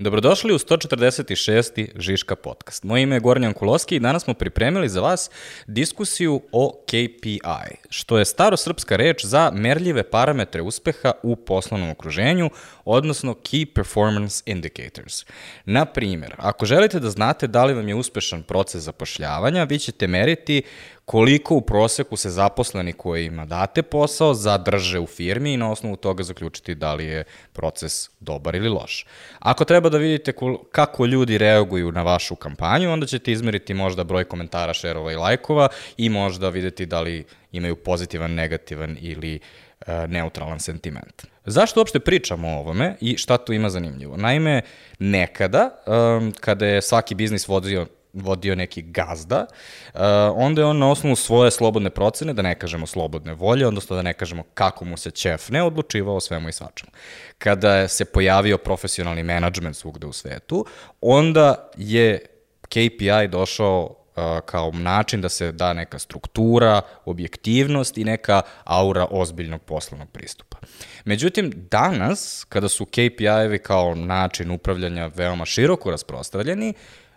Dobrodošli 0.00 0.54
u 0.54 0.58
146. 0.58 1.88
Žiška 1.96 2.36
podcast. 2.36 2.84
Moje 2.84 3.02
ime 3.02 3.16
je 3.16 3.20
Gornjan 3.20 3.52
Kuloski 3.52 3.96
i 3.96 4.00
danas 4.00 4.24
smo 4.24 4.34
pripremili 4.34 4.88
za 4.88 5.00
vas 5.00 5.30
diskusiju 5.66 6.42
o 6.52 6.84
KPI, 6.86 7.40
što 7.90 8.18
je 8.18 8.24
starosrpska 8.24 8.96
reč 8.96 9.24
za 9.24 9.50
merljive 9.54 10.02
parametre 10.02 10.62
uspeha 10.62 11.12
u 11.22 11.36
poslovnom 11.36 11.90
okruženju, 11.90 12.50
odnosno 12.84 13.34
Key 13.34 13.74
Performance 13.74 14.42
Indicators. 14.46 15.24
Na 15.64 15.84
primjer, 15.84 16.34
ako 16.36 16.66
želite 16.66 17.00
da 17.00 17.10
znate 17.10 17.46
da 17.46 17.64
li 17.64 17.74
vam 17.74 17.88
je 17.88 17.94
uspešan 17.94 18.42
proces 18.42 18.82
zapošljavanja, 18.82 19.64
vi 19.64 19.78
ćete 19.78 20.06
meriti 20.06 20.62
koliko 21.08 21.54
u 21.54 21.60
proseku 21.60 22.16
se 22.16 22.30
zaposleni 22.30 22.92
kojima 22.92 23.44
date 23.46 23.82
posao 23.82 24.34
zadrže 24.34 24.98
u 24.98 25.06
firmi 25.06 25.52
i 25.52 25.56
na 25.56 25.70
osnovu 25.70 25.96
toga 25.96 26.22
zaključiti 26.22 26.74
da 26.74 26.94
li 26.94 27.04
je 27.04 27.24
proces 27.52 28.10
dobar 28.20 28.54
ili 28.54 28.68
loš. 28.68 29.06
Ako 29.38 29.64
treba 29.64 29.88
da 29.88 29.98
vidite 29.98 30.32
kako 30.72 31.06
ljudi 31.06 31.38
reaguju 31.38 31.92
na 31.92 32.02
vašu 32.02 32.34
kampanju, 32.34 32.92
onda 32.92 33.06
ćete 33.06 33.32
izmeriti 33.32 33.74
možda 33.74 34.04
broj 34.04 34.24
komentara, 34.24 34.74
šerova 34.74 35.12
i 35.12 35.16
lajkova 35.16 35.68
i 35.96 36.08
možda 36.08 36.48
videti 36.48 36.86
da 36.86 37.00
li 37.00 37.24
imaju 37.52 37.76
pozitivan, 37.76 38.34
negativan 38.34 38.96
ili 39.00 39.40
e, 39.86 40.06
neutralan 40.08 40.60
sentiment. 40.60 41.26
Zašto 41.44 41.80
uopšte 41.80 42.00
pričamo 42.00 42.48
o 42.48 42.58
ovome 42.58 42.96
i 43.00 43.16
šta 43.16 43.38
tu 43.38 43.52
ima 43.52 43.70
zanimljivo? 43.70 44.16
Naime, 44.16 44.62
nekada, 44.98 45.70
um, 45.86 46.32
kada 46.40 46.66
je 46.66 46.82
svaki 46.82 47.14
biznis 47.14 47.48
vodio 47.48 47.86
vodio 48.20 48.54
neki 48.54 48.82
gazda, 48.82 49.46
uh, 49.94 50.00
onda 50.34 50.60
je 50.60 50.66
on 50.66 50.78
na 50.78 50.90
osnovu 50.90 51.16
svoje 51.16 51.50
slobodne 51.50 51.90
procene, 51.90 52.32
da 52.32 52.42
ne 52.42 52.54
kažemo 52.54 52.86
slobodne 52.86 53.34
volje, 53.34 53.66
odnosno 53.66 53.96
da 53.96 54.02
ne 54.02 54.14
kažemo 54.14 54.42
kako 54.54 54.84
mu 54.84 54.96
se 54.96 55.10
ćef 55.10 55.48
ne 55.48 55.62
odlučivao 55.62 56.20
svemu 56.20 56.48
i 56.48 56.52
svačemu. 56.52 56.92
Kada 57.38 57.88
se 57.88 58.04
pojavio 58.04 58.58
profesionalni 58.58 59.22
menadžment 59.22 59.76
svugde 59.76 60.06
u 60.06 60.12
svetu, 60.12 60.66
onda 61.00 61.70
je 61.76 62.26
KPI 62.68 63.28
došao 63.28 63.82
uh, 64.18 64.40
kao 64.46 64.70
način 64.70 65.20
da 65.20 65.28
se 65.28 65.52
da 65.52 65.72
neka 65.72 65.98
struktura, 65.98 66.80
objektivnost 67.04 67.98
i 67.98 68.04
neka 68.04 68.42
aura 68.64 69.06
ozbiljnog 69.10 69.62
poslovnog 69.62 70.08
pristupa. 70.10 70.56
Međutim, 71.04 71.52
danas, 71.70 72.46
kada 72.48 72.68
su 72.68 72.84
KPI-evi 72.84 73.58
kao 73.58 73.94
način 73.94 74.50
upravljanja 74.50 75.10
veoma 75.14 75.44
široko 75.44 75.90
rasprostravljeni, 75.90 76.68
Uh, 76.68 77.07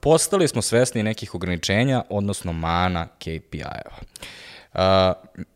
postali 0.00 0.48
smo 0.48 0.62
svesni 0.62 1.02
nekih 1.02 1.34
ograničenja, 1.34 2.02
odnosno 2.08 2.52
mana 2.52 3.06
KPI-eva. 3.18 3.96
Uh, 4.74 4.80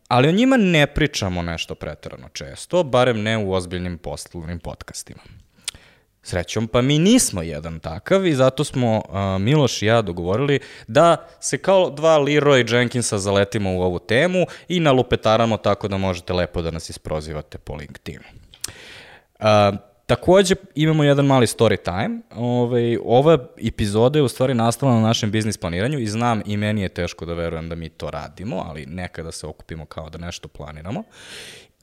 ali 0.07 0.27
o 0.27 0.31
njima 0.31 0.57
ne 0.57 0.87
pričamo 0.87 1.41
nešto 1.41 1.75
pretarano 1.75 2.29
često, 2.29 2.83
barem 2.83 3.21
ne 3.21 3.37
u 3.37 3.53
ozbiljnim 3.53 3.97
poslovnim 3.97 4.59
podcastima. 4.59 5.19
Srećom, 6.23 6.67
pa 6.67 6.81
mi 6.81 6.99
nismo 6.99 7.41
jedan 7.41 7.79
takav 7.79 8.25
i 8.25 8.33
zato 8.33 8.63
smo 8.63 8.97
uh, 8.97 9.41
Miloš 9.41 9.81
i 9.81 9.85
ja 9.85 10.01
dogovorili 10.01 10.59
da 10.87 11.27
se 11.39 11.57
kao 11.57 11.89
dva 11.89 12.19
Leroy 12.19 12.73
Jenkinsa 12.73 13.17
zaletimo 13.17 13.73
u 13.73 13.81
ovu 13.81 13.99
temu 13.99 14.45
i 14.67 14.79
nalupetaramo 14.79 15.57
tako 15.57 15.87
da 15.87 15.97
možete 15.97 16.33
lepo 16.33 16.61
da 16.61 16.71
nas 16.71 16.89
isprozivate 16.89 17.57
po 17.57 17.75
LinkedInu. 17.75 18.23
Uh, 19.39 19.45
Takođe, 20.09 20.55
imamo 20.75 21.03
jedan 21.03 21.25
mali 21.25 21.47
story 21.47 21.77
time. 21.83 22.19
Ove, 22.35 22.41
ovaj, 22.41 22.97
ova 23.05 23.47
epizoda 23.57 24.19
je 24.19 24.23
u 24.23 24.27
stvari 24.27 24.53
nastala 24.53 24.93
na 24.93 25.01
našem 25.01 25.31
biznis 25.31 25.57
planiranju 25.57 25.99
i 25.99 26.07
znam 26.07 26.41
i 26.45 26.57
meni 26.57 26.81
je 26.81 26.89
teško 26.89 27.25
da 27.25 27.33
verujem 27.33 27.69
da 27.69 27.75
mi 27.75 27.89
to 27.89 28.09
radimo, 28.09 28.63
ali 28.67 28.85
nekada 28.85 29.31
se 29.31 29.47
okupimo 29.47 29.85
kao 29.85 30.09
da 30.09 30.17
nešto 30.17 30.47
planiramo. 30.47 31.03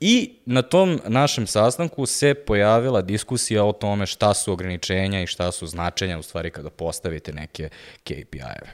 I 0.01 0.35
na 0.47 0.63
tom 0.63 1.01
našem 1.07 1.47
sastanku 1.47 2.07
se 2.07 2.35
pojavila 2.35 3.03
diskusija 3.03 3.65
o 3.65 3.73
tome 3.73 4.07
šta 4.07 4.35
su 4.35 4.53
ograničenja 4.53 5.23
i 5.23 5.27
šta 5.27 5.53
su 5.53 5.67
značenja 5.67 6.19
u 6.19 6.23
stvari 6.23 6.51
kada 6.51 6.71
postavite 6.71 7.33
neke 7.33 7.69
KPI-eve. 8.05 8.73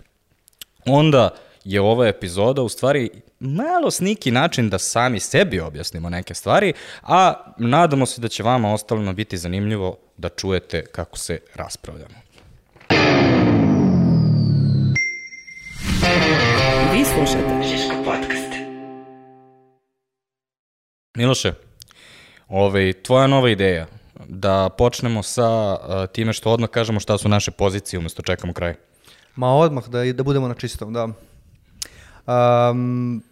Onda 0.86 1.30
je 1.64 1.80
ova 1.80 2.08
epizoda 2.08 2.62
u 2.62 2.68
stvari 2.68 3.10
malo 3.42 3.90
sniki 3.90 4.30
način 4.30 4.68
da 4.68 4.78
sami 4.78 5.20
sebi 5.20 5.60
objasnimo 5.60 6.10
neke 6.10 6.34
stvari, 6.34 6.72
a 7.02 7.34
nadamo 7.58 8.06
se 8.06 8.20
da 8.20 8.28
će 8.28 8.42
vama 8.42 8.72
ostalima 8.72 9.12
biti 9.12 9.38
zanimljivo 9.38 9.98
da 10.16 10.28
čujete 10.28 10.86
kako 10.86 11.18
se 11.18 11.38
raspravljamo. 11.54 12.14
Vi 16.92 17.04
slušate 17.04 17.62
Žiško 17.62 17.94
podcast. 18.04 18.52
Miloše, 21.16 21.52
ovaj, 22.48 22.92
tvoja 22.92 23.26
nova 23.26 23.50
ideja 23.50 23.86
da 24.28 24.68
počnemo 24.78 25.22
sa 25.22 25.72
uh, 25.72 25.78
time 26.12 26.32
što 26.32 26.50
odmah 26.50 26.70
kažemo 26.70 27.00
šta 27.00 27.18
su 27.18 27.28
naše 27.28 27.50
pozicije 27.50 27.98
umesto 27.98 28.22
čekamo 28.22 28.52
kraj. 28.52 28.74
Ma 29.36 29.54
odmah 29.54 29.88
da, 29.88 30.12
da 30.12 30.22
budemo 30.22 30.48
na 30.48 30.54
čistom, 30.54 30.92
da. 30.92 31.08
Um, 32.26 33.22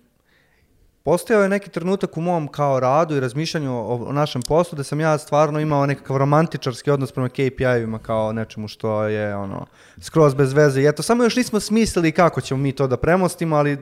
postojao 1.03 1.43
je 1.43 1.49
neki 1.49 1.71
trenutak 1.71 2.16
u 2.16 2.21
mom 2.21 2.49
kao 2.49 2.81
radu 2.81 3.16
i 3.16 3.21
razmišljanju 3.21 3.72
o, 3.72 3.94
o 4.09 4.12
našem 4.12 4.43
poslu 4.43 4.77
da 4.77 4.84
sam 4.84 5.00
ja 5.00 5.19
stvarno 5.19 5.61
imao 5.61 5.87
nekakav 5.87 6.16
romantičarski 6.16 6.91
odnos 6.91 7.12
prema 7.12 7.28
KPI-evima 7.28 7.99
kao 7.99 8.33
nečemu 8.33 8.69
što 8.69 9.03
je 9.03 9.37
ono 9.37 9.66
skroz 10.00 10.34
bez 10.34 10.53
veze. 10.53 10.83
I 10.83 10.87
eto, 10.87 11.03
samo 11.03 11.25
još 11.25 11.37
nismo 11.37 11.61
smislili 11.61 12.12
kako 12.12 12.41
ćemo 12.41 12.61
mi 12.61 12.72
to 12.72 12.87
da 12.87 12.97
premostimo, 12.97 13.56
ali 13.56 13.78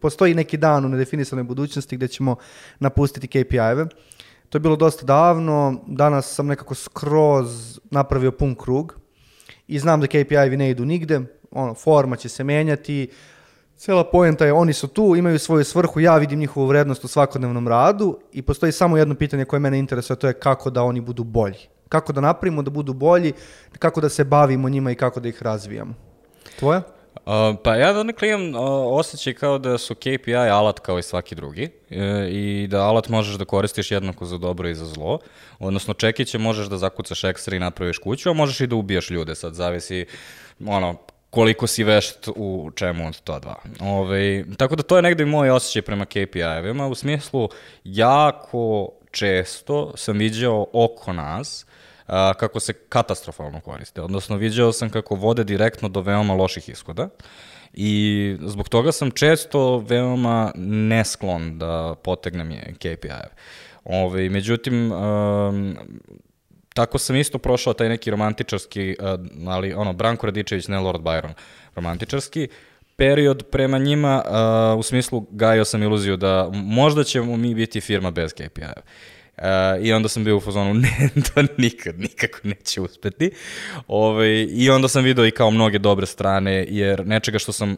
postoji 0.00 0.34
neki 0.34 0.56
dan 0.56 0.84
u 0.84 0.88
nedefinisanoj 0.88 1.44
budućnosti 1.44 1.96
gde 1.96 2.08
ćemo 2.08 2.36
napustiti 2.78 3.28
KPI-eve. 3.28 3.86
To 4.48 4.56
je 4.56 4.60
bilo 4.60 4.76
dosta 4.76 5.06
davno, 5.06 5.84
danas 5.86 6.34
sam 6.34 6.46
nekako 6.46 6.74
skroz 6.74 7.80
napravio 7.90 8.32
pun 8.32 8.54
krug 8.54 8.98
i 9.66 9.78
znam 9.78 10.00
da 10.00 10.06
KPI-evi 10.06 10.56
ne 10.56 10.70
idu 10.70 10.84
nigde, 10.84 11.20
ono, 11.50 11.74
forma 11.74 12.16
će 12.16 12.28
se 12.28 12.44
menjati, 12.44 13.08
uh, 13.10 13.35
Cela 13.76 14.04
poenta 14.04 14.46
je, 14.46 14.52
oni 14.52 14.72
su 14.72 14.88
tu, 14.88 15.16
imaju 15.16 15.38
svoju 15.38 15.64
svrhu, 15.64 16.00
ja 16.00 16.16
vidim 16.16 16.38
njihovu 16.38 16.66
vrednost 16.66 17.04
u 17.04 17.08
svakodnevnom 17.08 17.68
radu 17.68 18.18
i 18.32 18.42
postoji 18.42 18.72
samo 18.72 18.96
jedno 18.96 19.14
pitanje 19.14 19.44
koje 19.44 19.60
mene 19.60 19.78
interesuje, 19.78 20.16
to 20.16 20.26
je 20.26 20.32
kako 20.32 20.70
da 20.70 20.82
oni 20.82 21.00
budu 21.00 21.24
bolji. 21.24 21.68
Kako 21.88 22.12
da 22.12 22.20
napravimo 22.20 22.62
da 22.62 22.70
budu 22.70 22.92
bolji, 22.92 23.32
kako 23.78 24.00
da 24.00 24.08
se 24.08 24.24
bavimo 24.24 24.68
njima 24.68 24.90
i 24.90 24.94
kako 24.94 25.20
da 25.20 25.28
ih 25.28 25.42
razvijamo. 25.42 25.94
Tvoja? 26.58 26.82
Uh, 27.16 27.32
pa 27.64 27.74
ja 27.74 27.92
donekle 27.92 28.28
imam 28.28 28.54
uh, 28.54 28.98
osjećaj 28.98 29.34
kao 29.34 29.58
da 29.58 29.78
su 29.78 29.94
KPI 29.94 30.34
alat 30.34 30.80
kao 30.80 30.98
i 30.98 31.02
svaki 31.02 31.34
drugi 31.34 31.64
uh, 31.90 31.96
i 32.30 32.66
da 32.70 32.82
alat 32.82 33.08
možeš 33.08 33.34
da 33.34 33.44
koristiš 33.44 33.90
jednako 33.90 34.24
za 34.24 34.38
dobro 34.38 34.68
i 34.68 34.74
za 34.74 34.86
zlo. 34.86 35.18
Odnosno 35.58 35.94
čekiće 35.94 36.38
možeš 36.38 36.66
da 36.66 36.78
zakucaš 36.78 37.24
ekstra 37.24 37.56
i 37.56 37.60
napraviš 37.60 37.98
kuću, 37.98 38.30
a 38.30 38.32
možeš 38.32 38.60
i 38.60 38.66
da 38.66 38.76
ubijaš 38.76 39.10
ljude, 39.10 39.34
sad 39.34 39.54
zavisi 39.54 40.06
ono, 40.66 40.96
koliko 41.36 41.66
si 41.66 41.84
vešt 41.84 42.28
u 42.36 42.70
čemu 42.74 43.08
od 43.08 43.20
to 43.20 43.38
dva. 43.38 43.56
Ove, 43.80 44.44
tako 44.56 44.76
da 44.76 44.82
to 44.82 44.96
je 44.96 45.02
negde 45.02 45.22
i 45.22 45.26
moj 45.26 45.50
osjećaj 45.50 45.82
prema 45.82 46.04
KPI-evima, 46.04 46.86
u 46.86 46.94
smislu 46.94 47.48
jako 47.84 48.88
često 49.10 49.92
sam 49.96 50.18
viđao 50.18 50.66
oko 50.72 51.12
nas 51.12 51.66
a, 52.06 52.32
kako 52.34 52.60
se 52.60 52.72
katastrofalno 52.72 53.60
koriste, 53.60 54.02
odnosno 54.02 54.36
viđao 54.36 54.72
sam 54.72 54.90
kako 54.90 55.14
vode 55.14 55.44
direktno 55.44 55.88
do 55.88 56.00
veoma 56.00 56.34
loših 56.34 56.68
ishoda 56.68 57.08
i 57.72 58.36
zbog 58.40 58.68
toga 58.68 58.92
sam 58.92 59.10
često 59.10 59.78
veoma 59.78 60.52
nesklon 60.56 61.58
da 61.58 61.94
potegnem 62.02 62.52
KPI-eve. 62.78 63.34
Ove, 63.84 64.28
međutim, 64.30 64.92
um, 64.92 65.76
tako 66.76 66.98
sam 66.98 67.16
isto 67.16 67.38
prošao 67.38 67.72
taj 67.72 67.88
neki 67.88 68.10
romantičarski, 68.10 68.96
ali 69.46 69.72
ono, 69.72 69.92
Branko 69.92 70.26
Radičević, 70.26 70.68
ne 70.68 70.78
Lord 70.78 71.00
Byron, 71.00 71.32
romantičarski, 71.74 72.48
period 72.96 73.42
prema 73.50 73.78
njima, 73.78 74.22
uh, 74.74 74.78
u 74.78 74.82
smislu 74.82 75.26
gajio 75.30 75.64
sam 75.64 75.82
iluziju 75.82 76.16
da 76.16 76.50
možda 76.52 77.04
ćemo 77.04 77.36
mi 77.36 77.54
biti 77.54 77.80
firma 77.80 78.10
bez 78.10 78.32
KPI-a. 78.32 78.72
Uh, 79.36 79.42
I 79.86 79.92
onda 79.92 80.08
sam 80.08 80.24
bio 80.24 80.36
u 80.36 80.40
fazonu, 80.40 80.74
ne, 80.84 81.10
to 81.14 81.42
nikad, 81.58 82.00
nikako 82.00 82.38
neće 82.42 82.80
uspeti. 82.80 83.30
Ove, 83.88 84.10
ovaj, 84.10 84.46
I 84.50 84.70
onda 84.70 84.88
sam 84.88 85.04
video 85.04 85.26
i 85.26 85.30
kao 85.30 85.50
mnoge 85.50 85.78
dobre 85.78 86.06
strane, 86.06 86.66
jer 86.68 87.06
nečega 87.06 87.38
što 87.38 87.52
sam, 87.52 87.76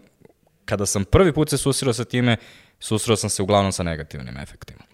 kada 0.65 0.87
sam 0.87 1.05
prvi 1.05 1.33
put 1.33 1.51
se 1.51 1.59
susirao 1.59 1.93
sa 1.93 2.05
time, 2.05 2.37
susirao 2.81 3.17
sam 3.17 3.31
se 3.31 3.43
uglavnom 3.43 3.73
sa 3.73 3.83
negativnim 3.83 4.37
efektima. 4.37 4.88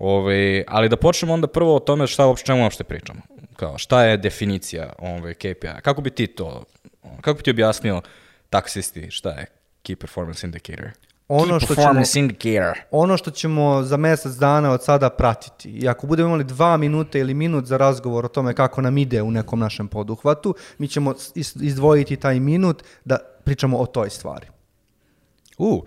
Ove, 0.00 0.64
ali 0.68 0.88
da 0.88 0.96
počnemo 0.96 1.34
onda 1.34 1.46
prvo 1.46 1.76
o 1.76 1.78
tome 1.78 2.06
šta 2.06 2.26
uopšte 2.26 2.46
čemu 2.46 2.62
uopšte 2.62 2.84
pričamo. 2.84 3.20
Kao, 3.56 3.78
šta 3.78 4.04
je 4.04 4.16
definicija 4.16 4.92
ove, 4.98 5.34
KPI? 5.34 5.82
Kako 5.82 6.00
bi 6.02 6.10
ti 6.10 6.26
to, 6.26 6.64
kako 7.20 7.36
bi 7.36 7.42
ti 7.42 7.50
objasnio 7.50 8.02
taksisti 8.50 9.10
šta 9.10 9.30
je 9.30 9.46
Key 9.84 9.94
Performance 9.94 10.46
Indicator? 10.46 10.90
Ono 11.28 11.54
Key 11.54 11.64
što 11.64 11.74
performance 11.74 12.12
ćemo, 12.12 12.22
indicator. 12.22 12.78
Ono 12.90 13.16
što 13.16 13.30
ćemo 13.30 13.82
za 13.82 13.96
mesec 13.96 14.32
dana 14.32 14.72
od 14.72 14.84
sada 14.84 15.10
pratiti. 15.10 15.68
I 15.70 15.88
ako 15.88 16.06
budemo 16.06 16.28
imali 16.28 16.44
dva 16.44 16.76
minuta 16.76 17.18
ili 17.18 17.34
minut 17.34 17.64
za 17.64 17.76
razgovor 17.76 18.24
o 18.24 18.28
tome 18.28 18.54
kako 18.54 18.80
nam 18.80 18.98
ide 18.98 19.22
u 19.22 19.30
nekom 19.30 19.58
našem 19.58 19.88
poduhvatu, 19.88 20.54
mi 20.78 20.88
ćemo 20.88 21.14
izdvojiti 21.60 22.16
taj 22.16 22.40
minut 22.40 22.82
da 23.04 23.18
pričamo 23.44 23.78
o 23.78 23.86
toj 23.86 24.10
stvari. 24.10 24.46
U, 25.58 25.84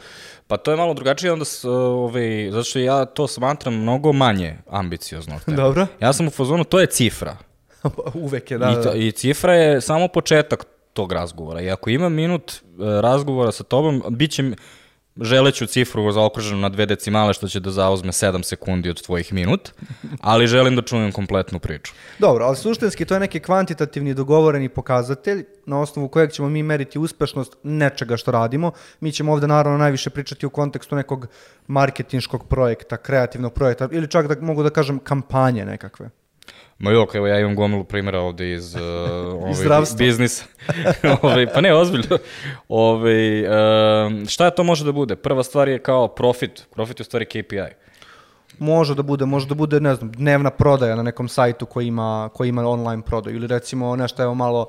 pa 0.47 0.57
to 0.57 0.71
je 0.71 0.77
malo 0.77 0.93
drugačije 0.93 1.33
onda, 1.33 1.45
s, 1.45 1.65
ovaj, 1.65 2.49
zato 2.51 2.63
što 2.63 2.79
ja 2.79 3.05
to 3.05 3.27
smatram 3.27 3.73
mnogo 3.73 4.13
manje 4.13 4.57
ambiciozno. 4.69 5.39
Dobro. 5.47 5.87
Ja 5.99 6.13
sam 6.13 6.27
u 6.27 6.29
fazonu, 6.29 6.63
to 6.63 6.79
je 6.79 6.85
cifra. 6.85 7.37
Uvek 8.13 8.51
je, 8.51 8.57
da. 8.57 8.69
I, 8.69 8.75
da. 8.75 8.83
to, 8.83 8.95
I 8.95 9.11
cifra 9.11 9.53
je 9.53 9.81
samo 9.81 10.07
početak 10.07 10.65
tog 10.93 11.11
razgovora. 11.11 11.61
I 11.61 11.69
ako 11.69 11.89
ima 11.89 12.09
minut 12.09 12.51
e, 12.51 12.55
razgovora 13.01 13.51
sa 13.51 13.63
tobom, 13.63 14.03
bit 14.09 14.31
će 14.31 14.51
želeću 15.21 15.65
cifru 15.65 16.11
zaokruženu 16.11 16.61
na 16.61 16.69
dve 16.69 16.85
decimale, 16.85 17.33
što 17.33 17.47
će 17.47 17.59
da 17.59 17.71
zauzme 17.71 18.11
7 18.11 18.43
sekundi 18.43 18.89
od 18.89 19.01
tvojih 19.01 19.33
minut, 19.33 19.71
ali 20.19 20.47
želim 20.47 20.75
da 20.75 20.81
čujem 20.81 21.11
kompletnu 21.11 21.59
priču. 21.59 21.93
Dobro, 22.19 22.45
ali 22.45 22.55
suštinski 22.55 23.05
to 23.05 23.13
je 23.13 23.19
neki 23.19 23.39
kvantitativni 23.39 24.13
dogovoreni 24.13 24.69
pokazatelj 24.69 25.45
na 25.65 25.79
osnovu 25.81 26.07
kojeg 26.07 26.31
ćemo 26.31 26.49
mi 26.49 26.63
meriti 26.63 26.99
uspešnost 26.99 27.57
nečega 27.63 28.17
što 28.17 28.31
radimo. 28.31 28.71
Mi 28.99 29.11
ćemo 29.11 29.31
ovde 29.31 29.47
naravno 29.47 29.77
najviše 29.77 30.09
pričati 30.09 30.45
u 30.45 30.49
kontekstu 30.49 30.95
nekog 30.95 31.27
marketinškog 31.67 32.47
projekta, 32.47 32.97
kreativnog 32.97 33.53
projekta 33.53 33.89
ili 33.91 34.07
čak 34.07 34.27
da 34.27 34.45
mogu 34.45 34.63
da 34.63 34.69
kažem 34.69 34.99
kampanje 34.99 35.65
nekakve. 35.65 36.09
Ma 36.81 36.91
jok, 36.91 37.15
evo 37.15 37.27
ja 37.27 37.39
imam 37.39 37.55
gomilu 37.55 37.83
primjera 37.83 38.19
ovde 38.19 38.53
iz, 38.53 38.75
uh, 38.75 38.81
ovaj, 39.33 39.85
biznisa. 39.97 40.45
ovaj, 41.21 41.47
pa 41.53 41.61
ne, 41.61 41.73
ozbiljno. 41.73 42.17
Ovaj, 42.67 43.45
um, 43.45 44.25
šta 44.27 44.49
to 44.49 44.63
može 44.63 44.85
da 44.85 44.91
bude? 44.91 45.15
Prva 45.15 45.43
stvar 45.43 45.69
je 45.69 45.79
kao 45.79 46.07
profit. 46.07 46.67
Profit 46.71 46.99
je 46.99 47.01
u 47.01 47.05
stvari 47.05 47.25
KPI. 47.25 47.75
Može 48.59 48.95
da 48.95 49.01
bude, 49.01 49.25
može 49.25 49.47
da 49.47 49.55
bude, 49.55 49.79
ne 49.79 49.95
znam, 49.95 50.11
dnevna 50.11 50.49
prodaja 50.49 50.95
na 50.95 51.03
nekom 51.03 51.27
sajtu 51.27 51.65
koji 51.65 51.87
ima, 51.87 52.29
koji 52.33 52.49
ima 52.49 52.67
online 52.67 53.01
prodaju 53.01 53.35
ili 53.35 53.47
recimo 53.47 53.95
nešto 53.95 54.23
evo 54.23 54.33
malo 54.33 54.65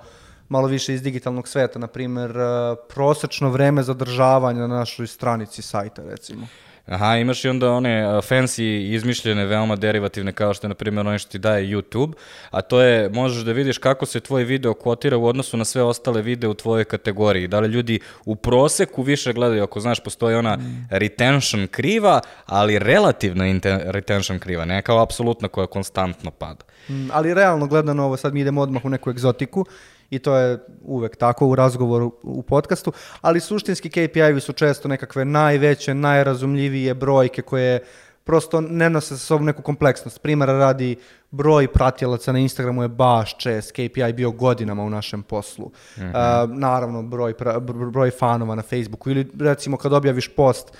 malo 0.52 0.68
više 0.68 0.94
iz 0.94 1.02
digitalnog 1.02 1.48
sveta, 1.48 1.78
na 1.78 1.86
primjer, 1.86 2.30
uh, 2.30 2.78
prosečno 2.88 3.50
vreme 3.50 3.82
zadržavanja 3.82 4.60
na 4.60 4.66
našoj 4.66 5.06
stranici 5.06 5.62
sajta, 5.62 6.02
recimo. 6.04 6.46
Aha, 6.86 7.16
imaš 7.16 7.44
i 7.44 7.48
onda 7.48 7.70
one 7.70 8.02
fancy 8.04 8.94
izmišljene, 8.94 9.44
veoma 9.46 9.76
derivativne, 9.76 10.32
kao 10.32 10.54
što 10.54 10.66
je, 10.66 10.68
na 10.68 10.74
primjer, 10.74 11.06
ono 11.06 11.18
što 11.18 11.30
ti 11.30 11.38
daje 11.38 11.66
YouTube, 11.66 12.12
a 12.50 12.60
to 12.60 12.80
je, 12.80 13.08
možeš 13.08 13.44
da 13.44 13.52
vidiš 13.52 13.78
kako 13.78 14.06
se 14.06 14.20
tvoj 14.20 14.44
video 14.44 14.74
kvotira 14.74 15.16
u 15.16 15.26
odnosu 15.26 15.56
na 15.56 15.64
sve 15.64 15.82
ostale 15.82 16.22
videe 16.22 16.50
u 16.50 16.54
tvojoj 16.54 16.84
kategoriji. 16.84 17.48
Da 17.48 17.60
li 17.60 17.68
ljudi 17.68 18.00
u 18.24 18.36
proseku 18.36 19.02
više 19.02 19.32
gledaju, 19.32 19.62
ako 19.62 19.80
znaš, 19.80 20.00
postoji 20.00 20.36
ona 20.36 20.56
mm. 20.56 20.86
retention 20.90 21.66
kriva, 21.66 22.20
ali 22.46 22.78
relativna 22.78 23.44
retention 23.84 24.38
kriva, 24.38 24.64
ne 24.64 24.82
kao 24.82 25.02
apsolutna 25.02 25.48
koja 25.48 25.66
konstantno 25.66 26.30
pada. 26.30 26.64
Mm, 26.88 27.08
ali 27.12 27.34
realno 27.34 27.66
gledano 27.66 28.04
ovo, 28.04 28.16
sad 28.16 28.34
mi 28.34 28.40
idemo 28.40 28.60
odmah 28.60 28.84
u 28.84 28.88
neku 28.88 29.10
egzotiku, 29.10 29.66
i 30.12 30.18
to 30.18 30.36
je 30.36 30.58
uvek 30.82 31.16
tako 31.16 31.46
u 31.46 31.54
razgovoru 31.54 32.12
u 32.22 32.42
podcastu, 32.42 32.92
ali 33.20 33.40
suštinski 33.40 33.90
KPI-vi 33.90 34.40
su 34.40 34.52
često 34.52 34.88
nekakve 34.88 35.24
najveće, 35.24 35.94
najrazumljivije 35.94 36.94
brojke 36.94 37.42
koje 37.42 37.80
prosto 38.24 38.60
ne 38.60 38.90
nose 38.90 39.16
sa 39.16 39.26
sobom 39.26 39.46
neku 39.46 39.62
kompleksnost. 39.62 40.22
Primera 40.22 40.52
radi, 40.52 40.96
broj 41.30 41.68
pratilaca 41.68 42.32
na 42.32 42.38
Instagramu 42.38 42.82
je 42.82 42.88
baš 42.88 43.38
čest, 43.38 43.72
KPI 43.72 44.12
bio 44.12 44.30
godinama 44.30 44.82
u 44.82 44.90
našem 44.90 45.22
poslu. 45.22 45.66
Mm 45.96 46.00
-hmm. 46.00 46.44
uh, 46.44 46.58
naravno, 46.58 47.02
broj, 47.02 47.34
pra, 47.34 47.60
broj 47.92 48.10
fanova 48.10 48.54
na 48.54 48.62
Facebooku 48.62 49.10
ili 49.10 49.30
recimo 49.40 49.76
kad 49.76 49.92
objaviš 49.92 50.28
post, 50.28 50.76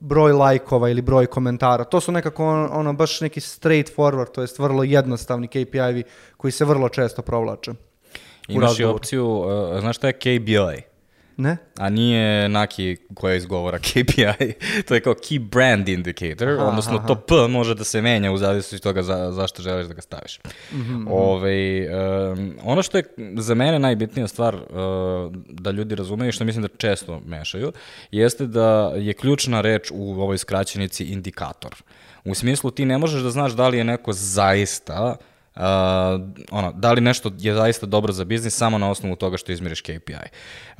broj 0.00 0.32
lajkova 0.32 0.88
ili 0.88 1.02
broj 1.02 1.26
komentara. 1.26 1.84
To 1.84 2.00
su 2.00 2.12
nekako 2.12 2.46
ono, 2.46 2.68
ono 2.72 2.92
baš 2.92 3.20
neki 3.20 3.40
straight 3.40 3.96
forward, 3.96 4.30
to 4.32 4.40
jest 4.40 4.58
vrlo 4.58 4.82
jednostavni 4.82 5.48
KPI-vi 5.48 6.02
koji 6.36 6.52
se 6.52 6.64
vrlo 6.64 6.88
često 6.88 7.22
provlače. 7.22 7.72
Imaš 8.54 8.80
i 8.80 8.84
opciju, 8.84 9.26
uh, 9.26 9.80
znaš 9.80 9.96
šta 9.96 10.06
je 10.06 10.12
KBI? 10.12 10.90
Ne? 11.40 11.56
A 11.78 11.88
nije 11.88 12.48
Naki 12.48 12.96
koja 13.14 13.34
izgovora 13.34 13.78
KPI, 13.88 14.52
to 14.88 14.94
je 14.94 15.00
kao 15.00 15.14
Key 15.14 15.38
Brand 15.38 15.88
Indicator, 15.88 16.48
aha, 16.48 16.64
odnosno 16.64 16.96
aha. 16.96 17.06
to 17.06 17.14
P 17.14 17.34
može 17.48 17.74
da 17.74 17.84
se 17.84 18.02
menja 18.02 18.32
u 18.32 18.36
zavisnosti 18.36 18.76
od 18.76 18.82
toga 18.82 19.02
za, 19.02 19.32
zašto 19.32 19.62
želiš 19.62 19.86
da 19.86 19.94
ga 19.94 20.00
staviš. 20.00 20.40
Mm 20.72 20.76
-hmm. 20.76 21.06
Ove, 21.10 21.88
um, 22.32 22.56
ono 22.64 22.82
što 22.82 22.98
je 22.98 23.04
za 23.36 23.54
mene 23.54 23.78
najbitnija 23.78 24.28
stvar 24.28 24.54
uh, 24.54 24.62
da 25.48 25.70
ljudi 25.70 25.94
razumeju, 25.94 26.32
što 26.32 26.44
mislim 26.44 26.62
da 26.62 26.68
često 26.68 27.20
mešaju, 27.26 27.72
jeste 28.10 28.46
da 28.46 28.92
je 28.96 29.12
ključna 29.12 29.60
reč 29.60 29.90
u 29.94 30.12
ovoj 30.12 30.38
skraćenici 30.38 31.04
indikator. 31.04 31.74
U 32.24 32.34
smislu 32.34 32.70
ti 32.70 32.84
ne 32.84 32.98
možeš 32.98 33.22
da 33.22 33.30
znaš 33.30 33.52
da 33.52 33.68
li 33.68 33.78
je 33.78 33.84
neko 33.84 34.12
zaista 34.12 35.16
uh, 35.20 35.29
Uh, 35.56 35.62
ono, 36.50 36.72
da 36.72 36.92
li 36.92 37.00
nešto 37.00 37.32
je 37.38 37.54
zaista 37.54 37.86
dobro 37.86 38.12
za 38.12 38.24
biznis 38.24 38.56
samo 38.56 38.78
na 38.78 38.90
osnovu 38.90 39.16
toga 39.16 39.36
što 39.36 39.52
izmiriš 39.52 39.80
KPI. 39.80 40.14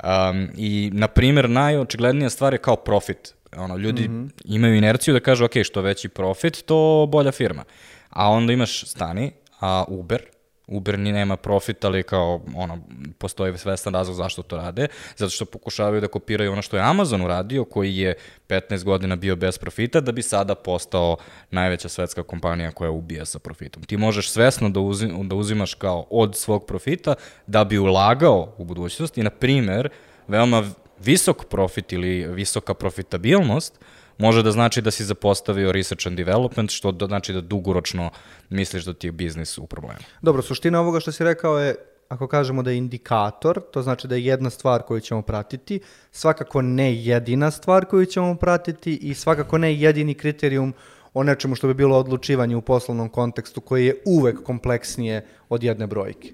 Um, 0.03 0.49
I, 0.57 0.89
na 0.93 1.07
primjer, 1.07 1.49
najočiglednija 1.49 2.29
stvar 2.29 2.53
je 2.53 2.57
kao 2.57 2.75
profit. 2.75 3.33
Ono, 3.57 3.77
ljudi 3.77 4.07
mm 4.07 4.11
-hmm. 4.11 4.29
imaju 4.45 4.75
inerciju 4.75 5.13
da 5.13 5.19
kažu, 5.19 5.45
ok, 5.45 5.51
što 5.63 5.81
veći 5.81 6.09
profit, 6.09 6.63
to 6.65 7.07
bolja 7.11 7.31
firma. 7.31 7.63
A 8.09 8.29
onda 8.29 8.53
imaš 8.53 8.85
stani, 8.85 9.31
a 9.59 9.83
Uber, 9.87 10.21
Uber 10.67 10.99
ni 10.99 11.11
nema 11.11 11.37
profit, 11.37 11.85
ali 11.85 12.03
kao, 12.03 12.41
ono, 12.55 12.79
postoji 13.17 13.57
svestan 13.57 13.93
razlog 13.93 14.15
zašto 14.15 14.41
to 14.41 14.57
rade, 14.57 14.87
zato 15.15 15.29
što 15.29 15.45
pokušavaju 15.45 16.01
da 16.01 16.07
kopiraju 16.07 16.51
ono 16.51 16.61
što 16.61 16.77
je 16.77 16.83
Amazon 16.83 17.21
uradio, 17.21 17.65
koji 17.65 17.97
je 17.97 18.15
15 18.47 18.83
godina 18.83 19.15
bio 19.15 19.35
bez 19.35 19.57
profita, 19.57 20.01
da 20.01 20.11
bi 20.11 20.21
sada 20.21 20.55
postao 20.55 21.17
najveća 21.51 21.89
svetska 21.89 22.23
kompanija 22.23 22.71
koja 22.71 22.91
ubija 22.91 23.25
sa 23.25 23.39
profitom. 23.39 23.83
Ti 23.83 23.97
možeš 23.97 24.29
svesno 24.29 24.69
da, 24.69 24.79
uzim, 24.79 25.27
da 25.27 25.35
uzimaš 25.35 25.73
kao 25.73 26.07
od 26.09 26.35
svog 26.35 26.65
profita 26.65 27.15
da 27.47 27.63
bi 27.63 27.79
ulagao 27.79 28.53
u 28.57 28.65
budućnost 28.65 29.17
i, 29.17 29.23
na 29.23 29.29
primer, 29.29 29.89
veoma 30.27 30.63
visok 30.99 31.45
profit 31.45 31.93
ili 31.93 32.27
visoka 32.27 32.73
profitabilnost 32.73 33.79
može 34.21 34.43
da 34.43 34.51
znači 34.51 34.81
da 34.81 34.91
si 34.91 35.03
zapostavio 35.03 35.71
research 35.71 36.07
and 36.07 36.17
development, 36.17 36.71
što 36.71 36.91
da 36.91 37.07
znači 37.07 37.33
da 37.33 37.41
dugoročno 37.41 38.09
misliš 38.49 38.85
da 38.85 38.93
ti 38.93 39.07
je 39.07 39.11
biznis 39.11 39.57
u 39.57 39.65
problemu. 39.65 39.99
Dobro, 40.21 40.41
suština 40.41 40.79
ovoga 40.79 40.99
što 40.99 41.11
si 41.11 41.23
rekao 41.23 41.59
je 41.59 41.75
ako 42.11 42.27
kažemo 42.27 42.63
da 42.63 42.71
je 42.71 42.77
indikator, 42.77 43.61
to 43.71 43.81
znači 43.81 44.07
da 44.07 44.15
je 44.15 44.25
jedna 44.25 44.49
stvar 44.49 44.81
koju 44.81 44.99
ćemo 44.99 45.21
pratiti, 45.21 45.79
svakako 46.11 46.61
ne 46.61 46.95
jedina 46.95 47.51
stvar 47.51 47.85
koju 47.85 48.05
ćemo 48.05 48.35
pratiti 48.35 48.95
i 48.95 49.13
svakako 49.13 49.57
ne 49.57 49.75
jedini 49.75 50.13
kriterijum 50.13 50.73
o 51.13 51.23
nečemu 51.23 51.55
što 51.55 51.67
bi 51.67 51.73
bilo 51.73 51.97
odlučivanje 51.97 52.55
u 52.55 52.61
poslovnom 52.61 53.09
kontekstu 53.09 53.61
koji 53.61 53.85
je 53.85 53.95
uvek 54.05 54.43
kompleksnije 54.43 55.25
od 55.49 55.63
jedne 55.63 55.87
brojke. 55.87 56.33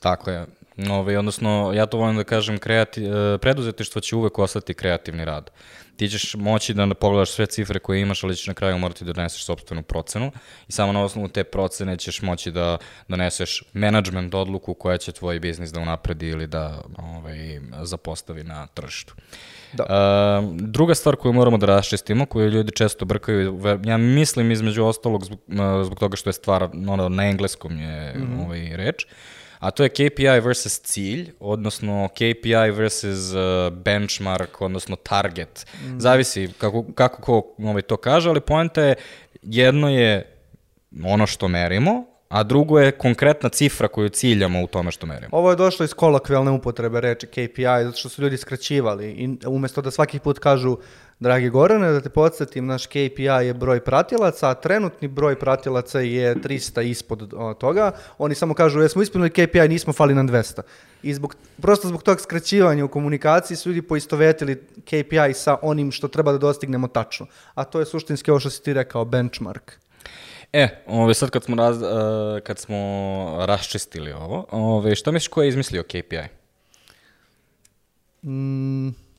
Tako 0.00 0.30
je. 0.30 0.46
Ove, 0.90 1.18
odnosno, 1.18 1.72
ja 1.74 1.86
to 1.86 1.98
volim 1.98 2.16
da 2.16 2.24
kažem, 2.24 2.58
kreati, 2.58 3.04
e, 3.04 3.38
preduzetištvo 3.38 4.00
će 4.00 4.16
uvek 4.16 4.38
ostati 4.38 4.74
kreativni 4.74 5.24
rad. 5.24 5.50
Ti 6.00 6.08
ćeš 6.08 6.34
moći 6.34 6.74
da 6.74 6.94
pogledaš 6.94 7.30
sve 7.30 7.46
cifre 7.46 7.78
koje 7.78 8.00
imaš, 8.00 8.24
ali 8.24 8.36
ćeš 8.36 8.46
na 8.46 8.54
kraju 8.54 8.78
morati 8.78 9.04
da 9.04 9.12
doneseš 9.12 9.44
sobstvenu 9.44 9.82
procenu 9.82 10.32
i 10.68 10.72
samo 10.72 10.92
na 10.92 11.04
osnovu 11.04 11.28
te 11.28 11.44
procene 11.44 11.96
ćeš 11.96 12.22
moći 12.22 12.50
da 12.50 12.78
doneseš 13.08 13.62
management 13.72 14.34
odluku 14.34 14.74
koja 14.74 14.98
će 14.98 15.12
tvoj 15.12 15.40
biznis 15.40 15.70
da 15.70 15.80
unapredi 15.80 16.28
ili 16.28 16.46
da 16.46 16.82
ovaj, 16.98 17.60
zapostavi 17.82 18.44
na 18.44 18.66
tržištu. 18.66 19.14
Da. 19.72 19.84
Uh, 19.84 20.56
druga 20.60 20.94
stvar 20.94 21.16
koju 21.16 21.32
moramo 21.32 21.58
da 21.58 21.66
raščistimo, 21.66 22.26
koju 22.26 22.48
ljudi 22.48 22.72
često 22.72 23.04
brkaju, 23.04 23.60
ja 23.84 23.96
mislim 23.96 24.50
između 24.50 24.84
ostalog 24.84 25.24
zbog, 25.24 25.40
zbog 25.84 25.98
toga 25.98 26.16
što 26.16 26.28
je 26.28 26.34
stvar, 26.34 26.68
ono, 26.88 27.08
na 27.08 27.28
engleskom 27.28 27.80
je 27.80 28.14
mm 28.14 28.22
-hmm. 28.22 28.44
ovaj 28.44 28.76
reč, 28.76 29.04
uh, 29.04 29.10
a 29.60 29.70
to 29.70 29.82
je 29.82 29.88
KPI 29.88 30.40
versus 30.42 30.80
cilj, 30.80 31.32
odnosno 31.40 32.08
KPI 32.14 32.70
versus 32.72 33.32
uh, 33.32 33.72
benchmark, 33.76 34.60
odnosno 34.60 34.96
target. 34.96 35.66
Mm. 35.84 35.98
Zavisi 35.98 36.48
kako, 36.58 36.84
kako 36.94 37.22
ko 37.22 37.54
ovaj, 37.58 37.82
to 37.82 37.96
kaže, 37.96 38.28
ali 38.28 38.40
poenta 38.40 38.82
je 38.82 38.94
jedno 39.42 39.90
je 39.90 40.36
ono 41.04 41.26
što 41.26 41.48
merimo, 41.48 42.04
a 42.28 42.42
drugo 42.42 42.78
je 42.78 42.90
konkretna 42.90 43.48
cifra 43.48 43.88
koju 43.88 44.08
ciljamo 44.08 44.62
u 44.62 44.66
tome 44.66 44.90
što 44.90 45.06
merimo. 45.06 45.28
Ovo 45.32 45.50
je 45.50 45.56
došlo 45.56 45.84
iz 45.84 45.94
kolokvijalne 45.94 46.50
upotrebe 46.50 47.00
reči 47.00 47.26
KPI, 47.26 47.84
zato 47.84 47.96
što 47.96 48.08
su 48.08 48.22
ljudi 48.22 48.36
skraćivali 48.36 49.10
i 49.10 49.38
umesto 49.46 49.82
da 49.82 49.90
svaki 49.90 50.18
put 50.18 50.38
kažu 50.38 50.76
Dragi 51.20 51.50
Gorane, 51.50 51.92
da 51.92 52.00
te 52.00 52.08
podsjetim, 52.08 52.66
naš 52.66 52.86
KPI 52.86 53.24
je 53.44 53.54
broj 53.54 53.80
pratilaca, 53.84 54.48
a 54.48 54.54
trenutni 54.54 55.08
broj 55.08 55.38
pratilaca 55.38 56.00
je 56.00 56.34
300 56.34 56.82
ispod 56.82 57.32
toga. 57.58 57.92
Oni 58.18 58.34
samo 58.34 58.54
kažu, 58.54 58.80
jesmo 58.80 59.02
ispunili 59.02 59.30
KPI, 59.30 59.68
nismo 59.68 59.92
fali 59.92 60.14
na 60.14 60.22
200. 60.22 60.62
I 61.02 61.14
zbog, 61.14 61.34
prosto 61.62 61.88
zbog 61.88 62.02
tog 62.02 62.20
skraćivanja 62.20 62.84
u 62.84 62.88
komunikaciji 62.88 63.56
su 63.56 63.68
ljudi 63.68 63.82
poistovetili 63.82 64.62
KPI 64.84 65.34
sa 65.34 65.56
onim 65.62 65.92
što 65.92 66.08
treba 66.08 66.32
da 66.32 66.38
dostignemo 66.38 66.88
tačno. 66.88 67.26
A 67.54 67.64
to 67.64 67.80
je 67.80 67.86
suštinski 67.86 68.30
ovo 68.30 68.40
što 68.40 68.50
si 68.50 68.62
ti 68.62 68.72
rekao, 68.72 69.04
benchmark. 69.04 69.72
E, 70.52 70.68
ove, 70.86 71.14
sad 71.14 71.30
kad 71.30 71.44
smo, 71.44 71.56
raz, 71.56 71.82
uh, 71.82 71.88
kad 72.44 72.58
smo 72.58 72.76
raščistili 73.46 74.12
ovo, 74.12 74.46
ove, 74.50 74.96
šta 74.96 75.10
misliš 75.10 75.28
ko 75.28 75.42
je 75.42 75.48
izmislio 75.48 75.82
KPI? 75.82 76.28
Mm, 78.22 79.09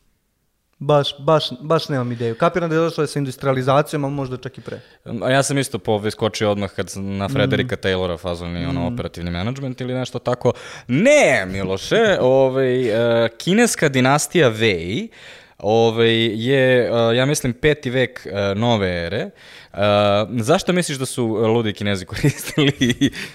Baš, 0.84 1.16
baš, 1.20 1.50
baš 1.62 1.90
nemam 1.90 2.12
ideju. 2.12 2.36
Kapiram 2.36 2.70
da 2.70 2.76
je 2.76 2.82
došlo 2.82 3.08
sa 3.08 3.20
industrializacijom, 3.20 4.04
ali 4.04 4.14
možda 4.14 4.38
čak 4.38 4.58
i 4.58 4.62
pre. 4.62 4.80
A 5.22 5.30
ja 5.30 5.44
sam 5.44 5.58
isto 5.58 5.80
poviskočio 5.80 6.52
odmah 6.52 6.72
kad 6.76 6.92
na 6.96 7.30
Frederika 7.30 7.76
mm. 7.76 7.86
Taylora 7.88 8.20
fazovni 8.20 8.66
mm. 8.66 8.70
ono, 8.70 8.88
operativni 8.88 9.32
management 9.32 9.82
ili 9.82 9.94
nešto 9.94 10.20
tako. 10.20 10.54
Ne, 10.88 11.46
Miloše, 11.46 12.18
ovaj, 12.22 12.90
uh, 12.90 13.30
kineska 13.38 13.90
dinastija 13.90 14.52
Wei 14.52 15.08
ovaj, 15.62 16.14
je, 16.48 16.90
ja 17.16 17.26
mislim, 17.26 17.54
peti 17.54 17.90
vek 17.90 18.28
nove 18.56 19.06
ere. 19.06 19.30
Zašto 20.40 20.74
misliš 20.74 20.98
da 20.98 21.06
su 21.06 21.26
ludi 21.28 21.74
kinezi 21.74 22.06
koristili 22.12 22.72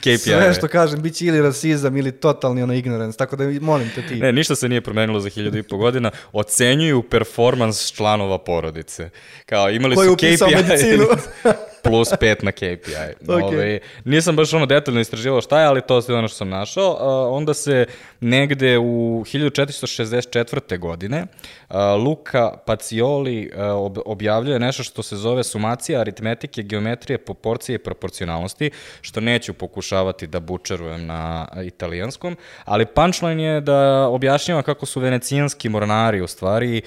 KPI? 0.00 0.18
Sve 0.18 0.54
što 0.54 0.68
kažem, 0.68 1.02
bit 1.02 1.14
će 1.14 1.26
ili 1.26 1.42
rasizam 1.42 1.96
ili 1.96 2.12
totalni 2.12 2.62
ono 2.62 2.74
ignorance, 2.74 3.18
tako 3.18 3.36
da 3.36 3.44
molim 3.60 3.90
te 3.94 4.02
ti. 4.06 4.14
Ne, 4.14 4.32
ništa 4.32 4.56
se 4.56 4.68
nije 4.68 4.80
promenilo 4.80 5.20
za 5.20 5.28
hiljadu 5.28 5.58
i 5.58 5.62
po 5.62 5.76
godina. 5.76 6.10
Ocenjuju 6.32 7.02
performans 7.02 7.92
članova 7.92 8.38
porodice. 8.38 9.10
Kao, 9.46 9.70
imali 9.70 9.94
Ko 9.94 10.02
je 10.02 10.06
su 10.06 10.12
upisao 10.12 10.48
KPI. 10.48 10.98
plus 11.82 12.08
5 12.08 12.44
na 12.44 12.52
KPI. 12.52 13.26
Ok. 13.36 13.42
Ove, 13.42 13.78
nisam 14.04 14.36
baš 14.36 14.52
ono 14.52 14.66
detaljno 14.66 15.00
istraživao 15.00 15.40
šta 15.40 15.60
je, 15.60 15.66
ali 15.66 15.80
to 15.80 16.02
je 16.08 16.14
ono 16.14 16.28
što 16.28 16.36
sam 16.36 16.48
našao. 16.48 16.96
A, 17.00 17.30
onda 17.30 17.54
se 17.54 17.86
negde 18.20 18.78
u 18.78 19.24
1464. 19.26 20.78
godine 20.78 21.26
a, 21.68 21.94
Luka 21.94 22.52
Pacioli 22.66 23.50
a, 23.56 23.72
ob, 23.74 23.98
objavljuje 24.06 24.58
nešto 24.58 24.82
što 24.82 25.02
se 25.02 25.16
zove 25.16 25.44
sumacija 25.44 26.00
aritmetike, 26.00 26.62
geometrije, 26.62 27.18
proporcije 27.18 27.74
i 27.74 27.78
proporcionalnosti, 27.78 28.70
što 29.00 29.20
neću 29.20 29.54
pokušavati 29.54 30.26
da 30.26 30.40
bučerujem 30.40 31.06
na 31.06 31.48
italijanskom, 31.64 32.36
ali 32.64 32.86
punchline 32.86 33.42
je 33.42 33.60
da 33.60 34.08
objašnjava 34.08 34.62
kako 34.62 34.86
su 34.86 35.00
venecijanski 35.00 35.68
mornari 35.68 36.20
u 36.20 36.26
stvari 36.26 36.82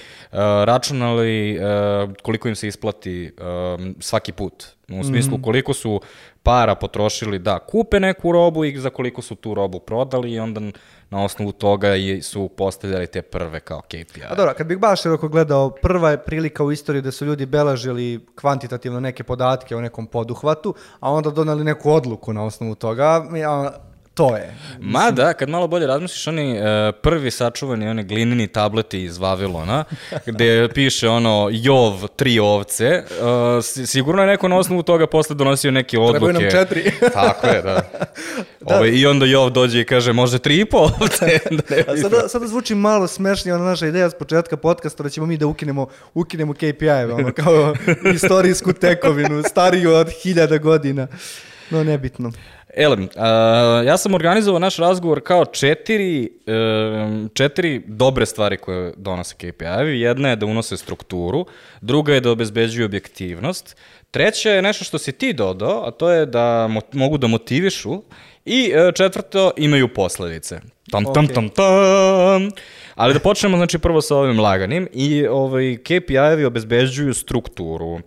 računali 0.65 1.59
koliko 2.21 2.47
im 2.47 2.55
se 2.55 2.67
isplati 2.67 3.31
svaki 3.99 4.31
put. 4.31 4.79
U 4.99 5.03
smislu 5.03 5.37
koliko 5.41 5.73
su 5.73 6.01
para 6.43 6.75
potrošili 6.75 7.39
da 7.39 7.59
kupe 7.59 7.99
neku 7.99 8.31
robu 8.31 8.65
i 8.65 8.79
za 8.79 8.89
koliko 8.89 9.21
su 9.21 9.35
tu 9.35 9.53
robu 9.53 9.79
prodali 9.79 10.31
i 10.31 10.39
onda 10.39 10.61
na 11.09 11.23
osnovu 11.23 11.51
toga 11.51 11.95
i 11.95 12.21
su 12.21 12.49
postavljali 12.57 13.07
te 13.07 13.21
prve 13.21 13.59
kao 13.59 13.81
KPI. 13.81 14.23
A 14.29 14.35
dobro, 14.35 14.53
kad 14.57 14.67
bih 14.67 14.77
baš 14.77 15.01
široko 15.01 15.27
gledao, 15.27 15.69
prva 15.69 16.11
je 16.11 16.17
prilika 16.17 16.63
u 16.63 16.71
istoriji 16.71 17.01
da 17.01 17.11
su 17.11 17.25
ljudi 17.25 17.45
beležili 17.45 18.25
kvantitativno 18.35 18.99
neke 18.99 19.23
podatke 19.23 19.75
o 19.75 19.81
nekom 19.81 20.07
poduhvatu, 20.07 20.75
a 20.99 21.11
onda 21.11 21.29
donali 21.29 21.63
neku 21.63 21.91
odluku 21.91 22.33
na 22.33 22.43
osnovu 22.43 22.75
toga. 22.75 23.25
Ja, 24.19 24.29
to 24.29 24.35
je. 24.37 24.55
Mada, 24.79 25.33
kad 25.33 25.49
malo 25.49 25.67
bolje 25.67 25.87
razmisliš, 25.87 26.27
oni 26.27 26.57
e, 26.57 26.91
prvi 26.91 27.31
sačuvani, 27.31 27.89
oni 27.89 28.03
glineni 28.03 28.47
tableti 28.47 29.03
iz 29.03 29.17
Vavilona, 29.17 29.83
gde 30.25 30.69
piše 30.73 31.09
ono, 31.09 31.49
jov, 31.51 32.07
tri 32.15 32.39
ovce, 32.39 33.03
si- 33.63 33.87
sigurno 33.87 34.21
je 34.21 34.27
neko 34.27 34.47
na 34.47 34.57
osnovu 34.57 34.83
toga 34.83 35.07
posle 35.07 35.35
donosio 35.35 35.71
neke 35.71 35.99
odluke. 35.99 36.19
Trebaju 36.19 36.33
nam 36.33 36.51
četiri. 36.51 36.91
Tako 37.13 37.47
je, 37.47 37.61
da. 37.67 37.89
Ove, 38.65 38.91
I 38.91 39.05
onda 39.05 39.25
Jov 39.25 39.49
dođe 39.49 39.81
i 39.81 39.85
kaže, 39.85 40.13
može 40.13 40.39
tri 40.39 40.59
i 40.59 40.65
po 40.65 40.77
ovce. 40.77 41.25
da 41.51 41.75
ne 41.75 41.83
A 41.87 41.97
sada, 41.97 42.27
sada 42.27 42.47
zvuči 42.47 42.75
malo 42.75 43.07
smešnije 43.07 43.55
ona 43.55 43.65
naša 43.65 43.87
ideja 43.87 44.09
s 44.09 44.13
početka 44.13 44.57
podcasta 44.57 45.03
da 45.03 45.09
ćemo 45.09 45.25
mi 45.25 45.37
da 45.37 45.47
ukinemo, 45.47 45.87
ukinemo 46.13 46.53
KPI-eve, 46.53 47.13
ono, 47.13 47.31
kao 47.33 47.73
istorijsku 48.13 48.73
tekovinu, 48.73 49.43
stariju 49.43 49.93
od 49.93 50.09
hiljada 50.23 50.57
godina. 50.57 51.07
No, 51.69 51.83
nebitno. 51.83 52.31
Elem, 52.75 53.09
a, 53.15 53.83
ja 53.85 53.97
sam 53.97 54.13
organizovao 54.13 54.59
naš 54.59 54.77
razgovor 54.77 55.21
kao 55.21 55.45
četiri, 55.45 56.29
em, 56.47 57.29
četiri 57.33 57.81
dobre 57.87 58.25
stvari 58.25 58.57
koje 58.57 58.93
donose 58.97 59.35
KPI-evi. 59.35 60.01
Jedna 60.01 60.29
je 60.29 60.35
da 60.35 60.45
unose 60.45 60.77
strukturu, 60.77 61.45
druga 61.81 62.13
je 62.13 62.21
da 62.21 62.31
obezbeđuju 62.31 62.85
objektivnost, 62.85 63.75
treća 64.11 64.49
je 64.49 64.61
nešto 64.61 64.83
što 64.83 64.97
si 64.97 65.11
ti 65.11 65.33
dodao, 65.33 65.87
a 65.87 65.91
to 65.91 66.09
je 66.11 66.25
da 66.25 66.67
mo 66.67 66.81
mogu 66.93 67.17
da 67.17 67.27
motivišu 67.27 68.01
i 68.45 68.71
e, 68.75 68.91
četvrto, 68.95 69.51
imaju 69.57 69.93
posledice. 69.93 70.59
Tam, 70.91 71.13
tam, 71.13 71.25
Ok. 71.25 71.33
tam, 71.33 71.49
tam. 71.49 72.49
Ali 72.95 73.13
da 73.13 73.19
počnemo, 73.19 73.57
znači, 73.57 73.77
prvo 73.79 74.01
sa 74.01 74.15
ovim 74.15 74.39
laganim 74.39 74.87
i 74.93 75.27
ovaj, 75.27 75.63
KPI-evi 75.63 76.45
obezbeđuju 76.45 77.13
strukturu. 77.13 77.99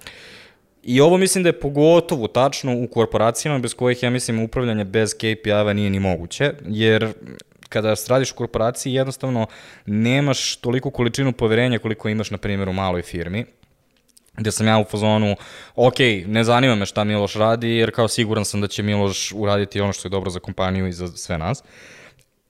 I 0.83 1.01
ovo 1.01 1.17
mislim 1.17 1.45
da 1.45 1.49
je 1.49 1.61
pogotovo 1.61 2.29
tačno 2.29 2.77
u 2.79 2.87
korporacijama 2.87 3.59
bez 3.59 3.75
kojih 3.75 4.03
ja 4.03 4.11
mislim 4.11 4.43
upravljanje 4.43 4.85
bez 4.85 5.15
KPI-eva 5.15 5.73
nije 5.73 5.91
ni 5.91 6.01
moguće, 6.01 6.53
jer 6.67 7.13
kada 7.69 7.95
radiš 8.09 8.33
u 8.33 8.35
korporaciji 8.35 8.95
jednostavno 8.95 9.47
nemaš 9.87 10.57
toliku 10.57 10.91
količinu 10.91 11.33
poverenja 11.33 11.79
koliko 11.79 12.09
imaš 12.09 12.31
na 12.31 12.39
primjer 12.39 12.69
u 12.69 12.73
maloj 12.73 13.03
firmi, 13.03 13.45
gde 14.37 14.53
sam 14.53 14.67
ja 14.67 14.79
u 14.79 14.85
fazonu, 14.85 15.37
ok, 15.75 15.99
ne 16.27 16.45
zanima 16.45 16.75
me 16.75 16.87
šta 16.87 17.05
Miloš 17.05 17.35
radi, 17.35 17.69
jer 17.69 17.91
kao 17.91 18.09
siguran 18.09 18.45
sam 18.45 18.61
da 18.61 18.69
će 18.69 18.83
Miloš 18.83 19.33
uraditi 19.33 19.81
ono 19.81 19.93
što 19.93 20.09
je 20.09 20.11
dobro 20.11 20.31
za 20.31 20.41
kompaniju 20.41 20.87
i 20.87 20.93
za 20.93 21.09
sve 21.09 21.39
nas. 21.39 21.63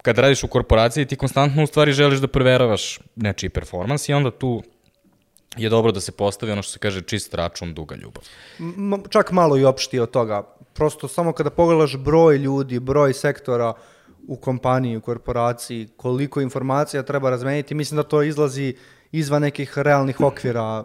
Kada 0.03 0.23
radiš 0.23 0.45
u 0.45 0.49
korporaciji, 0.49 1.07
ti 1.07 1.17
konstantno 1.17 1.63
u 1.63 1.67
stvari 1.67 1.93
želiš 1.93 2.19
da 2.19 2.27
proveravaš 2.27 2.99
nečiji 3.17 3.51
performans 3.51 4.09
i 4.09 4.13
onda 4.13 4.31
tu 4.31 4.63
je 5.57 5.69
dobro 5.69 5.93
da 5.93 6.01
se 6.01 6.13
postavi 6.13 6.53
ono 6.53 6.63
što 6.63 6.73
se 6.73 6.79
kaže 6.79 7.01
čist 7.01 7.35
račun, 7.35 7.75
duga 7.75 7.95
ljubav. 7.95 8.25
M- 8.59 9.03
čak 9.09 9.33
malo 9.33 9.57
i 9.57 9.65
opšti 9.65 10.01
od 10.01 10.11
toga. 10.11 10.43
Prosto 10.75 11.09
samo 11.09 11.33
kada 11.33 11.51
pogledaš 11.51 11.97
broj 11.97 12.37
ljudi, 12.37 12.81
broj 12.81 13.13
sektora 13.13 13.73
u 14.29 14.37
kompaniji, 14.37 14.97
u 14.97 15.01
korporaciji, 15.01 15.89
koliko 15.97 16.41
informacija 16.41 17.03
treba 17.03 17.31
razmeniti, 17.31 17.75
mislim 17.75 17.97
da 17.97 18.03
to 18.03 18.23
izlazi 18.23 18.75
izvan 19.13 19.43
nekih 19.43 19.79
realnih 19.79 20.21
okvira, 20.21 20.85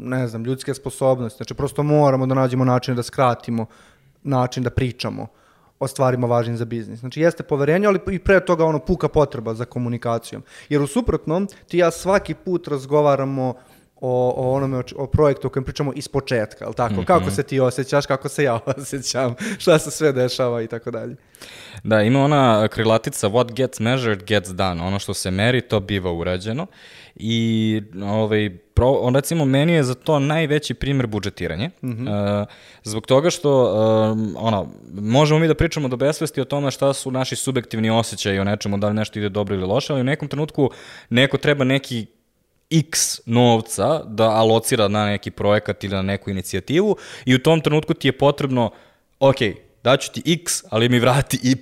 ne 0.00 0.28
znam, 0.28 0.44
ljudske 0.44 0.74
sposobnosti. 0.74 1.36
Znači, 1.36 1.54
prosto 1.54 1.82
moramo 1.82 2.26
da 2.26 2.34
nađemo 2.34 2.64
način 2.64 2.96
da 2.96 3.02
skratimo 3.02 3.66
način 4.22 4.62
da 4.62 4.70
pričamo 4.70 5.26
o 5.78 5.88
stvarima 5.88 6.26
važnim 6.26 6.56
za 6.56 6.64
biznis. 6.64 7.00
Znači, 7.00 7.20
jeste 7.20 7.42
poverenje, 7.42 7.86
ali 7.86 8.00
i 8.10 8.18
pre 8.18 8.40
toga 8.40 8.64
ono 8.64 8.78
puka 8.78 9.08
potreba 9.08 9.54
za 9.54 9.64
komunikacijom. 9.64 10.42
Jer 10.68 10.82
u 10.82 10.86
suprotnom, 10.86 11.48
ti 11.68 11.78
ja 11.78 11.90
svaki 11.90 12.34
put 12.34 12.68
razgovaramo 12.68 13.54
o, 14.00 14.34
o 14.36 14.52
onome, 14.52 14.82
o, 14.96 15.06
projektu 15.06 15.46
o 15.46 15.50
kojem 15.50 15.64
pričamo 15.64 15.92
iz 15.96 16.08
početka, 16.08 16.64
jel 16.64 16.74
tako? 16.74 17.04
Kako 17.04 17.30
se 17.30 17.42
ti 17.42 17.60
osjećaš, 17.60 18.06
kako 18.06 18.28
se 18.28 18.44
ja 18.44 18.60
osjećam, 18.76 19.34
šta 19.58 19.78
se 19.78 19.90
sve 19.90 20.12
dešava 20.12 20.62
i 20.62 20.66
tako 20.66 20.90
dalje. 20.90 21.16
Da, 21.84 22.02
ima 22.02 22.24
ona 22.24 22.68
krilatica 22.68 23.28
what 23.28 23.52
gets 23.52 23.80
measured 23.80 24.24
gets 24.24 24.50
done. 24.50 24.82
Ono 24.82 24.98
što 24.98 25.14
se 25.14 25.30
meri, 25.30 25.60
to 25.60 25.80
biva 25.80 26.12
urađeno. 26.12 26.66
I 27.16 27.82
ovaj, 28.02 28.50
pro, 28.74 28.90
on, 28.90 29.14
recimo, 29.14 29.44
meni 29.44 29.72
je 29.72 29.82
za 29.82 29.94
to 29.94 30.18
najveći 30.18 30.74
primjer 30.74 31.06
budžetiranje. 31.06 31.70
Mm 31.82 31.90
-hmm. 31.90 32.46
zbog 32.82 33.06
toga 33.06 33.30
što 33.30 33.72
um, 34.12 34.36
ono, 34.38 34.68
možemo 34.94 35.40
mi 35.40 35.48
da 35.48 35.54
pričamo 35.54 35.88
do 35.88 35.96
besvesti 35.96 36.40
o 36.40 36.44
tome 36.44 36.70
šta 36.70 36.92
su 36.92 37.10
naši 37.10 37.36
subjektivni 37.36 37.90
osjećaji 37.90 38.38
o 38.38 38.44
nečemu, 38.44 38.78
da 38.78 38.88
li 38.88 38.94
nešto 38.94 39.18
ide 39.18 39.28
dobro 39.28 39.54
ili 39.54 39.66
loše, 39.66 39.92
ali 39.92 40.00
u 40.00 40.04
nekom 40.04 40.28
trenutku 40.28 40.70
neko 41.10 41.36
treba 41.36 41.64
neki 41.64 42.06
x 42.70 43.20
novca 43.26 44.02
da 44.04 44.30
alocira 44.30 44.88
na 44.88 45.06
neki 45.06 45.30
projekat 45.30 45.84
ili 45.84 45.94
na 45.94 46.02
neku 46.02 46.30
inicijativu 46.30 46.96
i 47.24 47.34
u 47.34 47.42
tom 47.42 47.60
trenutku 47.60 47.94
ti 47.94 48.08
je 48.08 48.18
potrebno, 48.18 48.70
ok, 49.20 49.36
daću 49.84 50.12
ti 50.12 50.32
x, 50.32 50.64
ali 50.70 50.88
mi 50.88 50.98
vrati 50.98 51.38
y 51.42 51.56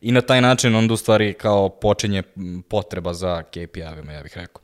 i 0.00 0.12
na 0.12 0.20
taj 0.20 0.40
način 0.40 0.74
onda 0.74 0.94
u 0.94 0.96
stvari 0.96 1.34
kao 1.34 1.68
počinje 1.68 2.22
potreba 2.68 3.14
za 3.14 3.42
KPI-evima, 3.50 4.12
ja 4.12 4.22
bih 4.22 4.32
rekao. 4.36 4.62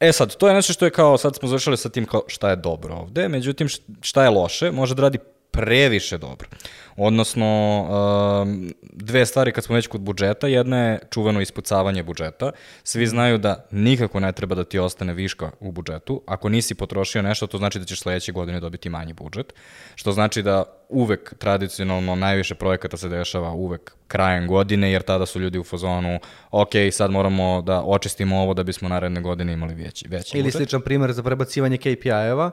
E 0.00 0.12
sad, 0.12 0.36
to 0.36 0.48
je 0.48 0.54
nešto 0.54 0.72
što 0.72 0.84
je 0.84 0.90
kao, 0.90 1.18
sad 1.18 1.36
smo 1.36 1.48
završili 1.48 1.76
sa 1.76 1.88
tim 1.88 2.06
kao 2.06 2.22
šta 2.26 2.50
je 2.50 2.56
dobro 2.56 2.94
ovde, 2.94 3.28
međutim 3.28 3.68
šta 4.00 4.22
je 4.22 4.30
loše, 4.30 4.70
može 4.70 4.94
da 4.94 5.02
radi 5.02 5.18
previše 5.50 6.18
dobro. 6.18 6.48
Odnosno, 6.96 7.80
um, 8.42 8.72
dve 8.82 9.26
stvari 9.26 9.52
kad 9.52 9.64
smo 9.64 9.74
već 9.74 9.86
kod 9.86 10.00
budžeta, 10.00 10.46
jedna 10.46 10.78
je 10.78 10.98
čuveno 11.10 11.40
ispucavanje 11.40 12.02
budžeta. 12.02 12.50
Svi 12.84 13.06
znaju 13.06 13.38
da 13.38 13.66
nikako 13.70 14.20
ne 14.20 14.32
treba 14.32 14.54
da 14.54 14.64
ti 14.64 14.78
ostane 14.78 15.14
viška 15.14 15.50
u 15.60 15.72
budžetu. 15.72 16.22
Ako 16.26 16.48
nisi 16.48 16.74
potrošio 16.74 17.22
nešto, 17.22 17.46
to 17.46 17.58
znači 17.58 17.78
da 17.78 17.84
ćeš 17.84 18.00
sledeće 18.00 18.32
godine 18.32 18.60
dobiti 18.60 18.88
manji 18.88 19.12
budžet. 19.12 19.52
Što 19.94 20.12
znači 20.12 20.42
da 20.42 20.64
uvek 20.88 21.34
tradicionalno 21.38 22.14
najviše 22.14 22.54
projekata 22.54 22.96
se 22.96 23.08
dešava 23.08 23.50
uvek 23.52 23.94
krajem 24.08 24.46
godine, 24.46 24.92
jer 24.92 25.02
tada 25.02 25.26
su 25.26 25.40
ljudi 25.40 25.58
u 25.58 25.64
fazonu, 25.64 26.18
ok, 26.50 26.70
sad 26.92 27.10
moramo 27.10 27.62
da 27.62 27.82
očistimo 27.82 28.40
ovo 28.40 28.54
da 28.54 28.62
bismo 28.62 28.88
naredne 28.88 29.20
godine 29.20 29.52
imali 29.52 29.74
veći, 29.74 30.08
veći 30.08 30.36
Ili 30.36 30.42
budžet. 30.42 30.56
sličan 30.56 30.80
primjer 30.80 31.12
za 31.12 31.22
prebacivanje 31.22 31.76
KPI-eva, 31.76 32.50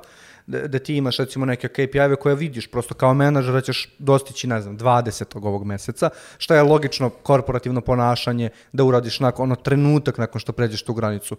da, 0.47 0.67
da 0.67 0.79
ti 0.79 0.95
imaš 0.95 1.17
recimo 1.17 1.45
neke 1.45 1.67
KPI-eve 1.67 2.15
koje 2.15 2.35
vidiš 2.35 2.67
prosto 2.67 2.93
kao 2.93 3.13
menadžer 3.13 3.53
da 3.53 3.61
ćeš 3.61 3.89
dostići, 3.99 4.47
ne 4.47 4.61
znam, 4.61 4.77
20. 4.77 5.47
ovog 5.47 5.65
meseca, 5.65 6.09
što 6.37 6.55
je 6.55 6.63
logično 6.63 7.09
korporativno 7.09 7.81
ponašanje 7.81 8.49
da 8.73 8.83
uradiš 8.83 9.19
nakon, 9.19 9.43
ono 9.43 9.55
trenutak 9.55 10.17
nakon 10.17 10.41
što 10.41 10.51
pređeš 10.51 10.83
tu 10.83 10.93
granicu. 10.93 11.37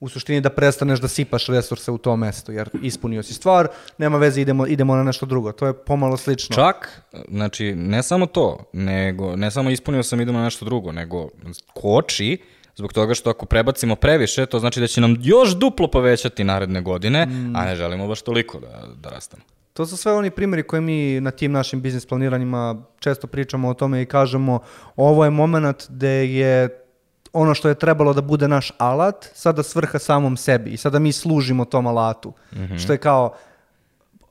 U 0.00 0.08
suštini 0.08 0.40
da 0.40 0.50
prestaneš 0.50 1.00
da 1.00 1.08
sipaš 1.08 1.46
resurse 1.46 1.90
u 1.90 1.98
to 1.98 2.16
mesto, 2.16 2.52
jer 2.52 2.70
ispunio 2.82 3.22
si 3.22 3.34
stvar, 3.34 3.68
nema 3.98 4.18
veze, 4.18 4.40
idemo, 4.40 4.66
idemo 4.66 4.96
na 4.96 5.02
nešto 5.02 5.26
drugo. 5.26 5.52
To 5.52 5.66
je 5.66 5.72
pomalo 5.72 6.16
slično. 6.16 6.54
Čak, 6.56 7.02
znači, 7.28 7.74
ne 7.74 8.02
samo 8.02 8.26
to, 8.26 8.58
nego, 8.72 9.36
ne 9.36 9.50
samo 9.50 9.70
ispunio 9.70 10.02
sam 10.02 10.20
idemo 10.20 10.38
na 10.38 10.44
nešto 10.44 10.64
drugo, 10.64 10.92
nego 10.92 11.28
koči, 11.74 12.38
zbog 12.78 12.92
toga 12.92 13.14
što 13.14 13.30
ako 13.30 13.46
prebacimo 13.46 13.96
previše, 13.96 14.46
to 14.46 14.58
znači 14.58 14.80
da 14.80 14.86
će 14.86 15.00
nam 15.00 15.16
još 15.20 15.56
duplo 15.56 15.90
povećati 15.90 16.44
naredne 16.44 16.82
godine, 16.82 17.26
a 17.56 17.64
ne 17.64 17.76
želimo 17.76 18.08
baš 18.08 18.22
toliko 18.22 18.60
da, 18.60 18.84
da 19.02 19.10
rastemo. 19.10 19.42
To 19.72 19.86
su 19.86 19.96
sve 19.96 20.12
oni 20.12 20.30
primjeri 20.30 20.62
koje 20.62 20.80
mi 20.80 21.20
na 21.20 21.30
tim 21.30 21.52
našim 21.52 21.80
biznis 21.80 22.06
planiranjima 22.06 22.82
često 22.98 23.26
pričamo 23.26 23.68
o 23.68 23.74
tome 23.74 24.02
i 24.02 24.06
kažemo 24.06 24.60
ovo 24.96 25.24
je 25.24 25.30
moment 25.30 25.86
gde 25.88 26.34
je 26.34 26.84
ono 27.32 27.54
što 27.54 27.68
je 27.68 27.74
trebalo 27.74 28.12
da 28.12 28.20
bude 28.20 28.48
naš 28.48 28.72
alat, 28.78 29.26
sada 29.34 29.62
svrha 29.62 29.98
samom 29.98 30.36
sebi 30.36 30.70
i 30.70 30.76
sada 30.76 30.98
mi 30.98 31.12
služimo 31.12 31.64
tom 31.64 31.86
alatu. 31.86 32.32
Što 32.78 32.92
je 32.92 32.98
kao 32.98 33.34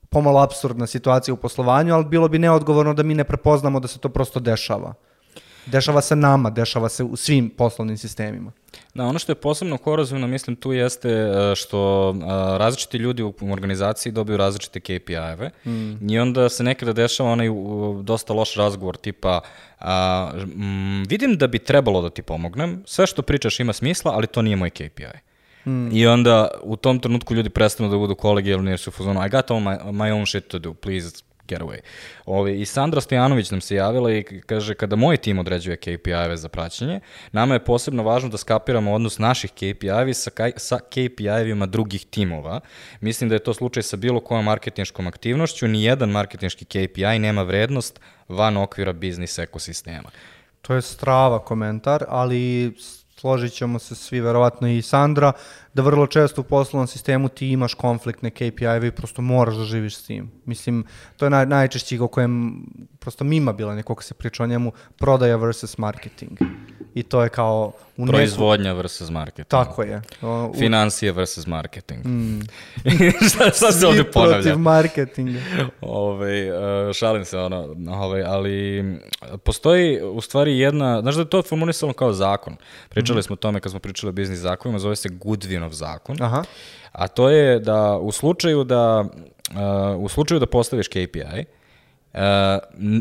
pomalo 0.10 0.40
absurdna 0.40 0.88
situacija 0.88 1.34
u 1.34 1.38
poslovanju, 1.38 1.94
ali 1.94 2.06
bilo 2.06 2.28
bi 2.28 2.40
neodgovorno 2.40 2.94
da 2.94 3.04
mi 3.04 3.14
ne 3.14 3.24
prepoznamo 3.24 3.80
da 3.80 3.88
se 3.88 4.00
to 4.00 4.10
prosto 4.10 4.40
dešava. 4.40 4.94
Dešava 5.72 6.02
se 6.02 6.16
nama, 6.16 6.50
dešava 6.50 6.90
se 6.90 7.04
u 7.04 7.16
svim 7.16 7.50
poslovnim 7.50 7.98
sistemima. 7.98 8.52
Da, 8.94 9.04
ono 9.04 9.20
što 9.20 9.32
je 9.32 9.36
posebno 9.36 9.78
korozivno, 9.78 10.28
mislim, 10.28 10.56
tu 10.56 10.74
jeste 10.74 11.10
e, 11.10 11.56
što 11.56 12.10
a, 12.24 12.58
različiti 12.60 12.98
ljudi 12.98 13.24
u 13.24 13.34
organizaciji 13.52 14.12
dobiju 14.12 14.38
različite 14.38 14.80
KPI-eve 14.80 15.50
mm. 15.66 16.10
i 16.10 16.20
onda 16.20 16.50
se 16.50 16.64
nekada 16.64 16.94
dešava 16.94 17.32
onaj 17.32 17.50
u, 17.50 18.00
dosta 18.04 18.34
loš 18.34 18.56
razgovor 18.56 18.98
tipa 18.98 19.40
a, 19.80 20.32
m, 20.36 21.04
vidim 21.10 21.38
da 21.38 21.48
bi 21.48 21.60
trebalo 21.60 22.02
da 22.02 22.10
ti 22.10 22.22
pomognem, 22.22 22.84
sve 22.86 23.08
što 23.08 23.22
pričaš 23.22 23.60
ima 23.60 23.74
smisla, 23.74 24.12
ali 24.12 24.28
to 24.28 24.42
nije 24.42 24.56
moj 24.56 24.70
KPI. 24.70 25.28
Mm. 25.66 25.90
I 25.92 26.08
onda 26.08 26.48
u 26.64 26.76
tom 26.76 27.00
trenutku 27.00 27.34
ljudi 27.34 27.50
prestanu 27.50 27.90
da 27.90 27.98
budu 27.98 28.16
kolegijalni 28.16 28.72
jer 28.72 28.80
su 28.80 28.90
u 28.90 28.94
fazonu 28.94 29.26
I 29.26 29.30
got 29.30 29.52
all 29.52 29.62
my, 29.62 29.78
my 29.84 30.14
own 30.14 30.26
shit 30.26 30.48
to 30.48 30.60
do, 30.60 30.74
please 30.74 31.24
get 31.48 31.62
away. 31.62 31.80
Ove, 32.26 32.60
I 32.60 32.66
Sandra 32.66 33.02
Stojanović 33.02 33.52
nam 33.52 33.62
se 33.62 33.76
javila 33.76 34.12
i 34.12 34.24
kaže 34.24 34.74
kada 34.74 34.96
moj 34.96 35.18
tim 35.18 35.40
određuje 35.40 35.78
KPI-eve 35.78 36.36
za 36.38 36.50
praćenje, 36.50 37.00
nama 37.32 37.54
je 37.54 37.64
posebno 37.66 38.04
važno 38.04 38.30
da 38.30 38.38
skapiramo 38.38 38.94
odnos 38.94 39.20
naših 39.20 39.52
KPI-evi 39.52 40.14
sa, 40.14 40.32
sa 40.56 40.80
KPI-evima 40.90 41.66
drugih 41.66 42.06
timova. 42.06 42.60
Mislim 43.02 43.30
da 43.30 43.36
je 43.36 43.44
to 43.44 43.54
slučaj 43.54 43.84
sa 43.84 43.98
bilo 43.98 44.20
kojom 44.20 44.46
marketinškom 44.46 45.08
aktivnošću, 45.08 45.68
ni 45.68 45.84
jedan 45.84 46.10
marketinški 46.10 46.66
KPI 46.66 47.20
nema 47.20 47.42
vrednost 47.42 48.00
van 48.28 48.58
okvira 48.58 48.94
biznis 48.94 49.40
ekosistema. 49.40 50.10
To 50.62 50.74
je 50.76 50.82
strava 50.82 51.40
komentar, 51.40 52.06
ali 52.08 52.74
složit 53.20 53.54
ćemo 53.54 53.80
se 53.80 53.96
svi, 53.96 54.22
verovatno 54.22 54.68
i 54.68 54.82
Sandra, 54.82 55.32
da 55.78 55.84
vrlo 55.84 56.08
često 56.08 56.42
u 56.42 56.44
poslovnom 56.44 56.88
sistemu 56.88 57.30
ti 57.30 57.50
imaš 57.50 57.74
konfliktne 57.74 58.30
KPI-eve 58.30 58.88
i 58.88 58.92
prosto 58.92 59.22
moraš 59.22 59.56
da 59.56 59.64
živiš 59.64 59.96
s 59.98 60.06
tim. 60.06 60.32
Mislim, 60.46 60.86
to 61.18 61.26
je 61.26 61.30
naj, 61.30 61.46
najčešći 61.46 62.00
o 62.00 62.08
kojem 62.08 62.64
prosto 63.00 63.24
mima 63.24 63.54
bila 63.54 63.76
nekoga 63.76 64.02
se 64.02 64.14
priča 64.14 64.44
o 64.44 64.48
njemu, 64.48 64.72
prodaja 64.98 65.36
versus 65.36 65.78
marketing. 65.78 66.40
I 66.96 67.04
to 67.04 67.24
je 67.24 67.30
kao... 67.30 67.72
U 67.98 68.06
Proizvodnja 68.06 68.70
neku... 68.70 68.78
versus 68.78 69.10
marketing. 69.10 69.48
Tako 69.48 69.84
je. 69.84 70.02
O, 70.22 70.46
u... 70.46 70.54
Financije 70.54 71.12
versus 71.12 71.48
marketing. 71.48 72.06
Mm. 72.06 72.42
šta, 73.30 73.50
šta 73.56 73.72
se 73.72 73.88
ovde 73.88 74.04
ponavlja? 74.04 74.42
protiv 74.42 74.60
marketinga. 74.60 75.40
Ove, 75.82 76.52
uh, 76.52 76.94
šalim 76.94 77.26
se, 77.26 77.38
ono, 77.38 77.76
ove, 77.90 78.24
ali 78.24 78.86
postoji 79.44 80.02
u 80.02 80.22
stvari 80.22 80.60
jedna, 80.60 81.02
znaš 81.02 81.16
da 81.16 81.22
je 81.22 81.30
to 81.30 81.42
formulisano 81.42 81.94
kao 81.94 82.14
zakon. 82.14 82.56
Pričali 82.90 83.20
mm. 83.20 83.24
smo 83.24 83.34
o 83.34 83.38
tome 83.38 83.60
kad 83.60 83.72
smo 83.72 83.80
pričali 83.80 84.10
o 84.10 84.14
biznis 84.14 84.40
zakonima, 84.40 84.80
zove 84.80 84.96
se 84.96 85.10
Goodwinov 85.68 85.74
zakon. 85.74 86.22
Aha. 86.22 86.44
A 86.92 87.08
to 87.08 87.30
je 87.30 87.60
da 87.60 87.98
u 87.98 88.12
slučaju 88.12 88.64
da, 88.64 89.00
uh, 89.02 90.04
u 90.04 90.08
slučaju 90.10 90.40
da 90.40 90.46
postaviš 90.46 90.88
KPI, 90.88 91.46
uh, 92.14 92.20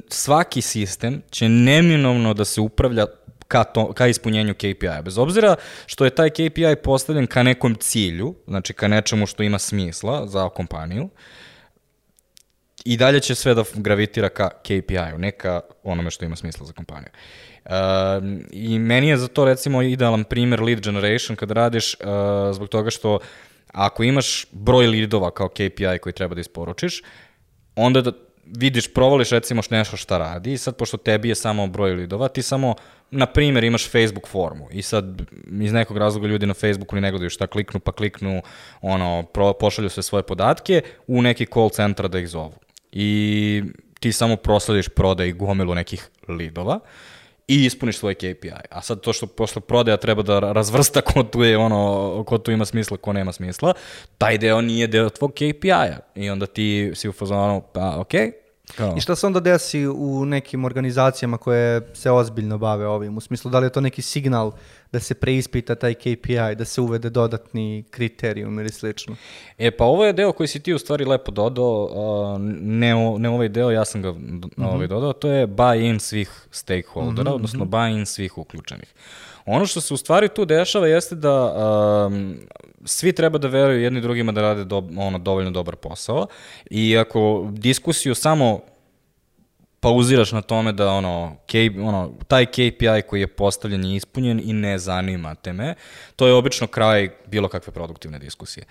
svaki 0.08 0.62
sistem 0.62 1.22
će 1.30 1.48
neminovno 1.48 2.34
da 2.34 2.44
se 2.44 2.60
upravlja 2.60 3.06
ka, 3.48 3.64
to, 3.64 3.92
ka 3.92 4.06
ispunjenju 4.06 4.54
KPI-a. 4.54 5.02
Bez 5.02 5.18
obzira 5.18 5.56
što 5.86 6.04
je 6.04 6.10
taj 6.10 6.30
KPI 6.30 6.76
postavljen 6.84 7.26
ka 7.26 7.42
nekom 7.42 7.74
cilju, 7.74 8.34
znači 8.46 8.72
ka 8.72 8.88
nečemu 8.88 9.26
što 9.26 9.42
ima 9.42 9.58
smisla 9.58 10.26
za 10.26 10.48
kompaniju, 10.48 11.08
i 12.84 12.96
dalje 12.96 13.20
će 13.20 13.34
sve 13.34 13.54
da 13.54 13.64
gravitira 13.74 14.28
ka 14.28 14.50
KPI-u, 14.62 15.18
ne 15.18 15.30
ka 15.30 15.60
onome 15.82 16.10
što 16.10 16.24
ima 16.24 16.36
smisla 16.36 16.66
za 16.66 16.72
kompaniju. 16.72 17.10
Uh, 17.12 17.55
I 18.50 18.78
meni 18.78 19.08
je 19.08 19.16
za 19.16 19.28
to 19.28 19.44
recimo 19.44 19.82
idealan 19.82 20.24
primer 20.24 20.62
lead 20.62 20.80
generation 20.80 21.36
kad 21.36 21.50
radiš 21.50 21.94
uh, 21.94 22.06
zbog 22.54 22.68
toga 22.68 22.90
što 22.90 23.18
ako 23.72 24.02
imaš 24.02 24.46
broj 24.52 24.86
leadova 24.86 25.30
kao 25.30 25.48
KPI 25.48 25.98
koji 26.02 26.12
treba 26.12 26.34
da 26.34 26.40
isporučiš, 26.40 27.02
onda 27.76 28.00
da 28.00 28.12
vidiš, 28.46 28.94
provališ 28.94 29.30
recimo 29.30 29.62
nešto 29.70 29.96
šta 29.96 30.18
radi 30.18 30.52
i 30.52 30.58
sad 30.58 30.76
pošto 30.76 30.96
tebi 30.96 31.28
je 31.28 31.34
samo 31.34 31.66
broj 31.66 31.92
lidova, 31.92 32.28
ti 32.28 32.42
samo, 32.42 32.74
na 33.10 33.26
primjer, 33.26 33.64
imaš 33.64 33.90
Facebook 33.90 34.28
formu 34.28 34.68
i 34.70 34.82
sad 34.82 35.22
iz 35.60 35.72
nekog 35.72 35.96
razloga 35.96 36.28
ljudi 36.28 36.46
na 36.46 36.54
Facebooku 36.54 36.96
ni 36.96 37.00
ne 37.02 37.10
gledaju 37.10 37.30
šta 37.30 37.46
kliknu, 37.46 37.80
pa 37.80 37.92
kliknu, 37.92 38.42
ono, 38.80 39.22
pro, 39.22 39.52
pošalju 39.52 39.88
sve 39.88 40.02
svoje 40.02 40.22
podatke 40.22 40.82
u 41.06 41.22
neki 41.22 41.46
call 41.46 41.70
centar 41.70 42.08
da 42.08 42.18
ih 42.18 42.28
zovu. 42.28 42.54
I 42.92 43.62
ti 44.00 44.12
samo 44.12 44.36
proslediš 44.36 44.88
prodaj 44.88 45.32
gomilu 45.32 45.74
nekih 45.74 46.08
lidova 46.28 46.80
i 47.48 47.64
ispuniš 47.64 47.98
svoj 47.98 48.14
KPI. 48.14 48.50
A 48.70 48.82
sad 48.82 49.00
to 49.00 49.12
što 49.12 49.26
posle 49.26 49.62
prodaja 49.62 49.96
treba 49.96 50.22
da 50.22 50.38
razvrsta 50.38 51.00
ko 51.12 51.22
tu 51.22 51.42
je 51.42 51.58
ono, 51.58 52.24
ko 52.26 52.38
tu 52.38 52.50
ima 52.50 52.64
smisla, 52.64 52.96
ko 52.96 53.12
nema 53.12 53.32
smisla, 53.32 53.74
taj 54.18 54.38
deo 54.38 54.60
nije 54.60 54.86
deo 54.86 55.10
tvog 55.10 55.32
KPI-a. 55.32 55.98
I 56.14 56.30
onda 56.30 56.46
ti 56.46 56.92
si 56.94 57.08
u 57.08 57.12
fazonu, 57.12 57.62
pa 57.72 57.96
okej, 57.98 58.20
okay, 58.20 58.45
Kao. 58.74 58.94
I 58.96 59.00
šta 59.00 59.16
se 59.16 59.26
onda 59.26 59.40
desi 59.40 59.86
u 59.86 60.24
nekim 60.24 60.64
organizacijama 60.64 61.38
koje 61.38 61.90
se 61.94 62.10
ozbiljno 62.10 62.58
bave 62.58 62.86
ovim? 62.86 63.16
U 63.16 63.20
smislu, 63.20 63.50
da 63.50 63.58
li 63.58 63.66
je 63.66 63.70
to 63.70 63.80
neki 63.80 64.02
signal 64.02 64.52
da 64.92 65.00
se 65.00 65.14
preispita 65.14 65.74
taj 65.74 65.94
KPI, 65.94 66.54
da 66.58 66.64
se 66.64 66.80
uvede 66.80 67.10
dodatni 67.10 67.84
kriterijum 67.90 68.58
ili 68.58 68.70
slično? 68.70 69.16
E, 69.58 69.70
pa 69.70 69.84
ovo 69.84 70.04
je 70.04 70.12
deo 70.12 70.32
koji 70.32 70.46
si 70.46 70.60
ti 70.60 70.74
u 70.74 70.78
stvari 70.78 71.04
lepo 71.04 71.32
dodao, 71.32 71.84
uh, 71.84 72.40
ne, 72.60 73.18
ne 73.18 73.28
ovaj 73.28 73.48
deo, 73.48 73.70
ja 73.70 73.84
sam 73.84 74.02
ga 74.02 74.12
mm 74.12 74.40
-hmm. 74.56 74.66
ovaj 74.74 74.86
dodao, 74.86 75.12
to 75.12 75.28
je 75.28 75.46
buy-in 75.46 75.98
svih 75.98 76.46
stakeholdera, 76.50 77.22
mm 77.22 77.32
-hmm. 77.32 77.34
odnosno 77.34 77.64
buy-in 77.64 78.04
svih 78.04 78.38
uključenih. 78.38 78.94
Ono 79.46 79.66
što 79.66 79.80
se 79.80 79.94
u 79.94 79.96
stvari 79.96 80.28
tu 80.28 80.44
dešava 80.44 80.86
jeste 80.86 81.14
da 81.14 81.54
um, 82.06 82.36
svi 82.84 83.12
treba 83.12 83.38
da 83.38 83.48
veruju 83.48 83.80
jedni 83.80 84.00
drugima 84.00 84.32
da 84.32 84.40
rade 84.40 84.64
do, 84.64 84.88
ono, 84.96 85.18
dovoljno 85.18 85.50
dobar 85.50 85.76
posao 85.76 86.26
i 86.70 86.98
ako 86.98 87.48
diskusiju 87.52 88.14
samo 88.14 88.60
pauziraš 89.80 90.32
na 90.32 90.42
tome 90.42 90.72
da 90.72 90.90
ono, 90.90 91.36
K, 91.46 91.54
ono, 91.82 92.12
taj 92.28 92.46
KPI 92.46 93.02
koji 93.08 93.20
je 93.20 93.26
postavljen 93.26 93.84
je 93.84 93.96
ispunjen 93.96 94.40
i 94.44 94.52
ne 94.52 94.78
zanima 94.78 95.34
te 95.34 95.52
me, 95.52 95.74
to 96.16 96.26
je 96.26 96.34
obično 96.34 96.66
kraj 96.66 97.10
bilo 97.26 97.48
kakve 97.48 97.72
produktivne 97.72 98.18
diskusije. 98.18 98.66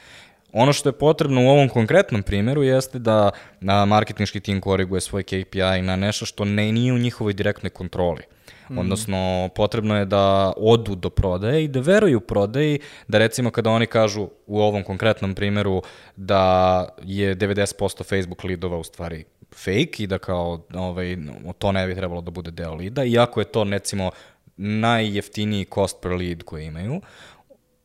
Ono 0.54 0.74
što 0.74 0.90
je 0.90 0.94
potrebno 0.94 1.46
u 1.46 1.50
ovom 1.50 1.70
konkretnom 1.70 2.24
primjeru 2.24 2.64
jeste 2.64 3.00
da 3.00 3.32
na 3.60 3.86
marketinški 3.86 4.40
tim 4.40 4.62
koriguje 4.62 5.02
svoj 5.02 5.24
KPI 5.24 5.82
na 5.82 5.96
nešto 5.96 6.26
što 6.26 6.46
ne 6.46 6.72
nije 6.72 6.94
u 6.94 6.98
njihovoj 6.98 7.34
direktnoj 7.34 7.70
kontroli. 7.70 8.22
Mm. 8.70 8.78
Odnosno, 8.78 9.50
potrebno 9.56 9.98
je 9.98 10.06
da 10.06 10.54
odu 10.58 10.96
do 10.96 11.10
prodaje 11.10 11.64
i 11.64 11.68
da 11.68 11.80
veruju 11.80 12.20
prodaji, 12.20 12.80
da 13.08 13.18
recimo 13.18 13.52
kada 13.52 13.70
oni 13.70 13.86
kažu 13.86 14.28
u 14.48 14.62
ovom 14.62 14.84
konkretnom 14.84 15.36
primjeru 15.36 15.82
da 16.16 16.88
je 17.04 17.36
90% 17.36 18.04
Facebook 18.04 18.44
lidova 18.44 18.78
u 18.78 18.84
stvari 18.84 19.24
fake 19.56 20.04
i 20.04 20.08
da 20.08 20.18
kao 20.18 20.62
ovaj, 20.74 21.18
to 21.58 21.72
ne 21.72 21.88
bi 21.88 21.96
trebalo 21.96 22.22
da 22.22 22.32
bude 22.32 22.52
deo 22.52 22.74
lida, 22.74 23.04
iako 23.04 23.40
je 23.40 23.46
to 23.46 23.64
recimo 23.64 24.12
najjeftiniji 24.58 25.66
cost 25.74 25.98
per 26.02 26.12
lead 26.12 26.44
koji 26.44 26.66
imaju, 26.66 27.02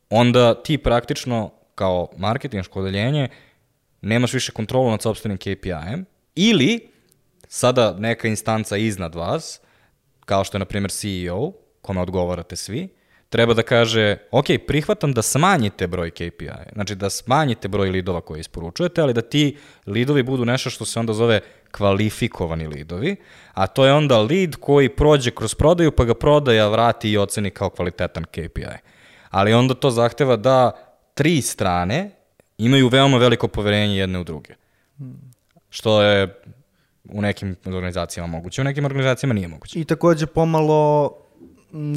onda 0.09 0.63
ti 0.63 0.77
praktično 0.77 1.51
kao 1.75 2.07
marketinško 2.17 2.79
odeljenje 2.79 3.29
nemaš 4.01 4.33
više 4.33 4.51
kontrolu 4.51 4.91
nad 4.91 5.01
sobstvenim 5.01 5.37
KPI-em 5.37 6.05
ili 6.35 6.89
sada 7.47 7.95
neka 7.99 8.27
instanca 8.27 8.77
iznad 8.77 9.15
vas 9.15 9.61
kao 10.25 10.43
što 10.43 10.57
je, 10.57 10.59
na 10.59 10.65
primjer, 10.65 10.91
CEO, 10.91 11.51
kome 11.81 12.01
odgovarate 12.01 12.55
svi, 12.55 12.87
treba 13.29 13.53
da 13.53 13.63
kaže, 13.63 14.17
ok, 14.31 14.45
prihvatam 14.67 15.13
da 15.13 15.21
smanjite 15.21 15.87
broj 15.87 16.11
KPI, 16.11 16.71
znači 16.73 16.95
da 16.95 17.09
smanjite 17.09 17.67
broj 17.67 17.89
lidova 17.89 18.21
koje 18.21 18.39
isporučujete, 18.39 19.01
ali 19.01 19.13
da 19.13 19.21
ti 19.21 19.57
lidovi 19.87 20.23
budu 20.23 20.45
nešto 20.45 20.69
što 20.69 20.85
se 20.85 20.99
onda 20.99 21.13
zove 21.13 21.39
kvalifikovani 21.71 22.67
lidovi, 22.67 23.15
a 23.53 23.67
to 23.67 23.85
je 23.85 23.93
onda 23.93 24.19
lead 24.19 24.55
koji 24.55 24.89
prođe 24.89 25.31
kroz 25.31 25.55
prodaju, 25.55 25.91
pa 25.91 26.03
ga 26.03 26.13
prodaja 26.13 26.67
vrati 26.67 27.11
i 27.11 27.17
oceni 27.17 27.49
kao 27.49 27.69
kvalitetan 27.69 28.23
KPI. 28.23 28.79
Ali 29.29 29.53
onda 29.53 29.73
to 29.73 29.91
zahteva 29.91 30.35
da 30.35 30.71
tri 31.13 31.41
strane 31.41 32.11
imaju 32.57 32.87
veoma 32.87 33.17
veliko 33.17 33.47
poverenje 33.47 33.97
jedne 33.97 34.19
u 34.19 34.23
druge. 34.23 34.55
Što 35.69 36.01
je 36.01 36.41
u 37.09 37.21
nekim 37.21 37.55
organizacijama 37.65 38.27
moguće, 38.27 38.61
u 38.61 38.63
nekim 38.63 38.85
organizacijama 38.85 39.33
nije 39.33 39.47
moguće. 39.47 39.79
I 39.79 39.85
takođe 39.85 40.25
pomalo 40.25 41.11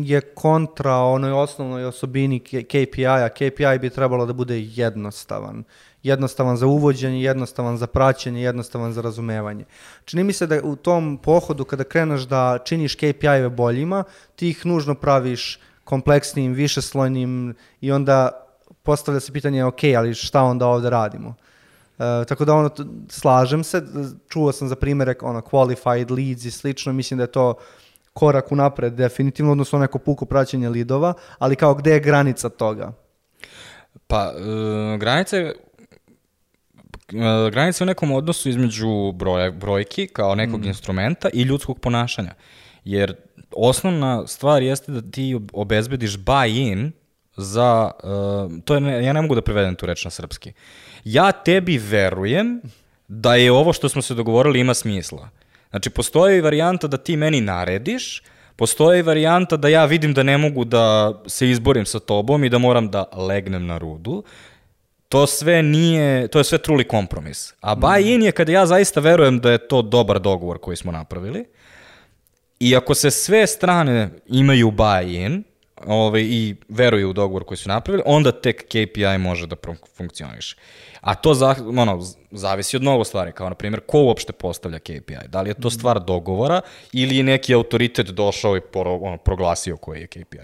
je 0.00 0.20
kontra 0.20 0.94
onoj 0.94 1.32
osnovnoj 1.32 1.84
osobini 1.84 2.40
KPI-a. 2.40 3.28
KPI 3.28 3.78
bi 3.80 3.90
trebalo 3.90 4.26
da 4.26 4.32
bude 4.32 4.60
jednostavan. 4.60 5.64
Jednostavan 6.02 6.56
za 6.56 6.66
uvođenje, 6.66 7.22
jednostavan 7.22 7.76
za 7.76 7.86
praćenje, 7.86 8.42
jednostavan 8.42 8.92
za 8.92 9.02
razumevanje. 9.02 9.64
Čini 10.04 10.24
mi 10.24 10.32
se 10.32 10.46
da 10.46 10.60
u 10.62 10.76
tom 10.76 11.18
pohodu 11.22 11.64
kada 11.64 11.84
kreneš 11.84 12.22
da 12.22 12.58
činiš 12.64 12.94
KPI-eve 12.94 13.48
boljima, 13.48 14.04
ti 14.36 14.48
ih 14.48 14.66
nužno 14.66 14.94
praviš 14.94 15.58
kompleksnim, 15.84 16.52
višeslojnim 16.52 17.54
i 17.80 17.92
onda 17.92 18.43
postavlja 18.84 19.20
se 19.20 19.32
pitanje, 19.32 19.64
ok, 19.64 19.84
ali 19.96 20.14
šta 20.14 20.42
onda 20.42 20.66
ovde 20.66 20.90
radimo? 20.90 21.28
Uh, 21.28 22.26
tako 22.28 22.44
da 22.44 22.54
ono, 22.54 22.70
slažem 23.08 23.64
se, 23.64 23.82
čuo 24.28 24.52
sam 24.52 24.68
za 24.68 24.76
primere 24.76 25.14
ono, 25.20 25.40
qualified 25.40 26.10
leads 26.10 26.44
i 26.44 26.50
slično, 26.50 26.92
mislim 26.92 27.18
da 27.18 27.24
je 27.24 27.32
to 27.32 27.54
korak 28.12 28.52
unapred 28.52 28.92
definitivno, 28.92 29.52
odnosno 29.52 29.78
neko 29.78 29.98
puko 29.98 30.24
praćenje 30.24 30.68
lidova, 30.68 31.14
ali 31.38 31.56
kao 31.56 31.74
gde 31.74 31.90
je 31.90 32.00
granica 32.00 32.48
toga? 32.48 32.92
Pa, 34.06 34.32
e, 34.36 34.98
granica 34.98 35.36
je 35.36 35.54
e, 37.12 37.50
granica 37.50 37.84
je 37.84 37.86
u 37.86 37.92
nekom 37.92 38.12
odnosu 38.12 38.48
između 38.48 39.12
broja, 39.12 39.50
brojki 39.50 40.06
kao 40.06 40.34
nekog 40.34 40.60
mm. 40.60 40.64
instrumenta 40.64 41.28
i 41.32 41.42
ljudskog 41.42 41.78
ponašanja. 41.80 42.34
Jer 42.84 43.14
osnovna 43.56 44.26
stvar 44.26 44.62
jeste 44.62 44.92
da 44.92 45.10
ti 45.10 45.40
obezbediš 45.52 46.18
buy-in 46.18 46.92
za, 47.36 47.90
uh, 48.02 48.52
to 48.64 48.74
je, 48.74 49.04
ja 49.04 49.12
ne 49.12 49.22
mogu 49.22 49.34
da 49.34 49.42
prevedem 49.42 49.74
tu 49.74 49.86
reč 49.86 50.04
na 50.04 50.10
srpski. 50.10 50.52
Ja 51.04 51.32
tebi 51.32 51.78
verujem 51.78 52.60
da 53.08 53.34
je 53.34 53.52
ovo 53.52 53.72
što 53.72 53.88
smo 53.88 54.02
se 54.02 54.14
dogovorili 54.14 54.60
ima 54.60 54.74
smisla. 54.74 55.28
Znači, 55.70 55.90
postoji 55.90 56.40
varijanta 56.40 56.86
da 56.86 56.96
ti 56.96 57.16
meni 57.16 57.40
narediš, 57.40 58.22
postoji 58.56 59.02
varijanta 59.02 59.56
da 59.56 59.68
ja 59.68 59.84
vidim 59.84 60.14
da 60.14 60.22
ne 60.22 60.38
mogu 60.38 60.64
da 60.64 61.12
se 61.26 61.50
izborim 61.50 61.86
sa 61.86 61.98
tobom 62.00 62.44
i 62.44 62.48
da 62.48 62.58
moram 62.58 62.90
da 62.90 63.04
legnem 63.12 63.66
na 63.66 63.78
rudu. 63.78 64.24
To 65.08 65.26
sve 65.26 65.62
nije, 65.62 66.28
to 66.28 66.38
je 66.38 66.44
sve 66.44 66.58
truli 66.58 66.84
kompromis. 66.84 67.54
A 67.60 67.76
buy-in 67.76 68.22
je 68.22 68.32
kada 68.32 68.52
ja 68.52 68.66
zaista 68.66 69.00
verujem 69.00 69.40
da 69.40 69.52
je 69.52 69.68
to 69.68 69.82
dobar 69.82 70.20
dogovor 70.20 70.58
koji 70.58 70.76
smo 70.76 70.92
napravili. 70.92 71.44
I 72.60 72.76
ako 72.76 72.94
se 72.94 73.10
sve 73.10 73.46
strane 73.46 74.10
imaju 74.26 74.70
buy-in, 74.70 75.42
ovaj, 75.86 76.22
i 76.22 76.56
veruju 76.68 77.10
u 77.10 77.12
dogovor 77.12 77.44
koji 77.44 77.58
su 77.58 77.68
napravili, 77.68 78.02
onda 78.06 78.32
tek 78.32 78.64
KPI 78.68 79.18
može 79.18 79.46
da 79.46 79.56
funkcioniše. 79.96 80.56
A 81.00 81.14
to 81.14 81.34
za, 81.34 81.54
ono, 81.76 82.00
zavisi 82.30 82.76
od 82.76 82.82
mnogo 82.82 83.04
stvari, 83.04 83.32
kao 83.32 83.48
na 83.48 83.54
primjer 83.54 83.80
ko 83.86 83.98
uopšte 83.98 84.32
postavlja 84.32 84.78
KPI. 84.78 85.28
Da 85.28 85.42
li 85.42 85.50
je 85.50 85.54
to 85.54 85.70
stvar 85.70 86.00
dogovora 86.00 86.60
ili 86.92 87.16
je 87.16 87.22
neki 87.22 87.54
autoritet 87.54 88.06
došao 88.06 88.56
i 88.56 88.60
pro, 88.60 88.94
ono, 88.94 89.16
proglasio 89.16 89.76
koji 89.76 90.00
je 90.00 90.06
KPI? 90.06 90.38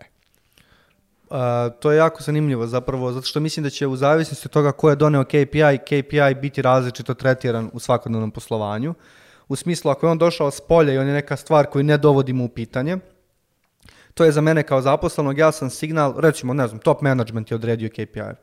Uh, 1.31 1.37
to 1.81 1.93
je 1.93 1.97
jako 1.97 2.23
zanimljivo 2.23 2.67
zapravo, 2.67 3.13
zato 3.13 3.27
što 3.27 3.41
mislim 3.41 3.65
da 3.65 3.71
će 3.71 3.87
u 3.87 3.97
zavisnosti 3.97 4.49
od 4.49 4.53
toga 4.53 4.73
ko 4.73 4.91
je 4.91 4.97
doneo 4.97 5.25
KPI, 5.25 5.79
KPI 5.85 6.35
biti 6.41 6.63
različito 6.63 7.15
tretiran 7.15 7.71
u 7.73 7.79
svakodnevnom 7.79 8.31
poslovanju. 8.31 8.95
U 9.49 9.57
smislu, 9.57 9.91
ako 9.91 10.07
je 10.07 10.11
on 10.11 10.19
došao 10.19 10.51
s 10.51 10.61
polja 10.61 10.93
i 10.93 10.99
on 10.99 11.07
je 11.07 11.15
neka 11.15 11.37
stvar 11.37 11.67
koju 11.67 11.85
ne 11.85 11.99
dovodimo 11.99 12.45
u 12.45 12.49
pitanje, 12.49 12.99
to 14.15 14.25
je 14.25 14.33
za 14.33 14.41
mene 14.41 14.63
kao 14.63 14.81
zaposlenog 14.81 15.39
jasan 15.39 15.71
signal, 15.71 16.15
recimo, 16.19 16.55
ne 16.55 16.69
znam, 16.69 16.79
top 16.79 17.01
management 17.01 17.51
je 17.51 17.55
odredio 17.55 17.89
KPI. 17.89 18.35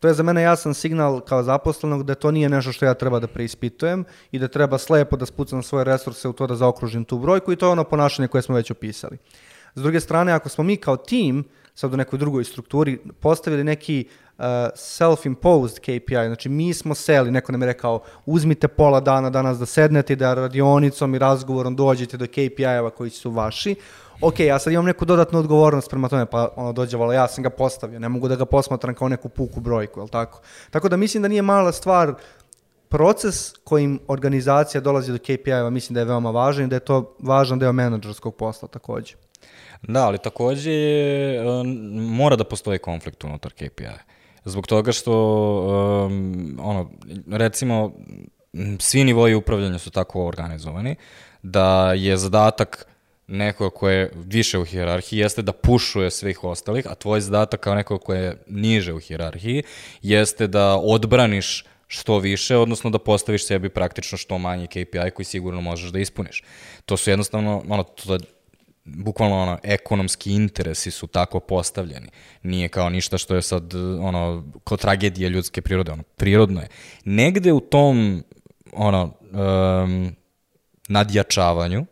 To 0.00 0.08
je 0.08 0.14
za 0.14 0.22
mene 0.22 0.42
jasan 0.42 0.74
signal 0.74 1.20
kao 1.20 1.42
zaposlenog 1.42 2.02
da 2.04 2.14
to 2.14 2.30
nije 2.30 2.48
nešto 2.48 2.72
što 2.72 2.84
ja 2.84 2.94
treba 2.94 3.20
da 3.20 3.26
preispitujem 3.26 4.04
i 4.32 4.38
da 4.38 4.48
treba 4.48 4.78
slepo 4.78 5.16
da 5.16 5.26
spucam 5.26 5.62
svoje 5.62 5.84
resurse 5.84 6.28
u 6.28 6.32
to 6.32 6.46
da 6.46 6.56
zaokružim 6.56 7.04
tu 7.04 7.18
brojku 7.18 7.52
i 7.52 7.56
to 7.56 7.66
je 7.66 7.72
ono 7.72 7.84
ponašanje 7.84 8.28
koje 8.28 8.42
smo 8.42 8.54
već 8.54 8.70
opisali. 8.70 9.18
S 9.74 9.82
druge 9.82 10.00
strane, 10.00 10.32
ako 10.32 10.48
smo 10.48 10.64
mi 10.64 10.76
kao 10.76 10.96
tim, 10.96 11.44
sad 11.74 11.94
u 11.94 11.96
nekoj 11.96 12.18
drugoj 12.18 12.44
strukturi, 12.44 12.98
postavili 13.20 13.64
neki 13.64 14.04
uh, 14.38 14.44
self-imposed 14.74 15.78
KPI, 15.80 16.26
znači 16.26 16.48
mi 16.48 16.74
smo 16.74 16.94
seli, 16.94 17.30
neko 17.30 17.52
nam 17.52 17.62
je 17.62 17.66
rekao 17.66 18.02
uzmite 18.26 18.68
pola 18.68 19.00
dana 19.00 19.30
danas 19.30 19.58
da 19.58 19.66
sednete 19.66 20.12
i 20.12 20.16
da 20.16 20.34
radionicom 20.34 21.14
i 21.14 21.18
razgovorom 21.18 21.76
dođete 21.76 22.16
do 22.16 22.26
KPI-eva 22.26 22.90
koji 22.90 23.10
su 23.10 23.30
vaši, 23.30 23.74
ok, 24.20 24.40
ja 24.40 24.58
sad 24.58 24.72
imam 24.72 24.84
neku 24.84 25.04
dodatnu 25.04 25.38
odgovornost 25.38 25.90
prema 25.90 26.08
tome, 26.08 26.26
pa 26.26 26.48
ono 26.56 26.72
dođe, 26.72 26.96
vala, 26.96 27.14
ja 27.14 27.28
sam 27.28 27.44
ga 27.44 27.50
postavio, 27.50 27.98
ne 27.98 28.08
mogu 28.08 28.28
da 28.28 28.36
ga 28.36 28.44
posmatram 28.44 28.94
kao 28.94 29.08
neku 29.08 29.28
puku 29.28 29.60
brojku, 29.60 30.00
jel 30.00 30.08
tako? 30.08 30.40
Tako 30.70 30.88
da 30.88 30.96
mislim 30.96 31.22
da 31.22 31.28
nije 31.28 31.42
mala 31.42 31.72
stvar 31.72 32.14
proces 32.88 33.52
kojim 33.64 34.00
organizacija 34.08 34.80
dolazi 34.80 35.12
do 35.12 35.18
KPI-eva, 35.18 35.70
mislim 35.70 35.94
da 35.94 36.00
je 36.00 36.04
veoma 36.04 36.30
važan 36.30 36.64
i 36.64 36.68
da 36.68 36.76
je 36.76 36.80
to 36.80 37.16
važan 37.18 37.58
deo 37.58 37.72
menadžerskog 37.72 38.36
posla 38.36 38.68
takođe. 38.68 39.14
Da, 39.82 40.06
ali 40.06 40.18
takođe 40.18 40.70
um, 41.40 41.68
mora 42.16 42.36
da 42.36 42.44
postoji 42.44 42.78
konflikt 42.78 43.24
unutar 43.24 43.52
KPI-a. 43.52 43.98
Zbog 44.44 44.66
toga 44.66 44.92
što, 44.92 45.12
um, 46.06 46.58
ono, 46.62 46.90
recimo, 47.30 47.92
svi 48.78 49.04
nivoji 49.04 49.34
upravljanja 49.34 49.78
su 49.78 49.90
tako 49.90 50.26
organizovani, 50.26 50.96
da 51.42 51.92
je 51.92 52.16
zadatak 52.16 52.86
neko 53.26 53.70
ko 53.70 53.88
je 53.88 54.12
više 54.14 54.58
u 54.58 54.64
hijerarhiji 54.64 55.18
jeste 55.18 55.42
da 55.42 55.52
pušuje 55.52 56.10
svih 56.10 56.44
ostalih, 56.44 56.86
a 56.90 56.94
tvoj 56.94 57.20
zadatak 57.20 57.60
kao 57.60 57.74
neko 57.74 57.98
ko 57.98 58.14
je 58.14 58.36
niže 58.46 58.92
u 58.92 58.98
hijerarhiji 58.98 59.62
jeste 60.02 60.46
da 60.46 60.76
odbraniš 60.76 61.64
što 61.86 62.18
više, 62.18 62.56
odnosno 62.56 62.90
da 62.90 62.98
postaviš 62.98 63.46
sebi 63.46 63.68
praktično 63.68 64.18
što 64.18 64.38
manji 64.38 64.66
KPI 64.66 65.10
koji 65.14 65.26
sigurno 65.26 65.60
možeš 65.60 65.90
da 65.90 65.98
ispuniš. 65.98 66.42
To 66.84 66.96
su 66.96 67.10
jednostavno, 67.10 67.62
ono, 67.68 67.82
to, 67.82 68.18
bukvalno 68.84 69.42
ono, 69.42 69.58
ekonomski 69.62 70.32
interesi 70.32 70.90
su 70.90 71.06
tako 71.06 71.40
postavljeni. 71.40 72.08
Nije 72.42 72.68
kao 72.68 72.90
ništa 72.90 73.18
što 73.18 73.34
je 73.34 73.42
sad, 73.42 73.74
ono, 74.00 74.44
kao 74.64 74.76
tragedija 74.76 75.28
ljudske 75.28 75.62
prirode, 75.62 75.92
ono, 75.92 76.02
prirodno 76.02 76.60
je. 76.60 76.68
Negde 77.04 77.52
u 77.52 77.60
tom, 77.60 78.24
ono, 78.72 79.14
um, 79.32 80.16
nadjačavanju, 80.88 81.86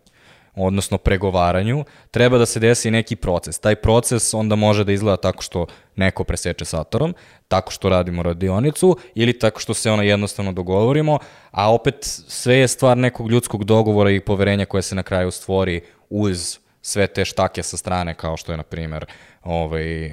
odnosno 0.55 0.99
pregovaranju, 0.99 1.85
treba 2.11 2.38
da 2.38 2.47
se 2.47 2.61
desi 2.61 2.91
neki 2.91 3.17
proces. 3.17 3.59
Taj 3.59 3.77
proces 3.77 4.35
onda 4.35 4.57
može 4.57 4.85
da 4.85 4.93
izgleda 4.93 5.17
tako 5.17 5.43
što 5.43 5.67
neko 5.97 6.25
preseče 6.25 6.65
satorom, 6.65 7.15
tako 7.49 7.73
što 7.73 7.88
radimo 7.88 8.23
radionicu 8.23 8.97
ili 9.15 9.38
tako 9.38 9.61
što 9.61 9.75
se 9.75 9.91
ona 9.91 10.03
jednostavno 10.03 10.53
dogovorimo, 10.53 11.19
a 11.51 11.73
opet 11.75 11.97
sve 12.29 12.57
je 12.57 12.69
stvar 12.69 12.99
nekog 12.99 13.31
ljudskog 13.31 13.65
dogovora 13.65 14.11
i 14.11 14.21
poverenja 14.21 14.65
koje 14.65 14.83
se 14.83 14.95
na 14.95 15.03
kraju 15.03 15.31
stvori 15.31 15.81
uz 16.11 16.59
sve 16.83 17.07
te 17.07 17.25
štake 17.25 17.62
sa 17.62 17.77
strane 17.77 18.15
kao 18.15 18.37
što 18.37 18.53
je 18.53 18.57
na 18.57 18.62
primjer 18.62 19.07
ovaj, 19.44 20.07
uh, 20.07 20.12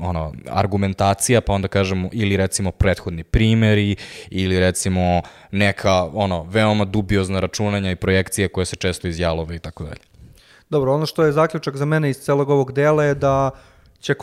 ono, 0.00 0.32
argumentacija, 0.50 1.40
pa 1.40 1.52
onda 1.52 1.68
kažemo 1.68 2.08
ili 2.12 2.36
recimo 2.36 2.70
prethodni 2.70 3.24
primeri 3.24 3.96
ili 4.30 4.60
recimo 4.60 5.22
neka 5.50 6.04
ono, 6.14 6.42
veoma 6.42 6.84
dubiozna 6.84 7.40
računanja 7.40 7.90
i 7.90 7.96
projekcije 7.96 8.48
koje 8.48 8.66
se 8.66 8.76
često 8.76 9.08
izjalove 9.08 9.56
i 9.56 9.58
tako 9.58 9.84
dalje. 9.84 10.00
Dobro, 10.70 10.94
ono 10.94 11.06
što 11.06 11.24
je 11.24 11.32
zaključak 11.32 11.76
za 11.76 11.84
mene 11.84 12.10
iz 12.10 12.16
celog 12.16 12.50
ovog 12.50 12.72
dela 12.72 13.04
je 13.04 13.14
da 13.14 13.50
će 14.00 14.14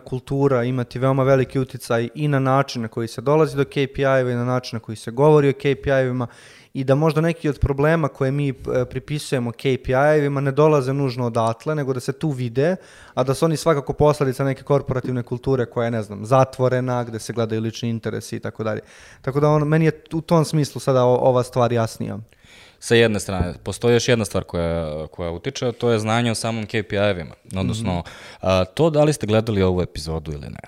kultura 0.00 0.64
imati 0.64 0.98
veoma 0.98 1.22
veliki 1.22 1.58
uticaj 1.58 2.08
i 2.14 2.28
na 2.28 2.38
način 2.38 2.82
na 2.82 2.88
koji 2.88 3.08
se 3.08 3.20
dolazi 3.20 3.56
do 3.56 3.64
KPI-eva 3.64 4.30
i 4.30 4.34
na 4.34 4.44
način 4.44 4.76
na 4.76 4.80
koji 4.80 4.96
se 4.96 5.10
govori 5.10 5.48
o 5.48 5.52
KPI-evima 5.52 6.26
i 6.74 6.84
da 6.84 6.94
možda 6.94 7.20
neki 7.20 7.48
od 7.48 7.58
problema 7.58 8.08
koje 8.08 8.30
mi 8.30 8.48
e, 8.48 8.54
pripisujemo 8.84 9.50
KPI-evima 9.50 10.40
ne 10.40 10.52
dolaze 10.52 10.92
nužno 10.92 11.26
odatle, 11.26 11.74
nego 11.74 11.92
da 11.92 12.00
se 12.00 12.12
tu 12.12 12.30
vide, 12.30 12.76
a 13.14 13.24
da 13.24 13.34
su 13.34 13.44
oni 13.44 13.56
svakako 13.56 13.92
posledica 13.92 14.44
neke 14.44 14.62
korporativne 14.62 15.22
kulture 15.22 15.66
koja 15.66 15.84
je, 15.84 15.90
ne 15.90 16.02
znam, 16.02 16.26
zatvorena, 16.26 17.04
gde 17.04 17.18
se 17.18 17.32
gledaju 17.32 17.60
lični 17.60 17.88
interesi 17.88 18.36
i 18.36 18.40
tako 18.40 18.64
dalje. 18.64 18.80
Tako 19.20 19.40
da 19.40 19.48
on, 19.48 19.68
meni 19.68 19.84
je 19.84 20.02
u 20.12 20.20
tom 20.20 20.44
smislu 20.44 20.80
sada 20.80 21.04
ova 21.04 21.42
stvar 21.42 21.72
jasnija 21.72 22.18
sa 22.82 22.94
jedne 22.94 23.20
strane. 23.20 23.54
Postoji 23.62 23.94
još 23.94 24.08
jedna 24.08 24.24
stvar 24.24 24.44
koja, 24.44 25.06
koja 25.06 25.30
utiče, 25.30 25.72
to 25.72 25.90
je 25.90 25.98
znanje 25.98 26.30
o 26.30 26.34
samom 26.34 26.66
KPI-evima. 26.66 27.34
Odnosno, 27.56 27.92
mm 27.92 27.96
-hmm. 27.96 28.08
a, 28.40 28.64
to 28.64 28.90
da 28.90 29.04
li 29.04 29.12
ste 29.12 29.26
gledali 29.26 29.62
ovu 29.62 29.82
epizodu 29.82 30.32
ili 30.32 30.46
ne. 30.46 30.58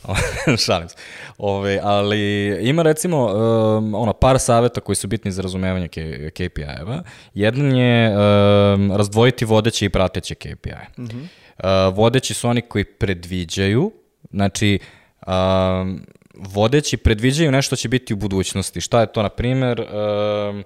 Šalim 0.64 0.88
se. 0.88 0.96
Ove, 1.38 1.80
ali 1.82 2.48
ima 2.68 2.82
recimo 2.82 3.26
um, 3.26 3.94
ono, 3.94 4.12
par 4.12 4.38
saveta 4.38 4.80
koji 4.80 4.96
su 4.96 5.08
bitni 5.08 5.32
za 5.32 5.42
razumevanje 5.42 5.88
KPI-eva. 6.34 7.02
Jedan 7.34 7.76
je 7.76 8.10
um, 8.10 8.92
razdvojiti 8.96 9.44
vodeće 9.44 9.86
i 9.86 9.88
prateće 9.88 10.34
KPI-e. 10.34 10.86
Mm 10.98 11.04
-hmm. 11.04 11.22
uh, 11.88 11.96
vodeći 11.96 12.34
su 12.34 12.48
oni 12.48 12.60
koji 12.60 12.84
predviđaju, 12.84 13.92
znači 14.30 14.78
um, 15.26 16.06
vodeći 16.34 16.96
predviđaju 16.96 17.52
nešto 17.52 17.76
će 17.76 17.88
biti 17.88 18.14
u 18.14 18.16
budućnosti. 18.16 18.80
Šta 18.80 19.00
je 19.00 19.12
to, 19.12 19.22
na 19.22 19.28
primer, 19.28 19.80
um, 19.80 20.64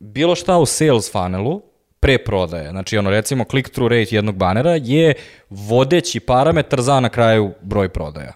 bilo 0.00 0.34
šta 0.34 0.58
u 0.58 0.66
sales 0.66 1.12
funnelu, 1.12 1.62
pre 2.00 2.18
prodaje, 2.18 2.70
znači 2.70 2.98
ono 2.98 3.10
recimo 3.10 3.44
click-through 3.44 3.88
rate 3.88 4.14
jednog 4.14 4.36
banera 4.36 4.74
je 4.74 5.14
vodeći 5.50 6.20
parametar 6.20 6.80
za 6.80 7.00
na 7.00 7.08
kraju 7.08 7.52
broj 7.62 7.88
prodaja. 7.88 8.32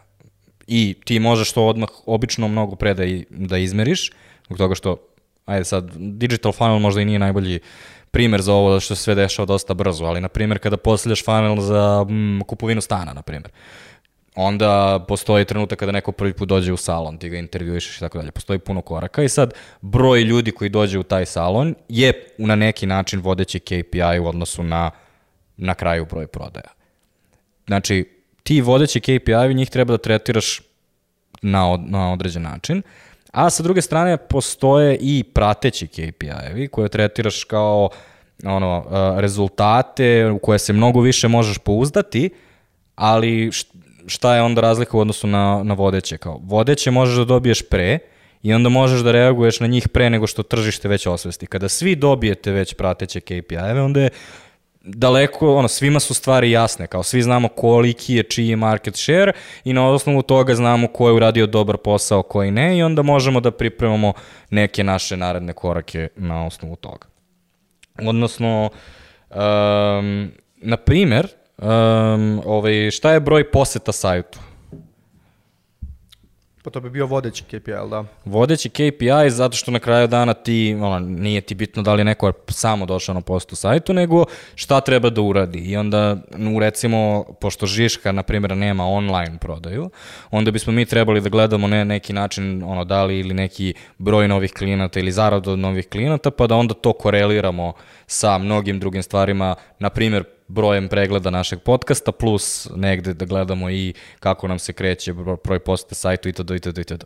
I 0.66 0.94
ti 1.04 1.18
možeš 1.18 1.52
to 1.52 1.66
odmah 1.66 1.88
obično 2.06 2.48
mnogo 2.48 2.76
pre 2.76 2.94
da, 2.94 3.04
da 3.30 3.58
izmeriš, 3.58 4.12
zbog 4.46 4.58
toga 4.58 4.74
što, 4.74 4.96
ajde 5.46 5.64
sad, 5.64 5.90
digital 5.96 6.52
funnel 6.52 6.78
možda 6.78 7.00
i 7.00 7.04
nije 7.04 7.18
najbolji 7.18 7.60
primer 8.10 8.40
za 8.40 8.54
ovo 8.54 8.80
što 8.80 8.94
se 8.94 9.02
sve 9.02 9.14
dešava 9.14 9.46
dosta 9.46 9.74
brzo, 9.74 10.04
ali 10.04 10.20
na 10.20 10.28
primjer 10.28 10.58
kada 10.58 10.76
postavljaš 10.76 11.24
funnel 11.24 11.60
za 11.60 12.04
mm, 12.08 12.40
kupovinu 12.46 12.80
stana, 12.80 13.12
na 13.12 13.22
primjer 13.22 13.48
onda 14.34 15.04
postoji 15.08 15.44
trenutak 15.44 15.78
kada 15.78 15.92
neko 15.92 16.12
prvi 16.12 16.32
put 16.32 16.48
dođe 16.48 16.72
u 16.72 16.76
salon, 16.76 17.18
ti 17.18 17.28
ga 17.28 17.38
intervjuišeš 17.38 17.96
i 17.96 18.00
tako 18.00 18.18
dalje. 18.18 18.30
Postoji 18.30 18.58
puno 18.58 18.82
koraka 18.82 19.22
i 19.22 19.28
sad 19.28 19.54
broj 19.80 20.22
ljudi 20.22 20.50
koji 20.50 20.70
dođe 20.70 20.98
u 20.98 21.02
taj 21.02 21.26
salon 21.26 21.74
je 21.88 22.26
na 22.38 22.56
neki 22.56 22.86
način 22.86 23.20
vodeći 23.20 23.60
KPI 23.60 24.18
u 24.20 24.26
odnosu 24.26 24.62
na, 24.62 24.90
na 25.56 25.74
kraju 25.74 26.06
broj 26.10 26.26
prodaja. 26.26 26.70
Znači, 27.66 28.20
ti 28.42 28.60
vodeći 28.60 29.00
KPI, 29.00 29.54
njih 29.54 29.70
treba 29.70 29.92
da 29.92 29.98
tretiraš 29.98 30.60
na, 31.42 31.70
od, 31.70 31.80
na 31.80 32.12
određen 32.12 32.42
način, 32.42 32.82
a 33.32 33.50
sa 33.50 33.62
druge 33.62 33.82
strane 33.82 34.16
postoje 34.16 34.98
i 35.00 35.24
prateći 35.24 35.86
KPI-evi 35.86 36.68
koje 36.68 36.88
tretiraš 36.88 37.44
kao 37.44 37.90
ono, 38.44 38.78
uh, 38.78 39.20
rezultate 39.20 40.30
u 40.30 40.38
koje 40.38 40.58
se 40.58 40.72
mnogo 40.72 41.00
više 41.00 41.28
možeš 41.28 41.58
pouzdati, 41.58 42.30
ali 42.94 43.50
šta 44.10 44.34
je 44.34 44.42
onda 44.42 44.60
razlika 44.60 44.96
u 44.96 45.00
odnosu 45.00 45.26
na, 45.26 45.62
na 45.64 45.74
vodeće? 45.74 46.18
Kao, 46.18 46.40
vodeće 46.42 46.90
možeš 46.90 47.16
da 47.16 47.24
dobiješ 47.24 47.68
pre 47.68 47.98
i 48.42 48.54
onda 48.54 48.68
možeš 48.68 49.00
da 49.00 49.12
reaguješ 49.12 49.60
na 49.60 49.66
njih 49.66 49.88
pre 49.88 50.10
nego 50.10 50.26
što 50.26 50.42
tržište 50.42 50.88
već 50.88 51.06
osvesti. 51.06 51.46
Kada 51.46 51.68
svi 51.68 51.96
dobijete 51.96 52.50
već 52.50 52.74
prateće 52.74 53.20
KPI-eve, 53.20 53.80
onda 53.80 54.00
je 54.00 54.10
daleko, 54.84 55.56
ono, 55.56 55.68
svima 55.68 56.00
su 56.00 56.14
stvari 56.14 56.50
jasne, 56.50 56.86
kao 56.86 57.02
svi 57.02 57.22
znamo 57.22 57.48
koliki 57.48 58.14
je 58.14 58.22
čiji 58.22 58.48
je 58.48 58.56
market 58.56 58.96
share 58.96 59.32
i 59.64 59.72
na 59.72 59.88
osnovu 59.88 60.22
toga 60.22 60.54
znamo 60.54 60.86
ko 60.86 61.08
je 61.08 61.14
uradio 61.14 61.46
dobar 61.46 61.76
posao, 61.76 62.22
koji 62.22 62.50
ne 62.50 62.78
i 62.78 62.82
onda 62.82 63.02
možemo 63.02 63.40
da 63.40 63.50
pripremamo 63.50 64.12
neke 64.50 64.84
naše 64.84 65.16
naredne 65.16 65.52
korake 65.52 66.08
na 66.16 66.46
osnovu 66.46 66.76
toga. 66.76 67.06
Odnosno, 68.06 68.70
um, 69.30 70.30
na 70.56 70.76
primer, 70.76 71.28
um, 71.62 72.40
ovaj, 72.46 72.90
šta 72.90 73.12
je 73.12 73.20
broj 73.20 73.50
poseta 73.50 73.92
sajtu? 73.92 74.38
Pa 76.62 76.70
to 76.70 76.80
bi 76.80 76.90
bio 76.90 77.06
vodeći 77.06 77.44
KPI, 77.44 77.70
jel 77.70 77.88
da? 77.88 78.04
Vodeći 78.24 78.68
KPI 78.68 79.30
zato 79.30 79.56
što 79.56 79.70
na 79.70 79.78
kraju 79.78 80.06
dana 80.06 80.34
ti, 80.34 80.76
ono, 80.80 80.98
nije 80.98 81.40
ti 81.40 81.54
bitno 81.54 81.82
da 81.82 81.94
li 81.94 82.00
je 82.00 82.04
neko 82.04 82.32
samo 82.48 82.86
došao 82.86 83.14
na 83.14 83.20
postu 83.20 83.56
sajtu, 83.56 83.92
nego 83.92 84.24
šta 84.54 84.80
treba 84.80 85.10
da 85.10 85.20
uradi. 85.20 85.58
I 85.58 85.76
onda, 85.76 86.16
u 86.56 86.58
recimo, 86.58 87.24
pošto 87.40 87.66
Žiška, 87.66 88.12
na 88.12 88.22
primjer, 88.22 88.56
nema 88.56 88.86
online 88.86 89.38
prodaju, 89.40 89.90
onda 90.30 90.50
bismo 90.50 90.72
mi 90.72 90.84
trebali 90.84 91.20
da 91.20 91.28
gledamo 91.28 91.66
ne, 91.66 91.84
neki 91.84 92.12
način, 92.12 92.62
ono, 92.62 92.84
da 92.84 93.04
li 93.04 93.18
ili 93.18 93.34
neki 93.34 93.74
broj 93.98 94.28
novih 94.28 94.52
klijenata 94.52 95.00
ili 95.00 95.12
zaradu 95.12 95.50
od 95.50 95.58
novih 95.58 95.88
klijenata, 95.88 96.30
pa 96.30 96.46
da 96.46 96.56
onda 96.56 96.74
to 96.74 96.92
koreliramo 96.92 97.72
sa 98.06 98.38
mnogim 98.38 98.80
drugim 98.80 99.02
stvarima, 99.02 99.54
na 99.78 99.90
primjer, 99.90 100.24
brojem 100.50 100.88
pregleda 100.88 101.30
našeg 101.30 101.60
podcasta, 101.60 102.12
plus 102.12 102.68
negde 102.76 103.14
da 103.14 103.24
gledamo 103.24 103.70
i 103.70 103.94
kako 104.20 104.48
nam 104.48 104.58
se 104.58 104.72
kreće 104.72 105.12
broj 105.44 105.58
posete 105.58 105.94
sajtu 105.94 106.28
itd. 106.28 106.50
itd. 106.50 106.78
itd. 106.78 107.04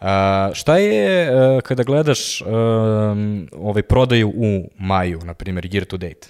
Uh, 0.00 0.06
šta 0.52 0.76
je 0.76 1.30
uh, 1.30 1.60
kada 1.60 1.82
gledaš 1.82 2.40
uh, 2.40 2.48
ovaj 3.52 3.82
prodaju 3.82 4.28
u 4.28 4.70
maju, 4.78 5.20
na 5.24 5.34
primjer 5.34 5.64
year 5.64 5.84
to 5.84 5.96
date? 5.96 6.28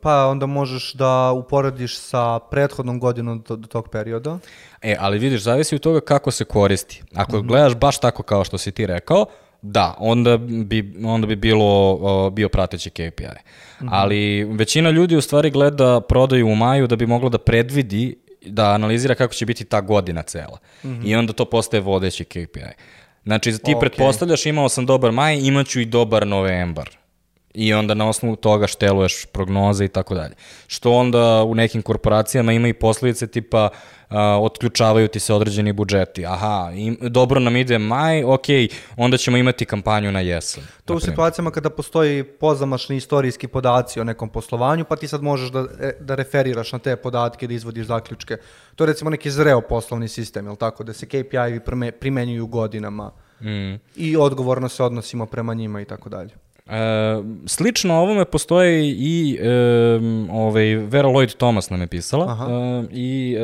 Pa 0.00 0.26
onda 0.26 0.46
možeš 0.46 0.92
da 0.92 1.32
uporediš 1.32 1.98
sa 1.98 2.38
prethodnom 2.38 3.00
godinom 3.00 3.44
do, 3.48 3.56
do 3.56 3.68
tog 3.68 3.88
perioda. 3.88 4.38
E, 4.82 4.96
ali 5.00 5.18
vidiš, 5.18 5.42
zavisi 5.42 5.74
od 5.74 5.80
toga 5.80 6.00
kako 6.00 6.30
se 6.30 6.44
koristi. 6.44 7.02
Ako 7.14 7.36
mm 7.36 7.40
-hmm. 7.40 7.46
gledaš 7.46 7.74
baš 7.74 7.98
tako 8.00 8.22
kao 8.22 8.44
što 8.44 8.58
si 8.58 8.72
ti 8.72 8.86
rekao, 8.86 9.26
Da, 9.68 9.94
onda 9.98 10.36
bi, 10.36 10.94
onda 11.04 11.26
bi 11.26 11.36
bilo, 11.36 11.94
uh, 11.94 12.32
bio 12.32 12.48
prateći 12.48 12.90
KPI. 12.90 13.00
Mm 13.00 13.84
-hmm. 13.84 13.88
Ali 13.90 14.44
većina 14.44 14.90
ljudi 14.90 15.16
u 15.16 15.20
stvari 15.20 15.50
gleda 15.50 16.00
prodaju 16.00 16.46
u 16.46 16.54
maju 16.54 16.86
da 16.86 16.96
bi 16.96 17.06
mogla 17.06 17.28
da 17.28 17.38
predvidi, 17.38 18.16
da 18.46 18.70
analizira 18.70 19.14
kako 19.14 19.34
će 19.34 19.46
biti 19.46 19.64
ta 19.64 19.80
godina 19.80 20.22
cela. 20.22 20.58
Mm 20.84 20.88
-hmm. 20.88 21.06
I 21.06 21.14
onda 21.16 21.32
to 21.32 21.44
postaje 21.44 21.80
vodeći 21.80 22.24
KPI. 22.24 22.60
Znači, 23.24 23.58
ti 23.58 23.72
okay. 23.74 23.80
pretpostavljaš 23.80 24.46
imao 24.46 24.68
sam 24.68 24.86
dobar 24.86 25.12
maj, 25.12 25.38
imaću 25.38 25.80
i 25.80 25.84
dobar 25.84 26.26
novembar 26.26 26.90
i 27.56 27.74
onda 27.74 27.94
na 27.94 28.08
osnovu 28.08 28.36
toga 28.36 28.66
šteluješ 28.66 29.26
prognoze 29.26 29.84
i 29.84 29.88
tako 29.88 30.14
dalje. 30.14 30.34
Što 30.66 30.92
onda 30.92 31.42
u 31.42 31.54
nekim 31.54 31.82
korporacijama 31.82 32.52
ima 32.52 32.68
i 32.68 32.72
posledice 32.72 33.26
tipa 33.26 33.68
uh, 33.70 34.16
otključavaju 34.40 35.08
ti 35.08 35.20
se 35.20 35.34
određeni 35.34 35.72
budžeti. 35.72 36.26
Aha, 36.26 36.70
im, 36.74 36.98
dobro 37.00 37.40
nam 37.40 37.56
ide 37.56 37.78
maj, 37.78 38.24
ok, 38.24 38.46
onda 38.96 39.16
ćemo 39.16 39.36
imati 39.36 39.64
kampanju 39.64 40.12
na 40.12 40.20
jesen. 40.20 40.64
To 40.84 40.94
u 40.94 41.00
situacijama 41.00 41.50
kada 41.50 41.70
postoji 41.70 42.24
pozamašni 42.24 42.96
istorijski 42.96 43.48
podaci 43.48 44.00
o 44.00 44.04
nekom 44.04 44.28
poslovanju, 44.28 44.84
pa 44.84 44.96
ti 44.96 45.08
sad 45.08 45.22
možeš 45.22 45.50
da, 45.50 45.66
da 46.00 46.14
referiraš 46.14 46.72
na 46.72 46.78
te 46.78 46.96
podatke, 46.96 47.46
da 47.46 47.54
izvodiš 47.54 47.86
zaključke. 47.86 48.36
To 48.74 48.84
je 48.84 48.86
recimo 48.86 49.10
neki 49.10 49.30
zreo 49.30 49.60
poslovni 49.60 50.08
sistem, 50.08 50.46
je 50.46 50.56
tako? 50.56 50.84
Da 50.84 50.92
se 50.92 51.06
KPI-vi 51.06 51.60
primenjuju 52.00 52.46
godinama 52.46 53.10
mm. 53.40 53.74
i 53.96 54.16
odgovorno 54.16 54.68
se 54.68 54.82
odnosimo 54.82 55.26
prema 55.26 55.54
njima 55.54 55.80
i 55.80 55.84
tako 55.84 56.08
dalje. 56.08 56.45
E, 56.66 56.72
slično 57.46 57.94
ovome 57.94 58.24
postoji 58.24 58.96
i 58.98 59.38
e, 59.40 59.48
ovaj, 60.32 60.76
Vera 60.76 61.08
Lloyd 61.08 61.36
Thomas 61.36 61.70
nam 61.70 61.80
je 61.80 61.86
pisala 61.86 62.48
e, 62.50 62.86
i 62.92 63.36
e, 63.38 63.42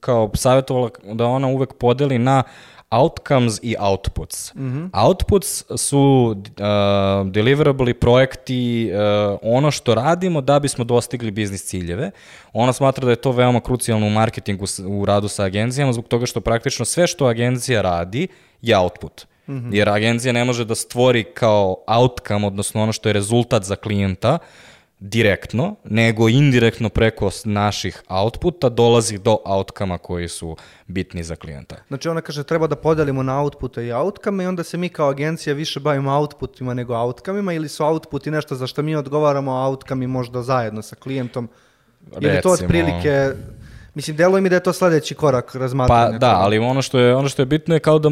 kao 0.00 0.30
savjetovala 0.34 0.90
da 1.12 1.26
ona 1.26 1.48
uvek 1.48 1.72
podeli 1.72 2.18
na 2.18 2.42
outcomes 2.90 3.60
i 3.62 3.76
outputs. 3.80 4.54
Mm 4.54 4.62
-hmm. 4.62 5.06
Outputs 5.06 5.64
su 5.76 6.36
uh, 6.36 7.30
deliverable 7.30 7.94
projekti, 7.94 8.90
uh, 8.92 9.38
ono 9.42 9.70
što 9.70 9.94
radimo 9.94 10.40
da 10.40 10.58
bismo 10.58 10.84
dostigli 10.84 11.30
biznis 11.30 11.64
ciljeve. 11.64 12.10
Ona 12.52 12.72
smatra 12.72 13.04
da 13.04 13.10
je 13.10 13.16
to 13.16 13.32
veoma 13.32 13.60
krucijalno 13.60 14.06
u 14.06 14.10
marketingu 14.10 14.64
u 14.86 15.04
radu 15.04 15.28
sa 15.28 15.44
agencijama 15.44 15.92
zbog 15.92 16.08
toga 16.08 16.26
što 16.26 16.40
praktično 16.40 16.84
sve 16.84 17.06
što 17.06 17.26
agencija 17.26 17.82
radi 17.82 18.28
je 18.62 18.78
output. 18.78 19.24
Mm 19.24 19.33
-hmm. 19.48 19.74
Jer 19.74 19.88
agencija 19.88 20.32
ne 20.32 20.44
može 20.44 20.64
da 20.64 20.74
stvori 20.74 21.24
kao 21.24 21.76
outcome, 21.86 22.46
odnosno 22.46 22.82
ono 22.82 22.92
što 22.92 23.08
je 23.08 23.12
rezultat 23.12 23.64
za 23.64 23.76
klijenta, 23.76 24.38
direktno, 25.00 25.74
nego 25.84 26.28
indirektno 26.28 26.88
preko 26.88 27.30
naših 27.44 28.02
outputa 28.08 28.68
dolazi 28.68 29.18
do 29.18 29.38
outcome 29.44 29.98
koji 29.98 30.28
su 30.28 30.56
bitni 30.86 31.22
za 31.24 31.36
klijenta. 31.36 31.76
Znači 31.88 32.08
ona 32.08 32.20
kaže 32.20 32.44
treba 32.44 32.66
da 32.66 32.76
podelimo 32.76 33.22
na 33.22 33.40
outpute 33.40 33.86
i 33.86 33.92
outcome 33.92 34.44
i 34.44 34.46
onda 34.46 34.64
se 34.64 34.76
mi 34.76 34.88
kao 34.88 35.08
agencija 35.08 35.54
više 35.54 35.80
bavimo 35.80 36.12
outputima 36.12 36.74
nego 36.74 36.94
outcome-ima 36.94 37.52
ili 37.52 37.68
su 37.68 37.84
outputi 37.84 38.30
nešto 38.30 38.54
za 38.54 38.66
što 38.66 38.82
mi 38.82 38.96
odgovaramo, 38.96 39.52
a 39.52 39.66
outcome 39.66 40.06
možda 40.06 40.42
zajedno 40.42 40.82
sa 40.82 40.96
klijentom. 40.96 41.48
Recimo, 42.06 42.32
ili 42.32 42.40
to 42.42 42.50
otprilike 42.50 43.32
Mislim, 43.94 44.16
deluje 44.16 44.40
mi 44.40 44.48
da 44.48 44.56
je 44.56 44.62
to 44.62 44.72
sledeći 44.72 45.14
korak 45.14 45.54
razmatranja. 45.54 46.12
Pa 46.12 46.18
da, 46.18 46.36
ali 46.36 46.58
ono 46.58 46.82
što 46.82 46.98
je, 46.98 47.14
ono 47.16 47.28
što 47.28 47.42
je 47.42 47.46
bitno 47.46 47.74
je 47.74 47.80
kao 47.80 47.98
da 47.98 48.10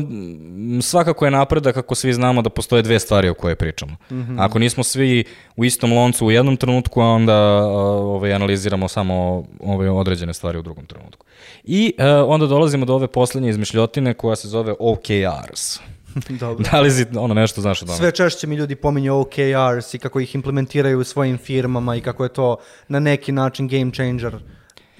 svakako 0.82 1.24
je 1.24 1.30
napredak 1.30 1.74
kako 1.74 1.94
svi 1.94 2.12
znamo 2.12 2.42
da 2.42 2.50
postoje 2.50 2.82
dve 2.82 2.98
stvari 2.98 3.28
o 3.28 3.34
koje 3.34 3.56
pričamo. 3.56 3.92
Mm 4.10 4.14
-hmm. 4.14 4.36
Ako 4.38 4.58
nismo 4.58 4.84
svi 4.84 5.24
u 5.56 5.64
istom 5.64 5.92
loncu 5.92 6.26
u 6.26 6.30
jednom 6.30 6.56
trenutku, 6.56 7.00
a 7.00 7.06
onda 7.06 7.36
ovaj, 7.64 8.32
analiziramo 8.32 8.88
samo 8.88 9.44
ove 9.60 9.90
određene 9.90 10.34
stvari 10.34 10.58
u 10.58 10.62
drugom 10.62 10.86
trenutku. 10.86 11.26
I 11.64 11.94
uh, 11.98 12.04
onda 12.30 12.46
dolazimo 12.46 12.86
do 12.86 12.94
ove 12.94 13.06
poslednje 13.06 13.50
izmišljotine 13.50 14.14
koja 14.14 14.36
se 14.36 14.48
zove 14.48 14.74
OKRs. 14.78 15.80
Dobro. 16.40 16.64
Da 16.72 16.80
li 16.80 16.90
si 16.90 17.06
ono 17.16 17.34
nešto 17.34 17.60
znaš 17.60 17.82
o 17.82 17.86
tome? 17.86 17.98
Sve 17.98 18.12
češće 18.12 18.46
mi 18.46 18.54
ljudi 18.54 18.76
pominju 18.76 19.20
OKRs 19.20 19.94
i 19.94 19.98
kako 19.98 20.20
ih 20.20 20.34
implementiraju 20.34 20.98
u 20.98 21.04
svojim 21.04 21.38
firmama 21.38 21.96
i 21.96 22.00
kako 22.00 22.22
je 22.22 22.28
to 22.28 22.56
na 22.88 23.00
neki 23.00 23.32
način 23.32 23.68
game 23.68 23.92
changer 23.92 24.38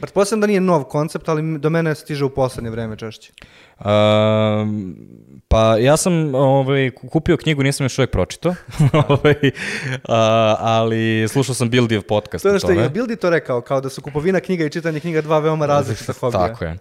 Pretpostavljam 0.02 0.40
da 0.40 0.46
nije 0.46 0.60
nov 0.60 0.84
koncept, 0.84 1.28
ali 1.28 1.58
do 1.58 1.70
mene 1.70 1.94
stiže 1.94 2.24
u 2.24 2.30
poslednje 2.30 2.70
vreme 2.70 2.96
češće. 2.96 3.32
Uh, 3.78 3.86
pa 5.48 5.76
ja 5.80 5.96
sam 5.96 6.34
ovaj, 6.34 6.90
kupio 6.90 7.36
knjigu, 7.36 7.62
nisam 7.62 7.84
još 7.84 7.98
uvijek 7.98 8.10
pročito, 8.10 8.48
ovaj, 9.08 9.34
uh, 9.42 10.00
ali 10.58 11.28
slušao 11.28 11.54
sam 11.54 11.70
Bildijev 11.70 12.02
podcast. 12.02 12.42
To 12.42 12.48
je 12.48 12.58
što 12.58 12.70
je 12.70 12.88
Bildi 12.88 13.16
to 13.16 13.30
rekao, 13.30 13.60
kao 13.60 13.80
da 13.80 13.88
su 13.88 14.02
kupovina 14.02 14.40
knjiga 14.40 14.64
i 14.64 14.70
čitanje 14.70 15.00
knjiga 15.00 15.20
dva 15.20 15.38
veoma 15.38 15.66
različita 15.66 16.12
hobija. 16.12 16.48
Tako 16.48 16.64
je. 16.64 16.78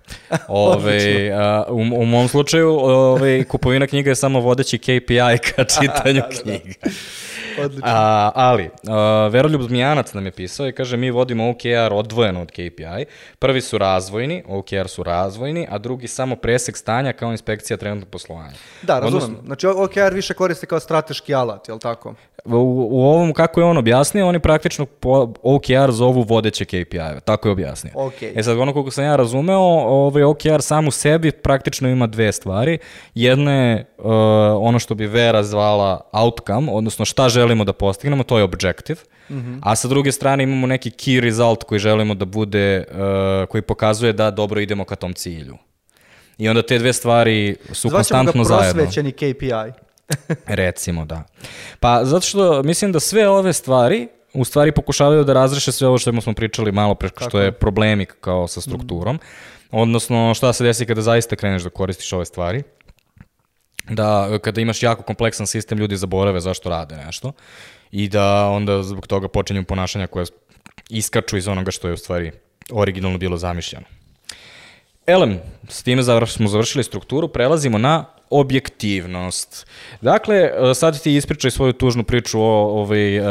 Ove, 0.48 1.32
uh, 1.68 1.76
u, 1.76 2.02
u 2.02 2.06
mom 2.06 2.28
slučaju 2.28 2.70
ovaj, 2.70 3.44
kupovina 3.44 3.88
knjiga 3.88 4.10
je 4.10 4.16
samo 4.16 4.40
vodeći 4.40 4.78
KPI 4.78 5.52
ka 5.56 5.64
čitanju 5.80 6.22
knjiga. 6.42 6.74
Odlično. 7.60 7.84
A, 7.86 8.32
ali, 8.36 8.64
uh, 8.64 9.34
Veroljub 9.34 9.62
Zmijanac 9.62 10.14
nam 10.14 10.26
je 10.26 10.32
pisao 10.32 10.68
i 10.68 10.72
kaže 10.72 10.98
mi 10.98 11.12
vodimo 11.12 11.50
OKR 11.50 11.94
odvojeno 11.94 12.42
od 12.42 12.52
KPI. 12.52 13.06
Prvi 13.40 13.62
su 13.62 13.78
razvojni, 13.78 14.44
OKR 14.48 14.88
su 14.88 15.04
razvojni, 15.04 15.68
a 15.70 15.78
drugi 15.78 16.08
samo 16.08 16.36
presek 16.36 16.78
stanja 16.78 17.14
kao 17.14 17.32
inspekcija 17.32 17.78
trenutnog 17.78 18.10
poslovanja. 18.10 18.54
Da, 18.82 19.00
razumem. 19.00 19.16
Odnosno, 19.16 19.46
znači 19.46 19.68
OKR 19.68 20.14
više 20.14 20.34
koriste 20.34 20.66
kao 20.66 20.80
strateški 20.80 21.34
alat, 21.34 21.68
je 21.68 21.74
li 21.74 21.80
tako? 21.80 22.16
U, 22.46 22.88
u 22.92 23.04
ovom, 23.04 23.34
kako 23.34 23.60
je 23.60 23.66
on 23.66 23.78
objasnio, 23.78 24.28
oni 24.28 24.40
praktično 24.40 24.86
po 24.86 25.34
OKR 25.44 25.92
zovu 25.92 26.22
vodeće 26.22 26.66
KPI-eve, 26.66 27.20
tako 27.20 27.48
je 27.48 27.52
objasnio. 27.52 27.94
Okay. 27.96 28.40
E 28.40 28.44
sad, 28.44 28.58
ono 28.58 28.74
koliko 28.74 28.92
sam 28.92 29.04
ja 29.04 29.16
razumeo, 29.16 29.60
ovaj 29.60 30.24
OKR 30.24 30.62
sam 30.62 30.88
u 30.88 30.92
sebi 30.92 31.32
praktično 31.32 31.90
ima 31.90 32.08
dve 32.08 32.32
stvari. 32.32 32.78
Jedna 33.16 33.52
je 33.54 33.94
uh, 33.98 34.06
ono 34.60 34.80
što 34.80 34.96
bi 34.96 35.08
Vera 35.08 35.44
zvala 35.44 36.02
outcome, 36.12 36.72
odnosno 36.72 37.06
šta 37.06 37.30
želimo 37.42 37.64
da 37.64 37.74
postignemo, 37.74 38.24
to 38.24 38.38
je 38.38 38.44
objective. 38.44 39.02
Mm 39.30 39.36
-hmm. 39.36 39.60
A 39.64 39.76
sa 39.76 39.88
druge 39.88 40.12
strane 40.12 40.44
imamo 40.44 40.68
neki 40.68 40.90
key 40.90 41.20
result 41.20 41.64
koji 41.64 41.80
želimo 41.80 42.14
da 42.14 42.26
bude, 42.26 42.84
uh, 42.92 43.50
koji 43.50 43.62
pokazuje 43.62 44.14
da 44.14 44.32
dobro 44.32 44.62
idemo 44.62 44.86
ka 44.86 44.96
tom 44.96 45.14
cilju. 45.14 45.58
I 46.38 46.50
onda 46.50 46.62
te 46.62 46.80
dve 46.80 46.94
stvari 46.94 47.56
su 47.72 47.90
Zvaćemo 47.90 47.98
konstantno 47.98 48.44
zajedno. 48.44 48.84
Zvaćemo 48.84 49.10
ga 49.10 49.14
prosvećeni 49.14 49.34
KPI. 49.34 49.72
Recimo, 50.64 51.06
da. 51.06 51.24
Pa 51.80 52.06
zato 52.06 52.26
što 52.26 52.64
mislim 52.64 52.92
da 52.92 53.00
sve 53.00 53.30
ove 53.30 53.54
stvari 53.54 54.08
u 54.34 54.46
stvari 54.46 54.72
pokušavaju 54.72 55.24
da 55.24 55.34
razreše 55.34 55.72
sve 55.72 55.88
ovo 55.88 55.98
što 55.98 56.22
smo 56.22 56.34
pričali 56.34 56.72
malo 56.72 56.96
pre, 56.96 57.10
što 57.28 57.40
je 57.40 57.52
problemi 57.52 58.06
kao 58.06 58.48
sa 58.48 58.62
strukturom. 58.62 59.16
Mm. 59.16 59.20
Odnosno, 59.72 60.34
šta 60.34 60.54
se 60.54 60.64
desi 60.64 60.86
kada 60.86 61.02
zaista 61.02 61.36
kreneš 61.36 61.64
da 61.64 61.70
koristiš 61.70 62.14
ove 62.14 62.26
stvari 62.26 62.64
da 63.90 64.40
kada 64.42 64.62
imaš 64.62 64.84
jako 64.84 65.04
kompleksan 65.04 65.48
sistem 65.48 65.78
ljudi 65.78 65.98
zaborave 65.98 66.40
zašto 66.40 66.70
rade 66.70 66.96
nešto 66.96 67.32
i 67.92 68.10
da 68.10 68.48
onda 68.50 68.84
zbog 68.84 69.08
toga 69.08 69.28
počinju 69.28 69.64
ponašanja 69.64 70.08
koja 70.08 70.26
iskaču 70.90 71.38
iz 71.38 71.48
onoga 71.48 71.72
što 71.72 71.88
je 71.88 71.94
u 71.94 71.98
stvari 71.98 72.32
originalno 72.72 73.18
bilo 73.18 73.38
zamišljeno. 73.38 73.86
Elem, 75.08 75.40
s 75.68 75.84
time 75.84 76.04
smo 76.28 76.48
završili 76.48 76.84
strukturu, 76.84 77.28
prelazimo 77.28 77.78
na 77.78 78.06
objektivnost. 78.30 79.68
Dakle, 80.02 80.36
e, 80.36 80.74
sad 80.74 81.04
ti 81.04 81.16
ispričaj 81.16 81.52
svoju 81.52 81.74
tužnu 81.74 82.04
priču 82.04 82.42
o 82.42 82.82
ovaj, 82.82 83.20
uh, 83.20 83.26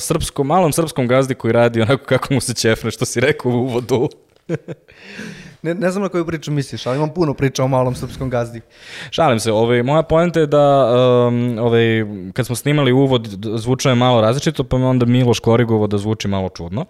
srpskom, 0.00 0.46
malom 0.46 0.72
srpskom 0.72 1.08
gazdi 1.08 1.34
koji 1.34 1.52
radi 1.52 1.82
onako 1.82 2.04
kako 2.04 2.34
mu 2.34 2.40
se 2.40 2.54
ćefne, 2.54 2.90
što 2.90 3.04
si 3.04 3.20
rekao 3.20 3.52
u 3.52 3.54
uvodu. 3.54 4.08
Ne, 5.66 5.74
ne 5.74 5.90
znam 5.90 6.02
na 6.02 6.08
koju 6.08 6.26
priču 6.26 6.52
misliš, 6.52 6.86
ali 6.86 6.96
imam 6.96 7.14
puno 7.14 7.34
priča 7.34 7.64
o 7.64 7.68
malom 7.68 7.94
srpskom 7.94 8.30
gazdi. 8.30 8.60
Šalim 9.10 9.40
se, 9.40 9.52
ovaj, 9.52 9.82
moja 9.82 10.02
poenta 10.02 10.40
je 10.40 10.46
da 10.46 10.94
um, 11.28 11.58
ovaj, 11.58 12.04
kad 12.32 12.46
smo 12.46 12.56
snimali 12.56 12.92
uvod 12.92 13.26
zvučao 13.58 13.90
je 13.90 13.94
malo 13.94 14.20
različito, 14.20 14.64
pa 14.64 14.78
me 14.78 14.86
onda 14.86 15.06
Miloš 15.06 15.40
korigovo 15.40 15.86
da 15.86 15.98
zvuči 15.98 16.28
malo 16.28 16.48
čudno. 16.48 16.84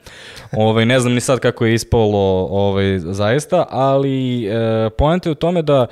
Ovaj, 0.53 0.87
ne 0.87 1.01
znam 1.01 1.13
ni 1.13 1.21
sad 1.21 1.41
kako 1.41 1.67
je 1.67 1.75
ispalo 1.75 2.49
ovaj, 2.51 2.99
zaista, 2.99 3.67
ali 3.71 4.47
e, 4.47 4.91
poenta 4.99 5.29
je 5.29 5.33
u 5.33 5.35
tome 5.35 5.63
da 5.63 5.87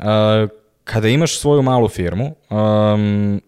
e, 0.00 0.04
kada 0.84 1.08
imaš 1.08 1.38
svoju 1.38 1.62
malu 1.62 1.88
firmu, 1.88 2.34
um, 2.50 3.40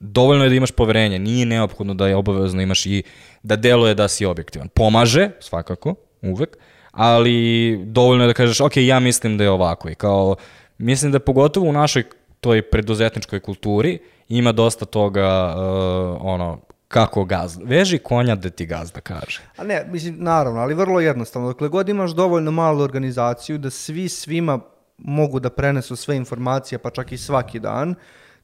dovoljno 0.00 0.44
je 0.44 0.48
da 0.50 0.54
imaš 0.54 0.70
poverenje, 0.70 1.18
nije 1.18 1.46
neophodno 1.46 1.94
da 1.94 2.08
je 2.08 2.16
obavezno 2.16 2.62
imaš 2.62 2.86
i 2.86 3.02
da 3.42 3.56
deluje 3.56 3.94
da 3.94 4.08
si 4.08 4.26
objektivan. 4.26 4.68
Pomaže, 4.68 5.30
svakako, 5.40 5.94
uvek, 6.22 6.56
ali 6.90 7.76
dovoljno 7.84 8.24
je 8.24 8.28
da 8.28 8.34
kažeš, 8.34 8.60
ok, 8.60 8.76
ja 8.76 9.00
mislim 9.00 9.38
da 9.38 9.44
je 9.44 9.50
ovako 9.50 9.88
i 9.88 9.94
kao, 9.94 10.36
mislim 10.78 11.12
da 11.12 11.18
pogotovo 11.18 11.68
u 11.68 11.72
našoj 11.72 12.04
toj 12.40 12.62
preduzetničkoj 12.62 13.40
kulturi 13.40 13.98
ima 14.28 14.52
dosta 14.52 14.84
toga, 14.84 15.54
uh, 15.56 16.18
ono, 16.20 16.60
kako 16.88 17.24
gazda. 17.24 17.64
Veži 17.64 17.98
konja 17.98 18.34
da 18.34 18.50
ti 18.50 18.66
gazda 18.66 19.00
kaže. 19.00 19.40
A 19.56 19.64
ne, 19.64 19.86
mislim, 19.90 20.16
naravno, 20.18 20.60
ali 20.60 20.74
vrlo 20.74 21.00
jednostavno. 21.00 21.48
Dokle 21.48 21.68
god 21.68 21.88
imaš 21.88 22.10
dovoljno 22.10 22.50
malu 22.50 22.80
organizaciju 22.82 23.58
da 23.58 23.70
svi 23.70 24.08
svima 24.08 24.60
mogu 24.98 25.40
da 25.40 25.50
prenesu 25.50 25.96
sve 25.96 26.16
informacije, 26.16 26.78
pa 26.78 26.90
čak 26.90 27.12
i 27.12 27.18
svaki 27.18 27.60
dan, 27.60 27.94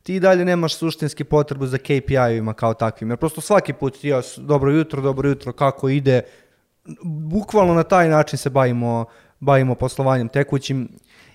ti 0.03 0.15
i 0.15 0.21
dalje 0.21 0.45
nemaš 0.45 0.77
suštinski 0.77 1.25
potrebu 1.25 1.67
za 1.67 1.79
KPI-ovima 1.79 2.55
kao 2.55 2.75
takvim. 2.75 3.11
Jer 3.11 3.19
prosto 3.19 3.41
svaki 3.41 3.73
put 3.73 4.01
ti 4.01 4.09
ja, 4.09 4.21
dobro 4.37 4.71
jutro, 4.71 5.03
dobro 5.03 5.29
jutro, 5.29 5.53
kako 5.53 5.89
ide, 5.89 6.23
bukvalno 7.03 7.75
na 7.75 7.83
taj 7.83 8.09
način 8.09 8.39
se 8.39 8.51
bavimo, 8.51 9.05
bavimo 9.41 9.75
poslovanjem 9.75 10.29
tekućim 10.29 10.89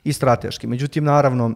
i 0.04 0.14
strateškim. 0.14 0.70
Međutim, 0.70 1.04
naravno, 1.04 1.54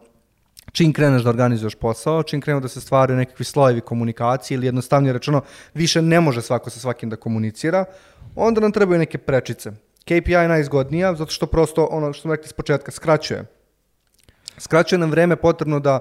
čim 0.72 0.94
kreneš 0.94 1.24
da 1.24 1.30
organizuješ 1.30 1.76
posao, 1.76 2.24
čim 2.24 2.42
krenu 2.42 2.60
da 2.60 2.68
se 2.68 2.82
stvaraju 2.82 3.18
nekakvi 3.18 3.46
slojevi 3.46 3.82
komunikacije 3.82 4.56
ili 4.56 4.68
jednostavnije 4.68 5.14
rečeno 5.14 5.42
više 5.74 6.02
ne 6.02 6.22
može 6.22 6.42
svako 6.42 6.70
sa 6.70 6.80
svakim 6.80 7.10
da 7.10 7.16
komunicira, 7.16 7.86
onda 8.36 8.62
nam 8.62 8.72
trebaju 8.72 9.00
neke 9.00 9.18
prečice. 9.18 9.72
KPI 10.04 10.32
je 10.32 10.48
najizgodnija 10.48 11.16
zato 11.16 11.32
što 11.32 11.46
prosto 11.46 11.88
ono 11.92 12.14
što 12.14 12.22
smo 12.22 12.36
rekli 12.36 12.48
s 12.48 12.54
početka 12.54 12.92
skraćuje. 12.92 13.46
Skraćuje 14.58 15.00
nam 15.00 15.12
vreme 15.12 15.36
potrebno 15.36 15.80
da 15.80 16.00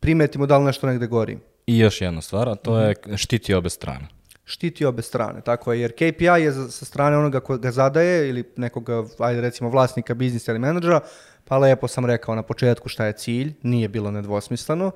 primetimo 0.00 0.46
da 0.46 0.58
li 0.58 0.64
nešto 0.64 0.86
negde 0.86 1.06
gori. 1.06 1.38
I 1.66 1.78
još 1.78 2.00
jedna 2.00 2.20
stvar, 2.20 2.48
a 2.48 2.54
to 2.54 2.80
je 2.80 2.94
štiti 3.16 3.54
obe 3.54 3.70
strane. 3.70 4.08
Štiti 4.44 4.84
obe 4.84 5.02
strane, 5.02 5.40
tako 5.40 5.72
je, 5.72 5.80
jer 5.80 5.92
KPI 5.92 6.24
je 6.24 6.52
sa 6.52 6.84
strane 6.84 7.16
onoga 7.16 7.40
ko 7.40 7.56
ga 7.58 7.70
zadaje 7.72 8.28
ili 8.28 8.44
nekog, 8.56 8.90
ajde 9.18 9.40
recimo 9.40 9.70
vlasnika 9.70 10.14
biznisa 10.14 10.52
ili 10.52 10.58
menadžera, 10.58 11.00
pa 11.44 11.58
lepo 11.58 11.88
sam 11.88 12.06
rekao 12.06 12.34
na 12.34 12.42
početku 12.42 12.88
šta 12.88 13.06
je 13.06 13.12
cilj, 13.12 13.54
nije 13.62 13.88
bilo 13.88 14.10
nedvosmisleno, 14.10 14.90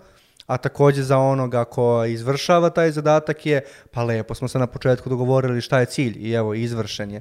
a 0.47 0.57
takođe 0.57 1.03
za 1.03 1.19
onoga 1.19 1.65
ko 1.65 2.05
izvršava 2.05 2.71
taj 2.71 2.91
zadatak 2.91 3.47
je, 3.47 3.63
pa 3.91 4.05
lepo 4.05 4.35
smo 4.35 4.49
se 4.49 4.59
na 4.59 4.67
početku 4.67 5.09
dogovorili 5.09 5.61
šta 5.61 5.81
je 5.81 5.87
cilj 5.87 6.17
i 6.19 6.33
evo, 6.33 6.55
izvršen 6.55 7.11
je. 7.11 7.21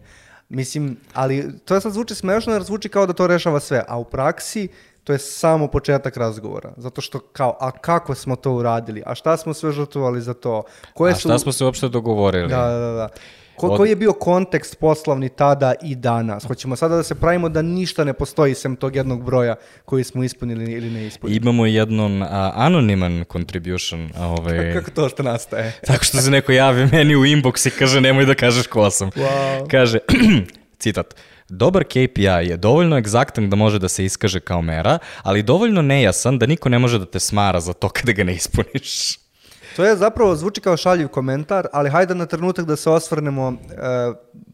Mislim, 0.49 0.97
ali 1.13 1.59
to 1.65 1.79
sad 1.79 1.93
zvuči 1.93 2.15
smešno 2.15 2.53
jer 2.53 2.63
zvuči 2.63 2.89
kao 2.89 3.05
da 3.05 3.13
to 3.13 3.27
rešava 3.27 3.59
sve, 3.59 3.83
a 3.87 3.97
u 3.97 4.03
praksi 4.03 4.67
to 5.07 5.13
je 5.13 5.19
samo 5.19 5.67
početak 5.67 6.17
razgovora. 6.17 6.73
Zato 6.77 7.01
što 7.01 7.19
kao, 7.19 7.57
a 7.59 7.71
kako 7.71 8.15
smo 8.15 8.35
to 8.35 8.51
uradili? 8.51 9.03
A 9.05 9.15
šta 9.15 9.37
smo 9.37 9.53
sve 9.53 9.71
žrtvovali 9.71 10.21
za 10.21 10.33
to? 10.33 10.63
Koje 10.93 11.11
A 11.11 11.15
šta 11.15 11.39
smo 11.39 11.51
se 11.51 11.63
uopšte 11.63 11.89
dogovorili? 11.89 12.49
Da, 12.49 12.67
da, 12.67 12.91
da. 12.91 13.09
Ko, 13.55 13.67
Od- 13.67 13.77
koji 13.77 13.89
je 13.89 13.95
bio 13.95 14.13
kontekst 14.13 14.79
poslovni 14.79 15.29
tada 15.29 15.73
i 15.83 15.95
danas? 15.95 16.45
Hoćemo 16.45 16.75
sada 16.75 16.95
da 16.95 17.03
se 17.03 17.15
pravimo 17.15 17.49
da 17.49 17.61
ništa 17.61 18.03
ne 18.03 18.13
postoji 18.13 18.55
sem 18.55 18.75
tog 18.75 18.95
jednog 18.95 19.23
broja 19.23 19.55
koji 19.85 20.03
smo 20.03 20.23
ispunili 20.23 20.71
ili 20.71 20.89
ne 20.89 21.07
ispunili. 21.07 21.37
Imamo 21.37 21.65
jednon 21.65 22.23
a, 22.23 22.51
anoniman 22.55 23.23
contribution, 23.31 24.09
a, 24.17 24.27
ovaj, 24.27 24.73
Kako 24.75 24.91
to 24.91 25.09
što 25.09 25.23
nastaje? 25.23 25.73
tako 25.87 26.03
što 26.03 26.17
se 26.17 26.31
neko 26.31 26.51
javi 26.51 26.85
meni 26.91 27.15
u 27.15 27.23
inbox 27.23 27.67
i 27.67 27.71
kaže 27.71 28.01
nemoj 28.01 28.25
da 28.25 28.35
kažeš 28.35 28.67
ko 28.67 28.89
sam. 28.89 29.11
Wow. 29.11 29.67
Kaže, 29.71 29.99
citat, 30.79 31.15
Dobar 31.49 31.83
KPI 31.83 32.23
je 32.23 32.57
dovoljno 32.57 32.97
egzaktan 32.97 33.49
da 33.49 33.55
može 33.55 33.79
da 33.79 33.87
se 33.87 34.05
iskaže 34.05 34.39
kao 34.39 34.61
mera, 34.61 34.99
ali 35.23 35.43
dovoljno 35.43 35.81
nejasan 35.81 36.39
da 36.39 36.45
niko 36.45 36.69
ne 36.69 36.79
može 36.79 36.99
da 36.99 37.05
te 37.05 37.19
smara 37.19 37.59
za 37.59 37.73
to 37.73 37.89
kada 37.89 38.11
ga 38.11 38.23
ne 38.23 38.35
ispuniš. 38.35 39.17
To 39.75 39.85
je 39.85 39.95
zapravo 39.95 40.35
zvuči 40.35 40.61
kao 40.61 40.77
šaljiv 40.77 41.07
komentar, 41.07 41.67
ali 41.73 41.89
hajde 41.89 42.15
na 42.15 42.25
trenutak 42.25 42.65
da 42.65 42.75
se 42.75 42.89
osvrnemo 42.89 43.53
e, 43.53 43.55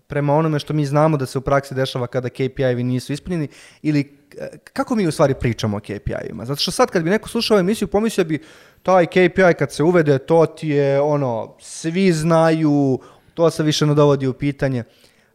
prema 0.08 0.36
onome 0.36 0.60
što 0.60 0.74
mi 0.74 0.86
znamo 0.86 1.18
da 1.18 1.26
se 1.26 1.38
u 1.38 1.42
praksi 1.42 1.76
dešava 1.76 2.08
kada 2.08 2.30
KPI-evi 2.30 2.84
nisu 2.84 3.14
ispunjeni 3.14 3.48
ili 3.82 4.18
e, 4.38 4.50
kako 4.74 4.96
mi 4.96 5.08
u 5.08 5.12
stvari 5.12 5.34
pričamo 5.34 5.78
o 5.78 5.80
KPI-evima. 5.80 6.46
Zato 6.46 6.62
što 6.62 6.72
sad 6.72 6.92
kad 6.92 7.04
bi 7.04 7.10
neko 7.10 7.30
slušao 7.30 7.60
emisiju 7.60 7.88
pomislio 7.88 8.26
bi 8.26 8.44
taj 8.84 9.06
KPI 9.06 9.54
kad 9.60 9.72
se 9.72 9.84
uvede 9.84 10.18
to 10.18 10.46
ti 10.46 10.70
je 10.70 11.02
ono 11.02 11.56
svi 11.60 12.12
znaju, 12.12 13.00
to 13.34 13.50
se 13.50 13.64
više 13.64 13.86
ne 13.86 13.96
dovodi 13.96 14.28
u 14.28 14.34
pitanje. 14.34 14.84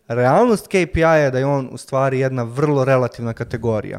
Realnost 0.09 0.67
KPI 0.67 1.01
je 1.01 1.31
da 1.31 1.39
je 1.39 1.47
on 1.47 1.69
u 1.73 1.77
stvari 1.77 2.19
jedna 2.19 2.43
vrlo 2.43 2.85
relativna 2.85 3.33
kategorija. 3.33 3.99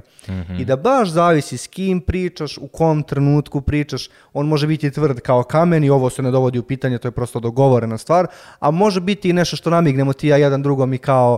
I 0.59 0.65
da 0.65 0.75
baš 0.75 1.09
zavisi 1.09 1.57
s 1.57 1.67
kim 1.67 2.01
pričaš, 2.01 2.57
u 2.57 2.67
kom 2.67 3.03
trenutku 3.03 3.61
pričaš, 3.61 4.09
on 4.33 4.47
može 4.47 4.67
biti 4.67 4.91
tvrd 4.91 5.19
kao 5.19 5.43
kamen 5.43 5.83
i 5.83 5.89
ovo 5.89 6.09
se 6.09 6.21
ne 6.21 6.31
dovodi 6.31 6.59
u 6.59 6.63
pitanje, 6.63 6.97
to 6.97 7.07
je 7.07 7.11
prosto 7.11 7.39
dogovorena 7.39 7.97
stvar, 7.97 8.27
a 8.59 8.71
može 8.71 9.01
biti 9.01 9.29
i 9.29 9.33
nešto 9.33 9.55
što 9.55 9.69
namignemo 9.69 10.13
ti 10.13 10.27
i 10.27 10.29
ja 10.29 10.37
jedan 10.37 10.61
drugom 10.63 10.93
i 10.93 10.97
kao 10.97 11.37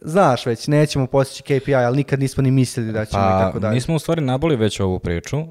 znaš 0.00 0.46
već, 0.46 0.66
nećemo 0.66 1.06
postići 1.06 1.42
KPI, 1.42 1.74
ali 1.74 1.96
nikad 1.96 2.20
nismo 2.20 2.42
ni 2.42 2.50
mislili 2.50 2.92
da 2.92 3.04
ćemo 3.04 3.22
i 3.22 3.26
Pa, 3.26 3.40
tako 3.40 3.58
dalje. 3.58 3.74
mi 3.74 3.80
smo 3.80 3.94
u 3.94 3.98
stvari 3.98 4.20
naboli 4.20 4.56
već 4.56 4.80
ovu 4.80 4.98
priču, 4.98 5.38
uh, 5.38 5.46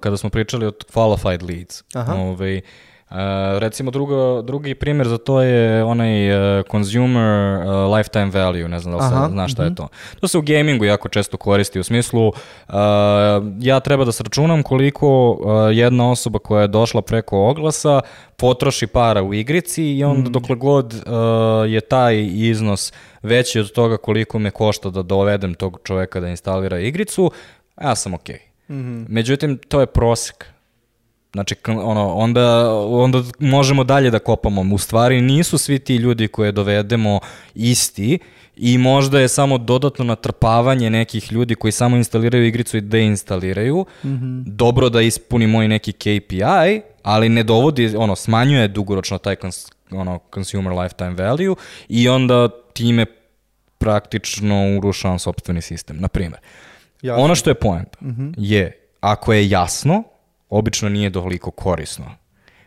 kada 0.00 0.16
smo 0.16 0.30
pričali 0.30 0.66
o 0.66 0.70
qualified 0.70 1.48
leads. 1.48 1.84
Aha. 1.94 2.14
Ovaj, 2.14 2.60
uh, 3.10 3.16
recimo 3.58 3.90
drugo, 3.90 4.42
drugi 4.42 4.74
primjer 4.74 5.08
za 5.08 5.18
to 5.18 5.42
je 5.42 5.84
onaj 5.84 6.30
uh, 6.58 6.64
consumer 6.70 7.66
uh, 7.66 7.96
lifetime 7.96 8.30
value, 8.30 8.68
ne 8.68 8.78
znam 8.78 8.92
da 8.92 8.98
li 8.98 9.04
Aha, 9.04 9.20
sad 9.20 9.30
znaš 9.30 9.52
šta 9.52 9.64
je 9.64 9.74
to. 9.74 9.88
To 10.20 10.28
se 10.28 10.38
u 10.38 10.42
gamingu 10.42 10.84
jako 10.84 11.08
često 11.08 11.36
koristi 11.36 11.80
u 11.80 11.84
smislu 11.84 12.28
uh, 12.28 12.34
ja 13.60 13.80
treba 13.80 14.04
da 14.04 14.12
sračunam 14.12 14.62
koliko 14.62 15.30
uh, 15.30 15.76
jedna 15.76 16.10
osoba 16.10 16.38
koja 16.38 16.62
je 16.62 16.68
došla 16.68 17.02
preko 17.02 17.48
oglasa 17.48 18.00
potroši 18.36 18.86
para 18.86 19.22
u 19.22 19.34
igrici 19.34 19.84
i 19.84 20.04
onda 20.04 20.30
dokle 20.30 20.56
god 20.56 20.94
uh, 20.94 21.00
je 21.68 21.80
taj 21.80 22.28
iznos 22.32 22.92
veći 23.22 23.60
od 23.60 23.72
toga 23.72 23.96
koliko 23.96 24.38
me 24.38 24.50
košta 24.50 24.90
da 24.90 25.02
dovedem 25.02 25.54
tog 25.54 25.80
čoveka 25.84 26.20
da 26.20 26.28
instalira 26.28 26.78
igricu, 26.78 27.30
ja 27.82 27.94
sam 27.94 28.14
okej. 28.14 28.38
Međutim, 29.08 29.58
to 29.58 29.80
je 29.80 29.86
prosek. 29.86 30.46
Znači, 31.32 31.54
ono, 31.66 32.14
onda, 32.14 32.74
onda 32.84 33.22
možemo 33.38 33.84
dalje 33.84 34.10
da 34.10 34.18
kopamo. 34.18 34.74
U 34.74 34.78
stvari 34.78 35.20
nisu 35.20 35.58
svi 35.58 35.78
ti 35.78 35.96
ljudi 35.96 36.28
koje 36.28 36.52
dovedemo 36.52 37.20
isti 37.54 38.18
i 38.56 38.78
možda 38.78 39.20
je 39.20 39.28
samo 39.28 39.58
dodatno 39.58 40.04
natrpavanje 40.04 40.90
nekih 40.90 41.32
ljudi 41.32 41.54
koji 41.54 41.72
samo 41.72 41.96
instaliraju 41.96 42.46
igricu 42.46 42.76
i 42.76 42.80
deinstaliraju. 42.80 43.86
Dobro 44.46 44.88
da 44.88 45.00
ispuni 45.00 45.46
moj 45.46 45.68
neki 45.68 45.92
KPI, 45.92 46.80
ali 47.02 47.28
ne 47.28 47.42
dovodi, 47.42 47.96
ono, 47.96 48.16
smanjuje 48.16 48.68
dugoročno 48.68 49.18
taj 49.18 49.36
cons, 49.36 49.66
ono, 49.90 50.18
consumer 50.34 50.72
lifetime 50.72 51.14
value 51.14 51.54
i 51.88 52.08
onda 52.08 52.48
time 52.72 53.06
praktično 53.78 54.76
urušavam 54.78 55.18
sobstveni 55.18 55.62
sistem. 55.62 55.96
Na 56.00 56.08
primjer, 56.08 56.40
Jasno. 57.02 57.24
ono 57.24 57.34
što 57.34 57.50
je 57.50 57.54
poenta 57.54 57.98
je, 58.36 58.88
ako 59.00 59.32
je 59.32 59.50
jasno, 59.50 60.02
obično 60.50 60.88
nije 60.88 61.12
toliko 61.12 61.50
korisno. 61.50 62.04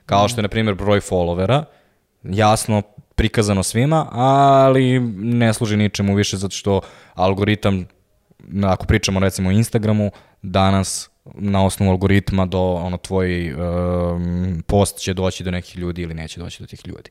Kao 0.05 0.27
što 0.27 0.39
je, 0.39 0.43
na 0.43 0.49
primjer, 0.49 0.75
broj 0.75 0.99
followera, 0.99 1.63
jasno 2.23 2.81
prikazano 3.15 3.63
svima, 3.63 4.07
ali 4.11 4.99
ne 5.15 5.53
služi 5.53 5.77
ničemu 5.77 6.15
više 6.15 6.37
zato 6.37 6.55
što 6.55 6.81
algoritam, 7.13 7.85
ako 8.63 8.85
pričamo 8.85 9.19
recimo 9.19 9.49
o 9.49 9.51
Instagramu, 9.51 10.11
danas 10.41 11.09
na 11.35 11.65
osnovu 11.65 11.91
algoritma 11.91 12.45
do 12.45 12.61
ono 12.61 12.97
tvoj 12.97 13.53
um, 13.53 14.63
post 14.67 14.97
će 14.97 15.13
doći 15.13 15.43
do 15.43 15.51
nekih 15.51 15.77
ljudi 15.77 16.01
ili 16.01 16.13
neće 16.13 16.39
doći 16.39 16.63
do 16.63 16.67
tih 16.67 16.87
ljudi. 16.87 17.09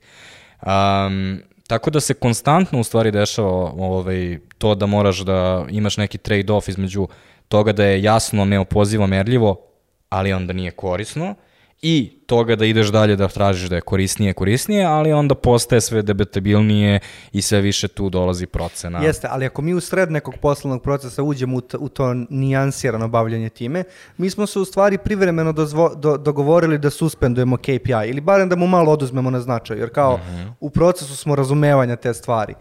Um, 0.62 1.42
tako 1.66 1.90
da 1.90 2.00
se 2.00 2.14
konstantno 2.14 2.80
u 2.80 2.84
stvari 2.84 3.10
dešava 3.10 3.72
ovaj, 3.76 4.38
to 4.58 4.74
da 4.74 4.86
moraš 4.86 5.18
da 5.18 5.66
imaš 5.70 5.96
neki 5.96 6.18
trade-off 6.18 6.68
između 6.68 7.08
toga 7.48 7.72
da 7.72 7.84
je 7.84 8.02
jasno, 8.02 8.44
neopozivo, 8.44 9.06
merljivo, 9.06 9.71
ali 10.12 10.32
onda 10.32 10.52
nije 10.52 10.70
korisno 10.70 11.34
i 11.82 12.12
toga 12.26 12.56
da 12.56 12.64
ideš 12.64 12.88
dalje 12.88 13.16
da 13.16 13.28
tražiš 13.28 13.68
da 13.68 13.76
je 13.76 13.80
korisnije, 13.80 14.32
korisnije, 14.32 14.84
ali 14.84 15.12
onda 15.12 15.34
postaje 15.34 15.80
sve 15.80 16.02
debetabilnije 16.02 17.00
i 17.32 17.42
sve 17.42 17.60
više 17.60 17.88
tu 17.88 18.10
dolazi 18.10 18.46
procena. 18.46 19.02
Jeste, 19.02 19.28
ali 19.30 19.46
ako 19.46 19.62
mi 19.62 19.74
u 19.74 19.80
sred 19.80 20.10
nekog 20.10 20.34
poslovnog 20.40 20.82
procesa 20.82 21.22
uđemo 21.22 21.56
u, 21.56 21.62
u 21.78 21.88
to 21.88 22.14
nijansirano 22.30 23.08
bavljanje 23.08 23.48
time, 23.48 23.84
mi 24.16 24.30
smo 24.30 24.46
se 24.46 24.58
u 24.58 24.64
stvari 24.64 24.98
privremeno 24.98 25.52
dozvo, 25.52 25.94
do, 25.94 26.16
dogovorili 26.16 26.78
da 26.78 26.90
suspendujemo 26.90 27.56
KPI 27.56 28.08
ili 28.08 28.20
barem 28.20 28.48
da 28.48 28.56
mu 28.56 28.66
malo 28.66 28.92
oduzmemo 28.92 29.30
na 29.30 29.40
značaju, 29.40 29.80
jer 29.80 29.90
kao 29.90 30.20
u 30.60 30.70
procesu 30.70 31.16
smo 31.16 31.34
razumevanja 31.34 31.96
te 31.96 32.14
stvari. 32.14 32.54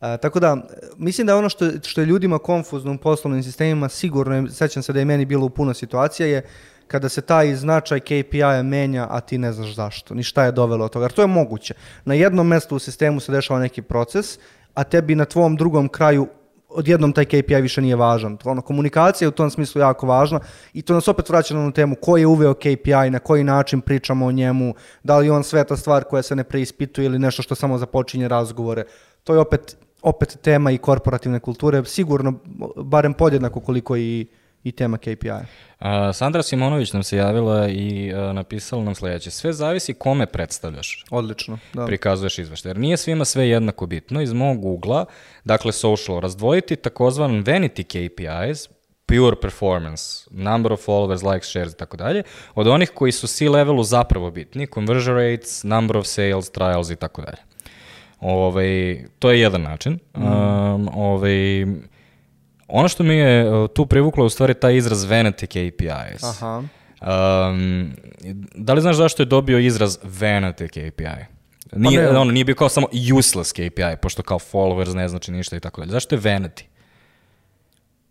A, 0.00 0.16
tako 0.16 0.40
da, 0.40 0.56
mislim 0.96 1.26
da 1.26 1.36
ono 1.36 1.48
što, 1.48 1.70
što 1.82 2.00
je 2.00 2.06
ljudima 2.06 2.38
konfuzno 2.38 2.92
u 2.92 2.98
poslovnim 2.98 3.42
sistemima, 3.42 3.88
sigurno, 3.88 4.48
sećam 4.48 4.82
se 4.82 4.92
da 4.92 4.98
je 4.98 5.04
meni 5.04 5.24
bilo 5.24 5.46
u 5.46 5.50
puno 5.50 5.74
situacija, 5.74 6.26
je 6.26 6.42
kada 6.90 7.08
se 7.08 7.20
taj 7.20 7.54
značaj 7.54 8.00
KPI-a 8.00 8.62
menja, 8.62 9.06
a 9.10 9.20
ti 9.20 9.38
ne 9.38 9.52
znaš 9.52 9.74
zašto, 9.74 10.14
ni 10.14 10.22
šta 10.22 10.44
je 10.44 10.52
dovelo 10.52 10.84
od 10.84 10.92
toga. 10.92 11.04
Jer 11.04 11.12
to 11.12 11.22
je 11.22 11.26
moguće. 11.26 11.74
Na 12.04 12.14
jednom 12.14 12.46
mestu 12.46 12.76
u 12.76 12.78
sistemu 12.78 13.20
se 13.20 13.32
dešava 13.32 13.60
neki 13.60 13.82
proces, 13.82 14.38
a 14.74 14.84
tebi 14.84 15.14
na 15.14 15.24
tvom 15.24 15.56
drugom 15.56 15.88
kraju 15.88 16.26
odjednom 16.68 17.12
taj 17.12 17.24
KPI 17.24 17.62
više 17.62 17.82
nije 17.82 17.96
važan. 17.96 18.38
Ono, 18.44 18.62
komunikacija 18.62 19.26
je 19.26 19.28
u 19.28 19.38
tom 19.38 19.50
smislu 19.50 19.80
jako 19.80 20.06
važna 20.06 20.40
i 20.72 20.82
to 20.82 20.94
nas 20.94 21.08
opet 21.08 21.28
vraća 21.28 21.54
na 21.54 21.60
onu 21.60 21.72
temu 21.72 21.96
ko 22.02 22.16
je 22.16 22.26
uveo 22.26 22.54
KPI, 22.54 23.10
na 23.10 23.18
koji 23.18 23.44
način 23.44 23.80
pričamo 23.80 24.26
o 24.26 24.32
njemu, 24.32 24.74
da 25.02 25.18
li 25.18 25.30
on 25.30 25.44
sveta 25.44 25.76
stvar 25.76 26.04
koja 26.04 26.22
se 26.22 26.36
ne 26.36 26.44
preispituje 26.44 27.06
ili 27.06 27.18
nešto 27.18 27.42
što 27.42 27.54
samo 27.54 27.78
započinje 27.78 28.28
razgovore. 28.28 28.84
To 29.24 29.34
je 29.34 29.40
opet, 29.40 29.76
opet 30.02 30.38
tema 30.42 30.70
i 30.70 30.78
korporativne 30.78 31.40
kulture, 31.40 31.84
sigurno 31.84 32.34
barem 32.76 33.14
podjednako 33.14 33.60
koliko 33.60 33.96
i, 33.96 34.26
i 34.64 34.72
tema 34.72 34.98
KPI. 34.98 35.30
A, 35.78 36.12
Sandra 36.12 36.42
Simonović 36.42 36.92
nam 36.92 37.02
se 37.02 37.16
javila 37.16 37.68
i 37.68 38.12
a, 38.14 38.32
napisala 38.32 38.84
nam 38.84 38.94
sledeće. 38.94 39.30
Sve 39.30 39.52
zavisi 39.52 39.94
kome 39.94 40.26
predstavljaš. 40.26 41.04
Odlično. 41.10 41.58
Da. 41.72 41.86
prikazuješ 41.86 42.38
izveštaj. 42.38 42.70
Jer 42.70 42.78
nije 42.78 42.96
svima 42.96 43.24
sve 43.24 43.48
jednako 43.48 43.86
bitno. 43.86 44.20
Iz 44.20 44.32
mog 44.32 44.64
ugla, 44.64 45.04
dakle 45.44 45.72
social, 45.72 46.20
razdvojiti 46.20 46.76
takozvan 46.76 47.44
vanity 47.44 47.82
KPIs, 47.84 48.68
pure 49.06 49.36
performance, 49.42 50.02
number 50.30 50.72
of 50.72 50.88
followers, 50.88 51.32
likes, 51.32 51.48
shares 51.48 51.72
i 51.72 51.76
tako 51.76 51.96
dalje, 51.96 52.22
od 52.54 52.66
onih 52.66 52.90
koji 52.90 53.12
su 53.12 53.26
C-levelu 53.26 53.82
zapravo 53.82 54.30
bitni, 54.30 54.66
conversion 54.66 55.16
rates, 55.16 55.64
number 55.64 55.96
of 55.96 56.06
sales, 56.06 56.50
trials 56.50 56.90
i 56.90 56.96
tako 56.96 57.22
dalje. 57.22 57.38
Ovaj, 58.20 59.04
to 59.18 59.30
je 59.30 59.40
jedan 59.40 59.62
način. 59.62 59.98
Um, 60.14 60.88
ovaj, 60.94 61.66
ono 62.72 62.88
što 62.88 63.02
mi 63.02 63.14
je 63.14 63.50
uh, 63.50 63.70
tu 63.74 63.86
privuklo 63.86 64.24
je 64.24 64.26
u 64.26 64.30
stvari 64.30 64.54
taj 64.54 64.76
izraz 64.76 65.04
vanity 65.04 65.46
KPIs. 65.46 66.24
Aha. 66.24 66.62
Um, 67.00 67.92
da 68.54 68.72
li 68.72 68.80
znaš 68.80 68.96
zašto 68.96 69.22
je 69.22 69.26
dobio 69.26 69.58
izraz 69.58 69.98
vanity 70.04 70.68
KPI? 70.68 71.24
Nije, 71.72 72.06
Pa 72.06 72.20
ono, 72.20 72.30
nije 72.30 72.44
bio 72.44 72.54
kao 72.54 72.68
samo 72.68 72.86
useless 73.18 73.52
KPI, 73.52 73.96
pošto 74.02 74.22
kao 74.22 74.38
followers 74.38 74.94
ne 74.94 75.08
znači 75.08 75.32
ništa 75.32 75.56
i 75.56 75.60
tako 75.60 75.80
dalje. 75.80 75.92
Zašto 75.92 76.14
je 76.14 76.20
vanity? 76.20 76.62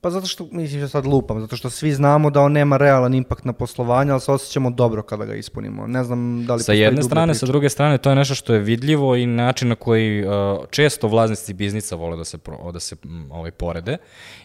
Pa 0.02 0.10
zato 0.10 0.28
što, 0.28 0.47
mislim 0.52 0.88
sad 0.88 1.06
lupam, 1.06 1.39
zato 1.39 1.56
što 1.56 1.70
svi 1.70 1.91
znamo 1.91 2.30
da 2.30 2.41
on 2.41 2.52
nema 2.52 2.78
realan 2.78 3.14
impakt 3.14 3.45
na 3.45 3.54
poslovanje, 3.54 4.12
ali 4.12 4.22
se 4.22 4.32
osjećamo 4.32 4.70
dobro 4.70 5.04
kada 5.04 5.26
ga 5.26 5.36
ispunimo. 5.36 5.88
Ne 5.88 6.04
znam 6.04 6.45
da 6.45 6.56
li 6.56 6.64
Sa 6.64 6.74
jedne 6.74 7.04
strane, 7.04 7.34
priča. 7.34 7.39
sa 7.39 7.45
druge 7.45 7.70
strane, 7.70 7.97
to 7.97 8.10
je 8.10 8.16
nešto 8.16 8.36
što 8.36 8.54
je 8.54 8.60
vidljivo 8.60 9.16
i 9.16 9.26
način 9.26 9.68
na 9.68 9.76
koji 9.76 10.26
uh, 10.26 10.32
često 10.70 11.08
vlasnici 11.08 11.54
biznisa 11.54 11.95
vole 11.95 12.18
da 12.18 12.24
se, 12.24 12.38
pro, 12.38 12.72
da 12.72 12.80
se 12.80 12.95
mm, 12.95 13.32
ovaj, 13.32 13.52
porede. 13.52 13.97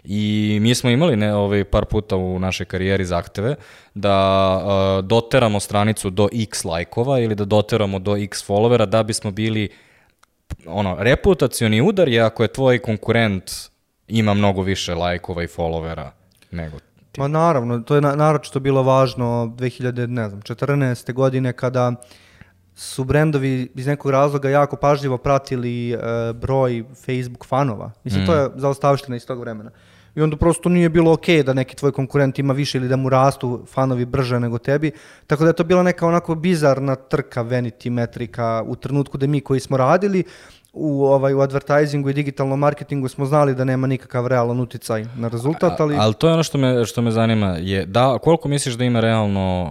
I 0.05 0.59
mi 0.61 0.75
smo 0.75 0.91
imali 0.91 1.17
ne, 1.17 1.35
ovaj, 1.35 1.65
par 1.65 1.85
puta 1.85 2.17
u 2.17 2.39
našoj 2.39 2.67
karijeri 2.67 3.05
zahteve 3.05 3.55
da 3.95 4.57
uh, 4.57 5.05
doteramo 5.05 5.61
stranicu 5.61 6.11
do 6.11 6.29
x 6.33 6.65
lajkova 6.65 7.21
ili 7.21 7.35
da 7.35 7.45
doteramo 7.45 7.99
do 7.99 8.17
x 8.17 8.49
followera 8.49 8.87
da 8.87 9.03
bismo 9.03 9.31
bili 9.31 9.69
ono, 10.67 10.97
reputacioni 10.99 11.81
udar 11.81 12.09
je 12.09 12.21
ako 12.21 12.43
je 12.43 12.53
tvoj 12.53 12.79
konkurent 12.79 13.74
ima 14.09 14.35
mnogo 14.35 14.63
više 14.63 14.95
lajkova 14.95 15.43
i 15.43 15.47
followera 15.47 16.11
nego 16.51 16.79
ti. 17.13 17.21
Ma 17.21 17.29
naravno, 17.29 17.79
to 17.79 17.95
je 17.95 18.01
na, 18.01 18.15
naročito 18.15 18.61
bilo 18.61 18.83
važno 18.83 19.55
2000, 19.57 20.07
ne 20.07 20.29
znam, 20.29 20.43
14. 20.43 21.13
godine 21.13 21.53
kada 21.53 21.93
su 22.75 23.05
brendovi 23.05 23.69
iz 23.75 23.87
nekog 23.87 24.11
razloga 24.11 24.51
jako 24.51 24.77
pažljivo 24.77 25.19
pratili 25.19 25.93
e, 25.93 25.99
broj 26.33 26.85
Facebook 27.07 27.47
fanova. 27.47 27.91
Mislim, 28.05 28.27
to 28.27 28.35
je 28.35 28.51
zaostavština 28.55 29.17
iz 29.17 29.27
tog 29.27 29.41
vremena. 29.41 29.71
I 30.15 30.23
onda 30.23 30.37
prosto 30.37 30.69
nije 30.69 30.89
bilo 30.89 31.13
okej 31.13 31.43
da 31.43 31.53
neki 31.53 31.77
tvoj 31.77 31.93
konkurent 31.93 32.39
ima 32.39 32.53
više 32.53 32.79
ili 32.79 32.89
da 32.89 32.97
mu 32.97 33.09
rastu 33.09 33.65
fanovi 33.73 34.05
brže 34.05 34.41
nego 34.41 34.59
tebi. 34.59 34.93
Tako 35.27 35.43
da 35.43 35.51
je 35.51 35.57
to 35.57 35.65
bila 35.65 35.83
neka 35.83 36.07
onako 36.07 36.35
bizarna 36.35 36.95
trka 36.95 37.45
vanity 37.45 37.91
metrika 37.91 38.63
u 38.67 38.77
trenutku 38.77 39.19
da 39.19 39.27
mi 39.27 39.41
koji 39.41 39.61
smo 39.61 39.77
radili 39.77 40.25
u, 40.75 41.05
ovaj, 41.05 41.35
u 41.35 41.41
advertisingu 41.41 42.11
i 42.11 42.13
digitalnom 42.13 42.59
marketingu 42.59 43.09
smo 43.09 43.27
znali 43.27 43.55
da 43.55 43.65
nema 43.65 43.87
nikakav 43.87 44.27
realan 44.27 44.61
uticaj 44.61 45.05
na 45.17 45.29
rezultat, 45.29 45.81
ali... 45.81 45.97
Ali 45.97 46.15
to 46.15 46.29
je 46.29 46.35
ono 46.35 46.43
što 46.43 46.59
me, 46.59 46.85
što 46.85 47.03
me 47.03 47.11
zanima, 47.11 47.57
je 47.61 47.87
da, 47.87 48.19
koliko 48.19 48.49
misliš 48.49 48.75
da 48.75 48.85
ima 48.85 49.01
realno, 49.01 49.63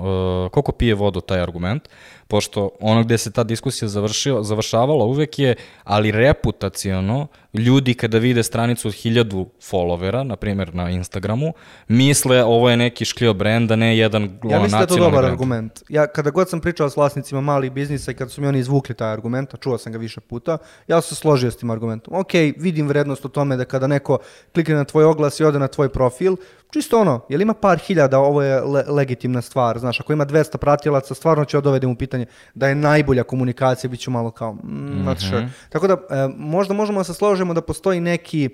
uh, 0.45 0.51
koliko 0.51 0.71
pije 0.71 0.95
vodu 0.95 1.21
taj 1.21 1.41
argument, 1.41 1.89
pošto 2.33 2.69
ono 2.79 3.03
gde 3.03 3.17
se 3.17 3.31
ta 3.31 3.43
diskusija 3.43 3.89
završila, 3.89 4.43
završavala 4.43 5.05
uvek 5.05 5.39
je, 5.39 5.55
ali 5.83 6.11
reputaciono, 6.11 7.27
ljudi 7.53 7.93
kada 7.93 8.17
vide 8.17 8.43
stranicu 8.43 8.87
od 8.87 8.93
hiljadu 8.93 9.45
followera, 9.71 10.23
na 10.23 10.35
primjer 10.35 10.75
na 10.75 10.89
Instagramu, 10.89 11.53
misle 11.87 12.43
ovo 12.43 12.69
je 12.69 12.77
neki 12.77 13.05
šklio 13.05 13.33
brend, 13.33 13.71
a 13.71 13.75
ne 13.75 13.97
jedan 13.97 14.23
Ja 14.23 14.29
ono, 14.57 14.63
mislim 14.63 14.71
da 14.71 14.77
je 14.77 14.87
to 14.87 14.93
nacionalni 14.93 15.11
dobar 15.11 15.23
brend. 15.23 15.33
argument. 15.33 15.83
Ja, 15.89 16.07
kada 16.07 16.29
god 16.29 16.49
sam 16.49 16.61
pričao 16.61 16.89
s 16.89 16.95
vlasnicima 16.95 17.41
malih 17.41 17.71
biznisa 17.71 18.11
i 18.11 18.15
kada 18.15 18.29
su 18.29 18.41
mi 18.41 18.47
oni 18.47 18.59
izvukli 18.59 18.95
taj 18.95 19.13
argument, 19.13 19.53
a 19.53 19.57
čuo 19.57 19.77
sam 19.77 19.91
ga 19.91 19.97
više 19.97 20.21
puta, 20.21 20.57
ja 20.87 21.01
sam 21.01 21.09
se 21.09 21.15
složio 21.15 21.51
s 21.51 21.57
tim 21.57 21.69
argumentom. 21.69 22.15
Ok, 22.15 22.33
vidim 22.57 22.87
vrednost 22.87 23.25
u 23.25 23.29
tome 23.29 23.57
da 23.57 23.65
kada 23.65 23.87
neko 23.87 24.17
klikne 24.53 24.75
na 24.75 24.83
tvoj 24.83 25.03
oglas 25.03 25.39
i 25.39 25.43
ode 25.43 25.59
na 25.59 25.67
tvoj 25.67 25.89
profil, 25.89 26.35
čisto 26.73 26.99
ono, 26.99 27.25
jel 27.29 27.41
ima 27.41 27.53
par 27.53 27.77
hiljada, 27.77 28.19
ovo 28.19 28.41
je 28.41 28.61
le- 28.61 28.83
legitimna 28.87 29.41
stvar, 29.41 29.79
znaš, 29.79 29.99
ako 29.99 30.13
ima 30.13 30.25
200 30.25 30.57
pratilaca, 30.57 31.13
stvarno 31.13 31.45
će 31.45 31.61
dovedem 31.61 31.89
u 31.89 31.95
pitanje 31.95 32.25
da 32.53 32.67
je 32.67 32.75
najbolja 32.75 33.23
komunikacija, 33.23 33.89
bit 33.89 33.99
ću 33.99 34.11
malo 34.11 34.31
kao, 34.31 34.53
mm, 34.53 35.03
not 35.05 35.19
sure. 35.19 35.49
Tako 35.69 35.87
da, 35.87 35.93
e, 35.93 36.29
možda 36.37 36.73
možemo 36.73 36.99
da 36.99 37.03
se 37.03 37.13
složimo 37.13 37.53
da 37.53 37.61
postoji 37.61 37.99
neki 37.99 38.49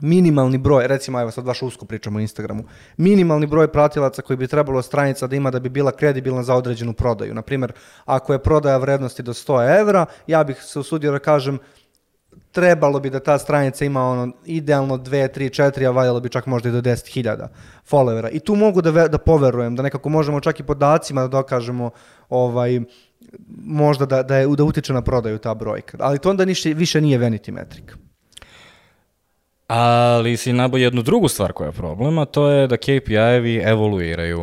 minimalni 0.00 0.58
broj, 0.58 0.86
recimo 0.86 1.20
evo 1.20 1.30
sad 1.30 1.44
baš 1.44 1.62
usko 1.62 1.86
pričamo 1.86 2.18
o 2.18 2.20
Instagramu, 2.20 2.64
minimalni 2.96 3.46
broj 3.46 3.68
pratilaca 3.68 4.22
koji 4.22 4.36
bi 4.36 4.46
trebalo 4.46 4.82
stranica 4.82 5.26
da 5.26 5.36
ima 5.36 5.50
da 5.50 5.60
bi 5.60 5.68
bila 5.68 5.92
kredibilna 5.92 6.42
za 6.42 6.54
određenu 6.54 6.92
prodaju. 6.92 7.34
Na 7.34 7.42
primjer, 7.42 7.72
ako 8.04 8.32
je 8.32 8.42
prodaja 8.42 8.76
vrednosti 8.76 9.22
do 9.22 9.32
100 9.32 9.80
evra, 9.80 10.06
ja 10.26 10.44
bih 10.44 10.62
se 10.62 10.78
usudio 10.78 11.12
da 11.12 11.18
kažem 11.18 11.58
trebalo 12.56 13.00
bi 13.00 13.10
da 13.10 13.20
ta 13.20 13.38
stranica 13.38 13.84
ima 13.84 14.02
ono 14.02 14.32
idealno 14.44 14.96
2, 14.96 15.38
3, 15.38 15.62
4, 15.62 15.86
a 15.86 15.90
valjalo 15.90 16.20
bi 16.20 16.28
čak 16.28 16.46
možda 16.46 16.68
i 16.68 16.72
do 16.72 16.80
10.000 16.80 17.48
followera. 17.90 18.28
I 18.32 18.40
tu 18.40 18.54
mogu 18.54 18.82
da, 18.82 19.08
da 19.08 19.18
poverujem, 19.18 19.76
da 19.76 19.82
nekako 19.82 20.08
možemo 20.08 20.40
čak 20.40 20.60
i 20.60 20.62
podacima 20.62 21.20
da 21.20 21.28
dokažemo 21.28 21.90
ovaj, 22.28 22.80
možda 23.64 24.06
da, 24.06 24.22
da, 24.22 24.36
je, 24.36 24.46
da 24.46 24.64
utiče 24.64 24.92
na 24.92 25.02
prodaju 25.02 25.38
ta 25.38 25.54
brojka. 25.54 25.98
Ali 26.00 26.18
to 26.18 26.30
onda 26.30 26.44
niše, 26.44 26.74
više 26.74 27.00
nije 27.00 27.18
vanity 27.18 27.52
metric. 27.52 27.84
Ali 29.66 30.36
si 30.36 30.52
nabao 30.52 30.78
jednu 30.78 31.02
drugu 31.02 31.28
stvar 31.28 31.52
koja 31.52 31.66
je 31.66 31.72
problem, 31.72 32.18
a 32.18 32.24
to 32.24 32.48
je 32.48 32.66
da 32.66 32.76
KPI-evi 32.76 33.68
evoluiraju. 33.68 34.40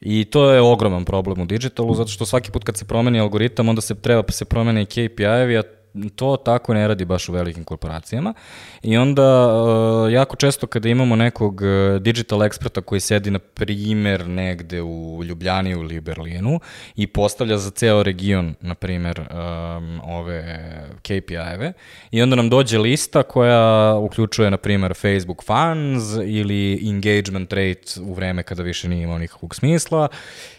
I 0.00 0.24
to 0.24 0.50
je 0.50 0.60
ogroman 0.60 1.04
problem 1.04 1.40
u 1.40 1.46
digitalu, 1.46 1.94
zato 1.94 2.08
što 2.08 2.26
svaki 2.26 2.50
put 2.50 2.64
kad 2.64 2.76
se 2.76 2.84
promeni 2.84 3.20
algoritam, 3.20 3.68
onda 3.68 3.80
se 3.80 3.94
treba 3.94 4.22
se 4.28 4.44
promene 4.44 4.82
i 4.82 4.86
KPI-evi, 4.86 5.58
a 5.58 5.81
to 6.16 6.36
tako 6.36 6.74
ne 6.74 6.88
radi 6.88 7.04
baš 7.04 7.28
u 7.28 7.32
velikim 7.32 7.64
korporacijama. 7.64 8.34
I 8.82 8.96
onda 8.96 9.46
uh, 9.46 10.12
jako 10.12 10.36
često 10.36 10.66
kada 10.66 10.88
imamo 10.88 11.16
nekog 11.16 11.60
uh, 11.60 12.02
digital 12.02 12.42
eksperta 12.42 12.80
koji 12.80 13.00
sedi 13.00 13.30
na 13.30 13.38
primer 13.38 14.26
negde 14.26 14.82
u 14.82 15.24
Ljubljani 15.24 15.70
ili 15.70 16.00
Berlinu 16.00 16.60
i 16.96 17.06
postavlja 17.06 17.58
za 17.58 17.70
ceo 17.70 18.02
region, 18.02 18.54
na 18.60 18.74
primer, 18.74 19.20
um, 19.20 20.00
ove 20.04 20.68
KPI-eve 21.02 21.72
i 22.10 22.22
onda 22.22 22.36
nam 22.36 22.48
dođe 22.48 22.78
lista 22.78 23.22
koja 23.22 23.94
uključuje, 23.94 24.50
na 24.50 24.56
primer, 24.56 24.94
Facebook 24.94 25.44
fans 25.44 26.02
ili 26.24 26.90
engagement 26.90 27.52
rate 27.52 28.00
u 28.00 28.14
vreme 28.14 28.42
kada 28.42 28.62
više 28.62 28.88
nije 28.88 29.02
imao 29.02 29.18
nikakvog 29.18 29.54
smisla 29.54 30.08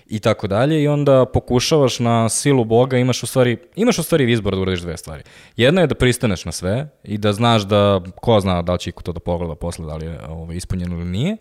i 0.08 0.20
tako 0.20 0.47
dalje 0.47 0.84
i 0.84 0.88
onda 0.88 1.26
pokušavaš 1.26 1.99
na 1.99 2.30
silu 2.30 2.66
Boga, 2.66 2.97
imaš 2.97 3.24
u 3.24 3.28
stvari, 3.28 3.58
imaš 3.76 3.99
u 3.99 4.04
stvari 4.04 4.32
izbor 4.32 4.56
da 4.56 4.62
uradiš 4.62 4.82
dve 4.82 4.97
stvari. 4.97 5.24
Jedna 5.58 5.82
je 5.82 5.88
da 5.88 5.95
pristaneš 5.95 6.45
na 6.45 6.51
sve 6.51 6.89
i 7.04 7.18
da 7.18 7.34
znaš 7.34 7.62
da, 7.62 8.01
ko 8.16 8.39
zna 8.39 8.62
da 8.62 8.74
li 8.74 8.80
će 8.80 8.91
to 8.91 9.12
da 9.12 9.20
pogleda 9.20 9.56
posle, 9.56 9.86
da 9.86 9.95
li 9.95 10.06
je 10.06 10.20
ovo, 10.30 10.51
ispunjeno 10.51 10.95
ili 10.95 11.06
nije, 11.06 11.38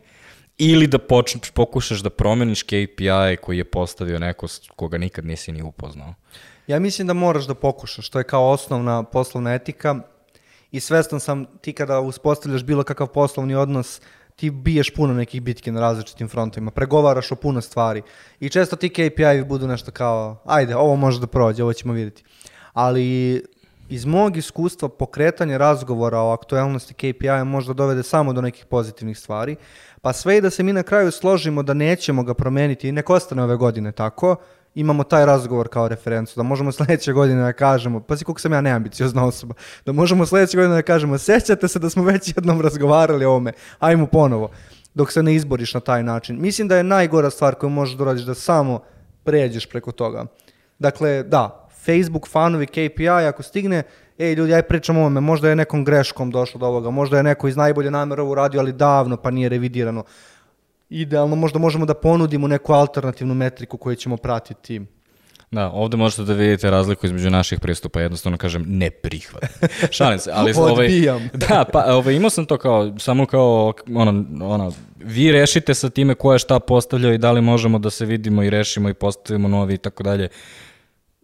ili 0.58 0.86
da 0.86 0.98
počneš, 0.98 1.50
pokušaš 1.50 2.00
da 2.00 2.10
promeniš 2.10 2.62
KPI 2.62 3.36
koji 3.42 3.58
je 3.58 3.64
postavio 3.64 4.18
neko 4.18 4.46
koga 4.76 4.98
nikad 4.98 5.24
nisi 5.24 5.52
ni 5.52 5.62
upoznao. 5.62 6.14
Ja 6.66 6.78
mislim 6.78 7.06
da 7.06 7.12
moraš 7.12 7.44
da 7.44 7.54
pokušaš, 7.54 8.08
to 8.08 8.18
je 8.18 8.24
kao 8.24 8.50
osnovna 8.50 9.02
poslovna 9.02 9.54
etika 9.54 10.00
i 10.70 10.80
svestan 10.80 11.20
sam 11.20 11.46
ti 11.60 11.72
kada 11.72 12.00
uspostavljaš 12.00 12.62
bilo 12.62 12.82
kakav 12.82 13.06
poslovni 13.06 13.54
odnos, 13.54 14.00
ti 14.36 14.50
biješ 14.50 14.90
puno 14.94 15.14
nekih 15.14 15.42
bitki 15.42 15.70
na 15.70 15.80
različitim 15.80 16.28
frontovima, 16.28 16.70
pregovaraš 16.70 17.32
o 17.32 17.36
puno 17.36 17.60
stvari 17.60 18.02
i 18.40 18.48
često 18.48 18.76
ti 18.76 18.88
KPI 18.88 19.44
budu 19.48 19.66
nešto 19.66 19.90
kao, 19.90 20.42
ajde, 20.44 20.76
ovo 20.76 20.96
može 20.96 21.20
da 21.20 21.26
prođe, 21.26 21.62
ovo 21.62 21.72
ćemo 21.72 21.92
vidjeti. 21.92 22.24
Ali 22.72 23.42
iz 23.88 24.04
mog 24.04 24.36
iskustva 24.36 24.88
pokretanje 24.88 25.58
razgovora 25.58 26.20
o 26.20 26.32
aktualnosti 26.32 26.94
KPI 26.94 27.44
možda 27.44 27.72
dovede 27.72 28.02
samo 28.02 28.32
do 28.32 28.40
nekih 28.40 28.64
pozitivnih 28.64 29.18
stvari, 29.18 29.56
pa 30.00 30.12
sve 30.12 30.38
i 30.38 30.40
da 30.40 30.50
se 30.50 30.62
mi 30.62 30.72
na 30.72 30.82
kraju 30.82 31.10
složimo 31.10 31.62
da 31.62 31.74
nećemo 31.74 32.22
ga 32.22 32.34
promeniti 32.34 32.88
i 32.88 32.92
nek 32.92 33.10
ostane 33.10 33.42
ove 33.42 33.56
godine 33.56 33.92
tako, 33.92 34.36
imamo 34.74 35.04
taj 35.04 35.26
razgovor 35.26 35.68
kao 35.68 35.88
referencu, 35.88 36.32
da 36.36 36.42
možemo 36.42 36.72
sljedeće 36.72 37.12
godine 37.12 37.42
da 37.42 37.52
kažemo, 37.52 38.00
pa 38.00 38.16
si 38.16 38.24
koliko 38.24 38.40
sam 38.40 38.52
ja 38.52 38.60
neambiciozna 38.60 39.24
osoba, 39.24 39.54
da 39.86 39.92
možemo 39.92 40.26
sljedeće 40.26 40.56
godine 40.56 40.74
da 40.74 40.82
kažemo, 40.82 41.18
sećate 41.18 41.68
se 41.68 41.78
da 41.78 41.90
smo 41.90 42.02
već 42.02 42.28
jednom 42.36 42.60
razgovarali 42.60 43.24
o 43.24 43.30
ovome, 43.30 43.52
ajmo 43.78 44.06
ponovo, 44.06 44.50
dok 44.94 45.12
se 45.12 45.22
ne 45.22 45.34
izboriš 45.34 45.74
na 45.74 45.80
taj 45.80 46.02
način. 46.02 46.40
Mislim 46.40 46.68
da 46.68 46.76
je 46.76 46.82
najgora 46.82 47.30
stvar 47.30 47.54
koju 47.54 47.70
možeš 47.70 47.96
da 47.96 48.02
uradiš 48.02 48.22
da 48.22 48.34
samo 48.34 48.80
pređeš 49.24 49.66
preko 49.66 49.92
toga. 49.92 50.26
Dakle, 50.78 51.22
da, 51.22 51.68
Facebook 51.84 52.28
fanovi 52.28 52.66
KPI, 52.66 53.08
ako 53.08 53.42
stigne, 53.42 53.82
ej 54.18 54.34
ljudi, 54.34 54.54
aj 54.54 54.62
pričamo 54.62 55.00
o 55.00 55.02
ovome, 55.02 55.20
možda 55.20 55.48
je 55.48 55.56
nekom 55.56 55.84
greškom 55.84 56.30
došlo 56.30 56.60
do 56.60 56.66
ovoga, 56.66 56.90
možda 56.90 57.16
je 57.16 57.22
neko 57.22 57.48
iz 57.48 57.56
najbolje 57.56 57.90
namjera 57.90 58.22
ovo 58.22 58.32
uradio, 58.32 58.60
ali 58.60 58.72
davno 58.72 59.16
pa 59.16 59.30
nije 59.30 59.48
revidirano. 59.48 60.04
Idealno 60.92 61.36
možda 61.36 61.58
možemo 61.58 61.86
da 61.86 61.94
ponudimo 61.94 62.48
neku 62.48 62.72
alternativnu 62.72 63.34
metriku 63.34 63.76
koju 63.76 63.96
ćemo 63.96 64.16
pratiti. 64.16 64.80
Da, 65.50 65.70
ovde 65.70 65.96
možete 65.96 66.22
da 66.22 66.32
vidite 66.32 66.70
razliku 66.70 67.06
između 67.06 67.30
naših 67.30 67.60
pristupa, 67.60 68.00
jednostavno 68.00 68.38
kažem 68.38 68.64
ne 68.66 68.90
prihvat. 68.90 69.44
Šalim 69.96 70.18
se, 70.18 70.30
ali 70.34 70.52
ovaj, 70.56 70.72
Odbijam. 70.72 71.28
da, 71.48 71.64
pa 71.72 71.84
ovaj, 71.94 72.14
imao 72.14 72.30
sam 72.30 72.46
to 72.46 72.58
kao, 72.58 72.98
samo 72.98 73.26
kao, 73.26 73.72
ono, 73.94 74.24
ono, 74.40 74.72
vi 74.98 75.32
rešite 75.32 75.74
sa 75.74 75.90
time 75.90 76.14
ko 76.14 76.32
je 76.32 76.38
šta 76.38 76.60
postavljao 76.60 77.12
i 77.12 77.18
da 77.18 77.32
li 77.32 77.40
možemo 77.40 77.78
da 77.78 77.90
se 77.90 78.06
vidimo 78.06 78.42
i 78.42 78.50
rešimo 78.50 78.88
i 78.88 78.94
postavimo 78.94 79.48
novi 79.48 79.74
i 79.74 79.78
tako 79.78 80.02
dalje. 80.02 80.28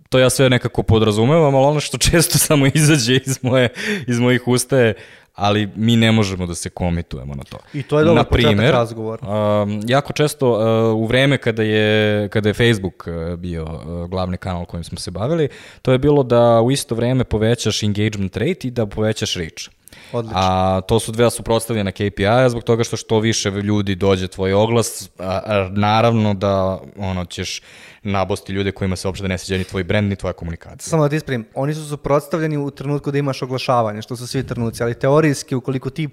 To 0.09 0.19
ja 0.19 0.31
sve 0.31 0.51
nekako 0.51 0.83
podrazumevam, 0.83 1.55
ali 1.55 1.67
ono 1.67 1.81
što 1.81 1.99
često 1.99 2.39
samo 2.39 2.67
izađe 2.75 3.17
iz, 3.27 3.39
moje, 3.43 3.69
iz 4.07 4.19
mojih 4.19 4.49
usta 4.49 4.79
je 4.79 4.95
ali 5.39 5.69
mi 5.77 5.97
ne 5.97 6.13
možemo 6.13 6.47
da 6.47 6.55
se 6.55 6.71
komitujemo 6.71 7.35
na 7.35 7.43
to. 7.45 7.59
I 7.75 7.83
to 7.83 7.99
je 7.99 8.05
dobar 8.05 8.25
početak 8.25 8.53
primer, 8.53 8.73
razgovora. 8.73 9.27
Um, 9.63 9.81
jako 9.87 10.13
često 10.13 10.51
uh, 10.51 11.03
u 11.03 11.07
vreme 11.07 11.39
kada 11.39 11.63
je, 11.63 12.29
kada 12.29 12.49
je 12.49 12.55
Facebook 12.55 13.07
uh, 13.07 13.39
bio 13.39 13.65
uh, 13.65 14.11
glavni 14.11 14.37
kanal 14.37 14.65
kojim 14.65 14.85
smo 14.85 14.99
se 14.99 15.11
bavili, 15.11 15.49
to 15.83 15.93
je 15.93 15.99
bilo 15.99 16.23
da 16.23 16.61
u 16.61 16.71
isto 16.71 16.95
vreme 16.95 17.25
povećaš 17.25 17.83
engagement 17.83 18.37
rate 18.37 18.69
i 18.69 18.71
da 18.71 18.87
povećaš 18.87 19.35
reach. 19.35 19.69
Odlično. 20.13 20.39
A 20.41 20.81
to 20.81 21.01
su 21.01 21.13
dve 21.13 21.31
suprotstavljena 21.31 21.93
KPI-a 21.93 22.49
zbog 22.49 22.63
toga 22.63 22.85
što 22.85 22.97
što 22.97 23.21
više 23.21 23.51
ljudi 23.51 23.95
dođe 23.95 24.29
tvoj 24.29 24.53
oglas, 24.53 25.11
a, 25.19 25.41
a, 25.47 25.69
naravno 25.73 26.35
da 26.35 26.79
ono 26.97 27.25
ćeš 27.25 27.63
nabosti 28.03 28.53
ljude 28.53 28.73
kojima 28.73 28.97
se 28.97 29.09
uopšte 29.09 29.29
ne 29.29 29.39
sviđa 29.39 29.59
ni 29.59 29.65
tvoj 29.65 29.85
brand 29.85 30.09
ni 30.09 30.17
tvoja 30.17 30.33
komunikacija. 30.33 30.91
Samo 30.91 31.03
da 31.03 31.09
ti 31.09 31.17
ispravim, 31.17 31.47
oni 31.55 31.75
su 31.75 31.89
suprotstavljeni 31.89 32.57
u 32.57 32.71
trenutku 32.71 33.11
da 33.11 33.19
imaš 33.19 33.43
oglašavanje, 33.43 34.03
što 34.03 34.17
su 34.17 34.27
svi 34.27 34.47
trenuci, 34.47 34.83
ali 34.83 34.95
teorijski 34.95 35.55
ukoliko 35.55 35.91
ti, 35.91 36.09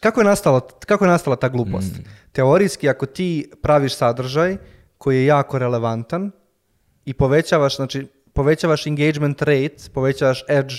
kako 0.00 0.20
je 0.20 0.24
nastala, 0.24 0.60
kako 0.86 1.04
je 1.04 1.08
nastala 1.08 1.36
ta 1.36 1.48
glupost? 1.48 1.94
Teorijski 2.32 2.88
ako 2.88 3.06
ti 3.06 3.50
praviš 3.62 3.96
sadržaj 3.96 4.56
koji 4.98 5.16
je 5.16 5.26
jako 5.26 5.58
relevantan 5.58 6.30
i 7.04 7.14
povećavaš, 7.14 7.76
znači, 7.76 8.06
povećavaš 8.32 8.86
engagement 8.86 9.42
rate, 9.42 9.76
povećavaš 9.94 10.44
edge, 10.48 10.74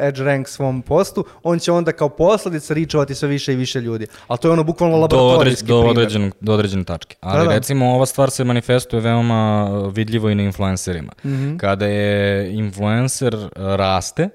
edge 0.00 0.24
rank 0.24 0.48
svom 0.48 0.82
postu, 0.82 1.24
on 1.42 1.58
će 1.58 1.72
onda 1.72 1.92
kao 1.92 2.08
posljedica 2.08 2.74
ričovati 2.74 3.14
sve 3.14 3.28
više 3.28 3.52
i 3.52 3.56
više 3.56 3.80
ljudi. 3.80 4.06
Ali 4.26 4.38
to 4.38 4.48
je 4.48 4.52
ono 4.52 4.64
bukvalno 4.64 5.06
do, 5.06 5.16
laboratorijski 5.16 5.66
do, 5.66 5.80
primjer. 5.80 5.98
određenog, 5.98 6.32
do 6.40 6.52
određene 6.52 6.84
tačke. 6.84 7.16
Ali 7.20 7.38
Da, 7.38 7.44
da. 7.44 7.54
recimo 7.54 7.86
ova 7.86 8.06
stvar 8.06 8.30
se 8.30 8.44
manifestuje 8.44 9.00
veoma 9.00 9.68
uh, 9.70 9.94
vidljivo 9.94 10.30
i 10.30 10.34
na 10.34 10.42
influencerima. 10.42 11.12
Mhm. 11.24 11.56
Kada 11.56 11.86
je 11.86 12.52
influencer 12.54 13.34
uh, 13.34 13.50
raste, 13.56 14.28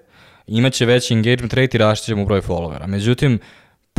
imaće 0.48 0.86
veći 0.86 1.14
engagement 1.14 1.54
rate 1.54 1.78
i 1.78 1.80
rašće 1.80 2.16
mu 2.16 2.26
broj 2.26 2.42
followera. 2.42 2.88
Međutim, 2.88 3.40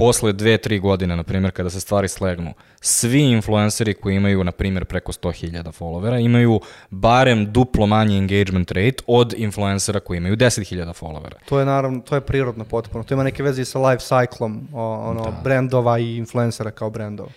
posle 0.01 0.32
dve, 0.32 0.59
tri 0.59 0.78
godine, 0.78 1.16
na 1.16 1.22
primjer, 1.22 1.53
kada 1.53 1.70
se 1.70 1.80
stvari 1.80 2.09
slegnu, 2.09 2.55
svi 2.80 3.20
influenceri 3.20 3.94
koji 3.94 4.16
imaju, 4.16 4.44
na 4.44 4.53
primjer, 4.53 4.84
preko 4.84 5.12
100.000 5.12 5.72
followera, 5.78 6.24
imaju 6.24 6.61
barem 6.90 7.53
duplo 7.53 7.86
manji 7.86 8.18
engagement 8.18 8.70
rate 8.70 9.03
od 9.07 9.34
influencera 9.36 10.01
koji 10.01 10.18
imaju 10.18 10.36
10.000 10.36 10.92
followera. 11.01 11.34
To 11.48 11.59
je 11.59 11.64
naravno, 11.66 12.01
to 12.01 12.14
je 12.14 12.20
prirodno 12.20 12.64
potpuno. 12.64 13.05
To 13.05 13.14
ima 13.14 13.22
neke 13.22 13.42
veze 13.42 13.62
i 13.62 13.64
sa 13.64 13.78
life 13.78 14.05
cyclom, 14.05 14.61
o, 14.72 15.11
ono, 15.11 15.32
brendova 15.44 15.98
i 15.98 16.16
influencera 16.16 16.70
kao 16.70 16.90
brendova. 16.90 17.30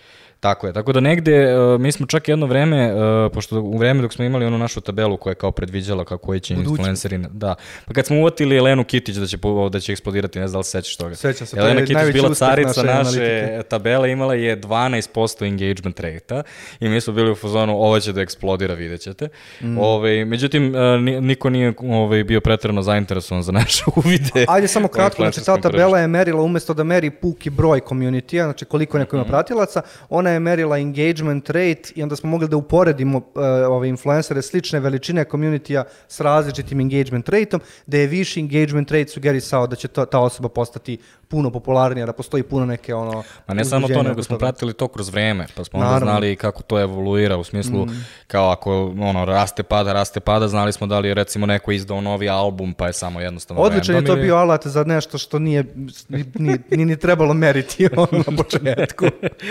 Tako 0.44 0.66
je, 0.66 0.72
tako 0.72 0.92
da 0.92 1.00
negde, 1.00 1.58
uh, 1.58 1.80
mi 1.80 1.92
smo 1.92 2.06
čak 2.06 2.28
jedno 2.28 2.46
vreme, 2.46 2.94
uh, 2.94 3.32
pošto 3.32 3.60
u 3.60 3.78
vreme 3.78 4.02
dok 4.02 4.12
smo 4.12 4.24
imali 4.24 4.46
onu 4.46 4.58
našu 4.58 4.80
tabelu 4.80 5.16
koja 5.16 5.30
je 5.30 5.34
kao 5.34 5.50
predviđala 5.50 6.04
kako 6.04 6.26
koji 6.26 6.40
će 6.40 6.54
Budućnost. 6.54 6.78
influenceri, 6.78 7.18
da, 7.30 7.54
pa 7.86 7.94
kad 7.94 8.06
smo 8.06 8.18
uvatili 8.18 8.56
Elenu 8.56 8.84
Kitić 8.84 9.16
da 9.16 9.26
će, 9.26 9.38
da 9.70 9.80
će 9.80 9.92
eksplodirati, 9.92 10.38
ne 10.38 10.48
znam 10.48 10.52
da 10.52 10.58
li 10.58 10.64
se 10.64 10.70
sećaš 10.70 10.96
toga. 10.96 11.14
Sećam 11.14 11.46
se, 11.46 11.56
to 11.56 11.62
Elena 11.62 11.80
je 11.80 11.86
Kitić 11.86 12.12
bila 12.12 12.34
carica 12.34 12.82
naše 12.82 12.82
naše, 12.82 13.20
analitike. 13.20 13.68
tabele, 13.68 14.10
imala 14.10 14.34
je 14.34 14.60
12% 14.60 15.46
engagement 15.46 16.00
rate 16.00 16.42
i 16.80 16.88
mi 16.88 17.00
smo 17.00 17.12
bili 17.12 17.30
u 17.30 17.34
fazonu, 17.34 17.72
ovo 17.72 18.00
će 18.00 18.12
da 18.12 18.20
eksplodira, 18.20 18.74
vidjet 18.74 19.00
ćete. 19.00 19.28
Mm. 19.60 19.78
Ovaj, 19.78 20.24
međutim, 20.24 20.72
ni- 21.00 21.20
niko 21.20 21.50
nije 21.50 21.74
ovaj, 21.78 22.24
bio 22.24 22.40
pretredno 22.40 22.82
zainteresovan 22.82 23.42
za 23.42 23.52
naše 23.52 23.84
uvide. 23.96 24.44
Ajde 24.48 24.68
samo 24.68 24.88
kratko, 24.88 25.22
znači 25.22 25.44
ta 25.44 25.60
tabela 25.60 25.98
je 25.98 26.06
merila 26.06 26.42
umjesto 26.42 26.74
da 26.74 26.84
meri 26.84 27.10
puki 27.10 27.50
broj 27.50 27.80
community 27.80 28.44
znači 28.44 28.64
koliko 28.64 28.98
neko 28.98 29.16
ima 29.16 29.24
pratilaca, 29.24 29.82
ona 30.08 30.30
je 30.30 30.33
merila 30.40 30.78
engagement 30.78 31.50
rate 31.50 31.92
i 31.94 32.02
onda 32.02 32.16
smo 32.16 32.30
mogli 32.30 32.48
da 32.48 32.56
uporedimo 32.56 33.18
uh, 33.18 33.24
ove 33.68 33.88
influencere 33.88 34.42
slične 34.42 34.80
veličine 34.80 35.24
community 35.24 35.84
s 36.08 36.20
različitim 36.20 36.80
engagement 36.80 37.28
rateom, 37.28 37.62
da 37.86 37.98
je 37.98 38.06
viši 38.06 38.40
engagement 38.40 38.90
rate 38.90 39.08
sugerisao 39.08 39.66
da 39.66 39.76
će 39.76 39.88
to, 39.88 40.04
ta 40.04 40.20
osoba 40.20 40.48
postati 40.48 40.98
puno 41.34 41.50
popularnija, 41.50 42.06
da 42.06 42.12
postoji 42.12 42.42
puno 42.42 42.66
neke 42.66 42.94
ono... 42.94 43.22
Ma 43.46 43.54
ne 43.54 43.64
samo 43.64 43.88
to, 43.88 44.02
nego 44.02 44.22
smo 44.22 44.38
pratili 44.38 44.72
to 44.72 44.88
kroz 44.88 45.08
vreme, 45.08 45.46
pa 45.56 45.64
smo 45.64 45.78
onda 45.78 45.90
Naravno. 45.90 46.12
znali 46.12 46.36
kako 46.36 46.62
to 46.62 46.80
evoluira 46.80 47.36
u 47.36 47.44
smislu 47.44 47.86
kao 48.26 48.50
ako 48.50 48.84
ono 49.00 49.24
raste 49.24 49.62
pada, 49.62 49.92
raste 49.92 50.20
pada, 50.20 50.48
znali 50.48 50.72
smo 50.72 50.86
da 50.86 50.98
li 50.98 51.08
je 51.08 51.14
recimo 51.14 51.46
neko 51.46 51.72
izdao 51.72 52.00
novi 52.00 52.28
album 52.28 52.74
pa 52.74 52.86
je 52.86 52.92
samo 52.92 53.20
jednostavno 53.20 53.62
Odličan 53.62 53.94
je 53.94 54.04
to 54.04 54.12
ili- 54.12 54.22
bio 54.22 54.36
alat 54.36 54.66
za 54.66 54.84
nešto 54.84 55.18
što 55.18 55.38
nije 55.38 55.64
ni, 56.08 56.24
ni, 56.34 56.58
ni, 56.70 56.84
ni 56.84 56.96
trebalo 56.96 57.34
meriti 57.34 57.88
ono 57.96 58.24
na 58.26 58.36
početku. 58.36 59.04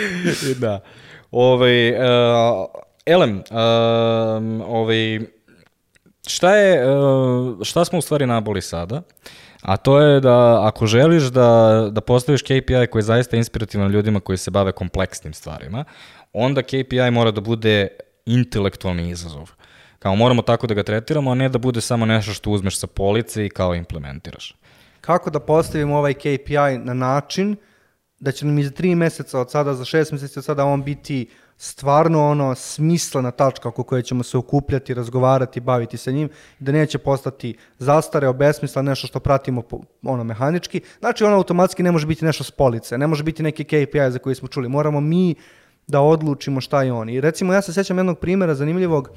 da. 0.60 0.80
Ovaj, 1.30 1.90
uh, 1.90 1.96
Elem, 3.06 3.42
um, 3.50 4.62
ovaj, 4.66 5.20
šta 6.26 6.56
je, 6.56 6.96
uh, 6.96 7.62
šta 7.62 7.84
smo 7.84 7.98
u 7.98 8.02
stvari 8.02 8.26
naboli 8.26 8.62
sada? 8.62 9.02
A 9.64 9.76
to 9.76 10.00
je 10.00 10.20
da 10.20 10.66
ako 10.66 10.86
želiš 10.86 11.22
da, 11.22 11.88
da 11.92 12.00
postaviš 12.00 12.42
KPI 12.42 12.86
koji 12.90 13.00
je 13.00 13.02
zaista 13.02 13.36
inspirativan 13.36 13.90
ljudima 13.90 14.20
koji 14.20 14.38
se 14.38 14.50
bave 14.50 14.72
kompleksnim 14.72 15.32
stvarima, 15.32 15.84
onda 16.32 16.62
KPI 16.62 17.10
mora 17.12 17.30
da 17.30 17.40
bude 17.40 17.88
intelektualni 18.26 19.10
izazov. 19.10 19.50
Kao 19.98 20.16
moramo 20.16 20.42
tako 20.42 20.66
da 20.66 20.74
ga 20.74 20.82
tretiramo, 20.82 21.30
a 21.30 21.34
ne 21.34 21.48
da 21.48 21.58
bude 21.58 21.80
samo 21.80 22.06
nešto 22.06 22.32
što 22.32 22.50
uzmeš 22.50 22.78
sa 22.78 22.86
police 22.86 23.46
i 23.46 23.48
kao 23.48 23.74
implementiraš. 23.74 24.56
kako 25.00 25.30
da 25.30 25.40
postavimo 25.40 25.96
ovaj 25.98 26.14
KPI 26.14 26.78
na 26.78 26.94
način 26.94 27.56
da 28.20 28.32
će 28.32 28.46
nam 28.46 28.58
i 28.58 28.64
za 28.64 28.70
tri 28.70 28.94
mjeseca 28.94 29.40
od 29.40 29.50
sada, 29.50 29.74
za 29.74 29.84
šest 29.84 30.12
mjeseci 30.12 30.38
od 30.38 30.44
sada 30.44 30.64
on 30.64 30.84
biti 30.84 31.28
stvarno 31.56 32.30
ono 32.30 32.54
smislena 32.54 33.30
tačka 33.30 33.68
oko 33.68 33.82
koje 33.82 34.02
ćemo 34.02 34.22
se 34.22 34.38
okupljati, 34.38 34.94
razgovarati, 34.94 35.60
baviti 35.60 35.96
sa 35.96 36.10
njim, 36.10 36.28
da 36.58 36.72
neće 36.72 36.98
postati 36.98 37.56
zastareo, 37.78 38.32
besmisla, 38.32 38.82
nešto 38.82 39.06
što 39.06 39.20
pratimo 39.20 39.62
po- 39.62 39.80
ono 40.02 40.24
mehanički. 40.24 40.80
Znači 40.98 41.24
ono 41.24 41.36
automatski 41.36 41.82
ne 41.82 41.92
može 41.92 42.06
biti 42.06 42.24
nešto 42.24 42.44
s 42.44 42.50
police, 42.50 42.98
ne 42.98 43.06
može 43.06 43.22
biti 43.22 43.42
neki 43.42 43.64
KPI 43.64 44.10
za 44.10 44.18
koji 44.18 44.34
smo 44.34 44.48
čuli. 44.48 44.68
Moramo 44.68 45.00
mi 45.00 45.34
da 45.86 46.00
odlučimo 46.00 46.60
šta 46.60 46.82
je 46.82 46.92
on. 46.92 47.08
I 47.08 47.20
recimo 47.20 47.52
ja 47.52 47.62
se 47.62 47.72
sjećam 47.72 47.98
jednog 47.98 48.18
primjera 48.18 48.54
zanimljivog, 48.54 49.10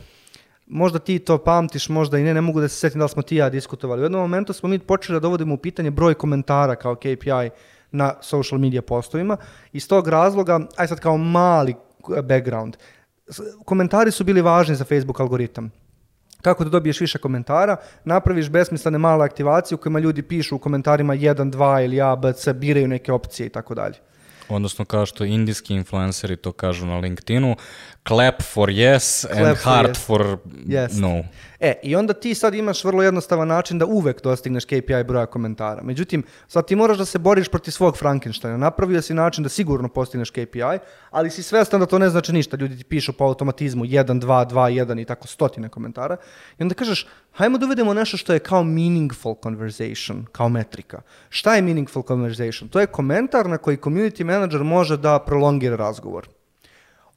možda 0.67 0.99
ti 0.99 1.19
to 1.19 1.37
pamtiš, 1.37 1.89
možda 1.89 2.17
i 2.17 2.23
ne, 2.23 2.33
ne 2.33 2.41
mogu 2.41 2.61
da 2.61 2.67
se 2.67 2.79
sjetim 2.79 2.99
da 2.99 3.05
li 3.05 3.09
smo 3.09 3.21
ti 3.21 3.35
ja 3.35 3.49
diskutovali. 3.49 4.01
U 4.01 4.05
jednom 4.05 4.21
momentu 4.21 4.53
smo 4.53 4.69
mi 4.69 4.79
počeli 4.79 5.15
da 5.15 5.19
dovodimo 5.19 5.53
u 5.53 5.57
pitanje 5.57 5.91
broj 5.91 6.13
komentara 6.13 6.75
kao 6.75 6.95
KPI 6.95 7.49
na 7.91 8.13
social 8.21 8.59
media 8.59 8.81
postovima. 8.81 9.37
Iz 9.73 9.87
tog 9.87 10.07
razloga, 10.07 10.59
aj 10.75 10.87
sad 10.87 10.99
kao 10.99 11.17
mali 11.17 11.75
background, 12.23 12.77
komentari 13.65 14.11
su 14.11 14.23
bili 14.23 14.41
važni 14.41 14.75
za 14.75 14.85
Facebook 14.85 15.19
algoritam. 15.19 15.71
Kako 16.41 16.63
da 16.63 16.69
dobiješ 16.69 17.01
više 17.01 17.17
komentara, 17.17 17.75
napraviš 18.03 18.49
besmislene 18.49 18.97
male 18.97 19.25
aktivacije 19.25 19.75
u 19.75 19.77
kojima 19.77 19.99
ljudi 19.99 20.21
pišu 20.21 20.55
u 20.55 20.59
komentarima 20.59 21.15
1, 21.15 21.51
2 21.51 21.85
ili 21.85 22.01
A, 22.01 22.15
B, 22.15 22.33
C, 22.33 22.53
biraju 22.53 22.87
neke 22.87 23.11
opcije 23.11 23.47
i 23.47 23.49
tako 23.49 23.75
dalje. 23.75 23.95
Odnosno 24.49 24.85
kao 24.85 25.05
što 25.05 25.25
indijski 25.25 25.73
influenceri 25.73 26.35
to 26.35 26.51
kažu 26.51 26.85
na 26.85 26.97
LinkedInu, 26.97 27.55
clap 28.07 28.41
for 28.41 28.69
yes 28.69 29.25
and 29.31 29.39
Clap 29.39 29.57
for 29.57 29.73
heart 29.73 29.89
yes. 29.89 30.05
for 30.05 30.37
Yes. 30.65 30.99
no. 31.01 31.23
E, 31.59 31.73
i 31.83 31.95
onda 31.95 32.13
ti 32.13 32.35
sad 32.35 32.55
imaš 32.55 32.83
vrlo 32.83 33.03
jednostavan 33.03 33.47
način 33.47 33.79
da 33.79 33.85
uvek 33.85 34.23
dostigneš 34.23 34.65
KPI 34.65 35.03
broja 35.07 35.25
komentara. 35.25 35.83
Međutim, 35.83 36.23
sad 36.47 36.67
ti 36.67 36.75
moraš 36.75 36.97
da 36.97 37.05
se 37.05 37.19
boriš 37.19 37.47
protiv 37.47 37.71
svog 37.71 37.97
Frankensteina. 37.97 38.57
Napravio 38.57 39.01
si 39.01 39.13
način 39.13 39.43
da 39.43 39.49
sigurno 39.49 39.89
postigneš 39.89 40.29
KPI, 40.29 40.79
ali 41.09 41.29
si 41.29 41.43
svestan 41.43 41.79
da 41.79 41.85
to 41.85 41.99
ne 41.99 42.09
znači 42.09 42.33
ništa. 42.33 42.57
Ljudi 42.57 42.77
ti 42.77 42.83
pišu 42.83 43.13
po 43.13 43.23
automatizmu 43.23 43.85
1, 43.85 44.03
2, 44.03 44.49
2, 44.49 44.85
1 44.85 45.01
i 45.01 45.05
tako 45.05 45.27
stotine 45.27 45.69
komentara. 45.69 46.17
I 46.59 46.63
onda 46.63 46.75
kažeš, 46.75 47.07
hajmo 47.31 47.57
da 47.57 47.65
uvedemo 47.65 47.93
nešto 47.93 48.17
što 48.17 48.33
je 48.33 48.39
kao 48.39 48.63
meaningful 48.63 49.35
conversation, 49.43 50.25
kao 50.31 50.49
metrika. 50.49 51.01
Šta 51.29 51.55
je 51.55 51.61
meaningful 51.61 52.03
conversation? 52.03 52.69
To 52.69 52.79
je 52.79 52.87
komentar 52.87 53.49
na 53.49 53.57
koji 53.57 53.77
community 53.77 54.23
manager 54.23 54.63
može 54.63 54.97
da 54.97 55.19
prolongira 55.19 55.75
razgovor. 55.75 56.27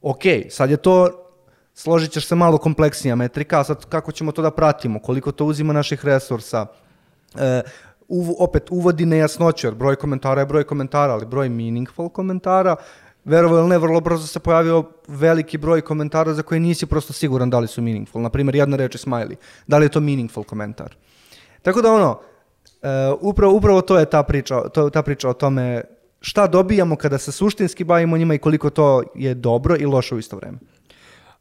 Ok, 0.01 0.21
sad 0.49 0.69
je 0.69 0.77
to 0.77 1.27
složit 1.81 2.11
ćeš 2.11 2.27
se 2.27 2.35
malo 2.35 2.57
kompleksnija 2.57 3.15
metrika, 3.15 3.59
a 3.59 3.63
sad 3.63 3.85
kako 3.85 4.11
ćemo 4.11 4.31
to 4.31 4.41
da 4.41 4.51
pratimo, 4.51 4.99
koliko 4.99 5.31
to 5.31 5.45
uzima 5.45 5.73
naših 5.73 6.05
resursa, 6.05 6.65
e, 7.35 7.61
uv, 8.07 8.33
opet 8.39 8.69
uvodi 8.69 9.05
nejasnoće, 9.05 9.67
jer 9.67 9.75
broj 9.75 9.95
komentara 9.95 10.41
je 10.41 10.45
broj 10.45 10.63
komentara, 10.63 11.13
ali 11.13 11.25
broj 11.25 11.49
meaningful 11.49 12.09
komentara, 12.09 12.75
verovo 13.25 13.57
ili 13.57 13.69
ne, 13.69 13.77
vrlo 13.77 13.99
brzo 13.99 14.27
se 14.27 14.39
pojavio 14.39 14.83
veliki 15.07 15.57
broj 15.57 15.81
komentara 15.81 16.33
za 16.33 16.41
koje 16.41 16.59
nisi 16.59 16.85
prosto 16.85 17.13
siguran 17.13 17.49
da 17.49 17.59
li 17.59 17.67
su 17.67 17.81
meaningful. 17.81 18.21
Naprimjer, 18.21 18.55
jedna 18.55 18.77
reč 18.77 18.95
je 18.95 18.99
smiley. 18.99 19.35
Da 19.67 19.77
li 19.77 19.85
je 19.85 19.89
to 19.89 19.99
meaningful 19.99 20.43
komentar? 20.43 20.95
Tako 21.61 21.81
da 21.81 21.93
ono, 21.93 22.11
uh, 22.11 23.17
upravo, 23.21 23.53
upravo 23.53 23.81
to 23.81 23.99
je 23.99 24.05
ta 24.05 24.23
priča, 24.23 24.69
to, 24.69 24.89
ta 24.89 25.01
priča 25.01 25.29
o 25.29 25.33
tome 25.33 25.81
šta 26.21 26.47
dobijamo 26.47 26.95
kada 26.95 27.17
se 27.17 27.31
suštinski 27.31 27.83
bavimo 27.83 28.17
njima 28.17 28.33
i 28.33 28.37
koliko 28.37 28.69
to 28.69 29.03
je 29.15 29.33
dobro 29.33 29.75
i 29.79 29.85
loše 29.85 30.15
u 30.15 30.19
isto 30.19 30.35
vreme. 30.35 30.57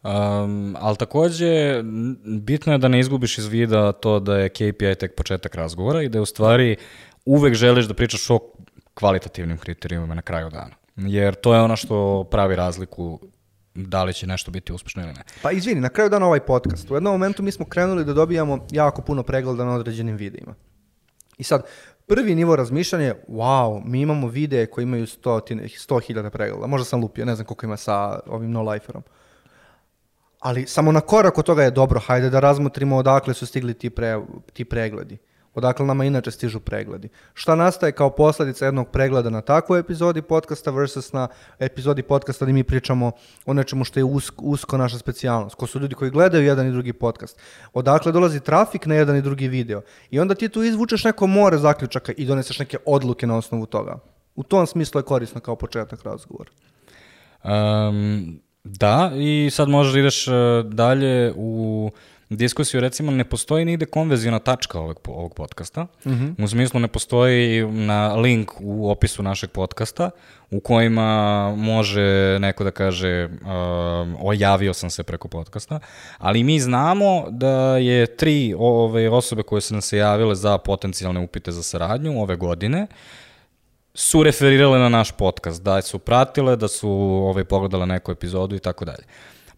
Um, 0.03 0.77
ali 0.79 0.97
takođe, 0.97 1.83
bitno 2.25 2.73
je 2.73 2.79
da 2.79 2.89
ne 2.89 3.01
izgubiš 3.01 3.39
iz 3.39 3.47
vida 3.47 3.93
to 3.93 4.21
da 4.21 4.37
je 4.37 4.49
KPI 4.49 4.95
tek 4.95 5.15
početak 5.15 5.55
razgovora 5.55 6.03
i 6.03 6.09
da 6.09 6.19
je 6.19 6.23
u 6.23 6.27
stvari 6.27 6.77
uvek 7.25 7.55
želiš 7.55 7.85
da 7.85 7.95
pričaš 7.95 8.31
o 8.31 8.39
kvalitativnim 8.95 9.59
kriterijumima 9.59 10.15
na 10.15 10.23
kraju 10.23 10.51
dana. 10.51 10.75
Jer 10.97 11.35
to 11.35 11.55
je 11.55 11.61
ono 11.61 11.77
što 11.77 12.25
pravi 12.31 12.57
razliku 12.57 13.21
da 13.75 14.05
li 14.05 14.15
će 14.15 14.27
nešto 14.27 14.51
biti 14.51 14.73
uspešno 14.73 15.03
ili 15.03 15.13
ne. 15.13 15.23
Pa 15.43 15.51
izvini, 15.51 15.81
na 15.81 15.89
kraju 15.89 16.11
dana 16.11 16.27
ovaj 16.27 16.41
podcast. 16.41 16.91
U 16.91 16.95
jednom 16.95 17.15
momentu 17.15 17.43
mi 17.43 17.53
smo 17.53 17.67
krenuli 17.67 18.05
da 18.05 18.13
dobijamo 18.13 18.67
jako 18.71 19.03
puno 19.03 19.23
pregleda 19.23 19.65
na 19.65 19.75
određenim 19.75 20.17
videima. 20.17 20.55
I 21.39 21.45
sad, 21.45 21.63
prvi 22.07 22.35
nivo 22.35 22.57
razmišljanja 22.57 23.05
je, 23.05 23.25
wow, 23.29 23.83
mi 23.85 24.01
imamo 24.01 24.29
videe 24.29 24.67
koji 24.67 24.83
imaju 24.83 25.07
100.000 25.07 25.89
100 25.89 26.31
pregleda. 26.31 26.67
Možda 26.67 26.85
sam 26.85 27.01
lupio, 27.01 27.25
ne 27.25 27.35
znam 27.35 27.47
koliko 27.47 27.67
ima 27.67 27.77
sa 27.77 28.21
ovim 28.27 28.51
no-liferom. 28.51 29.03
Ali 30.41 30.67
samo 30.67 30.93
na 30.93 31.01
korak 31.01 31.39
od 31.39 31.45
toga 31.45 31.63
je 31.63 31.71
dobro, 31.71 32.01
hajde 32.01 32.31
da 32.31 32.41
razmotrimo 32.41 32.97
odakle 32.97 33.35
su 33.35 33.47
stigli 33.47 33.75
ti, 33.75 33.91
pre, 33.91 34.21
ti 34.53 34.65
pregledi. 34.65 35.19
Odakle 35.55 35.87
nama 35.87 36.05
inače 36.05 36.31
stižu 36.31 36.61
pregledi. 36.61 37.09
Šta 37.35 37.55
nastaje 37.55 37.93
kao 37.93 38.11
posledica 38.11 38.65
jednog 38.65 38.89
pregleda 38.89 39.31
na 39.31 39.41
takvoj 39.41 39.81
epizodi 39.81 40.23
podcasta 40.23 40.71
versus 40.71 41.13
na 41.13 41.29
epizodi 41.59 42.03
podcasta 42.03 42.45
gdje 42.45 42.53
mi 42.53 42.65
pričamo 42.65 43.13
o 43.47 43.55
nečemu 43.55 43.85
što 43.85 44.01
je 44.01 44.05
usko, 44.05 44.45
usko 44.45 44.77
naša 44.77 44.99
specijalnost. 44.99 45.55
Ko 45.55 45.67
su 45.67 45.81
ljudi 45.81 45.95
koji 45.95 46.11
gledaju 46.11 46.45
jedan 46.45 46.69
i 46.69 46.73
drugi 46.73 46.93
podcast. 46.93 47.41
Odakle 47.73 48.13
dolazi 48.13 48.41
trafik 48.41 48.87
na 48.87 48.95
jedan 48.95 49.17
i 49.17 49.23
drugi 49.23 49.49
video. 49.49 49.83
I 50.11 50.21
onda 50.21 50.35
ti 50.35 50.49
tu 50.49 50.63
izvučeš 50.63 51.05
neko 51.05 51.27
more 51.27 51.59
zaključaka 51.59 52.13
i 52.17 52.27
doneseš 52.27 52.59
neke 52.59 52.79
odluke 52.87 53.27
na 53.27 53.37
osnovu 53.37 53.67
toga. 53.67 53.99
U 54.35 54.43
tom 54.43 54.67
smislu 54.67 54.99
je 54.99 55.05
korisno 55.05 55.41
kao 55.41 55.57
početak 55.57 56.03
razgovora. 56.03 56.51
Um, 57.45 58.41
Da, 58.65 59.13
i 59.17 59.51
sad 59.53 59.69
možeš 59.69 59.93
da 59.93 59.99
ideš 59.99 60.29
uh, 60.29 60.35
dalje 60.65 61.33
u 61.37 61.91
diskusiju, 62.31 62.81
recimo 62.81 63.13
ne 63.13 63.25
postoji 63.25 63.65
nigde 63.65 63.87
konvezijona 63.87 64.39
tačka 64.39 64.81
ovog, 64.81 65.01
ovog 65.09 65.35
podcasta, 65.35 65.83
mm 65.83 66.11
-hmm. 66.11 66.45
u 66.45 66.49
smislu 66.49 66.81
ne 66.81 66.89
postoji 66.89 67.67
na 67.67 68.15
link 68.15 68.51
u 68.61 68.91
opisu 68.91 69.23
našeg 69.23 69.51
podcasta 69.51 70.11
u 70.51 70.61
kojima 70.61 71.55
može 71.57 72.39
neko 72.41 72.65
da 72.65 72.71
kaže 72.71 73.25
uh, 73.25 73.49
ojavio 74.21 74.75
sam 74.75 74.91
se 74.91 75.03
preko 75.03 75.29
podcasta, 75.29 75.81
ali 76.19 76.45
mi 76.45 76.61
znamo 76.61 77.25
da 77.31 77.77
je 77.77 78.17
tri 78.17 78.55
ove 78.59 79.11
osobe 79.11 79.43
koje 79.43 79.61
su 79.61 79.75
nam 79.75 79.83
se 79.83 79.97
javile 79.97 80.35
za 80.35 80.59
potencijalne 80.59 81.21
upite 81.21 81.53
za 81.53 81.63
saradnju 81.63 82.23
ove 82.23 82.37
godine, 82.37 82.87
su 84.01 84.23
referirale 84.23 84.79
na 84.79 84.89
naš 84.89 85.13
podcast, 85.13 85.63
da 85.63 85.83
su 85.83 85.99
pratile, 85.99 86.57
da 86.57 86.69
su 86.69 86.91
ovaj, 86.91 87.45
pogledale 87.45 87.87
neku 87.87 88.13
epizodu 88.13 88.57
i 88.57 88.59
tako 88.59 88.85
dalje. 88.85 89.05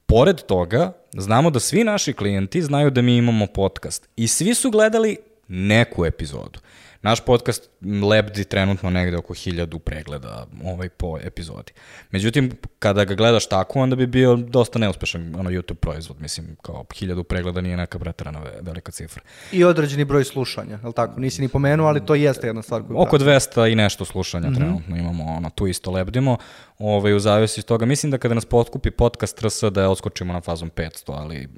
Pored 0.06 0.42
toga, 0.42 0.92
znamo 1.12 1.50
da 1.50 1.60
svi 1.60 1.84
naši 1.84 2.12
klijenti 2.12 2.62
znaju 2.62 2.90
da 2.90 3.02
mi 3.02 3.16
imamo 3.16 3.46
podcast 3.46 4.08
i 4.16 4.28
svi 4.28 4.54
su 4.54 4.70
gledali 4.70 5.16
neku 5.48 6.06
epizodu. 6.06 6.60
Naš 7.02 7.20
podcast 7.20 7.70
lebdi 8.02 8.44
trenutno 8.44 8.90
negde 8.90 9.16
oko 9.16 9.34
hiljadu 9.34 9.78
pregleda 9.78 10.46
ovaj, 10.64 10.88
po 10.88 11.18
epizodi. 11.22 11.72
Međutim, 12.10 12.52
kada 12.78 13.04
ga 13.04 13.14
gledaš 13.14 13.48
tako, 13.48 13.80
onda 13.80 13.96
bi 13.96 14.06
bio 14.06 14.36
dosta 14.36 14.78
neuspešan 14.78 15.34
ono, 15.38 15.50
YouTube 15.50 15.74
proizvod. 15.74 16.20
Mislim, 16.20 16.56
kao 16.62 16.84
hiljadu 16.94 17.24
pregleda 17.24 17.60
nije 17.60 17.76
neka 17.76 17.98
pretarana 17.98 18.42
velika 18.60 18.92
cifra. 18.92 19.22
I 19.52 19.64
određeni 19.64 20.04
broj 20.04 20.24
slušanja, 20.24 20.78
je 20.82 20.86
li 20.86 20.92
tako? 20.92 21.20
Nisi 21.20 21.42
ni 21.42 21.48
pomenuo, 21.48 21.86
ali 21.86 22.06
to 22.06 22.14
jeste 22.14 22.46
jedna 22.46 22.62
stvar 22.62 22.82
koju 22.82 23.00
Oko 23.00 23.18
200 23.18 23.72
i 23.72 23.74
nešto 23.74 24.04
slušanja 24.04 24.48
mm 24.48 24.52
-hmm. 24.52 24.56
trenutno 24.56 24.96
imamo, 24.96 25.24
ono, 25.24 25.50
tu 25.50 25.66
isto 25.66 25.90
lebdimo. 25.90 26.36
Ovaj, 26.78 27.14
u 27.14 27.18
zavisi 27.18 27.60
iz 27.60 27.64
toga, 27.64 27.86
mislim 27.86 28.10
da 28.10 28.18
kada 28.18 28.34
nas 28.34 28.44
potkupi 28.44 28.90
podcast 28.90 29.42
RS 29.42 29.62
da 29.72 29.80
je 29.80 29.88
odskočimo 29.88 30.32
na 30.32 30.40
fazom 30.40 30.70
500, 30.70 31.12
ali 31.14 31.48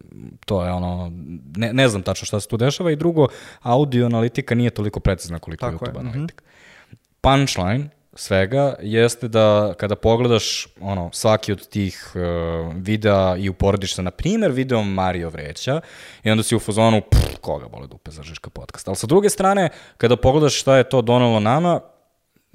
to 0.47 0.65
je 0.65 0.73
ono, 0.73 1.13
ne, 1.57 1.73
ne 1.73 1.89
znam 1.89 2.03
tačno 2.03 2.27
šta 2.27 2.41
se 2.41 2.49
tu 2.49 2.57
dešava 2.57 2.91
i 2.91 2.97
drugo, 2.97 3.27
audio 3.63 4.07
analitika 4.07 4.55
nije 4.55 4.71
toliko 4.71 5.01
precizna 5.01 5.39
koliko 5.39 5.67
Tako 5.71 5.85
YouTube 5.85 6.14
je. 6.14 6.14
Analitika. 6.15 6.45
Mm 6.45 6.93
-hmm. 6.93 6.97
Punchline 7.21 7.89
svega 8.15 8.75
jeste 8.81 9.29
da 9.29 9.75
kada 9.79 9.97
pogledaš 9.97 10.67
ono, 10.81 11.11
svaki 11.13 11.53
od 11.53 11.69
tih 11.69 12.13
uh, 12.15 12.75
videa 12.77 13.37
i 13.37 13.49
uporediš 13.49 13.95
se 13.95 14.03
na 14.03 14.11
primjer 14.11 14.53
videom 14.53 14.93
Mario 14.93 15.31
Vreća 15.31 15.81
i 16.23 16.31
onda 16.31 16.43
si 16.43 16.57
u 16.57 16.61
fazonu 16.61 17.01
pff, 17.01 17.39
koga 17.41 17.69
bole 17.69 17.87
dupe 17.87 18.11
za 18.11 18.23
Žiška 18.23 18.51
podcast. 18.51 18.89
Ali 18.89 18.97
sa 18.97 19.07
druge 19.07 19.31
strane, 19.31 19.69
kada 19.97 20.17
pogledaš 20.17 20.61
šta 20.61 20.77
je 20.77 20.89
to 20.89 21.03
donalo 21.03 21.41
nama, 21.41 21.81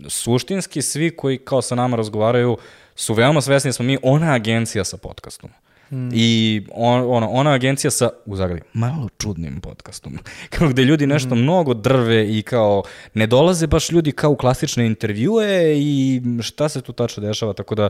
suštinski 0.07 0.81
svi 0.81 1.15
koji 1.15 1.37
kao 1.37 1.61
sa 1.61 1.75
nama 1.75 1.97
razgovaraju 1.97 2.57
su 2.95 3.13
veoma 3.13 3.41
svesni 3.41 3.67
da 3.67 3.73
smo 3.73 3.85
mi 3.85 3.97
ona 4.03 4.33
agencija 4.33 4.83
sa 4.83 4.97
podcastom. 4.97 5.49
Hmm. 5.89 6.09
I 6.13 6.61
on, 6.73 7.03
ono, 7.07 7.29
ona 7.29 7.51
agencija 7.51 7.91
sa, 7.91 8.09
u 8.25 8.35
Zagrebi, 8.35 8.61
malo 8.73 9.09
čudnim 9.17 9.61
podcastom, 9.61 10.17
kao 10.57 10.67
gde 10.69 10.83
ljudi 10.83 11.07
nešto 11.07 11.29
hmm. 11.29 11.43
mnogo 11.43 11.73
drve 11.73 12.37
i 12.37 12.41
kao 12.41 12.83
ne 13.13 13.27
dolaze 13.27 13.67
baš 13.67 13.91
ljudi 13.91 14.11
kao 14.11 14.31
u 14.31 14.35
klasične 14.35 14.85
intervjue 14.85 15.77
i 15.77 16.21
šta 16.41 16.69
se 16.69 16.81
tu 16.81 16.93
tačno 16.93 17.23
dešava, 17.23 17.53
tako 17.53 17.75
da 17.75 17.89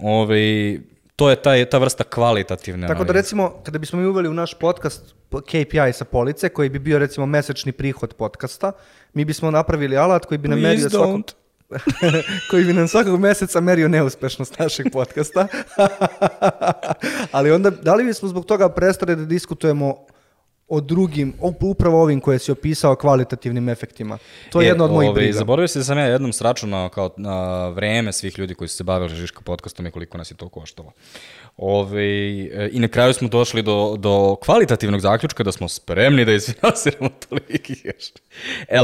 ovaj, 0.00 0.78
to 1.16 1.30
je 1.30 1.36
ta, 1.36 1.64
ta 1.64 1.78
vrsta 1.78 2.04
kvalitativne 2.04 2.86
Tako 2.86 3.04
da 3.04 3.12
recimo, 3.12 3.54
kada 3.64 3.78
bismo 3.78 4.00
mi 4.00 4.06
uveli 4.06 4.28
u 4.28 4.34
naš 4.34 4.54
podcast 4.54 5.14
KPI 5.30 5.92
sa 5.92 6.04
police, 6.04 6.48
koji 6.48 6.68
bi 6.68 6.78
bio 6.78 6.98
recimo 6.98 7.26
mesečni 7.26 7.72
prihod 7.72 8.14
podcasta, 8.14 8.72
mi 9.14 9.24
bismo 9.24 9.50
napravili 9.50 9.96
alat 9.96 10.26
koji 10.26 10.38
bi 10.38 10.48
nam 10.48 10.60
merio 10.60 10.90
svakog... 10.90 11.22
koji 12.50 12.64
bi 12.64 12.72
nam 12.72 12.88
svakog 12.88 13.20
meseca 13.20 13.60
merio 13.60 13.88
neuspešnost 13.88 14.58
našeg 14.58 14.86
podcasta. 14.92 15.46
Ali 17.32 17.50
onda, 17.50 17.70
da 17.70 17.94
li 17.94 18.04
bismo 18.04 18.28
zbog 18.28 18.46
toga 18.46 18.68
prestali 18.68 19.16
da 19.16 19.24
diskutujemo 19.24 19.96
o 20.68 20.80
drugim, 20.80 21.34
upravo 21.60 22.02
ovim 22.02 22.20
koje 22.20 22.38
si 22.38 22.52
opisao 22.52 22.96
kvalitativnim 22.96 23.68
efektima. 23.68 24.18
To 24.52 24.60
je, 24.60 24.64
je 24.64 24.68
jedno 24.68 24.84
od 24.84 24.90
mojih 24.90 25.14
briga. 25.14 25.32
Zaboravio 25.32 25.68
se 25.68 25.78
da 25.78 25.84
sam 25.84 25.98
ja 25.98 26.04
jednom 26.04 26.32
sračunao 26.32 26.88
kao 26.88 27.10
na 27.16 27.68
vreme 27.68 28.12
svih 28.12 28.38
ljudi 28.38 28.54
koji 28.54 28.68
su 28.68 28.76
se 28.76 28.84
bavili 28.84 29.16
Žiška 29.16 29.40
podcastom 29.40 29.86
i 29.86 29.90
koliko 29.90 30.18
nas 30.18 30.30
je 30.30 30.34
to 30.34 30.48
koštalo. 30.48 30.92
Ove, 31.56 32.06
I 32.72 32.78
na 32.80 32.88
kraju 32.88 33.14
smo 33.14 33.28
došli 33.28 33.62
do, 33.62 33.96
do 33.98 34.36
kvalitativnog 34.44 35.00
zaključka 35.00 35.42
da 35.42 35.52
smo 35.52 35.68
spremni 35.68 36.24
da 36.24 36.32
izfinansiramo 36.32 37.10
toliki 37.28 37.74
još. 37.84 38.04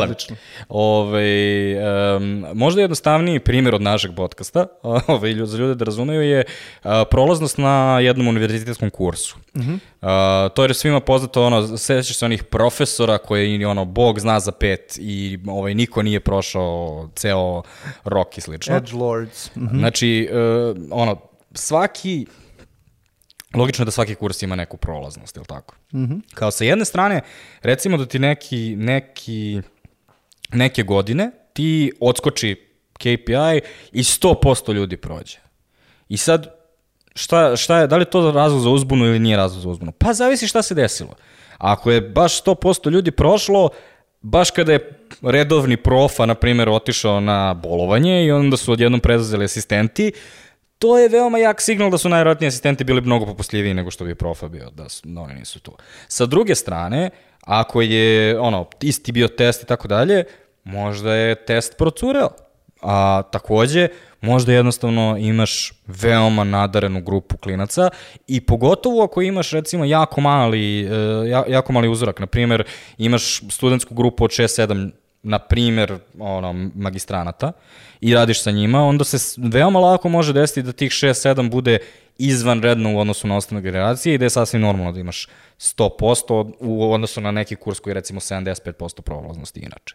Odlično. 0.03 0.37
Ove, 0.69 1.77
um, 2.17 2.47
možda 2.55 2.81
jednostavniji 2.81 3.41
primjer 3.41 3.75
od 3.75 3.83
našeg 3.83 4.11
podcasta, 4.17 4.67
ove, 5.07 5.47
za 5.47 5.59
ljude 5.59 5.75
da 5.75 5.85
razumeju, 5.85 6.23
je 6.23 6.45
uh, 6.45 6.91
prolaznost 7.11 7.59
na 7.59 8.01
jednom 8.01 8.29
univerzitetskom 8.29 8.91
kursu. 8.91 9.37
Uh 9.55 9.63
-huh. 9.63 9.75
uh, 9.75 10.55
to 10.55 10.65
je 10.65 10.75
svima 10.75 11.01
poznato, 11.01 11.45
ono, 11.45 11.79
sećaš 11.79 12.19
se 12.19 12.25
onih 12.25 12.45
profesora 12.45 13.19
koji, 13.19 13.65
ono, 13.65 13.85
Bog 13.85 14.21
zna 14.21 14.41
za 14.41 14.53
pet 14.53 14.99
i 15.01 15.39
ovaj, 15.47 15.75
niko 15.75 16.03
nije 16.03 16.21
prošao 16.21 17.09
ceo 17.15 17.63
rok 18.05 18.39
i 18.39 18.41
slično. 18.41 18.77
Edge 18.77 18.93
Lords. 18.97 19.51
Uh 19.57 19.63
-huh. 19.63 19.79
Znači, 19.79 20.29
uh, 20.33 20.77
ono, 20.91 21.21
svaki 21.55 22.27
logično 23.55 23.83
je 23.83 23.85
da 23.85 23.91
svaki 23.91 24.15
kurs 24.15 24.43
ima 24.43 24.57
neku 24.57 24.77
prolaznost, 24.77 25.37
je 25.37 25.41
li 25.41 25.47
tako? 25.47 25.75
Mm 25.93 26.05
-hmm. 26.05 26.21
Kao 26.35 26.51
sa 26.51 26.65
jedne 26.65 26.85
strane, 26.85 27.21
recimo 27.63 27.97
da 27.97 28.07
ti 28.07 28.19
neki, 28.19 28.77
neki, 28.77 29.61
neke 30.53 30.83
godine 30.83 31.31
ti 31.53 31.93
odskoči 32.01 32.67
KPI 32.93 33.61
i 33.93 34.03
100% 34.03 34.75
ljudi 34.75 34.97
prođe. 34.97 35.39
I 36.09 36.17
sad, 36.17 36.55
šta, 37.15 37.57
šta 37.57 37.79
je, 37.79 37.87
da 37.87 37.97
li 37.97 38.03
je 38.03 38.11
to 38.11 38.31
razlog 38.31 38.61
za 38.61 38.71
uzbunu 38.71 39.07
ili 39.07 39.19
nije 39.19 39.37
razlog 39.37 39.63
za 39.63 39.69
uzbunu? 39.69 39.93
Pa 39.93 40.13
zavisi 40.13 40.49
šta 40.49 40.63
se 40.63 40.75
desilo. 40.75 41.15
Ako 41.59 41.91
je 41.91 42.01
baš 42.01 42.43
100% 42.45 42.91
ljudi 42.91 43.11
prošlo, 43.11 43.69
baš 44.21 44.51
kada 44.51 44.73
je 44.73 45.07
redovni 45.23 45.77
profa, 45.77 46.27
na 46.27 46.35
primjer, 46.35 46.69
otišao 46.69 47.21
na 47.21 47.55
bolovanje 47.55 48.25
i 48.25 48.31
onda 48.31 48.57
su 48.57 48.73
odjednom 48.73 49.01
prezazeli 49.01 49.45
asistenti, 49.45 50.13
to 50.81 50.99
je 50.99 51.09
veoma 51.09 51.39
jak 51.39 51.61
signal 51.61 51.91
da 51.91 51.99
su 51.99 52.09
najvjerojatniji 52.09 52.49
asistenti 52.49 52.85
bili 52.85 53.01
mnogo 53.01 53.27
popustljiviji 53.27 53.75
nego 53.75 53.91
što 53.91 54.05
bi 54.05 54.15
profa 54.15 54.49
bio, 54.49 54.71
da, 54.71 54.89
su, 54.89 55.03
da 55.05 55.21
oni 55.21 55.35
nisu 55.35 55.61
tu. 55.61 55.73
Sa 56.09 56.27
druge 56.27 56.55
strane, 56.55 57.11
ako 57.41 57.83
je 57.83 58.41
ono, 58.41 58.67
isti 58.81 59.13
bio 59.13 59.29
test 59.29 59.63
i 59.63 59.67
tako 59.67 59.89
dalje, 59.89 60.25
možda 60.65 61.15
je 61.15 61.35
test 61.35 61.77
procureo. 61.79 62.29
A 62.83 63.23
takođe, 63.33 63.89
možda 64.21 64.53
jednostavno 64.53 65.17
imaš 65.21 65.73
veoma 65.87 66.45
nadarenu 66.45 67.01
grupu 67.01 67.37
klinaca 67.37 67.91
i 68.27 68.41
pogotovo 68.41 69.05
ako 69.05 69.23
imaš 69.23 69.51
recimo 69.51 69.85
jako 69.85 70.21
mali, 70.21 70.85
e, 70.85 70.91
jako 71.49 71.73
mali 71.73 71.89
uzorak, 71.89 72.21
na 72.21 72.27
primjer 72.27 72.65
imaš 72.99 73.41
studentsku 73.51 73.95
grupu 73.95 74.25
od 74.25 74.31
6-7 74.31 74.91
na 75.23 75.39
primer 75.39 75.99
ono, 76.19 76.71
magistranata 76.75 77.53
i 78.01 78.15
radiš 78.15 78.43
sa 78.43 78.51
njima, 78.51 78.85
onda 78.85 79.05
se 79.05 79.41
veoma 79.41 79.79
lako 79.79 80.09
može 80.09 80.33
desiti 80.33 80.63
da 80.63 80.73
tih 80.73 80.91
6-7 80.91 81.51
bude 81.51 81.79
izvanredno 82.19 82.95
u 82.95 82.99
odnosu 82.99 83.29
na 83.29 83.37
ostale 83.37 83.61
generacije 83.61 84.15
i 84.15 84.19
da 84.19 84.25
je 84.25 84.31
sasvim 84.31 84.63
normalno 84.63 84.93
da 84.93 85.01
imaš 85.01 85.29
100% 85.59 86.53
u 86.61 86.93
odnosu 86.93 87.21
na 87.21 87.31
neki 87.31 87.57
kurs 87.57 87.81
koji 87.81 87.91
je 87.91 87.95
recimo 87.95 88.21
75% 88.21 89.01
prolaznosti 89.01 89.61
inače. 89.61 89.95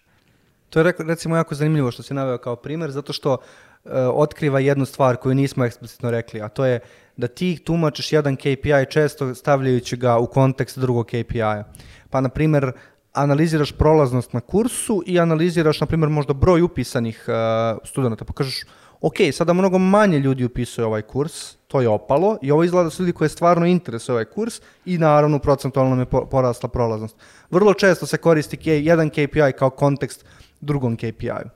To 0.69 0.79
je 0.79 0.93
recimo 0.97 1.35
jako 1.35 1.55
zanimljivo 1.55 1.91
što 1.91 2.03
si 2.03 2.13
naveo 2.13 2.37
kao 2.37 2.55
primer, 2.55 2.91
zato 2.91 3.13
što 3.13 3.33
uh, 3.33 3.91
otkriva 4.13 4.59
jednu 4.59 4.85
stvar 4.85 5.15
koju 5.15 5.35
nismo 5.35 5.65
eksplicitno 5.65 6.11
rekli, 6.11 6.41
a 6.41 6.49
to 6.49 6.65
je 6.65 6.79
da 7.17 7.27
ti 7.27 7.57
tumačiš 7.65 8.13
jedan 8.13 8.35
KPI 8.35 8.89
često 8.89 9.35
stavljajući 9.35 9.97
ga 9.97 10.17
u 10.17 10.27
kontekst 10.27 10.79
drugog 10.79 11.05
KPI-a. 11.05 11.63
Pa, 12.09 12.21
na 12.21 12.29
primer, 12.29 12.71
analiziraš 13.15 13.71
prolaznost 13.71 14.33
na 14.33 14.39
kursu 14.39 15.03
i 15.05 15.19
analiziraš, 15.19 15.81
na 15.81 15.87
primjer, 15.87 16.09
možda 16.09 16.33
broj 16.33 16.61
upisanih 16.61 17.25
uh, 17.27 17.77
studenta, 17.83 18.25
pa 18.25 18.33
kažeš, 18.33 18.63
ok, 19.01 19.15
sada 19.31 19.53
mnogo 19.53 19.77
manje 19.77 20.19
ljudi 20.19 20.45
upisuje 20.45 20.85
ovaj 20.85 21.01
kurs, 21.01 21.55
to 21.67 21.81
je 21.81 21.89
opalo 21.89 22.37
i 22.41 22.51
ovo 22.51 22.63
izgleda 22.63 22.83
da 22.83 22.89
su 22.89 23.03
ljudi 23.03 23.13
koje 23.13 23.29
stvarno 23.29 23.65
interesuje 23.65 24.13
ovaj 24.13 24.25
kurs 24.25 24.61
i 24.85 24.97
naravno 24.97 25.39
procentualno 25.39 26.01
je 26.01 26.05
porasla 26.31 26.69
prolaznost. 26.69 27.15
Vrlo 27.51 27.73
često 27.73 28.05
se 28.05 28.17
koristi 28.17 28.57
jedan 28.63 29.09
KPI 29.09 29.51
kao 29.57 29.69
kontekst 29.69 30.25
drugom 30.61 30.97
KPI-u. 30.97 31.54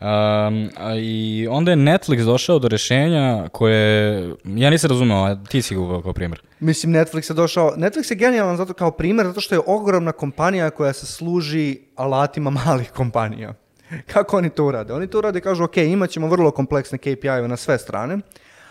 Um, 0.00 0.70
I 0.98 1.46
onda 1.50 1.70
je 1.70 1.76
Netflix 1.76 2.24
došao 2.24 2.58
do 2.58 2.68
rešenja 2.68 3.48
koje, 3.52 4.34
ja 4.44 4.70
nisam 4.70 4.90
razumeo, 4.90 5.24
a 5.24 5.36
ti 5.48 5.62
si 5.62 5.74
ga 5.74 6.02
kao 6.02 6.12
primjer. 6.12 6.42
Mislim, 6.60 6.92
Netflix 6.92 7.30
je 7.30 7.34
došao, 7.34 7.74
Netflix 7.76 8.10
je 8.10 8.16
genijalan 8.16 8.56
zato 8.56 8.72
kao 8.72 8.90
primjer, 8.90 9.26
zato 9.26 9.40
što 9.40 9.54
je 9.54 9.60
ogromna 9.66 10.12
kompanija 10.12 10.70
koja 10.70 10.92
se 10.92 11.06
služi 11.06 11.78
alatima 11.94 12.50
malih 12.50 12.90
kompanija. 12.90 13.54
Kako 14.12 14.36
oni 14.36 14.50
to 14.50 14.64
urade? 14.64 14.92
Oni 14.92 15.06
to 15.06 15.18
urade 15.18 15.38
i 15.38 15.42
kažu, 15.42 15.64
ok, 15.64 15.76
imat 15.76 16.10
ćemo 16.10 16.28
vrlo 16.28 16.50
kompleksne 16.50 16.98
KPI-eve 16.98 17.48
na 17.48 17.56
sve 17.56 17.78
strane, 17.78 18.18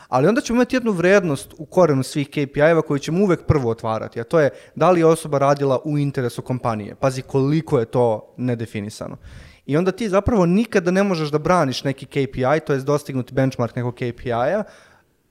ali 0.07 0.27
onda 0.27 0.41
ćemo 0.41 0.57
imati 0.57 0.75
jednu 0.75 0.91
vrednost 0.91 1.53
u 1.57 1.65
korenu 1.65 2.03
svih 2.03 2.29
KPI-eva 2.29 2.81
koju 2.81 2.99
ćemo 2.99 3.23
uvek 3.23 3.45
prvo 3.47 3.69
otvarati, 3.69 4.19
a 4.19 4.23
to 4.23 4.39
je 4.39 4.49
da 4.75 4.91
li 4.91 4.99
je 4.99 5.05
osoba 5.05 5.37
radila 5.37 5.79
u 5.85 5.97
interesu 5.97 6.41
kompanije. 6.41 6.95
Pazi 6.95 7.21
koliko 7.21 7.79
je 7.79 7.85
to 7.85 8.33
nedefinisano. 8.37 9.17
I 9.65 9.77
onda 9.77 9.91
ti 9.91 10.09
zapravo 10.09 10.45
nikada 10.45 10.91
ne 10.91 11.03
možeš 11.03 11.29
da 11.29 11.37
braniš 11.37 11.83
neki 11.83 12.05
KPI, 12.05 12.59
to 12.65 12.73
je 12.73 12.79
dostignuti 12.79 13.33
benchmark 13.33 13.75
nekog 13.75 13.95
KPI-a, 13.95 14.63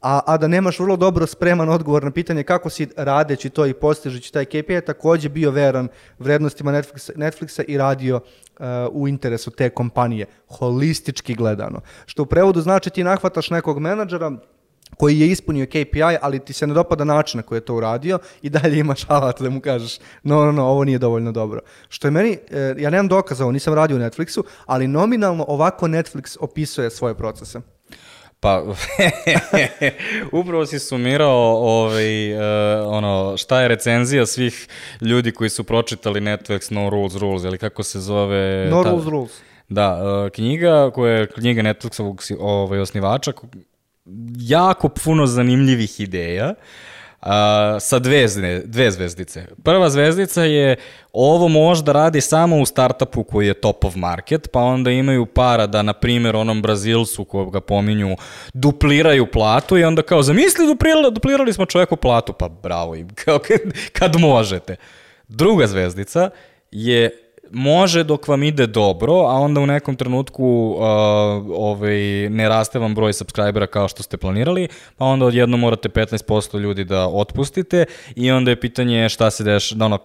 a, 0.05 0.21
a 0.27 0.37
da 0.37 0.49
nemaš 0.49 0.79
vrlo 0.79 0.97
dobro 0.97 1.27
spreman 1.27 1.69
odgovor 1.69 2.05
na 2.05 2.11
pitanje 2.11 2.43
kako 2.43 2.71
si 2.71 2.89
radeći 2.97 3.51
to 3.51 3.67
i 3.67 3.75
postižući 3.75 4.33
taj 4.33 4.45
KPI, 4.45 4.81
takođe 4.87 5.29
bio 5.29 5.51
veran 5.51 5.89
vrednostima 6.19 6.73
Netflixa, 6.73 7.17
Netflixa 7.17 7.65
i 7.69 7.79
radio 7.79 8.17
uh, 8.17 8.67
u 8.91 9.09
interesu 9.09 9.51
te 9.51 9.71
kompanije, 9.71 10.27
holistički 10.49 11.35
gledano. 11.35 11.81
Što 12.07 12.23
u 12.23 12.27
prevodu 12.27 12.61
znači 12.61 12.91
ti 12.91 13.05
nahvataš 13.05 13.51
nekog 13.51 13.79
menadžera, 13.79 14.33
koji 14.97 15.21
je 15.21 15.27
ispunio 15.27 15.67
KPI, 15.67 16.17
ali 16.23 16.39
ti 16.39 16.53
se 16.53 16.67
ne 16.67 16.75
dopada 16.75 17.05
način 17.05 17.39
na 17.39 17.43
koji 17.43 17.57
je 17.57 17.65
to 17.65 17.75
uradio 17.75 18.19
i 18.43 18.51
dalje 18.51 18.79
imaš 18.79 19.05
alat 19.09 19.41
da 19.41 19.51
mu 19.51 19.61
kažeš 19.61 19.99
no, 20.23 20.45
no, 20.45 20.53
no, 20.53 20.65
ovo 20.65 20.85
nije 20.85 20.99
dovoljno 20.99 21.33
dobro. 21.33 21.61
Što 21.89 22.07
je 22.07 22.11
meni, 22.11 22.39
e, 22.51 22.75
ja 22.79 22.91
nemam 22.91 23.09
dokaza, 23.09 23.45
ovo 23.45 23.53
nisam 23.53 23.75
radio 23.75 23.97
u 23.97 24.01
Netflixu, 24.01 24.43
ali 24.67 24.89
nominalno 24.89 25.45
ovako 25.49 25.87
Netflix 25.87 26.37
opisuje 26.41 26.91
svoje 26.91 27.15
procese. 27.15 27.61
Pa, 28.41 28.63
upravo 30.41 30.67
si 30.67 30.79
sumirao 30.79 31.57
ovaj, 31.57 32.35
uh, 32.35 32.41
ono, 32.87 33.37
šta 33.37 33.61
je 33.61 33.69
recenzija 33.69 34.27
svih 34.27 34.69
ljudi 35.01 35.33
koji 35.33 35.51
su 35.51 35.65
pročitali 35.65 36.21
Netflix 36.21 36.73
No 36.73 36.91
Rules 36.91 37.15
Rules, 37.15 37.45
ili 37.45 37.59
kako 37.59 37.83
se 37.83 38.01
zove... 38.01 38.69
No 38.71 38.83
ta, 38.83 38.91
Rules 38.91 39.07
Rules. 39.07 39.31
Da, 39.69 40.01
uh, 40.25 40.31
knjiga 40.31 40.91
koja 40.95 41.13
je 41.13 41.27
knjiga 41.27 41.63
Netflixovog 41.63 42.37
ovaj, 42.41 42.79
osnivača, 42.79 43.33
jako 44.39 44.89
puno 44.89 45.27
zanimljivih 45.27 46.01
ideja. 46.01 46.55
Uh, 47.21 47.31
sa 47.81 47.99
dve, 47.99 48.29
zne, 48.29 48.63
dve 48.65 48.91
zvezdice. 48.91 49.47
Prva 49.63 49.91
zvezdica 49.91 50.43
je 50.45 50.77
ovo 51.13 51.49
možda 51.49 51.93
radi 51.93 52.21
samo 52.21 52.57
u 52.57 52.67
startupu 52.67 53.25
koji 53.25 53.47
je 53.47 53.55
top 53.55 53.85
of 53.85 53.95
market, 53.95 54.49
pa 54.53 54.61
onda 54.61 54.91
imaju 54.91 55.27
para 55.27 55.67
da, 55.67 55.83
na 55.83 55.93
primjer, 55.93 56.37
onom 56.37 56.63
Brazilcu 56.63 57.25
koga 57.25 57.61
pominju, 57.61 58.17
dupliraju 58.55 59.27
platu 59.27 59.79
i 59.79 59.85
onda 59.85 60.03
kao, 60.03 60.23
zamisli, 60.23 60.67
duplirali, 60.67 61.13
duplirali 61.13 61.53
smo 61.53 61.67
čoveku 61.67 61.97
platu, 61.97 62.33
pa 62.33 62.49
bravo 62.49 62.95
im, 62.95 63.09
kao 63.25 63.39
kad, 63.39 63.61
kad 63.93 64.21
možete. 64.21 64.77
Druga 65.29 65.67
zvezdica 65.67 66.31
je 66.71 67.24
može 67.51 68.05
dok 68.05 68.29
vam 68.29 68.43
ide 68.43 68.67
dobro, 68.67 69.13
a 69.13 69.33
onda 69.33 69.61
u 69.61 69.67
nekom 69.67 69.97
trenutku 69.97 70.77
uh, 70.79 70.85
ovaj, 71.57 72.29
ne 72.31 72.49
raste 72.49 72.79
vam 72.79 72.95
broj 72.95 73.13
subscribera 73.13 73.67
kao 73.67 73.89
što 73.89 74.03
ste 74.03 74.17
planirali, 74.17 74.69
pa 74.97 75.05
onda 75.05 75.27
odjedno 75.27 75.57
morate 75.57 75.89
15% 75.89 76.59
ljudi 76.59 76.85
da 76.85 77.09
otpustite 77.09 77.85
i 78.17 78.31
onda 78.31 78.51
je 78.51 78.61
pitanje 78.61 79.09
šta 79.09 79.31
se 79.31 79.45
deša, 79.45 79.75
da, 79.75 79.85
ono, 79.85 79.99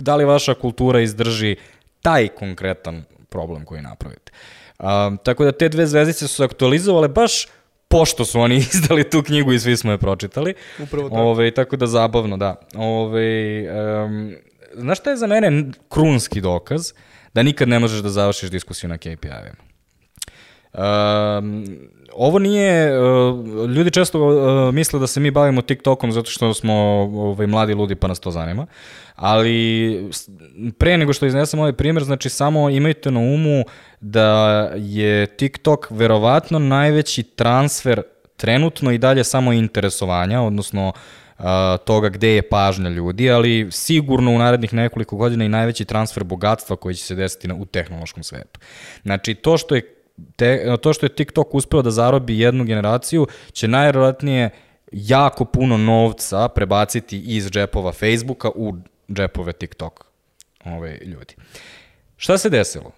da 0.00 0.16
li 0.16 0.24
vaša 0.24 0.54
kultura 0.54 1.00
izdrži 1.00 1.56
taj 2.02 2.28
konkretan 2.28 3.04
problem 3.28 3.64
koji 3.64 3.82
napravite. 3.82 4.32
Uh, 4.78 4.86
tako 5.22 5.44
da 5.44 5.52
te 5.52 5.68
dve 5.68 5.86
zvezdice 5.86 6.28
su 6.28 6.34
se 6.34 6.44
aktualizovale 6.44 7.08
baš 7.08 7.46
pošto 7.88 8.24
su 8.24 8.40
oni 8.40 8.56
izdali 8.72 9.10
tu 9.10 9.22
knjigu 9.22 9.52
i 9.52 9.60
svi 9.60 9.76
smo 9.76 9.92
je 9.92 9.98
pročitali. 9.98 10.54
Upravo 10.82 11.08
tako. 11.08 11.22
Ove, 11.22 11.50
tako 11.50 11.76
da 11.76 11.86
zabavno, 11.86 12.36
da. 12.36 12.54
Ove, 12.74 13.64
um, 14.04 14.34
znaš 14.78 14.98
šta 14.98 15.10
je 15.10 15.16
za 15.16 15.26
mene 15.26 15.64
krunski 15.88 16.40
dokaz 16.40 16.92
da 17.34 17.42
nikad 17.42 17.68
ne 17.68 17.78
možeš 17.78 18.00
da 18.00 18.08
završiš 18.08 18.50
diskusiju 18.50 18.90
na 18.90 18.98
KPI-evima? 18.98 19.68
Um, 20.72 21.64
ovo 22.12 22.38
nije, 22.38 23.00
uh, 23.00 23.70
ljudi 23.70 23.90
često 23.90 24.26
uh, 24.26 24.74
misle 24.74 25.00
da 25.00 25.06
se 25.06 25.20
mi 25.20 25.30
bavimo 25.30 25.62
TikTokom 25.62 26.12
zato 26.12 26.30
što 26.30 26.54
smo 26.54 26.74
ovaj, 27.14 27.46
mladi 27.46 27.72
ljudi 27.72 27.94
pa 27.94 28.08
nas 28.08 28.20
to 28.20 28.30
zanima, 28.30 28.66
ali 29.16 30.10
pre 30.78 30.98
nego 30.98 31.12
što 31.12 31.26
iznesem 31.26 31.60
ovaj 31.60 31.72
primjer, 31.72 32.04
znači 32.04 32.28
samo 32.28 32.70
imajte 32.70 33.10
na 33.10 33.20
umu 33.20 33.64
da 34.00 34.58
je 34.76 35.26
TikTok 35.26 35.86
verovatno 35.90 36.58
najveći 36.58 37.22
transfer 37.22 38.02
trenutno 38.36 38.92
i 38.92 38.98
dalje 38.98 39.24
samo 39.24 39.52
interesovanja, 39.52 40.42
odnosno 40.42 40.88
uh, 40.88 41.27
toga 41.84 42.08
gde 42.08 42.28
je 42.28 42.42
pažnja 42.42 42.88
ljudi, 42.88 43.30
ali 43.30 43.68
sigurno 43.70 44.30
u 44.30 44.38
narednih 44.38 44.74
nekoliko 44.74 45.16
godina 45.16 45.44
i 45.44 45.48
najveći 45.48 45.84
transfer 45.84 46.24
bogatstva 46.24 46.76
koji 46.76 46.94
će 46.94 47.04
se 47.04 47.14
desiti 47.14 47.48
na, 47.48 47.54
u 47.54 47.64
tehnološkom 47.64 48.22
svetu. 48.22 48.60
Znači, 49.02 49.34
to 49.34 49.58
što 49.58 49.74
je 49.74 49.94
te, 50.36 50.76
to 50.82 50.92
što 50.92 51.06
je 51.06 51.14
TikTok 51.14 51.54
uspeo 51.54 51.82
da 51.82 51.90
zarobi 51.90 52.38
jednu 52.38 52.64
generaciju, 52.64 53.26
će 53.52 53.68
najvjerojatnije 53.68 54.50
jako 54.92 55.44
puno 55.44 55.76
novca 55.76 56.48
prebaciti 56.48 57.20
iz 57.20 57.50
džepova 57.50 57.92
Facebooka 57.92 58.50
u 58.54 58.74
džepove 59.12 59.52
TikTok 59.52 60.04
ove 60.64 60.98
ljudi. 61.04 61.34
Šta 62.16 62.38
se 62.38 62.50
desilo? 62.50 62.92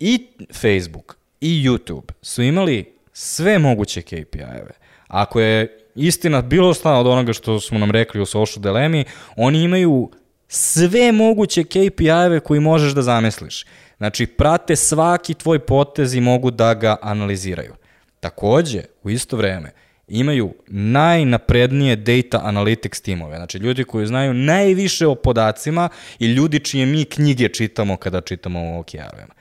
I 0.00 0.26
Facebook 0.54 1.16
i 1.40 1.68
YouTube 1.68 2.12
su 2.22 2.42
imali 2.42 2.92
sve 3.12 3.58
moguće 3.58 4.02
KPI-eve. 4.02 4.72
Ako 5.08 5.40
je 5.40 5.85
istina 5.96 6.42
bilo 6.42 6.74
šta 6.74 6.92
od 6.92 7.06
onoga 7.06 7.32
što 7.32 7.60
smo 7.60 7.78
nam 7.78 7.90
rekli 7.90 8.20
u 8.20 8.26
Social 8.26 8.62
Delemi, 8.62 9.04
oni 9.36 9.62
imaju 9.62 10.10
sve 10.48 11.12
moguće 11.12 11.64
KPI-eve 11.64 12.40
koji 12.40 12.60
možeš 12.60 12.92
da 12.92 13.02
zamisliš. 13.02 13.64
Znači, 13.96 14.26
prate 14.26 14.76
svaki 14.76 15.34
tvoj 15.34 15.58
potez 15.58 16.14
i 16.14 16.20
mogu 16.20 16.50
da 16.50 16.74
ga 16.74 16.96
analiziraju. 17.02 17.74
Takođe, 18.20 18.82
u 19.02 19.10
isto 19.10 19.36
vreme, 19.36 19.70
imaju 20.08 20.54
najnaprednije 20.66 21.96
data 21.96 22.42
analytics 22.44 23.02
timove, 23.02 23.36
znači 23.36 23.58
ljudi 23.58 23.84
koji 23.84 24.06
znaju 24.06 24.34
najviše 24.34 25.06
o 25.06 25.14
podacima 25.14 25.88
i 26.18 26.26
ljudi 26.26 26.58
čije 26.58 26.86
mi 26.86 27.04
knjige 27.04 27.48
čitamo 27.48 27.96
kada 27.96 28.20
čitamo 28.20 28.60
o 28.60 28.78
OKR-ovima. 28.78 29.34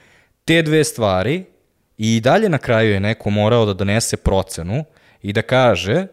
Te 0.46 0.62
dve 0.62 0.84
stvari 0.84 1.44
i 1.98 2.20
dalje 2.20 2.50
na 2.50 2.58
kraju 2.58 2.92
je 2.92 3.00
neko 3.00 3.30
morao 3.30 3.66
da 3.66 3.74
donese 3.74 4.18
procenu 4.18 4.84
i 5.22 5.34
da 5.34 5.42
kaže 5.42 6.08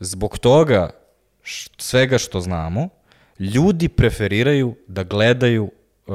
zbog 0.00 0.38
toga 0.38 0.90
svega 1.78 2.18
što 2.18 2.40
znamo, 2.40 2.88
ljudi 3.38 3.88
preferiraju 3.88 4.74
da 4.86 5.02
gledaju 5.02 5.64
uh, 5.64 6.14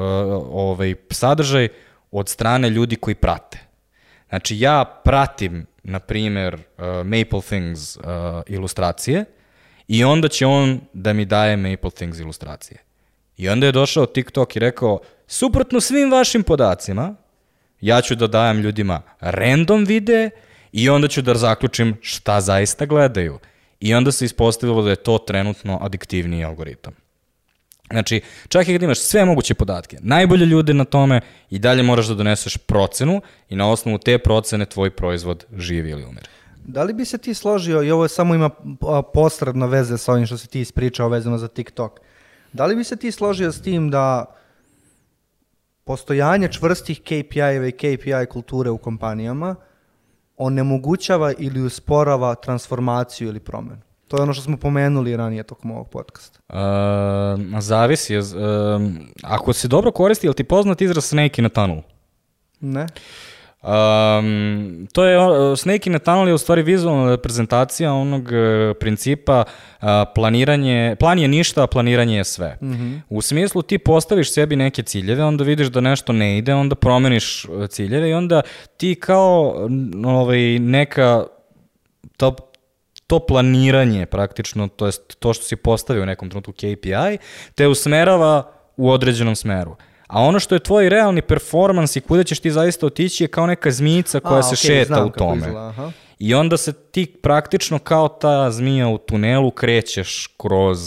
ovaj 0.52 0.94
sadržaj 1.10 1.68
od 2.10 2.28
strane 2.28 2.70
ljudi 2.70 2.96
koji 2.96 3.14
prate. 3.14 3.58
Znači 4.28 4.60
ja 4.60 5.00
pratim, 5.04 5.66
na 5.82 5.98
primer, 5.98 6.54
uh, 6.54 6.84
Maple 6.84 7.40
Things 7.40 7.96
uh, 7.96 8.02
ilustracije 8.46 9.24
i 9.88 10.04
onda 10.04 10.28
će 10.28 10.46
on 10.46 10.80
da 10.92 11.12
mi 11.12 11.24
daje 11.24 11.56
Maple 11.56 11.90
Things 11.90 12.18
ilustracije. 12.18 12.78
I 13.36 13.48
onda 13.48 13.66
je 13.66 13.72
došao 13.72 14.06
TikTok 14.06 14.56
i 14.56 14.58
rekao, 14.58 15.00
suprotno 15.26 15.80
svim 15.80 16.12
vašim 16.12 16.42
podacima, 16.42 17.14
ja 17.80 18.00
ću 18.00 18.14
da 18.14 18.26
dajem 18.26 18.60
ljudima 18.60 19.02
random 19.20 19.84
videe 19.84 20.30
i 20.72 20.88
onda 20.88 21.08
ću 21.08 21.22
da 21.22 21.34
zaključim 21.34 21.96
šta 22.00 22.40
zaista 22.40 22.86
gledaju. 22.86 23.38
I 23.84 23.94
onda 23.94 24.12
se 24.12 24.24
ispostavilo 24.24 24.82
da 24.82 24.90
je 24.90 24.96
to 24.96 25.18
trenutno 25.18 25.78
adiktivniji 25.82 26.44
algoritam. 26.44 26.92
Znači, 27.90 28.20
čak 28.48 28.68
i 28.68 28.72
kad 28.72 28.82
imaš 28.82 28.98
sve 28.98 29.24
moguće 29.24 29.54
podatke, 29.54 29.98
najbolje 30.00 30.46
ljude 30.46 30.74
na 30.74 30.84
tome 30.84 31.20
i 31.50 31.58
dalje 31.58 31.82
moraš 31.82 32.06
da 32.06 32.14
doneseš 32.14 32.56
procenu 32.56 33.20
i 33.48 33.56
na 33.56 33.70
osnovu 33.70 33.98
te 33.98 34.18
procene 34.18 34.66
tvoj 34.66 34.90
proizvod 34.90 35.44
živi 35.56 35.90
ili 35.90 36.04
umire. 36.04 36.26
Da 36.64 36.82
li 36.82 36.92
bi 36.92 37.04
se 37.04 37.18
ti 37.18 37.34
složio, 37.34 37.82
i 37.82 37.90
ovo 37.90 38.08
samo 38.08 38.34
ima 38.34 38.50
posredno 39.12 39.66
veze 39.66 39.98
sa 39.98 40.12
ovim 40.12 40.26
što 40.26 40.38
si 40.38 40.48
ti 40.48 40.60
ispričao 40.60 41.08
vezano 41.08 41.38
za 41.38 41.48
TikTok, 41.48 42.00
da 42.52 42.66
li 42.66 42.76
bi 42.76 42.84
se 42.84 42.96
ti 42.96 43.12
složio 43.12 43.52
s 43.52 43.62
tim 43.62 43.90
da 43.90 44.24
postojanje 45.84 46.48
čvrstih 46.48 47.00
KPI-eva 47.00 47.68
i 47.68 47.72
KPI 47.72 48.26
kulture 48.30 48.70
u 48.70 48.78
kompanijama 48.78 49.56
onemogućava 50.36 51.32
ili 51.38 51.62
usporava 51.62 52.34
transformaciju 52.34 53.28
ili 53.28 53.40
promenu? 53.40 53.80
To 54.08 54.16
je 54.16 54.22
ono 54.22 54.32
što 54.32 54.42
smo 54.42 54.56
pomenuli 54.56 55.16
ranije 55.16 55.42
tokom 55.42 55.70
ovog 55.70 55.88
podcasta. 55.88 56.38
Uh, 56.48 57.60
zavisi. 57.60 58.18
Uh, 58.18 58.24
ako 59.22 59.52
se 59.52 59.68
dobro 59.68 59.92
koristi, 59.92 60.26
je 60.26 60.28
li 60.28 60.36
ti 60.36 60.44
poznat 60.44 60.80
izraz 60.80 61.04
snake 61.04 61.42
in 61.42 61.46
a 61.46 61.48
tunnel? 61.48 61.80
Ne? 62.60 62.86
Um, 63.64 64.86
to 64.92 65.04
je, 65.04 65.18
uh, 65.18 65.58
Snake 65.58 65.90
in 65.90 65.96
a 65.96 65.98
Tunnel 65.98 66.28
je 66.28 66.34
u 66.34 66.38
stvari 66.38 66.62
vizualna 66.62 67.10
reprezentacija 67.10 67.92
onog 67.92 68.22
uh, 68.22 68.76
principa 68.80 69.44
uh, 69.44 69.88
planiranje, 70.14 70.96
plan 70.98 71.18
je 71.18 71.28
ništa, 71.28 71.62
a 71.62 71.66
planiranje 71.66 72.16
je 72.16 72.24
sve. 72.24 72.58
Mm 72.60 72.72
-hmm. 72.72 73.00
U 73.08 73.22
smislu 73.22 73.62
ti 73.62 73.78
postaviš 73.78 74.32
sebi 74.32 74.56
neke 74.56 74.82
ciljeve, 74.82 75.24
onda 75.24 75.44
vidiš 75.44 75.66
da 75.66 75.80
nešto 75.80 76.12
ne 76.12 76.38
ide, 76.38 76.54
onda 76.54 76.74
promeniš 76.74 77.44
uh, 77.44 77.66
ciljeve 77.66 78.10
i 78.10 78.14
onda 78.14 78.42
ti 78.76 78.94
kao 78.94 79.68
ovaj, 80.04 80.58
neka 80.58 81.24
to, 82.16 82.36
to 83.06 83.18
planiranje 83.18 84.06
praktično, 84.06 84.68
to 84.68 84.86
jest 84.86 85.16
to 85.18 85.34
što 85.34 85.44
si 85.44 85.56
postavio 85.56 86.02
u 86.02 86.06
nekom 86.06 86.30
trenutku 86.30 86.52
KPI, 86.52 87.18
te 87.54 87.68
usmerava 87.68 88.52
u 88.76 88.90
određenom 88.90 89.36
smeru. 89.36 89.76
A 90.14 90.20
ono 90.22 90.40
što 90.40 90.54
je 90.54 90.58
tvoj 90.58 90.88
realni 90.88 91.22
performans 91.22 91.96
i 91.96 92.00
kuda 92.00 92.24
ćeš 92.24 92.40
ti 92.40 92.50
zaista 92.50 92.86
otići 92.86 93.24
je 93.24 93.28
kao 93.28 93.46
neka 93.46 93.70
zmijica 93.70 94.20
koja 94.20 94.38
A, 94.38 94.42
se 94.42 94.54
okej, 94.54 94.84
šeta 94.84 95.04
u 95.04 95.10
tome. 95.10 95.46
aha. 95.56 95.90
I 96.18 96.34
onda 96.34 96.56
se 96.56 96.72
ti 96.72 97.06
praktično 97.22 97.78
kao 97.78 98.08
ta 98.08 98.50
zmija 98.50 98.88
u 98.88 98.98
tunelu 98.98 99.50
krećeš 99.50 100.26
kroz 100.36 100.78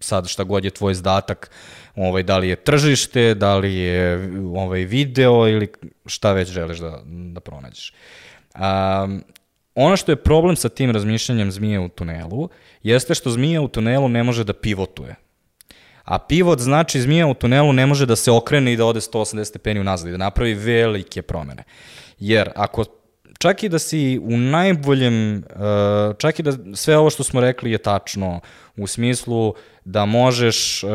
sad 0.00 0.28
šta 0.28 0.44
god 0.44 0.64
je 0.64 0.70
tvoj 0.70 0.94
zadatak, 0.94 1.50
ovaj, 1.96 2.22
da 2.22 2.38
li 2.38 2.48
je 2.48 2.56
tržište, 2.56 3.34
da 3.34 3.56
li 3.56 3.74
je 3.74 4.30
ovaj, 4.56 4.84
video 4.84 5.48
ili 5.48 5.72
šta 6.06 6.32
već 6.32 6.48
želiš 6.48 6.78
da, 6.78 7.00
da 7.06 7.40
pronađeš. 7.40 7.92
Um, 8.54 9.24
ono 9.74 9.96
što 9.96 10.12
je 10.12 10.16
problem 10.16 10.56
sa 10.56 10.68
tim 10.68 10.90
razmišljanjem 10.90 11.50
zmije 11.50 11.80
u 11.80 11.88
tunelu 11.88 12.48
jeste 12.82 13.14
što 13.14 13.30
zmija 13.30 13.62
u 13.62 13.68
tunelu 13.68 14.08
ne 14.08 14.22
može 14.22 14.44
da 14.44 14.52
pivotuje. 14.52 15.14
A 16.06 16.18
pivot 16.18 16.60
znači 16.60 17.00
zmija 17.00 17.26
u 17.26 17.34
tunelu 17.34 17.72
ne 17.72 17.86
može 17.86 18.06
da 18.06 18.16
se 18.16 18.30
okrene 18.30 18.72
i 18.72 18.76
da 18.76 18.84
ode 18.84 19.00
180 19.00 19.44
stepeni 19.44 19.80
unazad 19.80 20.08
i 20.08 20.10
da 20.12 20.16
napravi 20.16 20.54
velike 20.54 21.22
promene. 21.22 21.64
Jer 22.18 22.50
ako 22.54 22.84
čak 23.38 23.62
i 23.62 23.68
da 23.68 23.78
si 23.78 24.20
u 24.22 24.36
najboljem, 24.36 25.36
uh, 25.36 26.16
čak 26.18 26.38
i 26.38 26.42
da 26.42 26.52
sve 26.74 26.96
ovo 26.96 27.10
što 27.10 27.24
smo 27.24 27.40
rekli 27.40 27.70
je 27.70 27.78
tačno, 27.78 28.40
u 28.76 28.86
smislu 28.86 29.54
da 29.84 30.04
možeš, 30.04 30.84
uh, 30.84 30.90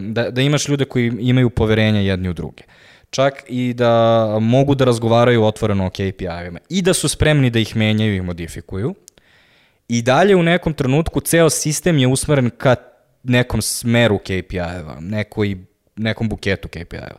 da, 0.00 0.30
da 0.30 0.40
imaš 0.40 0.68
ljude 0.68 0.84
koji 0.84 1.12
imaju 1.18 1.50
poverenja 1.50 2.00
jedni 2.00 2.28
u 2.28 2.32
druge. 2.32 2.62
Čak 3.10 3.44
i 3.48 3.74
da 3.74 4.26
mogu 4.40 4.74
da 4.74 4.84
razgovaraju 4.84 5.44
otvoreno 5.44 5.86
o 5.86 5.90
KPI-evima 5.90 6.58
i 6.68 6.82
da 6.82 6.94
su 6.94 7.08
spremni 7.08 7.50
da 7.50 7.58
ih 7.58 7.76
menjaju 7.76 8.14
i 8.14 8.22
modifikuju. 8.22 8.94
I 9.88 10.02
dalje 10.02 10.36
u 10.36 10.42
nekom 10.42 10.74
trenutku 10.74 11.20
ceo 11.20 11.50
sistem 11.50 11.98
je 11.98 12.06
usmeren 12.06 12.50
ka 12.50 12.74
nekom 13.24 13.62
smeru 13.62 14.18
KPI-eva, 14.18 14.96
nekoj, 15.00 15.56
nekom 15.96 16.28
buketu 16.28 16.68
KPI-eva. 16.68 17.18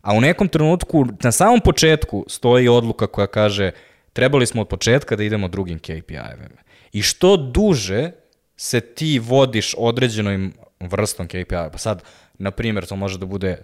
A 0.00 0.14
u 0.14 0.20
nekom 0.20 0.48
trenutku, 0.48 1.06
na 1.22 1.32
samom 1.32 1.60
početku, 1.60 2.24
stoji 2.28 2.68
odluka 2.68 3.06
koja 3.06 3.26
kaže 3.26 3.70
trebali 4.12 4.46
smo 4.46 4.62
od 4.62 4.68
početka 4.68 5.16
da 5.16 5.22
idemo 5.22 5.48
drugim 5.48 5.78
KPI-evima. 5.78 6.60
I 6.92 7.02
što 7.02 7.36
duže 7.36 8.10
se 8.56 8.80
ti 8.80 9.18
vodiš 9.18 9.74
određenom 9.78 10.52
vrstom 10.80 11.28
KPI-eva, 11.28 11.70
pa 11.70 11.78
sad, 11.78 12.02
na 12.38 12.50
primjer, 12.50 12.86
to 12.86 12.96
može 12.96 13.18
da 13.18 13.26
bude 13.26 13.58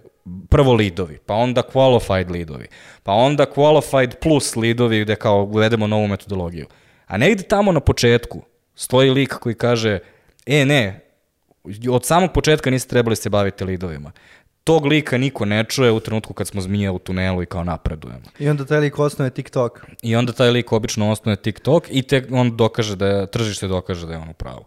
prvo 0.49 0.73
lidovi, 0.73 1.17
pa 1.25 1.33
onda 1.33 1.63
qualified 1.73 2.31
lidovi, 2.31 2.67
pa 3.03 3.11
onda 3.11 3.45
qualified 3.55 4.15
plus 4.21 4.55
lidovi 4.55 5.01
gde 5.01 5.15
kao 5.15 5.43
uvedemo 5.43 5.87
novu 5.87 6.07
metodologiju. 6.07 6.67
A 7.07 7.17
negde 7.17 7.43
tamo 7.43 7.71
na 7.71 7.79
početku 7.79 8.41
stoji 8.75 9.09
lik 9.09 9.33
koji 9.33 9.55
kaže, 9.55 9.99
e 10.45 10.65
ne, 10.65 11.06
od 11.91 12.05
samog 12.05 12.31
početka 12.33 12.69
niste 12.69 12.89
trebali 12.89 13.15
se 13.15 13.29
baviti 13.29 13.63
lidovima. 13.63 14.11
Tog 14.63 14.85
lika 14.85 15.17
niko 15.17 15.45
ne 15.45 15.63
čuje 15.63 15.91
u 15.91 15.99
trenutku 15.99 16.33
kad 16.33 16.47
smo 16.47 16.61
zmije 16.61 16.91
u 16.91 16.99
tunelu 16.99 17.43
i 17.43 17.45
kao 17.45 17.63
napredujemo. 17.63 18.25
I 18.39 18.49
onda 18.49 18.65
taj 18.65 18.79
lik 18.79 18.99
osnuje 18.99 19.29
TikTok. 19.29 19.85
I 20.01 20.15
onda 20.15 20.33
taj 20.33 20.49
lik 20.51 20.71
obično 20.71 21.11
osnuje 21.11 21.35
TikTok 21.35 21.87
i 21.89 22.01
tek 22.01 22.27
on 22.31 22.57
dokaže 22.57 22.95
da 22.95 23.07
je, 23.07 23.27
tržište 23.27 23.67
dokaže 23.67 24.07
da 24.07 24.13
je 24.13 24.19
on 24.19 24.29
u 24.29 24.33
pravu. 24.33 24.65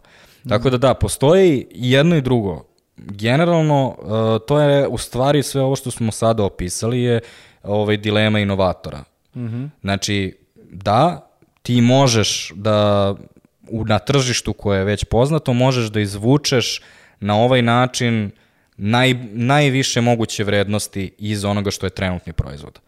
Tako 0.49 0.71
da 0.71 0.79
da, 0.79 0.95
postoji 0.95 1.67
jedno 1.71 2.17
i 2.17 2.23
drugo. 2.23 2.65
Generalno, 2.97 3.97
uh, 3.99 4.47
to 4.47 4.61
je 4.61 4.89
u 4.89 4.99
stvari 4.99 5.43
sve 5.43 5.63
ovo 5.63 5.77
što 5.77 5.91
smo 5.91 6.13
sada 6.13 6.45
opisali 6.45 7.01
je 7.01 7.21
ovaj, 7.63 7.97
dilema 7.97 8.39
inovatora. 8.39 9.05
Mm 9.35 9.47
-hmm. 9.47 9.69
Znači, 9.81 10.37
da, 10.71 11.31
ti 11.63 11.81
možeš 11.81 12.53
da 12.55 13.15
na 13.71 13.99
tržištu 13.99 14.53
koje 14.53 14.79
je 14.79 14.85
već 14.85 15.05
poznato, 15.05 15.53
možeš 15.53 15.87
da 15.87 16.01
izvučeš 16.01 16.81
na 17.21 17.37
ovaj 17.37 17.63
način 17.63 18.31
naj, 18.77 19.15
najviše 19.33 20.01
moguće 20.01 20.45
vrednosti 20.45 21.13
iz 21.19 21.45
onoga 21.45 21.71
što 21.71 21.87
je 21.87 21.91
trenutni 21.91 22.33
proizvod. 22.33 22.81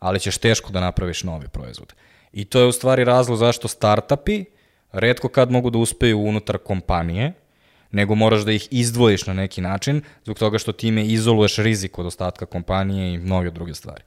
Ali 0.00 0.20
ćeš 0.20 0.38
teško 0.38 0.72
da 0.72 0.80
napraviš 0.80 1.22
novi 1.22 1.48
proizvod. 1.48 1.94
I 2.32 2.44
to 2.44 2.60
je 2.60 2.66
u 2.66 2.72
stvari 2.72 3.04
razlog 3.04 3.38
zašto 3.38 3.68
startupi 3.68 4.44
redko 4.92 5.28
kad 5.28 5.50
mogu 5.50 5.70
da 5.70 5.78
uspeju 5.78 6.20
unutar 6.20 6.58
kompanije, 6.58 7.32
nego 7.90 8.14
moraš 8.14 8.40
da 8.40 8.52
ih 8.52 8.68
izdvojiš 8.70 9.26
na 9.26 9.34
neki 9.34 9.60
način, 9.60 10.02
zbog 10.24 10.38
toga 10.38 10.58
što 10.58 10.72
time 10.72 11.06
izoluješ 11.06 11.56
rizik 11.56 11.98
od 11.98 12.06
ostatka 12.06 12.46
kompanije 12.46 13.14
i 13.14 13.18
mnoge 13.18 13.50
druge 13.50 13.74
stvari. 13.74 14.02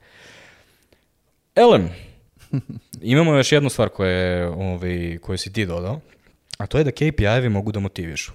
Elem, 1.54 1.90
imamo 3.12 3.34
još 3.34 3.52
jednu 3.52 3.70
stvar 3.70 3.88
koja 3.88 4.10
je, 4.10 4.46
ovaj, 4.46 5.18
koju 5.18 5.38
si 5.38 5.52
ti 5.52 5.66
dodao, 5.66 6.00
a 6.58 6.66
to 6.66 6.78
je 6.78 6.84
da 6.84 6.90
KPI-evi 6.90 7.48
mogu 7.48 7.72
da 7.72 7.80
motivišu. 7.80 8.32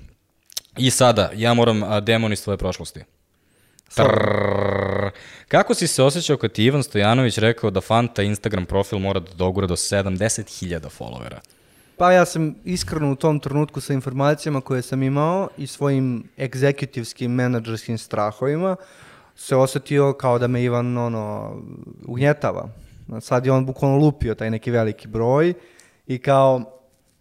I 0.77 0.89
sada, 0.89 1.31
ja 1.35 1.53
moram 1.53 1.83
a, 1.83 1.99
demon 1.99 2.33
iz 2.33 2.43
tvoje 2.43 2.57
prošlosti. 2.57 3.03
Kako 5.47 5.73
si 5.73 5.87
se 5.87 6.03
osjećao 6.03 6.37
kad 6.37 6.51
ti 6.51 6.63
Ivan 6.63 6.83
Stojanović 6.83 7.37
rekao 7.37 7.71
da 7.71 7.81
Fanta 7.81 8.23
Instagram 8.23 8.65
profil 8.65 8.99
mora 8.99 9.19
da 9.19 9.33
dogura 9.33 9.67
do 9.67 9.75
70.000 9.75 10.89
followera? 10.99 11.39
Pa 11.97 12.11
ja 12.11 12.25
sam 12.25 12.55
iskreno 12.65 13.11
u 13.11 13.15
tom 13.15 13.39
trenutku 13.39 13.81
sa 13.81 13.93
informacijama 13.93 14.61
koje 14.61 14.81
sam 14.81 15.03
imao 15.03 15.49
i 15.57 15.67
svojim 15.67 16.23
egzekutivskim 16.39 17.31
menadžerskim 17.31 17.97
strahovima 17.97 18.75
se 19.35 19.55
osetio 19.55 20.13
kao 20.13 20.39
da 20.39 20.47
me 20.47 20.63
Ivan 20.63 20.97
ono, 20.97 21.55
ugnjetava. 22.05 22.69
Sad 23.21 23.45
je 23.45 23.51
on 23.51 23.65
bukvalno 23.65 23.97
lupio 23.97 24.35
taj 24.35 24.49
neki 24.49 24.71
veliki 24.71 25.07
broj 25.07 25.53
i 26.07 26.17
kao 26.17 26.61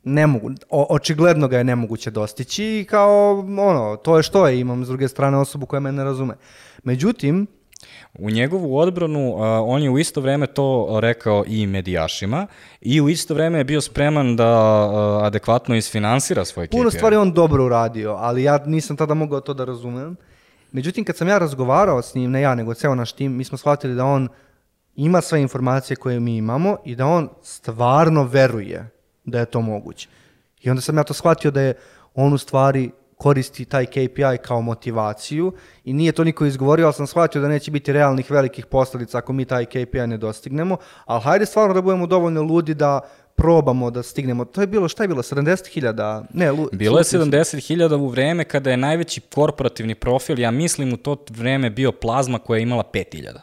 ne 0.05 0.27
mogu, 0.27 0.51
o, 0.71 0.87
očigledno 0.91 1.49
ga 1.49 1.59
je 1.59 1.65
nemoguće 1.65 2.11
dostići 2.11 2.65
i 2.65 2.87
kao 2.91 3.39
ono, 3.39 3.97
to 3.97 4.17
je 4.17 4.23
što 4.23 4.47
je, 4.47 4.61
imam 4.61 4.85
s 4.85 4.89
druge 4.89 5.09
strane 5.09 5.39
osobu 5.39 5.67
koja 5.67 5.81
me 5.81 5.93
ne 5.93 6.05
razume. 6.05 6.35
Međutim, 6.83 7.47
U 8.19 8.31
njegovu 8.31 8.79
odbranu 8.79 9.29
uh, 9.29 9.41
on 9.67 9.83
je 9.83 9.91
u 9.91 9.99
isto 9.99 10.21
vreme 10.21 10.47
to 10.47 10.99
rekao 11.03 11.45
i 11.47 11.67
medijašima 11.67 12.47
i 12.81 13.01
u 13.01 13.09
isto 13.09 13.35
vreme 13.35 13.59
je 13.59 13.65
bio 13.65 13.81
spreman 13.81 14.37
da 14.37 14.85
uh, 14.87 15.27
adekvatno 15.27 15.75
isfinansira 15.77 16.45
svoj 16.45 16.67
KPI. 16.67 16.77
puno 16.77 16.91
stvari 16.91 17.17
on 17.17 17.33
dobro 17.33 17.65
uradio, 17.65 18.13
ali 18.13 18.43
ja 18.43 18.59
nisam 18.67 18.97
tada 18.97 19.15
mogao 19.15 19.41
to 19.41 19.55
da 19.55 19.65
razumem. 19.65 20.17
Međutim, 20.73 21.05
kad 21.05 21.17
sam 21.17 21.29
ja 21.29 21.39
razgovarao 21.39 22.03
s 22.03 22.15
njim, 22.15 22.31
ne 22.31 22.41
ja, 22.41 22.55
nego 22.55 22.75
ceo 22.75 22.95
naš 22.95 23.13
tim, 23.13 23.37
mi 23.37 23.45
smo 23.45 23.59
shvatili 23.59 23.95
da 23.95 24.05
on 24.05 24.29
ima 24.97 25.21
sve 25.21 25.41
informacije 25.41 25.97
koje 25.97 26.21
mi 26.21 26.37
imamo 26.37 26.77
i 26.85 26.97
da 26.97 27.07
on 27.07 27.29
stvarno 27.43 28.25
veruje 28.25 28.91
da 29.25 29.39
je 29.39 29.47
to 29.47 29.61
moguće. 29.61 30.09
I 30.63 30.71
onda 30.71 30.81
sam 30.83 30.97
ja 30.97 31.05
to 31.05 31.15
shvatio 31.15 31.51
da 31.51 31.61
je 31.61 31.75
on 32.15 32.33
u 32.33 32.39
stvari 32.39 32.91
koristi 33.17 33.65
taj 33.65 33.87
KPI 33.87 34.39
kao 34.43 34.61
motivaciju 34.61 35.53
i 35.85 35.93
nije 35.93 36.13
to 36.13 36.25
niko 36.25 36.47
izgovorio, 36.47 36.87
ali 36.87 36.95
sam 36.95 37.07
shvatio 37.07 37.41
da 37.41 37.49
neće 37.49 37.71
biti 37.71 37.93
realnih 37.93 38.31
velikih 38.31 38.67
posledica 38.67 39.19
ako 39.19 39.33
mi 39.33 39.45
taj 39.45 39.65
KPI 39.65 40.07
ne 40.07 40.17
dostignemo, 40.17 40.77
ali 41.05 41.23
hajde 41.23 41.47
stvarno 41.47 41.75
da 41.75 41.83
budemo 41.83 42.07
dovoljno 42.07 42.43
ludi 42.43 42.75
da 42.75 43.01
probamo 43.35 43.91
da 43.91 44.03
stignemo. 44.03 44.45
To 44.45 44.61
je 44.61 44.67
bilo, 44.67 44.89
šta 44.89 45.05
je 45.05 45.09
bilo, 45.09 45.23
70.000? 45.23 46.25
Ne, 46.33 46.53
lu, 46.53 46.69
Bilo 46.73 46.99
je 46.99 47.05
70.000 47.05 47.97
u 47.97 48.09
vreme 48.09 48.45
kada 48.45 48.71
je 48.71 48.77
najveći 48.77 49.21
korporativni 49.21 49.95
profil, 49.95 50.39
ja 50.39 50.51
mislim 50.51 50.93
u 50.93 50.97
to 50.97 51.17
vreme 51.31 51.71
bio 51.71 51.93
plazma 51.93 52.39
koja 52.39 52.59
je 52.59 52.63
imala 52.63 52.85
5.000. 52.93 53.39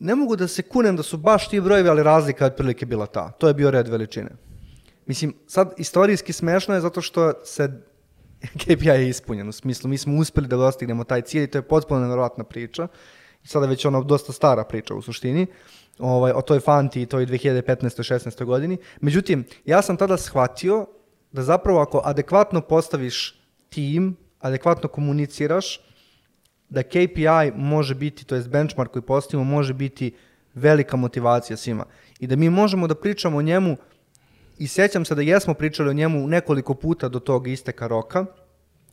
Ne 0.00 0.14
mogu 0.14 0.36
da 0.36 0.48
se 0.48 0.62
kunem 0.62 0.96
da 0.96 1.02
su 1.02 1.16
baš 1.16 1.48
ti 1.48 1.60
brojevi, 1.60 1.88
ali 1.88 2.02
razlika 2.02 2.44
je 2.44 2.50
otprilike 2.50 2.86
bila 2.86 3.06
ta. 3.06 3.30
To 3.30 3.48
je 3.48 3.54
bio 3.54 3.70
red 3.70 3.88
veličine. 3.88 4.30
Mislim, 5.06 5.34
sad 5.46 5.72
istorijski 5.78 6.32
smešno 6.32 6.74
je 6.74 6.80
zato 6.80 7.00
što 7.00 7.32
se 7.44 7.82
KPI 8.60 8.88
je 8.88 9.08
ispunjen, 9.08 9.48
u 9.48 9.52
smislu 9.52 9.90
mi 9.90 9.98
smo 9.98 10.16
uspeli 10.16 10.48
da 10.48 10.56
dostignemo 10.56 11.04
taj 11.04 11.22
cilj 11.22 11.44
i 11.44 11.46
to 11.46 11.58
je 11.58 11.62
potpuno 11.62 12.00
nevjerojatna 12.00 12.44
priča. 12.44 12.88
I 13.44 13.48
sada 13.48 13.66
već 13.66 13.84
ono 13.84 14.02
dosta 14.02 14.32
stara 14.32 14.64
priča 14.64 14.94
u 14.94 15.02
suštini 15.02 15.46
ovaj, 15.98 16.32
o 16.32 16.42
toj 16.42 16.60
fanti 16.60 17.02
i 17.02 17.06
toj 17.06 17.26
2015. 17.26 18.14
16. 18.14 18.44
godini. 18.44 18.76
Međutim, 19.00 19.44
ja 19.64 19.82
sam 19.82 19.96
tada 19.96 20.16
shvatio 20.16 20.86
da 21.32 21.42
zapravo 21.42 21.80
ako 21.80 22.02
adekvatno 22.04 22.60
postaviš 22.60 23.40
tim, 23.68 24.16
adekvatno 24.40 24.88
komuniciraš, 24.88 25.80
da 26.70 26.82
KPI 26.82 27.52
može 27.54 27.94
biti, 27.94 28.24
to 28.24 28.34
je 28.34 28.42
benchmark 28.42 28.90
koji 28.92 29.02
postavimo, 29.02 29.44
može 29.44 29.74
biti 29.74 30.14
velika 30.54 30.96
motivacija 30.96 31.56
svima. 31.56 31.84
I 32.20 32.26
da 32.26 32.36
mi 32.36 32.50
možemo 32.50 32.86
da 32.86 32.94
pričamo 32.94 33.38
o 33.38 33.42
njemu 33.42 33.76
i 34.58 34.66
sećam 34.68 35.04
se 35.04 35.14
da 35.14 35.22
jesmo 35.22 35.54
pričali 35.54 35.90
o 35.90 35.92
njemu 35.92 36.26
nekoliko 36.26 36.74
puta 36.74 37.08
do 37.08 37.18
tog 37.18 37.48
isteka 37.48 37.86
roka, 37.86 38.24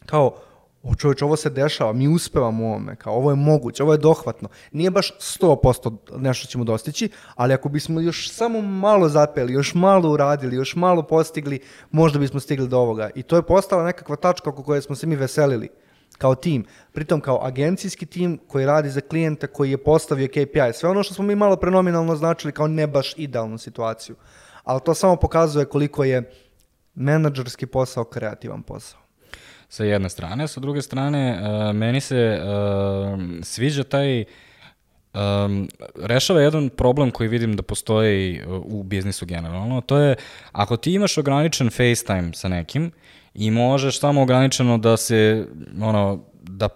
kao, 0.05 0.36
o 0.84 0.95
čovječ, 0.95 1.21
ovo 1.21 1.36
se 1.36 1.49
dešava, 1.49 1.93
mi 1.93 2.07
uspevamo 2.07 2.63
u 2.63 2.67
ovome, 2.67 2.95
kao, 2.95 3.13
ovo 3.13 3.30
je 3.32 3.36
moguće, 3.36 3.84
ovo 3.84 3.91
je 3.91 3.97
dohvatno. 3.97 4.49
Nije 4.71 4.91
baš 4.91 5.11
100% 5.19 5.97
nešto 6.17 6.47
ćemo 6.47 6.63
dostići, 6.63 7.09
ali 7.36 7.53
ako 7.53 7.69
bismo 7.69 8.01
još 8.01 8.32
samo 8.32 8.61
malo 8.61 9.09
zapeli, 9.09 9.53
još 9.53 9.73
malo 9.73 10.11
uradili, 10.11 10.55
još 10.55 10.75
malo 10.75 11.03
postigli, 11.03 11.59
možda 11.91 12.19
bismo 12.19 12.39
stigli 12.39 12.67
do 12.67 12.78
ovoga. 12.80 13.09
I 13.15 13.23
to 13.23 13.36
je 13.36 13.41
postala 13.41 13.84
nekakva 13.84 14.15
tačka 14.15 14.49
oko 14.49 14.63
koje 14.63 14.82
smo 14.82 14.95
se 14.95 15.07
mi 15.07 15.15
veselili 15.15 15.69
kao 16.18 16.36
tim, 16.36 16.65
pritom 16.91 17.22
kao 17.22 17.45
agencijski 17.45 18.05
tim 18.05 18.39
koji 18.47 18.65
radi 18.65 18.89
za 18.89 19.01
klijenta 19.01 19.47
koji 19.47 19.72
je 19.72 19.84
postavio 19.84 20.28
KPI, 20.28 20.74
sve 20.74 20.89
ono 20.89 21.03
što 21.03 21.13
smo 21.13 21.26
mi 21.26 21.36
malo 21.36 21.55
prenominalno 21.55 22.15
značili 22.15 22.53
kao 22.53 22.68
ne 22.68 22.88
baš 22.88 23.13
idealnu 23.18 23.57
situaciju 23.57 24.15
ali 24.68 24.82
to 24.86 24.93
samo 24.93 25.15
pokazuje 25.15 25.65
koliko 25.65 26.03
je 26.03 26.32
menadžerski 26.95 27.65
posao 27.65 28.03
kreativan 28.03 28.63
posao. 28.63 28.99
Sa 29.70 29.84
jedne 29.84 30.09
strane, 30.09 30.47
sa 30.47 30.59
druge 30.59 30.82
strane, 30.82 31.39
uh, 31.41 31.76
meni 31.76 32.01
se 32.01 32.39
uh, 32.39 33.20
sviđa 33.43 33.84
taj 33.84 34.24
um, 34.24 35.70
rešava 35.95 36.41
jedan 36.41 36.70
problem 36.70 37.11
koji 37.11 37.30
vidim 37.30 37.55
da 37.55 37.63
postoji 37.63 38.43
u 38.47 38.84
biznisu 38.84 39.26
generalno, 39.26 39.82
to 39.82 39.97
je 39.97 40.15
ako 40.51 40.78
ti 40.78 40.93
imaš 40.93 41.18
ograničen 41.18 41.70
FaceTime 41.70 42.34
sa 42.34 42.47
nekim 42.47 42.91
i 43.38 43.51
možeš 43.51 43.99
samo 43.99 44.21
ograničeno 44.21 44.77
da 44.77 44.97
se, 44.97 45.47
ono, 45.81 46.23
da 46.43 46.69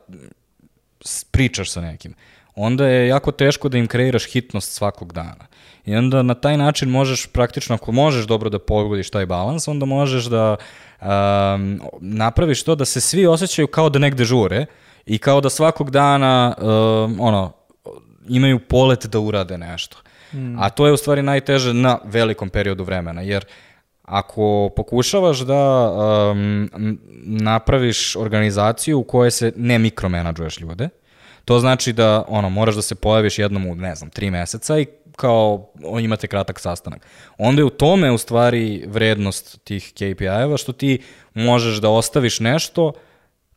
pričaš 1.32 1.72
sa 1.72 1.82
nekim, 1.82 2.14
onda 2.56 2.88
je 2.88 3.08
jako 3.08 3.32
teško 3.32 3.70
da 3.70 3.78
im 3.78 3.88
kreiraš 3.88 4.26
hitnost 4.26 4.72
svakog 4.72 5.14
dana. 5.14 5.48
I 5.86 5.96
onda 5.96 6.22
na 6.22 6.34
taj 6.34 6.58
način 6.58 6.90
možeš 6.90 7.28
praktično, 7.28 7.76
ako 7.76 7.92
možeš 7.92 8.28
dobro 8.28 8.50
da 8.50 8.60
pogodiš 8.60 9.10
taj 9.10 9.26
balans, 9.26 9.68
onda 9.68 9.86
možeš 9.86 10.26
da 10.26 10.56
um, 11.02 11.82
napraviš 12.02 12.64
to 12.64 12.76
da 12.76 12.86
se 12.86 13.02
svi 13.02 13.26
osjećaju 13.26 13.68
kao 13.68 13.90
da 13.90 14.00
negde 14.00 14.26
žure 14.26 14.66
i 15.06 15.18
kao 15.18 15.42
da 15.42 15.50
svakog 15.50 15.92
dana 15.92 16.56
um, 16.58 17.18
ono, 17.20 17.54
imaju 18.30 18.60
polet 18.60 19.06
da 19.06 19.20
urade 19.20 19.58
nešto. 19.58 19.98
Mm. 20.34 20.60
A 20.60 20.70
to 20.70 20.88
je 20.88 20.94
u 20.94 20.98
stvari 20.98 21.22
najteže 21.22 21.74
na 21.74 22.00
velikom 22.04 22.50
periodu 22.50 22.84
vremena, 22.84 23.22
jer 23.22 23.46
ako 24.04 24.70
pokušavaš 24.76 25.40
da 25.40 25.92
um, 25.92 26.70
napraviš 27.24 28.16
organizaciju 28.16 29.00
u 29.00 29.04
kojoj 29.04 29.32
se 29.32 29.54
ne 29.56 29.80
mikromenadžuješ 29.80 30.60
ljude, 30.60 30.90
to 31.46 31.60
znači 31.60 31.94
da 31.94 32.26
ono, 32.28 32.50
moraš 32.50 32.76
da 32.76 32.82
se 32.82 32.96
pojaviš 32.96 33.40
jednom 33.40 33.66
u, 33.66 33.76
ne 33.76 33.96
znam, 33.96 34.10
tri 34.10 34.32
meseca 34.32 34.80
i 34.80 34.86
kao 35.16 35.72
imate 36.02 36.28
kratak 36.28 36.60
sastanak. 36.60 37.06
Onda 37.38 37.62
je 37.62 37.66
u 37.66 37.70
tome 37.70 38.12
u 38.12 38.18
stvari 38.18 38.86
vrednost 38.88 39.60
tih 39.64 39.94
KPI-eva 39.94 40.58
što 40.58 40.74
ti 40.74 41.02
možeš 41.34 41.78
da 41.78 41.90
ostaviš 41.90 42.40
nešto 42.40 42.94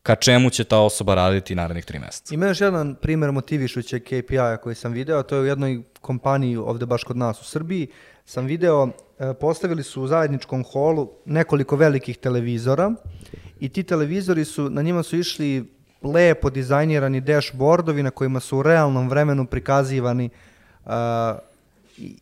ka 0.03 0.15
čemu 0.15 0.51
će 0.51 0.65
ta 0.65 0.79
osoba 0.79 1.15
raditi 1.15 1.55
narednih 1.55 1.85
tri 1.85 1.99
meseca. 1.99 2.35
Ima 2.35 2.47
još 2.47 2.61
jedan 2.61 2.95
primer 2.95 3.33
motivišuće 3.33 4.01
KPI-a 4.01 4.57
koji 4.57 4.75
sam 4.75 4.93
video, 4.93 5.23
to 5.23 5.37
je 5.37 5.43
u 5.43 5.47
jednoj 5.47 5.83
kompaniji 6.01 6.57
ovde 6.57 6.87
baš 6.87 7.05
kod 7.05 7.17
nas 7.17 7.41
u 7.41 7.45
Srbiji, 7.45 7.89
sam 8.25 8.47
video, 8.47 8.89
e, 9.19 9.35
postavili 9.35 9.83
su 9.83 10.03
u 10.03 10.07
zajedničkom 10.07 10.65
holu 10.73 11.11
nekoliko 11.25 11.77
velikih 11.77 12.19
televizora 12.19 12.93
i 13.61 13.69
ti 13.69 13.83
televizori 13.83 14.45
su, 14.45 14.71
na 14.71 14.83
njima 14.83 15.03
su 15.03 15.17
išli 15.17 15.75
lepo 16.03 16.51
dizajnirani 16.51 17.21
dashboardovi 17.21 18.03
na 18.03 18.11
kojima 18.11 18.41
su 18.41 18.59
u 18.59 18.63
realnom 18.63 19.09
vremenu 19.09 19.47
prikazivani 19.47 20.31
uh, 20.85 20.93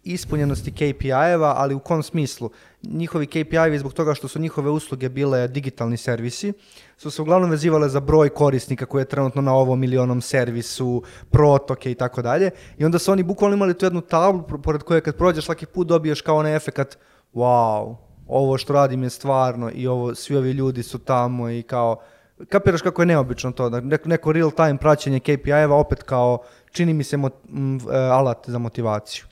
ispunjenosti 0.05 0.73
KPI-eva, 0.73 1.55
ali 1.57 1.75
u 1.75 1.79
kom 1.79 2.03
smislu? 2.03 2.51
Njihovi 2.83 3.27
KPI-evi 3.27 3.79
zbog 3.79 3.93
toga 3.93 4.14
što 4.14 4.29
su 4.29 4.39
njihove 4.39 4.70
usluge 4.70 5.09
bile 5.09 5.49
digitalni 5.49 5.97
servisi, 5.97 6.53
su 6.97 7.11
se 7.11 7.23
uglavnom 7.23 7.51
vezivale 7.51 7.89
za 7.89 8.01
broj 8.01 8.29
korisnika 8.29 8.87
koji 8.87 9.03
je 9.03 9.09
trenutno 9.09 9.43
na 9.43 9.55
ovom 9.55 9.81
milionom 9.81 10.20
servisu, 10.20 11.03
protoke 11.31 11.91
i 11.91 11.95
tako 11.95 12.23
dalje. 12.23 12.51
I 12.79 12.85
onda 12.85 12.99
su 12.99 13.12
oni 13.12 13.23
bukvalno 13.23 13.57
imali 13.57 13.79
tu 13.79 13.87
jednu 13.87 14.01
tablu 14.01 14.43
pored 14.62 14.83
koje 14.83 15.01
kad 15.01 15.16
prođeš 15.16 15.45
svaki 15.45 15.66
put 15.66 15.89
dobiješ 15.89 16.20
kao 16.20 16.37
onaj 16.37 16.57
efekat 16.57 16.99
wow, 17.35 17.97
ovo 18.27 18.59
što 18.59 18.73
radim 18.73 19.03
je 19.03 19.11
stvarno 19.11 19.70
i 19.75 19.87
ovo, 19.87 20.14
svi 20.14 20.37
ovi 20.37 20.51
ljudi 20.51 20.83
su 20.83 20.99
tamo 20.99 21.51
i 21.51 21.62
kao 21.62 22.01
kapiraš 22.49 22.83
kako 22.83 23.03
je 23.03 23.07
neobično 23.07 23.53
to, 23.53 23.70
da 23.70 23.81
neko, 24.05 24.33
real 24.33 24.51
time 24.51 24.79
praćenje 24.79 25.20
KPI-eva 25.20 25.75
opet 25.75 26.03
kao 26.03 26.39
čini 26.70 26.95
mi 26.95 27.05
se 27.05 27.16
mot, 27.16 27.35
m, 27.49 27.79
e, 27.93 27.97
alat 27.97 28.45
za 28.47 28.59
motivaciju. 28.59 29.25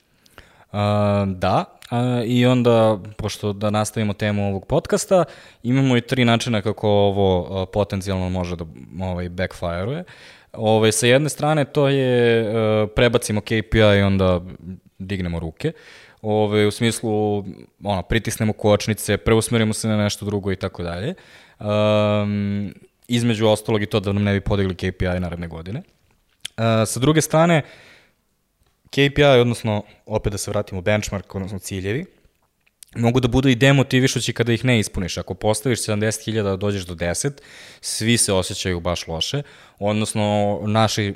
Uh, 0.73 0.79
da, 1.29 1.65
uh, 1.91 1.99
i 2.27 2.47
onda, 2.47 2.99
pošto 3.17 3.53
da 3.53 3.71
nastavimo 3.71 4.13
temu 4.13 4.49
ovog 4.49 4.67
podcasta, 4.67 5.25
imamo 5.63 5.97
i 5.97 6.01
tri 6.01 6.25
načina 6.25 6.63
kako 6.63 6.89
ovo 6.89 7.41
uh, 7.41 7.69
potencijalno 7.73 8.29
može 8.29 8.57
da 8.57 8.65
ovaj, 9.01 9.29
backfire-uje. 9.29 10.05
Ove, 10.53 10.93
sa 10.93 11.07
jedne 11.07 11.29
strane 11.29 11.65
to 11.65 11.89
je 11.89 12.43
uh, 12.49 12.91
prebacimo 12.97 13.41
KPI 13.41 13.99
i 13.99 14.03
onda 14.03 14.41
dignemo 14.99 15.39
ruke. 15.39 15.73
Ove, 16.23 16.67
u 16.67 16.71
smislu, 16.71 17.45
ono, 17.85 18.03
pritisnemo 18.03 18.53
kočnice, 18.53 19.17
preusmerimo 19.17 19.73
se 19.73 19.89
na 19.89 19.97
nešto 19.97 20.25
drugo 20.25 20.53
i 20.53 20.57
tako 20.57 20.83
dalje. 20.83 21.15
Um, 21.59 22.75
između 23.09 23.47
ostalog 23.47 23.83
i 23.83 23.87
to 23.87 24.01
da 24.01 24.13
nam 24.13 24.23
ne 24.23 24.33
bi 24.33 24.41
podigli 24.41 24.75
KPI 24.75 25.21
naredne 25.21 25.49
godine. 25.49 25.79
Uh, 25.79 26.65
sa 26.87 27.01
druge 27.01 27.21
strane, 27.21 27.63
KPI, 28.91 29.41
odnosno, 29.41 29.83
opet 30.07 30.33
da 30.33 30.39
se 30.39 30.51
vratimo, 30.51 30.81
benchmark, 30.81 31.35
odnosno 31.35 31.59
ciljevi, 31.59 32.05
mogu 32.97 33.21
da 33.21 33.29
budu 33.29 33.49
i 33.49 33.55
demotivišući 33.55 34.33
kada 34.33 34.53
ih 34.53 34.65
ne 34.65 34.79
ispuniš. 34.79 35.19
Ako 35.19 35.35
postaviš 35.35 35.79
70.000 35.79 36.43
da 36.43 36.57
dođeš 36.57 36.87
do 36.87 36.95
10, 36.95 37.31
svi 37.81 38.17
se 38.17 38.33
osjećaju 38.33 38.81
baš 38.81 39.07
loše, 39.07 39.43
odnosno 39.79 40.59
naši 40.67 41.15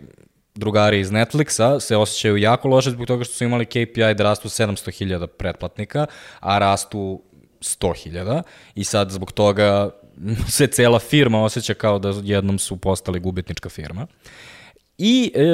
drugari 0.54 1.00
iz 1.00 1.10
Netflixa 1.10 1.80
se 1.80 1.96
osjećaju 1.96 2.36
jako 2.36 2.68
loše 2.68 2.90
zbog 2.90 3.06
toga 3.06 3.24
što 3.24 3.34
su 3.34 3.44
imali 3.44 3.66
KPI 3.66 4.14
da 4.16 4.24
rastu 4.24 4.48
700.000 4.48 5.26
pretplatnika, 5.26 6.06
a 6.40 6.58
rastu 6.58 7.22
100.000 7.60 8.42
i 8.74 8.84
sad 8.84 9.10
zbog 9.10 9.32
toga 9.32 9.90
se 10.56 10.66
cela 10.66 10.98
firma 10.98 11.44
osjeća 11.44 11.74
kao 11.74 11.98
da 11.98 12.14
jednom 12.22 12.58
su 12.58 12.76
postali 12.76 13.20
gubitnička 13.20 13.68
firma. 13.68 14.06
I 14.98 15.32
e, 15.34 15.44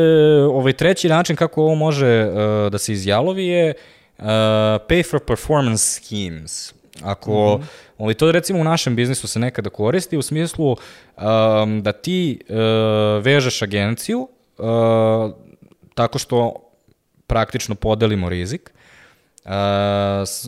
ovaj 0.43 0.73
treći 0.73 1.09
način 1.09 1.37
kako 1.37 1.63
ovo 1.63 1.75
može 1.75 2.07
e, 2.07 2.31
da 2.71 2.79
se 2.79 2.93
izjalovi 2.93 3.47
je 3.47 3.75
uh, 4.21 4.27
pay 4.89 5.11
for 5.11 5.21
performance 5.21 5.85
schemes. 5.85 6.75
Ako, 7.03 7.59
mm 7.59 7.63
-hmm. 7.99 8.15
to 8.15 8.33
recimo 8.33 8.61
u 8.61 8.65
našem 8.65 8.97
biznisu 8.97 9.29
se 9.29 9.39
nekada 9.39 9.71
koristi 9.71 10.17
u 10.17 10.23
smislu 10.23 10.71
um, 10.71 11.83
da 11.83 11.93
ti 11.93 12.41
uh, 12.49 12.57
vežeš 13.25 13.63
agenciju 13.63 14.29
uh, 14.59 14.67
tako 15.95 16.19
što 16.19 16.55
praktično 17.27 17.75
podelimo 17.75 18.29
rizik. 18.29 18.71
Uh, 19.45 19.51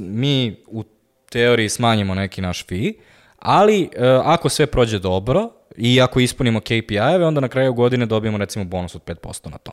mi 0.01 0.57
u 0.66 0.84
teoriji 1.30 1.68
smanjimo 1.68 2.14
neki 2.14 2.40
naš 2.40 2.66
fee, 2.66 2.93
ali 3.38 3.82
uh, 3.82 4.03
ako 4.24 4.49
sve 4.49 4.66
prođe 4.66 4.99
dobro 4.99 5.51
i 5.77 6.01
ako 6.01 6.20
ispunimo 6.20 6.61
KPI-eve, 6.61 7.25
onda 7.25 7.41
na 7.41 7.49
kraju 7.49 7.75
godine 7.75 8.07
dobijemo 8.07 8.39
recimo 8.39 8.64
bonus 8.64 8.95
od 8.95 9.05
5% 9.05 9.51
na 9.51 9.59
to. 9.59 9.73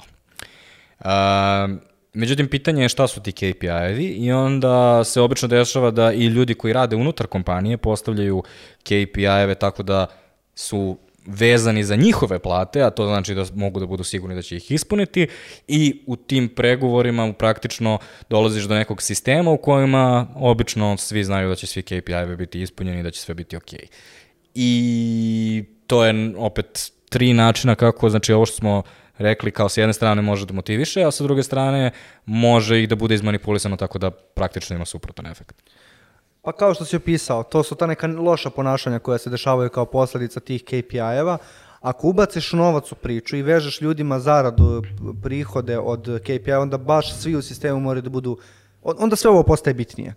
Uh, 0.99 1.79
međutim, 2.13 2.47
pitanje 2.47 2.81
je 2.81 2.89
šta 2.89 3.07
su 3.07 3.21
ti 3.21 3.31
KPI-evi 3.31 4.13
i 4.17 4.31
onda 4.31 5.03
se 5.03 5.21
obično 5.21 5.47
dešava 5.47 5.91
da 5.91 6.11
i 6.11 6.25
ljudi 6.25 6.53
koji 6.53 6.73
rade 6.73 6.95
unutar 6.95 7.27
kompanije 7.27 7.77
postavljaju 7.77 8.43
KPI-eve 8.83 9.55
tako 9.55 9.83
da 9.83 10.07
su 10.55 10.97
vezani 11.25 11.83
za 11.83 11.95
njihove 11.95 12.39
plate, 12.39 12.81
a 12.81 12.89
to 12.89 13.05
znači 13.05 13.35
da 13.35 13.45
mogu 13.55 13.79
da 13.79 13.85
budu 13.85 14.03
sigurni 14.03 14.35
da 14.35 14.41
će 14.41 14.57
ih 14.57 14.71
ispuniti 14.71 15.27
i 15.67 16.03
u 16.07 16.15
tim 16.15 16.49
pregovorima 16.49 17.33
praktično 17.33 17.99
dolaziš 18.29 18.63
do 18.63 18.75
nekog 18.75 19.01
sistema 19.01 19.51
u 19.51 19.57
kojima 19.57 20.27
obično 20.35 20.97
svi 20.97 21.23
znaju 21.23 21.49
da 21.49 21.55
će 21.55 21.67
svi 21.67 21.81
KPI-evi 21.81 22.35
biti 22.35 22.61
ispunjeni 22.61 22.99
i 22.99 23.03
da 23.03 23.11
će 23.11 23.21
sve 23.21 23.35
biti 23.35 23.57
okej. 23.57 23.87
I 24.55 25.63
to 25.89 26.05
je 26.05 26.33
opet 26.37 26.91
tri 27.09 27.33
načina 27.33 27.75
kako, 27.75 28.09
znači 28.09 28.33
ovo 28.33 28.45
što 28.45 28.55
smo 28.55 28.83
rekli 29.17 29.51
kao 29.51 29.69
s 29.69 29.77
jedne 29.77 29.93
strane 29.93 30.21
može 30.21 30.45
da 30.45 30.53
motiviše, 30.53 31.03
a 31.03 31.11
sa 31.11 31.23
druge 31.23 31.43
strane 31.43 31.91
može 32.25 32.83
i 32.83 32.87
da 32.87 32.95
bude 32.95 33.15
izmanipulisano 33.15 33.77
tako 33.77 33.97
da 33.97 34.11
praktično 34.11 34.75
ima 34.75 34.85
suprotan 34.85 35.27
efekt. 35.27 35.55
Pa 36.41 36.51
kao 36.51 36.73
što 36.73 36.85
si 36.85 36.95
opisao, 36.95 37.43
to 37.43 37.63
su 37.63 37.75
ta 37.75 37.87
neka 37.87 38.07
loša 38.07 38.49
ponašanja 38.49 38.99
koja 38.99 39.17
se 39.17 39.29
dešavaju 39.29 39.69
kao 39.69 39.85
posljedica 39.85 40.39
tih 40.39 40.63
KPI-eva. 40.63 41.37
Ako 41.81 42.07
ubaciš 42.07 42.53
novac 42.53 42.91
u 42.91 42.95
priču 42.95 43.37
i 43.37 43.41
vežeš 43.41 43.81
ljudima 43.81 44.19
zaradu, 44.19 44.83
prihode 45.23 45.77
od 45.79 46.19
KPI, 46.23 46.51
onda 46.51 46.77
baš 46.77 47.13
svi 47.13 47.35
u 47.35 47.41
sistemu 47.41 47.79
moraju 47.79 48.01
da 48.01 48.09
budu, 48.09 48.37
onda 48.83 49.15
sve 49.15 49.31
ovo 49.31 49.43
postaje 49.43 49.73
bitnije. 49.73 50.13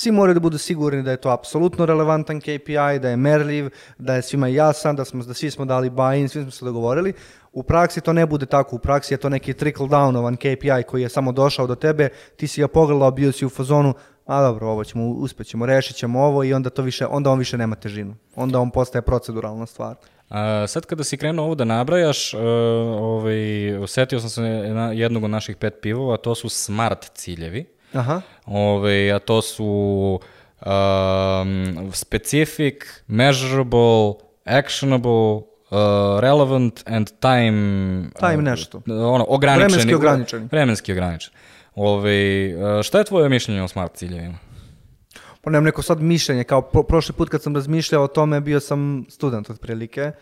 Svi 0.00 0.12
moraju 0.12 0.34
da 0.34 0.40
budu 0.40 0.58
sigurni 0.58 1.02
da 1.02 1.10
je 1.10 1.16
to 1.16 1.28
apsolutno 1.30 1.86
relevantan 1.86 2.40
KPI, 2.40 2.98
da 3.02 3.08
je 3.08 3.16
merljiv, 3.16 3.68
da 3.98 4.14
je 4.14 4.22
svima 4.22 4.48
jasan, 4.48 4.96
da, 4.96 5.04
smo, 5.04 5.24
da 5.24 5.34
svi 5.34 5.50
smo 5.50 5.64
dali 5.64 5.90
buy-in, 5.90 6.28
svi 6.28 6.42
smo 6.42 6.50
se 6.50 6.64
dogovorili. 6.64 7.12
U 7.52 7.62
praksi 7.62 8.00
to 8.00 8.12
ne 8.12 8.26
bude 8.26 8.46
tako, 8.46 8.76
u 8.76 8.78
praksi 8.78 9.14
je 9.14 9.18
to 9.18 9.28
neki 9.28 9.52
trickle 9.52 9.86
downovan 9.86 10.36
KPI 10.36 10.86
koji 10.88 11.02
je 11.02 11.08
samo 11.08 11.32
došao 11.32 11.66
do 11.66 11.74
tebe, 11.74 12.08
ti 12.36 12.46
si 12.48 12.60
ga 12.60 12.68
pogledao, 12.68 13.10
bio 13.10 13.32
si 13.32 13.46
u 13.46 13.48
fazonu, 13.48 13.94
a 14.26 14.42
dobro, 14.42 14.68
ovo 14.68 14.84
ćemo, 14.84 15.08
uspjet 15.08 15.48
ćemo, 15.48 15.66
rešit 15.66 15.96
ćemo 15.96 16.22
ovo 16.22 16.44
i 16.44 16.54
onda, 16.54 16.70
to 16.70 16.82
više, 16.82 17.06
onda 17.06 17.30
on 17.30 17.38
više 17.38 17.58
nema 17.58 17.76
težinu. 17.76 18.14
Onda 18.36 18.60
on 18.60 18.70
postaje 18.70 19.02
proceduralna 19.02 19.66
stvar. 19.66 19.96
A, 20.28 20.66
sad 20.66 20.86
kada 20.86 21.04
si 21.04 21.16
krenuo 21.16 21.44
ovo 21.44 21.54
da 21.54 21.64
nabrajaš, 21.64 22.34
uh, 22.34 22.40
ovaj, 23.00 23.76
osetio 23.76 24.20
sam 24.20 24.30
se 24.30 24.42
jednog 24.94 25.24
od 25.24 25.30
naših 25.30 25.56
pet 25.56 25.74
pivova, 25.82 26.16
to 26.16 26.34
su 26.34 26.48
smart 26.48 27.10
ciljevi. 27.14 27.79
Aha. 27.92 28.20
Ove, 28.46 29.12
a 29.12 29.18
to 29.18 29.42
su 29.42 30.20
um, 30.66 31.90
specific, 31.92 32.84
measurable, 33.06 34.14
actionable, 34.44 35.42
uh, 35.70 36.20
relevant 36.20 36.82
and 36.86 37.10
time... 37.20 38.10
Time 38.18 38.42
nešto. 38.42 38.82
Ono, 38.86 39.26
ograničeni. 39.28 39.68
Vremenski 39.68 39.94
ograničeni. 39.94 40.48
Vremenski 40.52 40.92
ograničeni. 40.92 41.36
Ove, 41.74 42.54
uh, 42.54 42.82
šta 42.82 42.98
je 42.98 43.04
tvoje 43.04 43.28
mišljenje 43.28 43.62
o 43.62 43.68
smart 43.68 43.96
ciljevima? 43.96 44.38
Pa 45.40 45.50
nemam 45.50 45.64
neko 45.64 45.82
sad 45.82 46.00
mišljenje, 46.00 46.44
kao 46.44 46.62
pro, 46.62 46.82
prošli 46.82 47.14
put 47.14 47.28
kad 47.28 47.42
sam 47.42 47.54
razmišljao 47.54 48.04
o 48.04 48.08
tome, 48.08 48.40
bio 48.40 48.60
sam 48.60 49.04
student 49.08 49.50
otprilike 49.50 50.12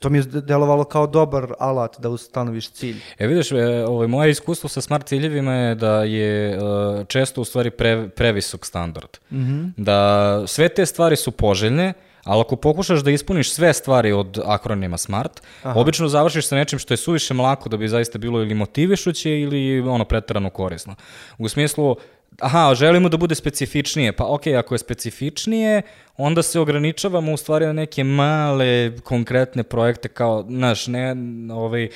to 0.00 0.10
mi 0.10 0.18
je 0.18 0.22
delovalo 0.22 0.84
kao 0.84 1.06
dobar 1.06 1.52
alat 1.58 1.96
da 1.98 2.08
ustanoviš 2.08 2.70
cilj. 2.70 2.96
E 3.18 3.26
vidiš, 3.26 3.52
e, 3.52 3.84
ovaj, 3.88 4.08
moje 4.08 4.30
iskustvo 4.30 4.68
sa 4.68 4.80
smart 4.80 5.06
ciljevima 5.06 5.54
je 5.54 5.74
da 5.74 6.02
je 6.02 6.58
uh, 6.58 7.06
često 7.06 7.40
u 7.40 7.44
stvari 7.44 7.70
pre, 7.70 8.08
previsok 8.08 8.66
standard. 8.66 9.10
Mm 9.30 9.38
-hmm. 9.38 9.72
Da 9.76 10.42
sve 10.46 10.68
te 10.68 10.86
stvari 10.86 11.16
su 11.16 11.30
poželjne, 11.30 11.92
ali 12.24 12.40
ako 12.40 12.56
pokušaš 12.56 13.00
da 13.00 13.10
ispuniš 13.10 13.52
sve 13.52 13.72
stvari 13.72 14.12
od 14.12 14.40
akronima 14.44 14.98
SMART, 14.98 15.42
Aha. 15.62 15.80
obično 15.80 16.08
završiš 16.08 16.46
sa 16.46 16.56
nečim 16.56 16.78
što 16.78 16.94
je 16.94 16.98
suviše 16.98 17.34
mlako 17.34 17.68
da 17.68 17.76
bi 17.76 17.88
zaista 17.88 18.18
bilo 18.18 18.42
ili 18.42 18.54
motivišuće 18.54 19.40
ili 19.40 19.80
ono 19.80 20.04
pretarano 20.04 20.50
korisno. 20.50 20.94
U 21.38 21.48
smislu, 21.48 21.96
aha, 22.38 22.74
želimo 22.74 23.08
da 23.08 23.16
bude 23.16 23.34
specifičnije, 23.34 24.12
pa 24.12 24.24
ok, 24.26 24.46
ako 24.46 24.74
je 24.74 24.78
specifičnije, 24.78 25.82
onda 26.16 26.42
se 26.42 26.60
ograničavamo 26.60 27.32
u 27.32 27.36
stvari 27.36 27.66
na 27.66 27.72
neke 27.72 28.04
male, 28.04 28.96
konkretne 29.04 29.62
projekte 29.62 30.08
kao, 30.08 30.44
znaš, 30.48 30.86
ne, 30.86 31.14
ovaj, 31.52 31.88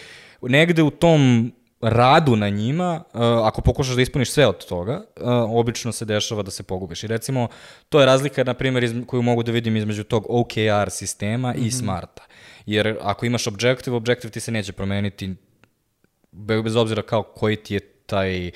negde 0.42 0.82
u 0.82 0.90
tom 0.90 1.52
radu 1.80 2.36
na 2.36 2.48
njima, 2.48 3.02
uh, 3.12 3.20
ako 3.20 3.62
pokušaš 3.62 3.94
da 3.94 4.02
ispuniš 4.02 4.30
sve 4.30 4.46
od 4.46 4.66
toga, 4.66 5.04
uh, 5.16 5.26
obično 5.50 5.92
se 5.92 6.04
dešava 6.04 6.42
da 6.42 6.50
se 6.50 6.62
pogubiš. 6.62 7.04
I 7.04 7.06
recimo, 7.06 7.48
to 7.88 8.00
je 8.00 8.06
razlika, 8.06 8.44
na 8.44 8.54
primjer, 8.54 8.84
iz, 8.84 8.94
koju 9.06 9.22
mogu 9.22 9.42
da 9.42 9.52
vidim 9.52 9.76
između 9.76 10.04
tog 10.04 10.26
OKR 10.28 10.90
sistema 10.90 11.50
mm 11.50 11.54
-hmm. 11.54 11.58
i 11.58 11.66
mhm. 11.66 11.70
Smarta. 11.70 12.22
Jer 12.66 12.96
ako 13.02 13.26
imaš 13.26 13.46
objective, 13.46 13.96
objective 13.96 14.30
ti 14.30 14.40
se 14.40 14.52
neće 14.52 14.72
promeniti 14.72 15.34
bez 16.32 16.76
obzira 16.76 17.02
kao 17.02 17.22
koji 17.22 17.56
ti 17.56 17.74
je 17.74 17.80
taj 18.06 18.48
uh, 18.48 18.54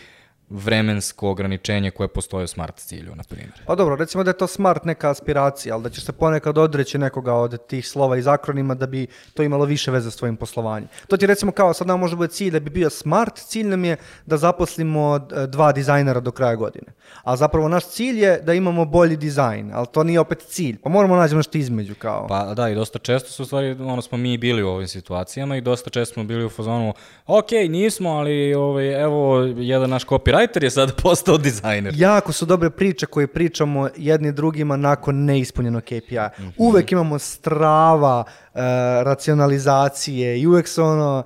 vremensko 0.51 1.31
ograničenje 1.31 1.91
koje 1.91 2.09
postoje 2.09 2.45
u 2.45 2.47
smart 2.47 2.77
cilju, 2.77 3.15
na 3.15 3.23
primjer. 3.23 3.53
Pa 3.67 3.75
dobro, 3.75 3.97
recimo 3.97 4.25
da 4.25 4.31
je 4.31 4.37
to 4.37 4.47
smart 4.47 4.85
neka 4.85 5.11
aspiracija, 5.11 5.75
ali 5.75 5.83
da 5.83 5.91
ćeš 5.91 6.05
se 6.05 6.13
ponekad 6.13 6.59
odreći 6.59 6.99
nekoga 6.99 7.35
od 7.35 7.67
tih 7.67 7.89
slova 7.89 8.17
iz 8.17 8.27
akronima 8.27 8.75
da 8.75 8.87
bi 8.87 9.07
to 9.35 9.43
imalo 9.43 9.65
više 9.65 9.91
veze 9.91 10.11
s 10.11 10.17
tvojim 10.17 10.37
poslovanjem. 10.37 10.89
To 11.07 11.17
ti 11.17 11.27
recimo 11.27 11.53
kao 11.53 11.75
sad 11.75 11.87
nam 11.87 12.01
može 12.01 12.17
biti 12.17 12.35
cilj 12.35 12.51
da 12.51 12.61
bi 12.61 12.71
bio 12.71 12.91
smart, 12.91 13.37
cilj 13.37 13.67
nam 13.67 13.85
je 13.85 13.97
da 14.27 14.37
zaposlimo 14.37 15.17
e, 15.17 15.47
dva 15.47 15.73
dizajnera 15.73 16.21
do 16.21 16.31
kraja 16.31 16.55
godine. 16.55 16.87
A 17.23 17.37
zapravo 17.37 17.69
naš 17.69 17.89
cilj 17.89 18.23
je 18.25 18.41
da 18.41 18.55
imamo 18.55 18.85
bolji 18.85 19.17
dizajn, 19.17 19.71
ali 19.75 19.87
to 19.93 20.05
nije 20.05 20.21
opet 20.21 20.45
cilj. 20.49 20.79
Pa 20.83 20.89
moramo 20.89 21.17
naći 21.17 21.35
nešto 21.35 21.59
između 21.59 21.95
kao. 21.99 22.27
Pa 22.27 22.55
da, 22.55 22.69
i 22.69 22.75
dosta 22.75 22.99
često 22.99 23.31
su 23.31 23.43
u 23.43 23.47
stvari, 23.47 23.71
ono 23.71 24.03
smo 24.03 24.19
mi 24.19 24.39
bili 24.39 24.63
u 24.63 24.69
ovim 24.69 24.89
situacijama 24.89 25.57
i 25.57 25.61
dosta 25.61 25.91
često 25.91 26.15
smo 26.15 26.25
bili 26.25 26.45
u 26.45 26.49
fazonu, 26.49 26.95
ok, 27.27 27.51
nismo, 27.69 28.11
ali 28.11 28.55
ovaj, 28.55 29.03
evo, 29.03 29.41
jedan 29.57 29.91
naš 29.91 30.07
copyright 30.07 30.38
copywriter 30.39 30.65
je 30.65 30.71
sada 30.71 30.93
postao 31.03 31.39
dizajner. 31.39 31.95
Jako 31.97 32.33
su 32.33 32.47
dobre 32.47 32.71
priče 32.71 33.07
koje 33.07 33.27
pričamo 33.27 33.89
jedni 33.97 34.33
drugima 34.33 34.77
nakon 34.77 35.25
neispunjenog 35.25 35.83
KPI. 35.83 35.95
Mm 36.15 36.43
-hmm. 36.43 36.53
Uvek 36.57 36.93
imamo 36.93 37.19
strava, 37.19 38.25
uh, 38.27 38.61
racionalizacije 39.03 40.41
i 40.41 40.47
uvek 40.47 40.69
su 40.69 40.83
ono, 40.83 41.25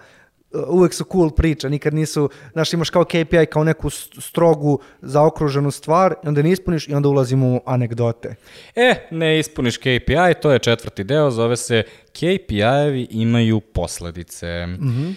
uh, 0.51 0.61
uvek 0.69 0.95
su 0.95 1.05
cool 1.13 1.31
priče, 1.31 1.71
nikad 1.71 1.95
nisu, 1.95 2.31
znaš, 2.53 2.73
imaš 2.73 2.91
kao 2.91 3.05
KPI 3.05 3.47
kao 3.51 3.65
neku 3.65 3.91
strogu 4.21 4.81
zaokruženu 5.03 5.71
stvar, 5.71 6.15
onda 6.23 6.43
ne 6.43 6.51
ispuniš 6.51 6.89
i 6.89 6.95
onda 6.95 7.09
ulazimo 7.09 7.47
u 7.47 7.61
anegdote. 7.67 8.35
E, 8.75 9.09
ne 9.11 9.39
ispuniš 9.39 9.77
KPI, 9.77 10.35
to 10.43 10.53
je 10.53 10.59
četvrti 10.59 11.05
deo, 11.05 11.31
zove 11.31 11.57
se 11.57 11.83
KPI-evi 12.13 13.07
imaju 13.11 13.61
posledice. 13.61 14.67
Mhm. 14.67 14.87
Mm 14.87 15.17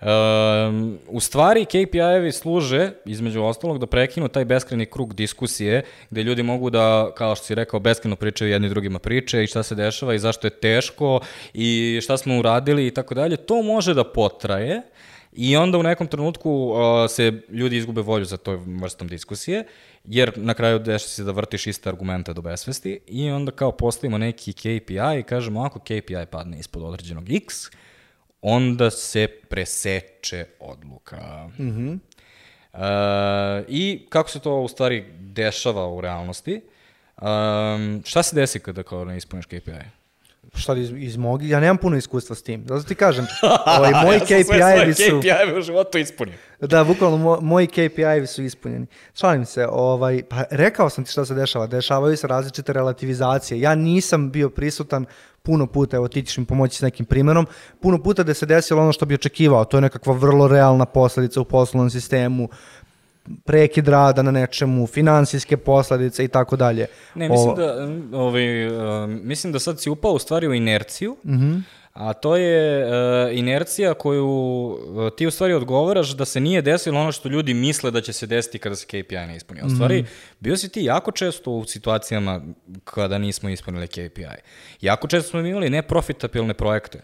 Um, 0.00 0.98
u 1.08 1.20
stvari, 1.20 1.64
KPI-evi 1.64 2.32
služe, 2.32 2.90
između 3.04 3.42
ostalog, 3.42 3.78
da 3.78 3.86
prekinu 3.86 4.28
taj 4.28 4.44
beskreni 4.44 4.86
krug 4.86 5.14
diskusije, 5.14 5.82
gde 6.10 6.22
ljudi 6.22 6.42
mogu 6.42 6.70
da, 6.70 7.10
kao 7.16 7.34
što 7.34 7.44
si 7.44 7.54
rekao, 7.54 7.80
beskreno 7.80 8.16
pričaju 8.16 8.50
jedni 8.50 8.68
drugima 8.68 8.98
priče 8.98 9.44
i 9.44 9.46
šta 9.46 9.62
se 9.62 9.74
dešava 9.74 10.14
i 10.14 10.18
zašto 10.18 10.46
je 10.46 10.50
teško 10.50 11.20
i 11.54 12.00
šta 12.02 12.16
smo 12.16 12.38
uradili 12.38 12.86
i 12.86 12.90
tako 12.90 13.14
dalje. 13.14 13.36
To 13.36 13.62
može 13.62 13.94
da 13.94 14.04
potraje 14.04 14.82
i 15.32 15.56
onda 15.56 15.78
u 15.78 15.82
nekom 15.82 16.06
trenutku 16.06 16.50
uh, 16.50 16.78
se 17.10 17.32
ljudi 17.48 17.76
izgube 17.76 18.00
volju 18.00 18.24
za 18.24 18.36
toj 18.36 18.58
vrstom 18.66 19.08
diskusije, 19.08 19.64
jer 20.04 20.32
na 20.36 20.54
kraju 20.54 20.78
deša 20.78 21.08
se 21.08 21.24
da 21.24 21.32
vrtiš 21.32 21.66
iste 21.66 21.88
argumente 21.88 22.32
do 22.32 22.42
besvesti 22.42 23.00
i 23.06 23.30
onda 23.30 23.52
kao 23.52 23.72
postavimo 23.72 24.18
neki 24.18 24.52
KPI 24.52 25.18
i 25.20 25.22
kažemo 25.22 25.62
ako 25.62 25.78
KPI 25.78 26.26
padne 26.30 26.58
ispod 26.58 26.82
određenog 26.82 27.32
X, 27.32 27.70
onda 28.42 28.90
se 28.90 29.28
preseče 29.48 30.44
odluka. 30.60 31.50
Mm 31.58 31.62
-hmm. 31.62 31.98
uh, 32.72 33.64
I 33.68 34.06
kako 34.08 34.30
se 34.30 34.40
to 34.40 34.60
u 34.60 34.68
stvari 34.68 35.04
dešava 35.18 35.88
u 35.88 36.00
realnosti? 36.00 36.60
Um, 37.22 38.02
šta 38.04 38.22
se 38.22 38.36
desi 38.36 38.60
kada 38.60 38.82
kao 38.82 39.04
ne 39.04 39.16
ispuniš 39.16 39.46
KPI? 39.46 39.96
šta 40.54 40.74
iz, 40.74 40.92
iz 40.96 41.16
mog, 41.16 41.42
ja 41.42 41.60
nemam 41.60 41.76
puno 41.76 41.96
iskustva 41.96 42.36
s 42.36 42.42
tim. 42.42 42.64
Zato 42.68 42.88
ti 42.88 42.94
kažem, 42.94 43.26
ovaj, 43.78 43.92
moji 44.04 44.18
ja 44.18 44.24
KPI-evi 44.24 44.94
su... 44.94 45.20
KPI-evi 45.20 45.58
u 45.58 45.62
životu 45.62 45.98
ispunjeni. 45.98 46.38
Da, 46.60 46.84
bukvalno 46.84 47.16
mo, 47.16 47.38
moji 47.40 47.66
KPI-evi 47.66 48.26
su 48.26 48.42
ispunjeni. 48.42 48.86
Šalim 49.14 49.44
se, 49.44 49.66
ovaj, 49.70 50.22
pa 50.28 50.44
rekao 50.50 50.90
sam 50.90 51.04
ti 51.04 51.10
šta 51.10 51.24
se 51.24 51.34
dešava. 51.34 51.66
Dešavaju 51.66 52.16
se 52.16 52.26
različite 52.26 52.72
relativizacije. 52.72 53.60
Ja 53.60 53.74
nisam 53.74 54.30
bio 54.30 54.50
prisutan 54.50 55.04
puno 55.46 55.66
puta, 55.66 55.96
evo 55.96 56.08
ti 56.08 56.22
ćeš 56.22 56.38
mi 56.38 56.44
pomoći 56.44 56.78
s 56.78 56.80
nekim 56.80 57.06
primjerom, 57.06 57.46
puno 57.80 58.02
puta 58.02 58.22
da 58.22 58.34
se 58.34 58.46
desilo 58.46 58.82
ono 58.82 58.92
što 58.92 59.06
bi 59.06 59.14
očekivao, 59.14 59.64
to 59.64 59.76
je 59.76 59.80
nekakva 59.80 60.14
vrlo 60.14 60.48
realna 60.48 60.84
posledica 60.84 61.40
u 61.40 61.44
poslovnom 61.44 61.90
sistemu, 61.90 62.48
prekid 63.44 63.88
rada 63.88 64.22
na 64.22 64.30
nečemu, 64.30 64.86
finansijske 64.86 65.56
posledice 65.56 66.24
i 66.24 66.28
tako 66.28 66.56
dalje. 66.56 66.86
Ne, 67.14 67.28
mislim 67.28 67.54
da, 67.54 67.88
ovaj, 68.18 68.66
uh, 68.66 69.08
mislim 69.08 69.52
da 69.52 69.58
sad 69.58 69.80
si 69.80 69.90
upao 69.90 70.12
u 70.12 70.18
stvari 70.18 70.48
u 70.48 70.54
inerciju, 70.54 71.16
mm 71.24 71.34
-hmm. 71.34 71.62
A 71.96 72.12
to 72.12 72.36
je 72.36 72.84
uh, 72.84 73.38
inercija 73.38 73.94
koju 73.94 74.26
uh, 74.26 75.10
ti 75.16 75.26
u 75.26 75.30
stvari 75.30 75.54
odgovaraš 75.54 76.10
da 76.10 76.24
se 76.24 76.40
nije 76.40 76.62
desilo 76.62 77.00
ono 77.00 77.12
što 77.12 77.28
ljudi 77.28 77.54
misle 77.54 77.90
da 77.90 78.00
će 78.00 78.12
se 78.12 78.26
desiti 78.26 78.58
kada 78.58 78.76
se 78.76 78.86
KPI 78.86 79.16
ne 79.16 79.36
ispuni. 79.36 79.60
U 79.64 79.70
stvari, 79.70 80.02
mm 80.02 80.06
bio 80.40 80.56
si 80.56 80.68
ti 80.68 80.84
jako 80.84 81.12
često 81.12 81.50
u 81.50 81.64
situacijama 81.64 82.40
kada 82.84 83.18
nismo 83.18 83.48
ispunili 83.48 83.88
KPI. 83.88 84.42
Jako 84.80 85.08
često 85.08 85.30
smo 85.30 85.40
imali 85.40 85.70
neprofitabilne 85.70 86.54
projekte. 86.54 87.00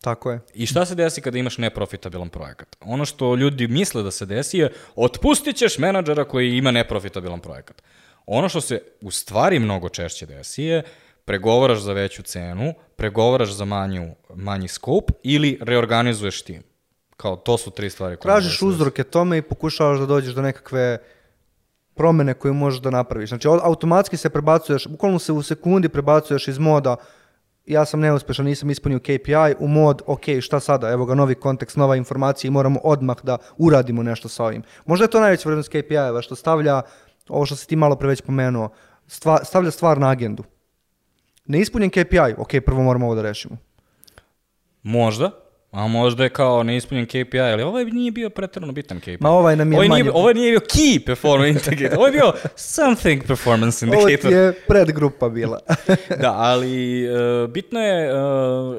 Tako 0.00 0.30
je. 0.30 0.40
I 0.54 0.66
šta 0.66 0.86
se 0.86 0.94
desi 0.94 1.20
kada 1.20 1.38
imaš 1.38 1.58
neprofitabilan 1.58 2.28
projekat? 2.28 2.76
Ono 2.80 3.04
što 3.04 3.34
ljudi 3.34 3.68
misle 3.68 4.02
da 4.02 4.10
se 4.10 4.26
desi 4.26 4.58
je 4.58 4.72
otpustit 4.94 5.56
ćeš 5.56 5.78
menadžera 5.78 6.24
koji 6.24 6.56
ima 6.56 6.70
neprofitabilan 6.70 7.40
projekat. 7.40 7.82
Ono 8.26 8.48
što 8.48 8.60
se 8.60 8.82
u 9.00 9.10
stvari 9.10 9.58
mnogo 9.58 9.88
češće 9.88 10.26
desi 10.26 10.62
je 10.62 10.82
pregovaraš 11.26 11.78
za 11.78 11.92
veću 11.92 12.22
cenu, 12.22 12.74
pregovaraš 12.96 13.52
za 13.52 13.64
manju, 13.64 14.14
manji 14.34 14.68
skup 14.68 15.10
ili 15.22 15.58
reorganizuješ 15.62 16.42
tim. 16.42 16.62
Kao, 17.16 17.36
to 17.36 17.58
su 17.58 17.70
tri 17.70 17.90
stvari 17.90 18.16
koje... 18.16 18.32
Tražiš 18.32 18.58
se 18.58 18.64
uzroke 18.64 19.04
tome 19.04 19.38
i 19.38 19.42
pokušavaš 19.42 19.98
da 19.98 20.06
dođeš 20.06 20.34
do 20.34 20.42
nekakve 20.42 20.98
promene 21.94 22.34
koju 22.34 22.54
možeš 22.54 22.80
da 22.80 22.90
napraviš. 22.90 23.28
Znači, 23.28 23.48
au- 23.48 23.60
automatski 23.62 24.16
se 24.16 24.30
prebacuješ, 24.30 24.86
bukvalno 24.86 25.18
se 25.18 25.32
u 25.32 25.42
sekundi 25.42 25.88
prebacuješ 25.88 26.48
iz 26.48 26.58
moda 26.58 26.96
ja 27.66 27.84
sam 27.84 28.00
neuspešan, 28.00 28.46
nisam 28.46 28.70
ispunio 28.70 28.98
KPI, 28.98 29.54
u 29.58 29.68
mod, 29.68 30.02
ok, 30.06 30.22
šta 30.40 30.60
sada, 30.60 30.90
evo 30.90 31.06
ga 31.06 31.14
novi 31.14 31.34
kontekst, 31.34 31.76
nova 31.76 31.96
informacija 31.96 32.48
i 32.48 32.50
moramo 32.50 32.80
odmah 32.84 33.16
da 33.22 33.38
uradimo 33.56 34.02
nešto 34.02 34.28
sa 34.28 34.44
ovim. 34.44 34.62
Možda 34.84 35.04
je 35.04 35.10
to 35.10 35.20
najveća 35.20 35.48
vrednost 35.48 35.68
KPI-eva, 35.68 36.22
što 36.22 36.36
stavlja, 36.36 36.82
ovo 37.28 37.46
što 37.46 37.56
si 37.56 37.68
ti 37.68 37.76
malo 37.76 37.96
pre 37.96 38.08
već 38.08 38.20
pomenuo, 38.22 38.68
stva, 39.06 39.44
stavlja 39.44 39.70
stvar 39.70 39.98
na 39.98 40.10
agendu. 40.10 40.44
Neispunjen 41.46 41.90
KPI, 41.90 42.34
ok, 42.38 42.50
prvo 42.66 42.82
moramo 42.82 43.06
ovo 43.06 43.14
da 43.14 43.22
rešimo. 43.22 43.56
Možda, 44.82 45.30
a 45.70 45.86
možda 45.86 46.22
je 46.24 46.30
kao 46.30 46.62
neispunjen 46.62 47.06
KPI, 47.06 47.40
ali 47.40 47.62
ovaj 47.62 47.84
nije 47.84 48.10
bio 48.12 48.30
pretjerano 48.30 48.72
bitan 48.72 49.00
KPI. 49.00 49.16
Ma 49.20 49.30
ovaj 49.30 49.56
nam 49.56 49.72
je 49.72 49.76
Ovaj 49.76 49.88
nije, 49.88 50.04
manje- 50.04 50.12
ovaj 50.14 50.34
nije 50.34 50.50
bio 50.50 50.60
key 50.60 51.06
performance 51.06 51.50
indicator, 51.64 51.98
ovo 51.98 52.06
je 52.06 52.12
bio 52.12 52.32
something 52.56 53.22
performance 53.26 53.86
Ovo 53.86 53.94
ti 53.96 54.00
indicator. 54.02 54.32
je 54.32 54.52
predgrupa 54.68 55.28
bila. 55.28 55.58
da, 56.22 56.32
ali 56.32 57.04
e, 57.04 57.10
bitno 57.48 57.80
je, 57.80 58.06
e, 58.06 58.14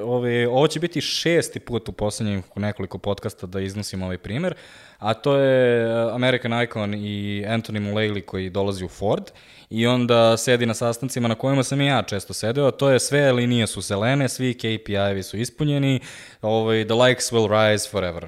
ove, 0.03 0.47
ovo 0.47 0.67
će 0.67 0.79
biti 0.79 1.01
šesti 1.01 1.59
put 1.59 1.89
u 1.89 1.91
poslednjih 1.91 2.43
nekoliko 2.55 2.97
podcasta 2.97 3.47
da 3.47 3.59
iznosim 3.59 4.01
ovaj 4.03 4.17
primer, 4.17 4.53
a 4.97 5.13
to 5.13 5.35
je 5.37 5.81
e, 5.81 6.11
American 6.11 6.63
Icon 6.63 6.93
i 6.93 7.45
Anthony 7.47 7.79
Mullally 7.79 8.25
koji 8.25 8.49
dolazi 8.49 8.85
u 8.85 8.87
Ford 8.87 9.31
i 9.69 9.87
onda 9.87 10.37
sedi 10.37 10.65
na 10.65 10.73
sastancima 10.73 11.27
na 11.27 11.35
kojima 11.35 11.63
sam 11.63 11.81
i 11.81 11.85
ja 11.85 12.03
često 12.03 12.33
sedeo, 12.33 12.71
to 12.71 12.89
je 12.89 12.99
sve 12.99 13.31
linije 13.31 13.67
su 13.67 13.81
zelene, 13.81 14.29
svi 14.29 14.53
KPI-evi 14.53 15.23
su 15.23 15.37
ispunjeni, 15.37 15.99
ovaj, 16.41 16.85
the 16.85 16.93
likes 16.93 17.31
will 17.31 17.71
rise 17.71 17.89
forever. 17.89 18.27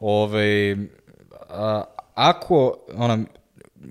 Ovaj, 0.00 0.72
a, 1.48 1.84
ako 2.14 2.78
ona, 2.94 3.18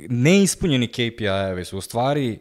neispunjeni 0.10 0.88
KPI-evi 0.88 1.66
su 1.66 1.78
u 1.78 1.82
stvari 1.82 2.40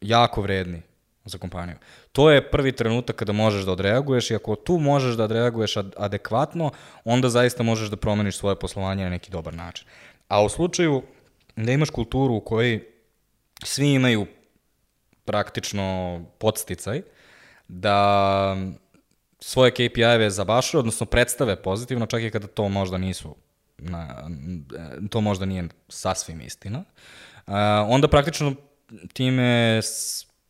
jako 0.00 0.40
vredni 0.42 0.82
za 1.24 1.38
kompaniju. 1.38 1.76
To 2.18 2.30
je 2.30 2.50
prvi 2.50 2.72
trenutak 2.72 3.16
kada 3.16 3.32
možeš 3.32 3.62
da 3.62 3.72
odreaguješ 3.72 4.30
i 4.30 4.34
ako 4.34 4.56
tu 4.56 4.78
možeš 4.78 5.14
da 5.14 5.24
odreaguješ 5.24 5.76
ad- 5.76 5.92
adekvatno, 5.96 6.70
onda 7.04 7.28
zaista 7.28 7.62
možeš 7.62 7.88
da 7.88 7.96
promeniš 7.96 8.38
svoje 8.38 8.56
poslovanje 8.58 9.04
na 9.04 9.10
neki 9.10 9.30
dobar 9.30 9.54
način. 9.54 9.86
A 10.28 10.42
u 10.42 10.48
slučaju 10.48 11.02
da 11.56 11.72
imaš 11.72 11.90
kulturu 11.90 12.34
u 12.34 12.40
kojoj 12.40 12.84
svi 13.64 13.92
imaju 13.92 14.26
praktično 15.24 16.20
podsticaj 16.38 17.02
da 17.68 18.56
svoje 19.40 19.70
KPI-eve 19.70 20.30
zabašuju, 20.30 20.78
odnosno 20.78 21.06
predstave 21.06 21.62
pozitivno, 21.62 22.06
čak 22.06 22.22
i 22.22 22.30
kada 22.30 22.46
to 22.46 22.68
možda 22.68 22.98
nisu 22.98 23.36
na, 23.78 24.30
to 25.10 25.20
možda 25.20 25.46
nije 25.46 25.68
sasvim 25.88 26.40
istina, 26.40 26.84
onda 27.88 28.08
praktično 28.08 28.54
time 29.12 29.80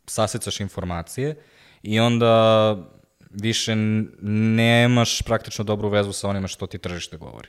sasecaš 0.07 0.61
informacije 0.61 1.37
i 1.83 2.01
onda 2.01 2.77
više 3.31 3.75
nemaš 4.57 5.23
praktično 5.23 5.65
dobru 5.65 5.89
vezu 5.89 6.13
sa 6.13 6.29
onime 6.29 6.49
što 6.49 6.67
ti 6.67 6.79
tržište 6.79 7.17
govori. 7.17 7.49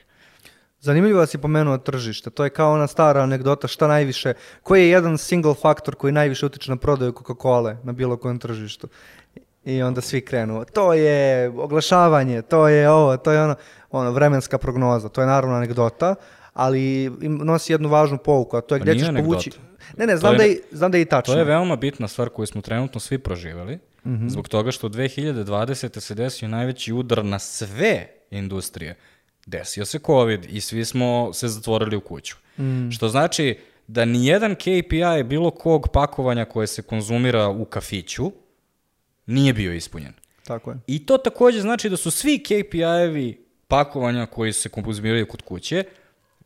Zanimljivo 0.80 1.20
da 1.20 1.26
si 1.26 1.38
pomenuo 1.38 1.78
tržište. 1.78 2.30
To 2.30 2.44
je 2.44 2.50
kao 2.50 2.72
ona 2.72 2.86
stara 2.86 3.20
anegdota 3.20 3.68
šta 3.68 3.88
najviše, 3.88 4.34
koji 4.62 4.80
je 4.82 4.90
jedan 4.90 5.18
single 5.18 5.54
faktor 5.54 5.94
koji 5.94 6.12
najviše 6.12 6.46
utiče 6.46 6.70
na 6.70 6.76
prodaju 6.76 7.12
Coca-Cola 7.12 7.76
na 7.84 7.92
bilo 7.92 8.16
kojem 8.16 8.38
tržištu. 8.38 8.88
I 9.64 9.82
onda 9.82 10.00
svi 10.00 10.20
krenu, 10.20 10.64
to 10.72 10.94
je 10.94 11.48
oglašavanje, 11.48 12.42
to 12.42 12.68
je 12.68 12.90
ovo, 12.90 13.16
to 13.16 13.32
je 13.32 13.42
ono, 13.42 13.54
ono 13.90 14.10
vremenska 14.10 14.58
prognoza. 14.58 15.08
To 15.08 15.20
je 15.20 15.26
naravno 15.26 15.56
anegdota, 15.56 16.14
ali 16.52 17.10
nosi 17.20 17.72
jednu 17.72 17.88
važnu 17.88 18.18
pouku, 18.18 18.56
a 18.56 18.60
to 18.60 18.74
je 18.74 18.78
Pa 18.78 18.82
gdje 18.82 18.94
nije 18.94 19.04
ćeš 19.06 19.14
povući... 19.16 19.50
anegdota. 19.50 19.70
Ne, 19.96 20.06
ne, 20.06 20.12
To 20.12 20.18
znam, 20.18 20.32
je 20.32 20.38
da, 20.38 20.44
ne- 20.44 20.50
je, 20.50 20.60
znam 20.72 20.90
da 20.90 20.96
je 20.98 21.02
i 21.02 21.04
tačno. 21.04 21.34
To 21.34 21.38
je 21.38 21.44
veoma 21.44 21.76
bitna 21.76 22.08
stvar 22.08 22.28
koju 22.28 22.46
smo 22.46 22.60
trenutno 22.62 23.00
svi 23.00 23.18
Mhm. 24.06 24.28
zbog 24.28 24.48
toga 24.48 24.70
što 24.70 24.88
2020. 24.88 26.00
se 26.00 26.14
desio 26.14 26.48
najveći 26.48 26.92
udar 26.92 27.24
na 27.24 27.38
sve 27.38 28.06
industrije. 28.30 28.96
Desio 29.46 29.84
se 29.84 29.98
COVID 29.98 30.46
i 30.48 30.60
svi 30.60 30.84
smo 30.84 31.32
se 31.32 31.48
zatvorili 31.48 31.96
u 31.96 32.00
kuću. 32.00 32.36
Mm. 32.58 32.90
Što 32.90 33.08
znači 33.08 33.58
da 33.86 34.04
nijedan 34.04 34.54
KPI 34.54 35.24
bilo 35.24 35.50
kog 35.50 35.88
pakovanja 35.92 36.44
koje 36.44 36.66
se 36.66 36.82
konzumira 36.82 37.48
u 37.48 37.64
kafiću 37.64 38.32
nije 39.26 39.52
bio 39.52 39.72
ispunjen. 39.72 40.12
Tako 40.44 40.70
je. 40.70 40.76
I 40.86 41.06
to 41.06 41.18
takođe 41.18 41.60
znači 41.60 41.90
da 41.90 41.96
su 41.96 42.10
svi 42.10 42.38
KPI-evi 42.38 43.36
pakovanja 43.68 44.26
koji 44.26 44.52
se 44.52 44.68
konzumiraju 44.68 45.28
kod 45.28 45.42
kuće 45.42 45.84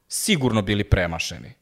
sigurno 0.08 0.62
bili 0.62 0.84
premašeni. 0.84 1.52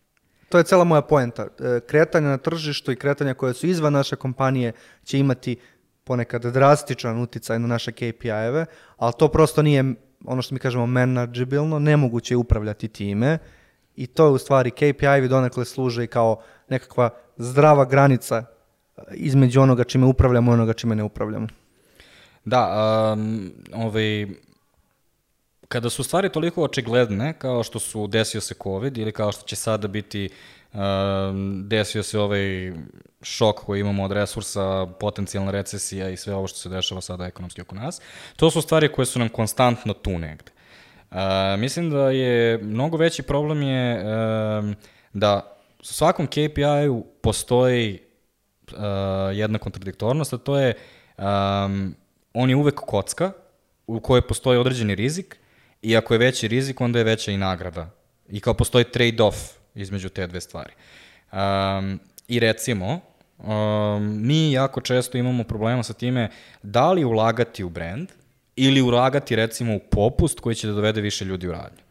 To 0.48 0.58
je 0.58 0.64
cela 0.64 0.84
moja 0.84 1.02
poenta. 1.02 1.42
E, 1.42 1.80
Kretanja 1.86 2.28
na 2.28 2.38
tržištu 2.38 2.92
i 2.92 2.96
kretanja 2.96 3.34
koje 3.34 3.54
su 3.54 3.66
izvan 3.66 3.92
naše 3.92 4.16
kompanije 4.16 4.72
će 5.04 5.18
imati 5.18 5.56
ponekad 6.04 6.42
drastičan 6.42 7.22
uticaj 7.22 7.58
na 7.58 7.66
naše 7.66 7.92
KPI-eve, 7.92 8.66
ali 8.96 9.12
to 9.18 9.28
prosto 9.28 9.62
nije 9.62 9.94
ono 10.24 10.42
što 10.42 10.54
mi 10.54 10.58
kažemo 10.58 10.86
manageabilno, 10.86 11.78
nemoguće 11.78 12.34
je 12.34 12.38
upravljati 12.38 12.88
time 12.88 13.38
i 13.96 14.06
to 14.06 14.26
je 14.26 14.30
u 14.30 14.38
stvari 14.38 14.70
KPI-evi 14.70 15.28
donekle 15.28 15.64
služe 15.64 16.06
kao 16.06 16.42
nekakva 16.68 17.10
zdrava 17.36 17.84
granica 17.84 18.36
e, 18.96 19.02
između 19.12 19.60
onoga 19.60 19.84
čime 19.84 20.06
upravljamo 20.06 20.52
i 20.52 20.54
onoga 20.54 20.72
čime 20.72 20.94
ne 20.94 21.02
upravljamo. 21.02 21.46
Da, 22.44 23.14
um, 23.14 23.52
ovaj, 23.74 24.26
kada 25.68 25.90
su 25.90 26.04
stvari 26.04 26.28
toliko 26.28 26.62
očigledne, 26.62 27.32
kao 27.38 27.62
što 27.62 27.78
su 27.78 28.06
desio 28.06 28.40
se 28.40 28.54
COVID 28.62 28.98
ili 28.98 29.12
kao 29.12 29.32
što 29.32 29.46
će 29.46 29.56
sada 29.56 29.88
biti 29.88 30.28
desio 31.64 32.02
se 32.02 32.18
ovaj 32.18 32.72
šok 33.22 33.56
koji 33.56 33.80
imamo 33.80 34.04
od 34.04 34.12
resursa, 34.12 34.86
potencijalna 35.00 35.50
recesija 35.50 36.08
i 36.08 36.16
sve 36.16 36.34
ovo 36.34 36.46
što 36.46 36.58
se 36.58 36.68
dešava 36.68 37.00
sada 37.00 37.26
ekonomski 37.26 37.60
oko 37.60 37.74
nas, 37.74 38.00
to 38.36 38.50
su 38.50 38.62
stvari 38.62 38.92
koje 38.92 39.06
su 39.06 39.18
nam 39.18 39.28
konstantno 39.28 39.92
tu 39.92 40.18
negde. 40.18 40.52
Uh, 41.10 41.18
mislim 41.58 41.90
da 41.90 42.10
je 42.10 42.58
mnogo 42.58 42.96
veći 42.96 43.22
problem 43.22 43.62
je 43.62 44.04
um, 44.04 44.74
da 45.12 45.56
u 45.80 45.84
svakom 45.84 46.26
KPI-u 46.26 47.06
postoji 47.22 47.98
uh, 48.72 48.78
jedna 49.32 49.58
kontradiktornost, 49.58 50.32
a 50.32 50.38
to 50.38 50.58
je 50.58 50.74
um, 51.18 51.94
on 52.34 52.50
je 52.50 52.56
uvek 52.56 52.74
kocka 52.74 53.32
u 53.86 54.00
kojoj 54.00 54.26
postoji 54.26 54.58
određeni 54.58 54.94
rizik 54.94 55.38
i 55.82 55.96
ako 55.96 56.14
je 56.14 56.18
veći 56.18 56.48
rizik, 56.48 56.80
onda 56.80 56.98
je 56.98 57.04
veća 57.04 57.32
i 57.32 57.36
nagrada. 57.36 57.90
I 58.28 58.40
kao 58.40 58.54
postoji 58.54 58.84
trade-off 58.84 59.61
između 59.74 60.08
te 60.08 60.26
dve 60.26 60.40
stvari. 60.40 60.72
Um, 61.32 62.00
I 62.28 62.40
recimo, 62.40 63.00
um, 63.38 64.26
mi 64.26 64.52
jako 64.52 64.80
često 64.80 65.18
imamo 65.18 65.44
problema 65.44 65.82
sa 65.82 65.92
time 65.92 66.30
da 66.62 66.92
li 66.92 67.04
ulagati 67.04 67.64
u 67.64 67.68
brand 67.68 68.08
ili 68.56 68.82
ulagati 68.82 69.36
recimo 69.36 69.76
u 69.76 69.80
popust 69.90 70.40
koji 70.40 70.54
će 70.54 70.66
da 70.66 70.72
dovede 70.72 71.00
više 71.00 71.24
ljudi 71.24 71.48
u 71.48 71.52
radnju. 71.52 71.82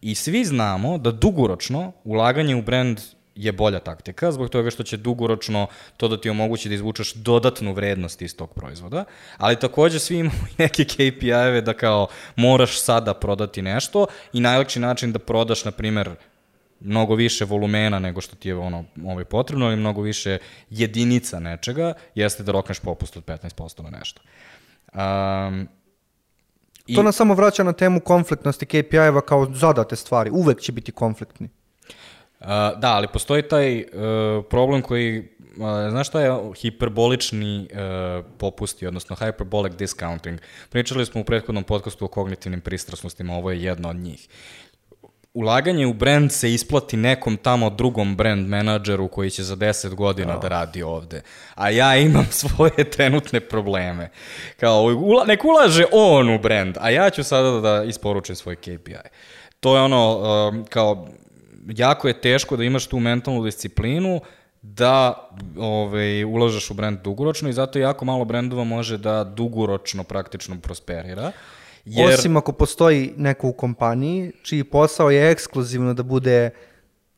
I 0.00 0.14
svi 0.14 0.44
znamo 0.44 0.98
da 0.98 1.10
dugoročno 1.10 1.92
ulaganje 2.04 2.56
u 2.56 2.62
brand 2.62 3.00
je 3.38 3.52
bolja 3.52 3.78
taktika, 3.78 4.32
zbog 4.32 4.48
toga 4.50 4.70
što 4.70 4.82
će 4.82 4.96
dugoročno 4.96 5.66
to 5.96 6.08
da 6.08 6.20
ti 6.20 6.30
omogući 6.30 6.68
da 6.68 6.74
izvučeš 6.74 7.14
dodatnu 7.14 7.72
vrednost 7.72 8.22
iz 8.22 8.36
tog 8.36 8.54
proizvoda, 8.54 9.04
ali 9.36 9.56
takođe 9.56 9.98
svi 9.98 10.18
imamo 10.18 10.46
i 10.50 10.62
neke 10.62 10.84
KPI-eve 10.84 11.60
da 11.60 11.72
kao 11.72 12.08
moraš 12.36 12.80
sada 12.80 13.14
prodati 13.14 13.62
nešto 13.62 14.06
i 14.32 14.40
najlakši 14.40 14.80
način 14.80 15.12
da 15.12 15.18
prodaš, 15.18 15.64
na 15.64 15.70
primer, 15.70 16.10
mnogo 16.80 17.14
više 17.14 17.44
volumena 17.44 17.98
nego 17.98 18.20
što 18.20 18.36
ti 18.36 18.48
je 18.48 18.56
ono 18.56 18.84
ovaj 19.04 19.24
potrebno 19.24 19.66
ili 19.66 19.76
mnogo 19.76 20.02
više 20.02 20.38
jedinica 20.70 21.40
nečega, 21.40 21.92
jeste 22.14 22.42
da 22.42 22.52
rokneš 22.52 22.80
popust 22.80 23.16
od 23.16 23.24
15% 23.24 23.82
na 23.82 23.98
nešto. 23.98 24.20
Um, 24.94 25.68
I... 26.86 26.94
To 26.94 27.02
nas 27.02 27.16
samo 27.16 27.34
vraća 27.34 27.62
na 27.62 27.72
temu 27.72 28.00
konfliktnosti 28.00 28.66
KPI-eva 28.66 29.20
kao 29.20 29.46
zadate 29.54 29.96
stvari. 29.96 30.30
Uvek 30.30 30.60
će 30.60 30.72
biti 30.72 30.92
konfliktni. 30.92 31.48
Uh, 32.40 32.46
da, 32.76 32.94
ali 32.94 33.08
postoji 33.12 33.42
taj 33.42 33.80
uh, 33.80 33.84
problem 34.50 34.82
koji, 34.82 35.18
uh, 35.18 35.90
znaš 35.90 36.08
šta 36.08 36.20
je 36.20 36.52
hiperbolični 36.56 37.68
uh, 37.72 38.24
popusti, 38.38 38.86
odnosno 38.86 39.16
hyperbolic 39.16 39.76
discounting. 39.76 40.38
Pričali 40.70 41.06
smo 41.06 41.20
u 41.20 41.24
prethodnom 41.24 41.64
podcastu 41.64 42.04
o 42.04 42.08
kognitivnim 42.08 42.60
pristrasnostima, 42.60 43.34
ovo 43.34 43.50
je 43.50 43.62
jedna 43.62 43.88
od 43.88 43.96
njih. 43.96 44.28
Ulaganje 45.38 45.86
u 45.86 45.92
brand 45.92 46.32
se 46.32 46.54
isplati 46.54 46.96
nekom 46.96 47.36
tamo 47.36 47.70
drugom 47.70 48.16
brand 48.16 48.48
menadžeru 48.48 49.08
koji 49.08 49.30
će 49.30 49.42
za 49.42 49.56
10 49.56 49.94
godina 49.94 50.36
oh. 50.36 50.42
da 50.42 50.48
radi 50.48 50.82
ovde. 50.82 51.22
A 51.54 51.70
ja 51.70 51.96
imam 51.96 52.26
svoje 52.40 52.90
trenutne 52.90 53.40
probleme. 53.40 54.10
Kao, 54.56 54.82
ula, 54.82 55.24
nek 55.24 55.44
ulaže 55.44 55.84
on 55.92 56.34
u 56.34 56.38
brand, 56.38 56.76
a 56.80 56.90
ja 56.90 57.10
ću 57.10 57.22
sada 57.24 57.60
da 57.60 57.84
isporučim 57.84 58.36
svoj 58.36 58.56
KPI. 58.56 58.94
To 59.60 59.76
je 59.76 59.82
ono, 59.82 60.18
um, 60.18 60.64
kao, 60.64 61.08
jako 61.66 62.08
je 62.08 62.20
teško 62.20 62.56
da 62.56 62.64
imaš 62.64 62.86
tu 62.86 62.98
mentalnu 62.98 63.44
disciplinu 63.44 64.20
da 64.62 65.28
ovaj, 65.58 66.24
ulažeš 66.24 66.70
u 66.70 66.74
brend 66.74 66.98
dugoročno 67.04 67.48
i 67.48 67.52
zato 67.52 67.78
jako 67.78 68.04
malo 68.04 68.24
brendova 68.24 68.64
može 68.64 68.98
da 68.98 69.24
dugoročno 69.24 70.04
praktično 70.04 70.60
prosperira. 70.60 71.32
Jer... 71.90 72.14
Osim 72.14 72.36
ako 72.36 72.52
postoji 72.52 73.14
neko 73.16 73.48
u 73.48 73.52
kompaniji 73.52 74.32
čiji 74.42 74.64
posao 74.64 75.10
je 75.10 75.30
ekskluzivno 75.30 75.94
da 75.94 76.02
bude 76.02 76.50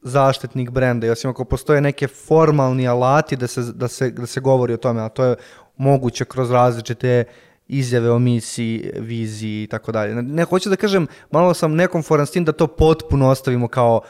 zaštitnik 0.02 0.70
brenda 0.70 1.06
i 1.06 1.10
osim 1.10 1.30
ako 1.30 1.44
postoje 1.44 1.80
neke 1.80 2.08
formalni 2.08 2.88
alati 2.88 3.36
da 3.36 3.46
se, 3.46 3.62
da 3.62 3.88
se, 3.88 4.10
da 4.10 4.26
se 4.26 4.40
govori 4.40 4.74
o 4.74 4.76
tome, 4.76 5.02
a 5.02 5.08
to 5.08 5.24
je 5.24 5.36
moguće 5.76 6.24
kroz 6.24 6.50
različite 6.50 7.24
izjave 7.68 8.10
o 8.10 8.18
misiji, 8.18 8.90
viziji 8.96 9.62
i 9.62 9.66
tako 9.66 9.92
dalje. 9.92 10.22
Ne, 10.22 10.44
hoću 10.44 10.70
da 10.70 10.76
kažem, 10.76 11.06
malo 11.30 11.54
sam 11.54 11.74
nekomforan 11.74 12.26
s 12.26 12.30
tim 12.30 12.44
da 12.44 12.52
to 12.52 12.66
potpuno 12.66 13.28
ostavimo 13.28 13.68
kao 13.68 14.00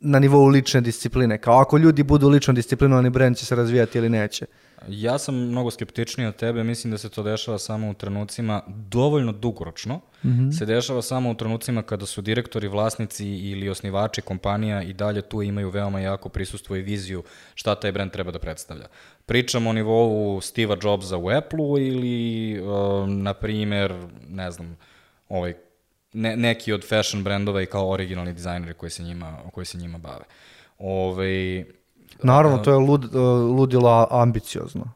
na 0.00 0.18
nivou 0.18 0.46
lične 0.46 0.80
discipline. 0.80 1.38
Kao 1.38 1.60
ako 1.60 1.78
ljudi 1.78 2.02
budu 2.02 2.28
lično 2.28 2.54
disciplinovani, 2.54 3.10
brend 3.10 3.36
će 3.36 3.46
se 3.46 3.56
razvijati 3.56 3.98
ili 3.98 4.08
neće. 4.08 4.46
Ja 4.88 5.18
sam 5.18 5.34
mnogo 5.34 5.70
skeptičniji 5.70 6.26
od 6.26 6.36
tebe, 6.36 6.64
mislim 6.64 6.90
da 6.90 6.98
se 6.98 7.08
to 7.08 7.22
dešava 7.22 7.58
samo 7.58 7.90
u 7.90 7.94
trenucima 7.94 8.62
dovoljno 8.68 9.32
dugoročno. 9.32 10.00
Mm 10.24 10.28
-hmm. 10.28 10.58
Se 10.58 10.66
dešava 10.66 11.02
samo 11.02 11.30
u 11.30 11.34
trenucima 11.34 11.82
kada 11.82 12.06
su 12.06 12.22
direktori, 12.22 12.68
vlasnici 12.68 13.26
ili 13.26 13.68
osnivači 13.68 14.20
kompanija 14.20 14.82
i 14.82 14.92
dalje 14.92 15.22
tu 15.22 15.42
imaju 15.42 15.70
veoma 15.70 16.00
jako 16.00 16.28
prisustvo 16.28 16.76
i 16.76 16.82
viziju 16.82 17.22
šta 17.54 17.74
taj 17.74 17.92
brend 17.92 18.10
treba 18.12 18.30
da 18.30 18.38
predstavlja. 18.38 18.86
Pričamo 19.26 19.70
o 19.70 19.72
nivou 19.72 20.40
Steve'a 20.40 20.84
Jobsa 20.84 21.16
u 21.16 21.30
Apple-u 21.30 21.78
ili, 21.78 22.60
uh, 22.60 23.08
na 23.08 23.34
primer, 23.34 23.94
ne 24.28 24.50
znam, 24.50 24.76
ovaj, 25.28 25.54
ne, 26.12 26.36
neki 26.36 26.72
od 26.72 26.88
fashion 26.88 27.24
brendova 27.24 27.62
i 27.62 27.66
kao 27.66 27.90
originalni 27.90 28.32
dizajneri 28.32 28.74
koji 28.74 28.90
se 28.90 29.02
njima, 29.02 29.38
koji 29.52 29.66
se 29.66 29.78
njima 29.78 29.98
bave. 29.98 30.24
Ove, 30.78 31.12
ovaj, 31.12 31.64
Naravno, 32.22 32.58
to 32.58 32.70
je 32.70 32.76
lud, 32.76 33.04
e, 33.04 33.18
ludilo 33.18 34.08
ambiciozno. 34.10 34.92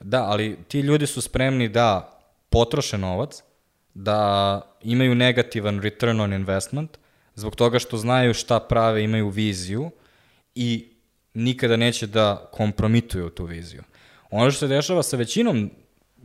Da, 0.00 0.22
ali 0.24 0.58
ti 0.68 0.80
ljudi 0.80 1.06
su 1.06 1.20
spremni 1.20 1.68
da 1.68 2.18
potroše 2.50 2.98
novac, 2.98 3.42
da 3.94 4.60
imaju 4.82 5.14
negativan 5.14 5.80
return 5.80 6.20
on 6.20 6.32
investment, 6.32 6.98
zbog 7.34 7.56
toga 7.56 7.78
što 7.78 7.96
znaju 7.96 8.34
šta 8.34 8.60
prave, 8.60 9.04
imaju 9.04 9.28
viziju 9.28 9.90
i 10.54 10.88
nikada 11.34 11.76
neće 11.76 12.06
da 12.06 12.48
kompromituju 12.52 13.30
tu 13.30 13.44
viziju. 13.44 13.82
Ono 14.30 14.50
što 14.50 14.58
se 14.58 14.66
dešava 14.66 15.02
sa 15.02 15.16
većinom 15.16 15.70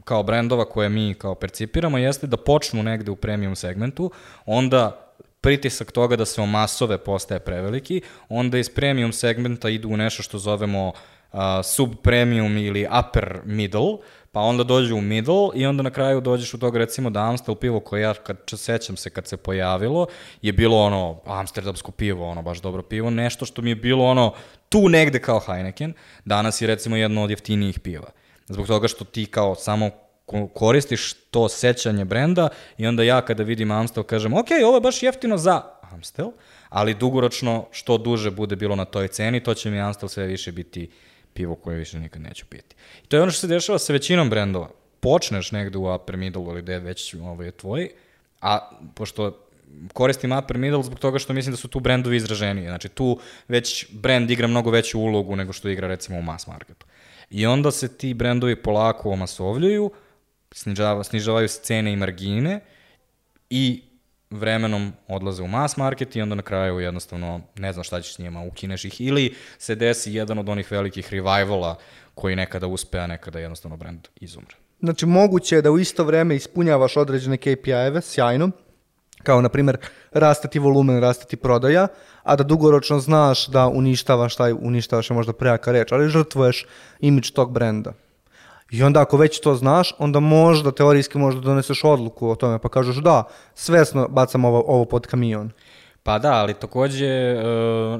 kao 0.04 0.24
brendova 0.24 0.66
koje 0.66 0.90
mi 0.90 1.14
kao 1.14 1.36
percipiramo 1.36 1.98
jeste 1.98 2.28
da 2.28 2.38
počnu 2.38 2.84
negde 2.84 3.12
u 3.12 3.16
premium 3.16 3.56
segmentu, 3.56 4.12
onda 4.46 5.13
pritisak 5.44 5.92
toga 5.92 6.16
da 6.16 6.26
se 6.26 6.42
o 6.42 6.46
masove 6.46 6.98
postaje 6.98 7.40
preveliki, 7.40 8.02
onda 8.30 8.58
iz 8.58 8.70
premium 8.70 9.12
segmenta 9.12 9.70
idu 9.70 9.90
u 9.90 9.98
nešto 9.98 10.24
što 10.24 10.40
zovemo 10.40 10.88
uh, 10.88 11.40
subpremium 11.64 12.58
ili 12.58 12.88
upper 13.00 13.40
middle, 13.46 13.98
pa 14.32 14.40
onda 14.40 14.64
dođu 14.64 14.96
u 14.96 15.02
middle 15.02 15.50
i 15.56 15.66
onda 15.66 15.84
na 15.84 15.90
kraju 15.90 16.22
dođeš 16.22 16.54
u 16.54 16.60
toga 16.60 16.80
recimo 16.80 17.10
da 17.10 17.20
Amstel 17.20 17.56
pivo 17.56 17.80
koje 17.80 18.02
ja 18.02 18.14
kad 18.14 18.38
sećam 18.48 18.98
se 18.98 19.10
kad 19.10 19.28
se 19.28 19.38
pojavilo 19.38 20.08
je 20.42 20.54
bilo 20.54 20.78
ono 20.78 21.20
amsterdamsko 21.26 21.92
pivo, 21.92 22.30
ono 22.30 22.42
baš 22.42 22.62
dobro 22.62 22.82
pivo, 22.82 23.10
nešto 23.10 23.46
što 23.46 23.62
mi 23.62 23.70
je 23.70 23.76
bilo 23.76 24.06
ono 24.06 24.34
tu 24.70 24.90
negde 24.90 25.20
kao 25.20 25.40
Heineken, 25.40 25.94
danas 26.26 26.62
je 26.62 26.68
recimo 26.68 26.96
jedno 26.96 27.24
od 27.24 27.30
jeftinijih 27.30 27.80
piva. 27.80 28.10
Zbog 28.48 28.68
toga 28.68 28.88
što 28.88 29.06
ti 29.06 29.26
kao 29.26 29.56
samo 29.56 29.90
koristiš 30.54 31.14
to 31.14 31.50
sećanje 31.50 32.06
brenda 32.06 32.50
i 32.78 32.88
onda 32.88 33.04
ja 33.04 33.22
kada 33.22 33.44
vidim 33.44 33.72
Amstel 33.72 34.04
kažem, 34.04 34.34
ok, 34.34 34.48
ovo 34.66 34.78
je 34.78 34.82
baš 34.82 35.04
jeftino 35.04 35.38
za 35.38 35.62
Amstel, 35.82 36.32
ali 36.70 36.94
dugoročno 36.94 37.66
što 37.72 37.98
duže 37.98 38.32
bude 38.32 38.56
bilo 38.56 38.76
na 38.76 38.86
toj 38.86 39.08
ceni, 39.08 39.44
to 39.44 39.54
će 39.54 39.72
mi 39.72 39.80
Amstel 39.80 40.10
sve 40.10 40.26
više 40.26 40.52
biti 40.52 40.90
pivo 41.34 41.56
koje 41.56 41.78
više 41.78 42.00
nikad 42.00 42.22
neću 42.22 42.46
piti. 42.46 42.76
I 43.04 43.08
to 43.08 43.18
je 43.18 43.22
ono 43.22 43.32
što 43.32 43.42
se 43.42 43.48
dešava 43.48 43.80
sa 43.80 43.94
većinom 43.94 44.30
brendova. 44.30 44.70
Počneš 45.00 45.52
negde 45.52 45.78
u 45.78 45.96
upper 45.96 46.18
middle 46.18 46.44
ili 46.44 46.62
gde 46.62 46.80
već 46.80 47.14
ovaj, 47.14 47.52
tvoj, 47.52 47.90
a 48.42 48.70
pošto 48.96 49.40
koristim 49.94 50.32
upper 50.32 50.58
middle 50.58 50.84
zbog 50.84 51.00
toga 51.00 51.20
što 51.20 51.34
mislim 51.34 51.54
da 51.54 51.58
su 51.58 51.68
tu 51.68 51.80
brendovi 51.80 52.18
izraženiji. 52.18 52.68
Znači 52.68 52.90
tu 52.90 53.20
već 53.48 53.88
brend 53.92 54.32
igra 54.32 54.48
mnogo 54.48 54.72
veću 54.72 55.00
ulogu 55.00 55.36
nego 55.36 55.54
što 55.54 55.70
igra 55.70 55.88
recimo 55.88 56.20
u 56.20 56.22
mass 56.22 56.48
marketu. 56.48 56.86
I 57.30 57.46
onda 57.46 57.72
se 57.72 57.98
ti 57.98 58.14
brendovi 58.14 58.56
polako 58.56 59.10
omasovljuju, 59.10 59.92
snižava, 60.54 61.04
snižavaju 61.04 61.48
se 61.48 61.62
cene 61.64 61.94
i 61.94 61.96
margine 61.96 62.60
i 63.50 63.84
vremenom 64.30 64.94
odlaze 65.08 65.44
u 65.44 65.48
mass 65.48 65.78
market 65.78 66.16
i 66.16 66.22
onda 66.22 66.36
na 66.36 66.42
kraju 66.42 66.80
jednostavno 66.80 67.42
ne 67.56 67.74
znam 67.74 67.84
šta 67.84 68.02
ćeš 68.02 68.16
s 68.16 68.20
njima, 68.20 68.44
ukineš 68.44 68.86
ih 68.86 69.02
ili 69.02 69.36
se 69.58 69.76
desi 69.76 70.14
jedan 70.14 70.40
od 70.40 70.50
onih 70.50 70.72
velikih 70.72 71.10
revivala 71.14 71.76
koji 72.16 72.36
nekada 72.36 72.68
uspe, 72.68 73.00
a 73.00 73.08
nekada 73.08 73.40
jednostavno 73.40 73.78
brand 73.78 74.08
izumre. 74.16 74.56
Znači 74.80 75.06
moguće 75.06 75.56
je 75.56 75.62
da 75.62 75.72
u 75.72 75.80
isto 75.80 76.04
vreme 76.04 76.36
ispunjavaš 76.36 76.98
određene 76.98 77.38
KPI-eve, 77.38 78.02
sjajno, 78.02 78.52
kao 79.24 79.42
na 79.42 79.50
primjer 79.50 79.78
rastati 80.12 80.60
volumen, 80.60 81.00
rastati 81.00 81.36
prodaja, 81.36 81.88
a 82.24 82.36
da 82.36 82.44
dugoročno 82.44 83.00
znaš 83.00 83.48
da 83.48 83.68
uništavaš 83.68 84.36
taj, 84.36 84.54
uništavaš 84.54 85.10
je 85.10 85.14
možda 85.14 85.34
prejaka 85.34 85.72
reč, 85.72 85.92
ali 85.92 86.10
žrtvuješ 86.10 86.66
imidž 87.00 87.32
tog 87.32 87.52
brenda. 87.52 87.94
I 88.74 88.84
onda 88.84 89.02
ako 89.02 89.18
već 89.18 89.40
to 89.40 89.56
znaš, 89.56 89.94
onda 90.00 90.20
možda 90.20 90.72
teorijski 90.72 91.18
možda 91.18 91.42
doneseš 91.42 91.84
odluku 91.84 92.30
o 92.30 92.36
tome, 92.36 92.60
pa 92.60 92.70
kažeš 92.70 92.96
da, 92.96 93.24
svesno 93.54 94.08
bacam 94.08 94.46
ovo, 94.46 94.64
ovo 94.68 94.86
pod 94.86 95.08
kamion. 95.08 95.52
Pa 96.04 96.20
da, 96.20 96.34
ali 96.34 96.54
takođe, 96.54 97.06
e, 97.06 97.38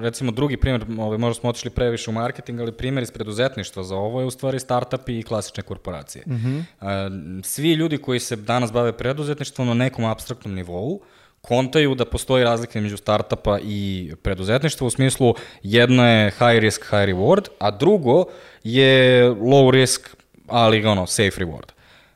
recimo 0.02 0.32
drugi 0.32 0.58
primjer, 0.58 0.86
ovaj, 1.00 1.18
možda 1.18 1.40
smo 1.40 1.50
otišli 1.50 1.70
previše 1.70 2.10
u 2.10 2.14
marketing, 2.14 2.60
ali 2.60 2.72
primjer 2.72 3.04
iz 3.04 3.12
preduzetništva 3.12 3.84
za 3.84 3.96
ovo 3.96 4.20
je 4.20 4.26
u 4.26 4.32
stvari 4.32 4.60
startupi 4.60 5.20
i 5.20 5.24
klasične 5.24 5.64
korporacije. 5.64 6.24
Mm 6.28 6.34
-hmm. 6.82 7.44
Svi 7.44 7.74
ljudi 7.74 7.98
koji 7.98 8.20
se 8.20 8.36
danas 8.36 8.72
bave 8.72 8.92
preduzetništvom 8.94 9.68
na 9.68 9.74
nekom 9.74 10.06
abstraktnom 10.06 10.56
nivou, 10.56 11.02
kontaju 11.42 11.96
da 11.96 12.06
postoji 12.06 12.44
razlika 12.44 12.82
među 12.82 12.98
startupa 12.98 13.60
i 13.64 14.12
preduzetništva 14.22 14.88
u 14.88 14.90
smislu 14.90 15.36
jedno 15.64 16.08
je 16.08 16.32
high 16.32 16.60
risk, 16.60 16.84
high 16.84 17.10
reward, 17.10 17.48
a 17.60 17.72
drugo 17.72 18.26
je 18.64 19.30
low 19.30 19.72
risk, 19.72 20.23
ali 20.54 20.86
ono, 20.86 21.06
safe 21.06 21.46
reward. 21.46 21.72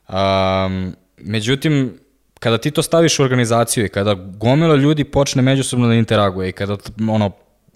Um, 0.08 0.96
međutim, 1.18 2.00
kada 2.40 2.58
ti 2.58 2.72
to 2.72 2.82
staviš 2.82 3.20
u 3.20 3.24
organizaciju 3.24 3.86
i 3.86 3.90
kada 3.90 4.14
gomila 4.14 4.76
ljudi 4.76 5.04
počne 5.04 5.42
međusobno 5.42 5.88
da 5.88 5.94
interaguje 5.94 6.50
i 6.50 6.52
kada 6.52 6.78
ono, 7.10 7.32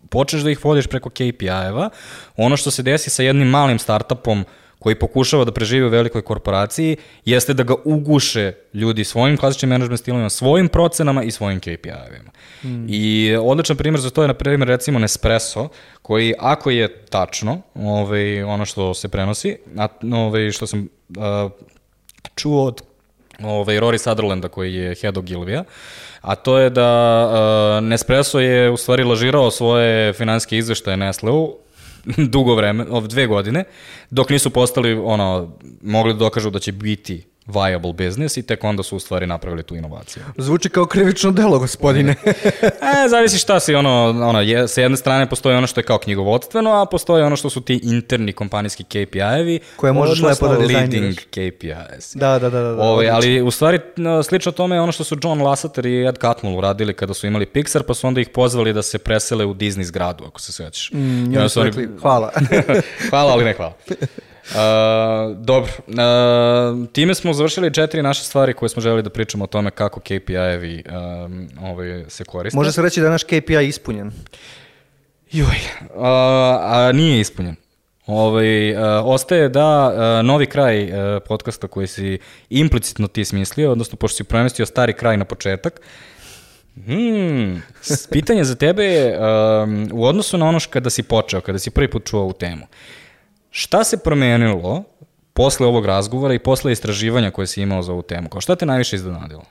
počneš 0.10 0.42
da 0.42 0.52
ih 0.52 0.66
vodiš 0.66 0.88
preko 0.88 1.10
KPI-eva, 1.10 1.90
ono 2.38 2.58
što 2.58 2.72
se 2.72 2.84
desi 2.84 3.10
sa 3.10 3.24
jednim 3.24 3.48
malim 3.48 3.80
startupom 3.80 4.46
koji 4.82 4.96
pokušava 4.96 5.46
da 5.46 5.52
preživi 5.52 5.86
u 5.86 5.90
velikoj 5.90 6.22
korporaciji, 6.22 6.96
jeste 7.26 7.54
da 7.54 7.64
ga 7.64 7.76
uguše 7.86 8.54
ljudi 8.74 9.04
svojim 9.04 9.38
klasičnim 9.38 9.70
management 9.70 10.00
stilovima, 10.00 10.30
svojim 10.30 10.68
procenama 10.68 11.24
i 11.24 11.32
svojim 11.32 11.60
KPI-evima. 11.60 12.32
Mm. 12.64 12.86
I 12.90 13.36
odličan 13.42 13.78
primjer 13.78 14.02
za 14.02 14.10
to 14.10 14.22
je, 14.22 14.28
na 14.28 14.34
primjer, 14.34 14.68
recimo 14.68 15.00
Nespresso, 15.00 15.68
koji 16.02 16.34
ako 16.40 16.70
je 16.70 17.06
tačno, 17.06 17.62
ovaj, 17.76 18.44
ono 18.44 18.66
što 18.66 18.94
se 18.94 19.10
prenosi, 19.10 19.58
a, 19.78 19.88
ovaj, 20.14 20.52
što 20.52 20.68
sam 20.68 20.88
a, 21.18 21.50
čuo 22.36 22.66
od 22.66 22.82
ovaj, 23.44 23.80
Rory 23.80 23.98
Sutherlanda 23.98 24.48
koji 24.48 24.74
je 24.74 24.96
head 24.96 25.18
of 25.18 25.26
Gilvija, 25.26 25.64
a 26.22 26.36
to 26.36 26.58
je 26.58 26.70
da 26.70 26.90
uh, 27.26 27.88
Nespresso 27.88 28.40
je 28.40 28.70
u 28.70 28.78
stvari 28.78 29.04
lažirao 29.04 29.52
svoje 29.52 30.14
finanske 30.14 30.58
izveštaje 30.58 30.98
Nestleu 30.98 31.61
dugo 32.34 32.56
vreme, 32.56 32.86
dve 33.10 33.28
godine, 33.28 33.64
dok 34.10 34.30
nisu 34.30 34.50
postali, 34.50 34.94
ono, 34.94 35.58
mogli 35.82 36.14
da 36.14 36.20
dokažu 36.20 36.50
da 36.50 36.60
će 36.60 36.72
biti 36.72 37.31
viable 37.46 37.94
business 37.94 38.38
i 38.38 38.44
tek 38.44 38.64
onda 38.64 38.84
su 38.84 38.96
u 38.96 39.00
stvari 39.00 39.28
napravili 39.28 39.64
tu 39.64 39.76
inovaciju. 39.76 40.24
Zvuči 40.38 40.70
kao 40.70 40.86
krivično 40.86 41.32
delo, 41.32 41.60
gospodine. 41.60 42.16
e, 43.06 43.10
zavisi 43.10 43.38
šta 43.38 43.60
si, 43.60 43.76
ono, 43.76 44.10
ono 44.10 44.42
je, 44.42 44.68
sa 44.68 44.82
jedne 44.82 44.98
strane 44.98 45.30
postoji 45.30 45.56
ono 45.56 45.68
što 45.68 45.80
je 45.80 45.84
kao 45.84 45.98
knjigovodstveno, 45.98 46.82
a 46.82 46.86
postoji 46.86 47.24
ono 47.24 47.36
što 47.36 47.50
su 47.50 47.62
ti 47.62 47.80
interni 47.84 48.34
kompanijski 48.34 48.84
KPI-evi. 48.84 49.60
Koje 49.76 49.94
možeš 49.94 50.22
lepo 50.22 50.48
da 50.48 50.58
dizajniraš. 50.58 50.92
Leading 50.92 51.16
KPIs. 51.16 52.16
Da, 52.16 52.40
da, 52.40 52.50
da. 52.50 52.62
da, 52.62 52.72
da 52.72 52.84
Ove, 52.84 53.10
ali 53.10 53.42
u 53.42 53.52
stvari 53.52 53.80
slično 54.24 54.52
tome 54.52 54.76
je 54.76 54.82
ono 54.82 54.92
što 54.92 55.04
su 55.04 55.18
John 55.24 55.42
Lasseter 55.42 55.86
i 55.86 56.08
Ed 56.08 56.18
Catmull 56.22 56.58
uradili 56.58 56.94
kada 56.94 57.14
su 57.14 57.28
imali 57.28 57.46
Pixar, 57.46 57.84
pa 57.84 57.94
su 57.94 58.08
onda 58.08 58.22
ih 58.22 58.30
pozvali 58.30 58.74
da 58.74 58.82
se 58.82 58.98
presele 58.98 59.46
u 59.46 59.54
Disney 59.54 59.84
zgradu, 59.84 60.24
ako 60.28 60.42
se 60.42 60.52
svećaš. 60.52 60.92
Mm, 60.94 61.34
I 61.34 61.38
oni... 61.38 61.72
Hvala. 62.02 62.32
hvala, 63.10 63.32
ali 63.32 63.46
ne 63.46 63.54
hvala. 63.54 63.74
Uh, 64.52 65.38
dobro, 65.38 65.72
uh, 65.88 66.88
time 66.88 67.16
smo 67.16 67.34
završili 67.34 67.74
četiri 67.74 68.02
naše 68.02 68.24
stvari 68.24 68.54
koje 68.54 68.70
smo 68.70 68.82
želeli 68.82 69.04
da 69.04 69.10
pričamo 69.10 69.44
o 69.44 69.48
tome 69.48 69.72
kako 69.72 70.00
KPI-evi 70.00 70.84
um, 71.26 71.50
ovaj, 71.62 72.04
se 72.08 72.24
koriste. 72.24 72.58
Može 72.58 72.72
se 72.72 72.82
reći 72.82 73.00
da 73.00 73.06
je 73.06 73.12
naš 73.12 73.24
KPI 73.24 73.68
ispunjen? 73.68 74.12
Joj, 75.32 75.46
uh, 75.46 76.04
a 76.62 76.92
nije 76.94 77.20
ispunjen. 77.20 77.56
Ovaj, 78.06 78.74
uh, 78.74 78.80
ostaje 79.06 79.50
da 79.50 79.88
uh, 79.88 80.26
novi 80.26 80.46
kraj 80.46 80.84
uh, 80.84 81.24
podcasta 81.28 81.68
koji 81.68 81.88
si 81.88 82.20
implicitno 82.50 83.08
ti 83.08 83.26
smislio, 83.26 83.72
odnosno 83.72 83.98
pošto 83.98 84.16
si 84.16 84.24
premestio 84.24 84.66
stari 84.66 84.94
kraj 84.94 85.18
na 85.18 85.26
početak, 85.26 85.82
Hmm, 86.86 87.62
pitanje 88.12 88.44
za 88.44 88.56
tebe 88.56 88.84
je 88.84 89.20
um, 89.20 89.90
u 89.94 90.06
odnosu 90.06 90.38
na 90.38 90.46
ono 90.46 90.60
kada 90.70 90.90
si 90.90 91.04
počeo, 91.04 91.42
kada 91.42 91.60
si 91.60 91.70
prvi 91.70 91.92
put 91.92 92.06
čuo 92.06 92.22
ovu 92.22 92.34
temu. 92.34 92.68
Šta 93.52 93.84
se 93.84 93.98
promenilo 93.98 94.84
posle 95.34 95.68
ovog 95.68 95.86
razgovora 95.86 96.34
i 96.34 96.40
posle 96.40 96.72
istraživanja 96.72 97.32
koje 97.32 97.48
si 97.48 97.62
imao 97.62 97.82
za 97.82 97.92
ovu 97.92 98.02
temu? 98.02 98.30
Kao 98.30 98.42
šta 98.42 98.56
te 98.56 98.66
najviše 98.66 98.96
iznenadilo? 98.96 99.44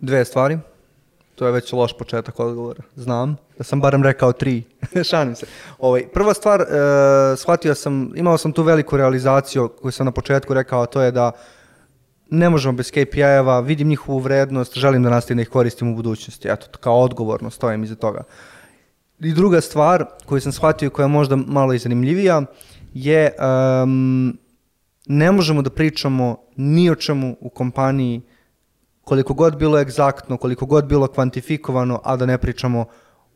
Dve 0.00 0.24
stvari. 0.24 0.58
To 1.34 1.46
je 1.46 1.52
već 1.52 1.72
loš 1.72 1.98
početak 1.98 2.40
odgovora. 2.40 2.82
Znam 2.96 3.36
da 3.58 3.64
sam 3.64 3.80
barem 3.80 4.02
rekao 4.02 4.32
tri. 4.32 4.62
Šalim 5.10 5.34
se. 5.34 5.46
Ovaj, 5.78 6.08
prva 6.08 6.34
stvar, 6.34 6.60
e, 6.60 6.66
shvatio 7.36 7.74
sam, 7.74 8.12
imao 8.16 8.38
sam 8.38 8.52
tu 8.52 8.62
veliku 8.62 8.96
realizaciju 8.96 9.68
koju 9.68 9.92
sam 9.92 10.06
na 10.06 10.12
početku 10.12 10.54
rekao, 10.54 10.82
a 10.82 10.86
to 10.86 11.02
je 11.02 11.10
da 11.10 11.32
ne 12.30 12.50
možemo 12.50 12.72
bez 12.76 12.92
KPI-eva, 12.92 13.60
vidim 13.60 13.88
njihovu 13.88 14.18
vrednost, 14.18 14.78
želim 14.78 15.02
da 15.02 15.10
nastavim 15.10 15.36
da 15.36 15.42
ih 15.42 15.48
koristim 15.48 15.92
u 15.92 15.96
budućnosti. 15.96 16.48
Eto, 16.48 16.66
kao 16.80 17.00
odgovorno 17.00 17.50
stojim 17.50 17.84
iza 17.84 17.94
toga. 17.94 18.22
I 19.20 19.32
druga 19.32 19.60
stvar 19.60 20.04
koju 20.26 20.40
sam 20.40 20.52
shvatio 20.52 20.90
koja 20.90 21.04
je 21.04 21.08
možda 21.08 21.36
malo 21.36 21.72
i 21.72 21.78
zanimljivija 21.78 22.42
je 22.94 23.32
um, 23.82 24.38
ne 25.06 25.32
možemo 25.32 25.62
da 25.62 25.70
pričamo 25.70 26.36
ni 26.56 26.90
o 26.90 26.94
čemu 26.94 27.36
u 27.40 27.50
kompaniji 27.50 28.20
koliko 29.00 29.34
god 29.34 29.58
bilo 29.58 29.78
egzaktno, 29.80 30.36
koliko 30.36 30.66
god 30.66 30.86
bilo 30.86 31.06
kvantifikovano, 31.06 32.00
a 32.04 32.16
da 32.16 32.26
ne 32.26 32.38
pričamo 32.38 32.84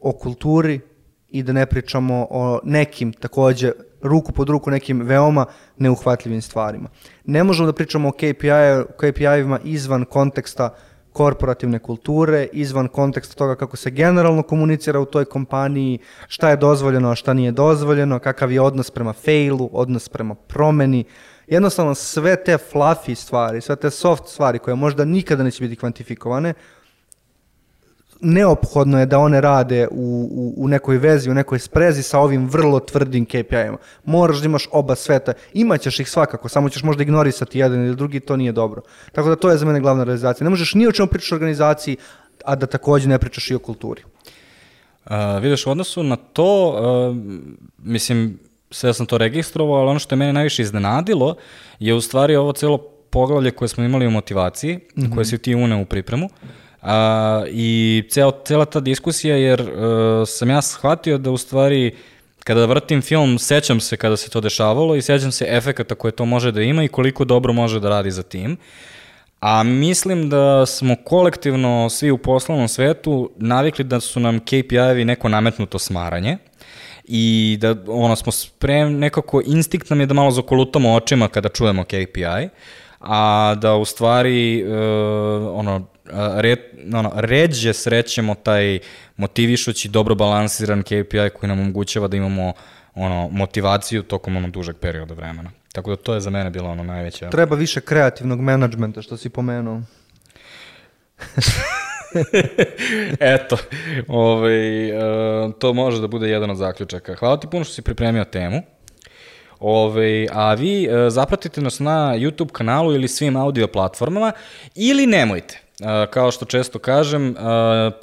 o 0.00 0.12
kulturi 0.12 0.80
i 1.28 1.42
da 1.42 1.52
ne 1.52 1.66
pričamo 1.66 2.26
o 2.30 2.60
nekim 2.64 3.12
takođe 3.12 3.72
ruku 4.02 4.32
pod 4.32 4.48
ruku 4.48 4.70
nekim 4.70 5.02
veoma 5.02 5.46
neuhvatljivim 5.78 6.42
stvarima. 6.42 6.88
Ne 7.24 7.44
možemo 7.44 7.66
da 7.66 7.72
pričamo 7.72 8.08
o 8.08 8.12
KPI, 8.12 8.50
KPI-evima 8.98 9.58
izvan 9.64 10.04
konteksta 10.04 10.74
korporativne 11.20 11.78
kulture, 11.78 12.46
izvan 12.52 12.88
konteksta 12.88 13.34
toga 13.34 13.54
kako 13.56 13.76
se 13.76 13.90
generalno 13.90 14.42
komunicira 14.42 15.00
u 15.00 15.04
toj 15.04 15.24
kompaniji, 15.24 15.98
šta 16.28 16.50
je 16.50 16.56
dozvoljeno, 16.56 17.10
a 17.10 17.14
šta 17.14 17.34
nije 17.34 17.52
dozvoljeno, 17.52 18.18
kakav 18.18 18.52
je 18.52 18.60
odnos 18.60 18.90
prema 18.90 19.12
failu, 19.12 19.68
odnos 19.72 20.08
prema 20.08 20.34
promeni. 20.34 21.04
Jednostavno 21.46 21.94
sve 21.94 22.36
te 22.44 22.56
fluffy 22.72 23.14
stvari, 23.14 23.60
sve 23.60 23.76
te 23.76 23.90
soft 23.90 24.28
stvari 24.28 24.58
koje 24.58 24.74
možda 24.74 25.04
nikada 25.04 25.42
neće 25.44 25.64
biti 25.64 25.76
kvantifikovane, 25.76 26.54
neophodno 28.20 29.00
je 29.00 29.06
da 29.06 29.18
one 29.18 29.40
rade 29.40 29.88
u, 29.90 30.28
u, 30.32 30.64
u 30.64 30.68
nekoj 30.68 30.98
vezi, 30.98 31.30
u 31.30 31.34
nekoj 31.34 31.58
sprezi 31.58 32.02
sa 32.02 32.18
ovim 32.18 32.48
vrlo 32.48 32.80
tvrdim 32.80 33.26
KPI-ima. 33.26 33.76
Moraš 34.04 34.38
da 34.38 34.44
imaš 34.44 34.68
oba 34.72 34.94
sveta. 34.94 35.32
Imaćeš 35.52 36.00
ih 36.00 36.10
svakako, 36.10 36.48
samo 36.48 36.68
ćeš 36.68 36.82
možda 36.82 37.02
ignorisati 37.02 37.58
jedan 37.58 37.86
ili 37.86 37.96
drugi, 37.96 38.20
to 38.20 38.36
nije 38.36 38.52
dobro. 38.52 38.82
Tako 39.12 39.28
da 39.28 39.36
to 39.36 39.50
je 39.50 39.56
za 39.56 39.66
mene 39.66 39.80
glavna 39.80 40.04
realizacija. 40.04 40.44
Ne 40.44 40.50
možeš 40.50 40.74
ni 40.74 40.86
o 40.86 40.92
čemu 40.92 41.08
pričati 41.08 41.34
o 41.34 41.36
organizaciji, 41.36 41.96
a 42.44 42.54
da 42.56 42.66
takođe 42.66 43.08
ne 43.08 43.18
pričaš 43.18 43.50
i 43.50 43.54
o 43.54 43.58
kulturi. 43.58 44.02
Uh, 45.04 45.12
vidiš, 45.42 45.66
u 45.66 45.70
odnosu 45.70 46.02
na 46.02 46.16
to, 46.16 46.68
uh, 46.68 47.16
mislim, 47.78 48.38
sve 48.70 48.94
sam 48.94 49.06
to 49.06 49.18
registrovao, 49.18 49.80
ali 49.80 49.90
ono 49.90 49.98
što 49.98 50.14
je 50.14 50.16
mene 50.16 50.32
najviše 50.32 50.62
iznenadilo 50.62 51.34
je 51.78 51.94
u 51.94 52.00
stvari 52.00 52.36
ovo 52.36 52.52
celo 52.52 52.78
poglavlje 53.10 53.50
koje 53.50 53.68
smo 53.68 53.84
imali 53.84 54.06
u 54.06 54.10
motivaciji, 54.10 54.76
mm 54.76 55.02
-hmm. 55.02 55.14
koje 55.14 55.24
si 55.24 55.38
ti 55.38 55.54
uneo 55.54 55.80
u 55.80 55.84
pripremu. 55.84 56.28
A, 56.82 57.44
I 57.48 58.02
cel, 58.10 58.32
cela 58.44 58.64
ta 58.64 58.80
diskusija, 58.80 59.36
jer 59.36 59.60
uh, 59.60 60.28
sam 60.28 60.50
ja 60.50 60.62
shvatio 60.62 61.18
da 61.18 61.30
u 61.30 61.36
stvari 61.36 61.94
kada 62.44 62.64
vrtim 62.66 63.02
film, 63.02 63.38
sećam 63.38 63.80
se 63.80 63.96
kada 63.96 64.16
se 64.16 64.30
to 64.30 64.40
dešavalo 64.40 64.96
i 64.96 65.02
sećam 65.02 65.32
se 65.32 65.46
efekata 65.48 65.94
koje 65.94 66.12
to 66.12 66.24
može 66.24 66.52
da 66.52 66.62
ima 66.62 66.84
i 66.84 66.88
koliko 66.88 67.24
dobro 67.24 67.52
može 67.52 67.80
da 67.80 67.88
radi 67.88 68.10
za 68.10 68.22
tim. 68.22 68.56
A 69.40 69.62
mislim 69.62 70.28
da 70.28 70.66
smo 70.66 70.96
kolektivno 71.04 71.90
svi 71.90 72.10
u 72.10 72.18
poslovnom 72.18 72.68
svetu 72.68 73.30
navikli 73.36 73.84
da 73.84 74.00
su 74.00 74.20
nam 74.20 74.40
KPI-evi 74.40 75.04
neko 75.04 75.28
nametnuto 75.28 75.78
smaranje 75.78 76.38
i 77.04 77.58
da 77.60 77.76
ono 77.88 78.16
smo 78.16 78.32
sprem, 78.32 78.98
nekako 78.98 79.42
instinkt 79.46 79.90
nam 79.90 80.00
je 80.00 80.06
da 80.06 80.14
malo 80.14 80.30
zakolutamo 80.30 80.94
očima 80.94 81.28
kada 81.28 81.48
čujemo 81.48 81.84
KPI, 81.84 82.48
a 83.00 83.54
da 83.54 83.76
u 83.76 83.84
stvari 83.84 84.64
uh, 84.64 84.70
ono, 85.58 85.86
red, 86.36 86.58
ono, 86.94 87.12
ređe 87.14 87.72
srećemo 87.72 88.34
taj 88.34 88.78
motivišući, 89.16 89.88
dobro 89.88 90.14
balansiran 90.14 90.82
KPI 90.82 91.30
koji 91.34 91.48
nam 91.48 91.60
omogućava 91.60 92.08
da 92.08 92.16
imamo 92.16 92.52
ono, 92.94 93.28
motivaciju 93.32 94.02
tokom 94.02 94.36
ono 94.36 94.48
dužeg 94.48 94.76
perioda 94.76 95.14
vremena. 95.14 95.50
Tako 95.72 95.90
da 95.90 95.96
to 95.96 96.14
je 96.14 96.20
za 96.20 96.30
mene 96.30 96.50
bilo 96.50 96.70
ono 96.70 96.84
najveće. 96.84 97.30
Treba 97.30 97.56
više 97.56 97.80
kreativnog 97.80 98.40
menadžmenta, 98.40 99.02
što 99.02 99.16
si 99.16 99.28
pomenuo. 99.28 99.80
Eto, 103.20 103.56
ovaj, 104.08 104.92
uh, 104.92 105.00
to 105.58 105.72
može 105.72 106.00
da 106.00 106.06
bude 106.06 106.28
jedan 106.28 106.50
od 106.50 106.56
zaključaka. 106.56 107.14
Hvala 107.14 107.40
ti 107.40 107.46
puno 107.50 107.64
što 107.64 107.74
si 107.74 107.82
pripremio 107.82 108.24
temu. 108.24 108.62
Ove, 109.60 110.26
a 110.32 110.54
vi 110.54 110.88
uh, 110.88 111.12
zapratite 111.12 111.60
nas 111.60 111.78
na 111.78 112.14
YouTube 112.16 112.52
kanalu 112.52 112.94
ili 112.94 113.08
svim 113.08 113.36
audio 113.36 113.66
platformama 113.66 114.32
ili 114.74 115.06
nemojte. 115.06 115.60
Kao 116.10 116.30
što 116.30 116.44
često 116.44 116.78
kažem, 116.78 117.34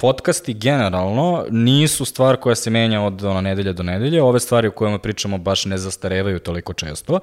podcasti 0.00 0.54
generalno 0.54 1.44
nisu 1.50 2.04
stvar 2.04 2.36
koja 2.36 2.54
se 2.54 2.70
menja 2.70 3.02
od 3.02 3.24
ono, 3.24 3.40
nedelje 3.40 3.72
do 3.72 3.82
nedelje. 3.82 4.22
Ove 4.22 4.40
stvari 4.40 4.68
o 4.68 4.70
kojima 4.70 4.98
pričamo 4.98 5.38
baš 5.38 5.64
ne 5.64 5.78
zastarevaju 5.78 6.38
toliko 6.38 6.72
često. 6.72 7.20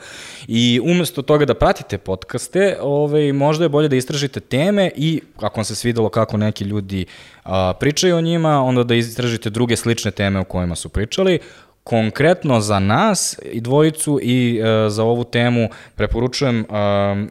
I 0.47 0.79
umesto 0.83 1.21
toga 1.21 1.45
da 1.45 1.53
pratite 1.53 1.97
podcaste, 1.97 2.77
ove, 2.81 3.33
možda 3.33 3.65
je 3.65 3.69
bolje 3.69 3.87
da 3.87 3.95
istražite 3.95 4.39
teme 4.39 4.91
i 4.95 5.21
ako 5.37 5.57
vam 5.57 5.65
se 5.65 5.75
svidelo 5.75 6.09
kako 6.09 6.37
neki 6.37 6.63
ljudi 6.63 7.05
pričaju 7.79 8.17
o 8.17 8.21
njima, 8.21 8.63
onda 8.63 8.83
da 8.83 8.95
istražite 8.95 9.49
druge 9.49 9.75
slične 9.75 10.11
teme 10.11 10.39
o 10.39 10.43
kojima 10.43 10.75
su 10.75 10.89
pričali 10.89 11.39
konkretno 11.85 12.61
za 12.61 12.79
nas 12.79 13.39
i 13.43 13.61
dvojicu 13.61 14.19
i 14.21 14.59
e, 14.59 14.89
za 14.89 15.03
ovu 15.03 15.23
temu 15.23 15.69
preporučujem 15.95 16.59
e, 16.59 16.65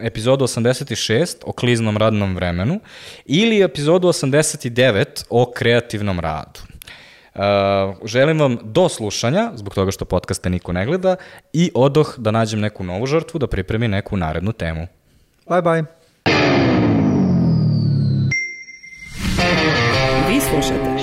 epizodu 0.06 0.44
86 0.44 1.36
o 1.46 1.52
kliznom 1.52 1.96
radnom 1.96 2.34
vremenu 2.34 2.80
ili 3.26 3.62
epizodu 3.62 4.08
89 4.08 5.24
o 5.30 5.52
kreativnom 5.54 6.20
radu. 6.20 6.60
Uh, 7.34 7.40
želim 8.04 8.40
vam 8.40 8.58
do 8.62 8.88
slušanja, 8.88 9.50
zbog 9.54 9.74
toga 9.74 9.90
što 9.90 10.04
podcaste 10.04 10.50
niko 10.50 10.72
ne 10.72 10.86
gleda, 10.86 11.16
i 11.52 11.70
odoh 11.74 12.14
da 12.18 12.30
nađem 12.30 12.60
neku 12.60 12.84
novu 12.84 13.06
žrtvu, 13.06 13.38
da 13.38 13.46
pripremi 13.46 13.88
neku 13.88 14.16
narednu 14.16 14.52
temu. 14.52 14.86
Bye 15.46 15.62
bye. 15.62 15.84
Vi 20.28 20.40
slušate 20.40 20.93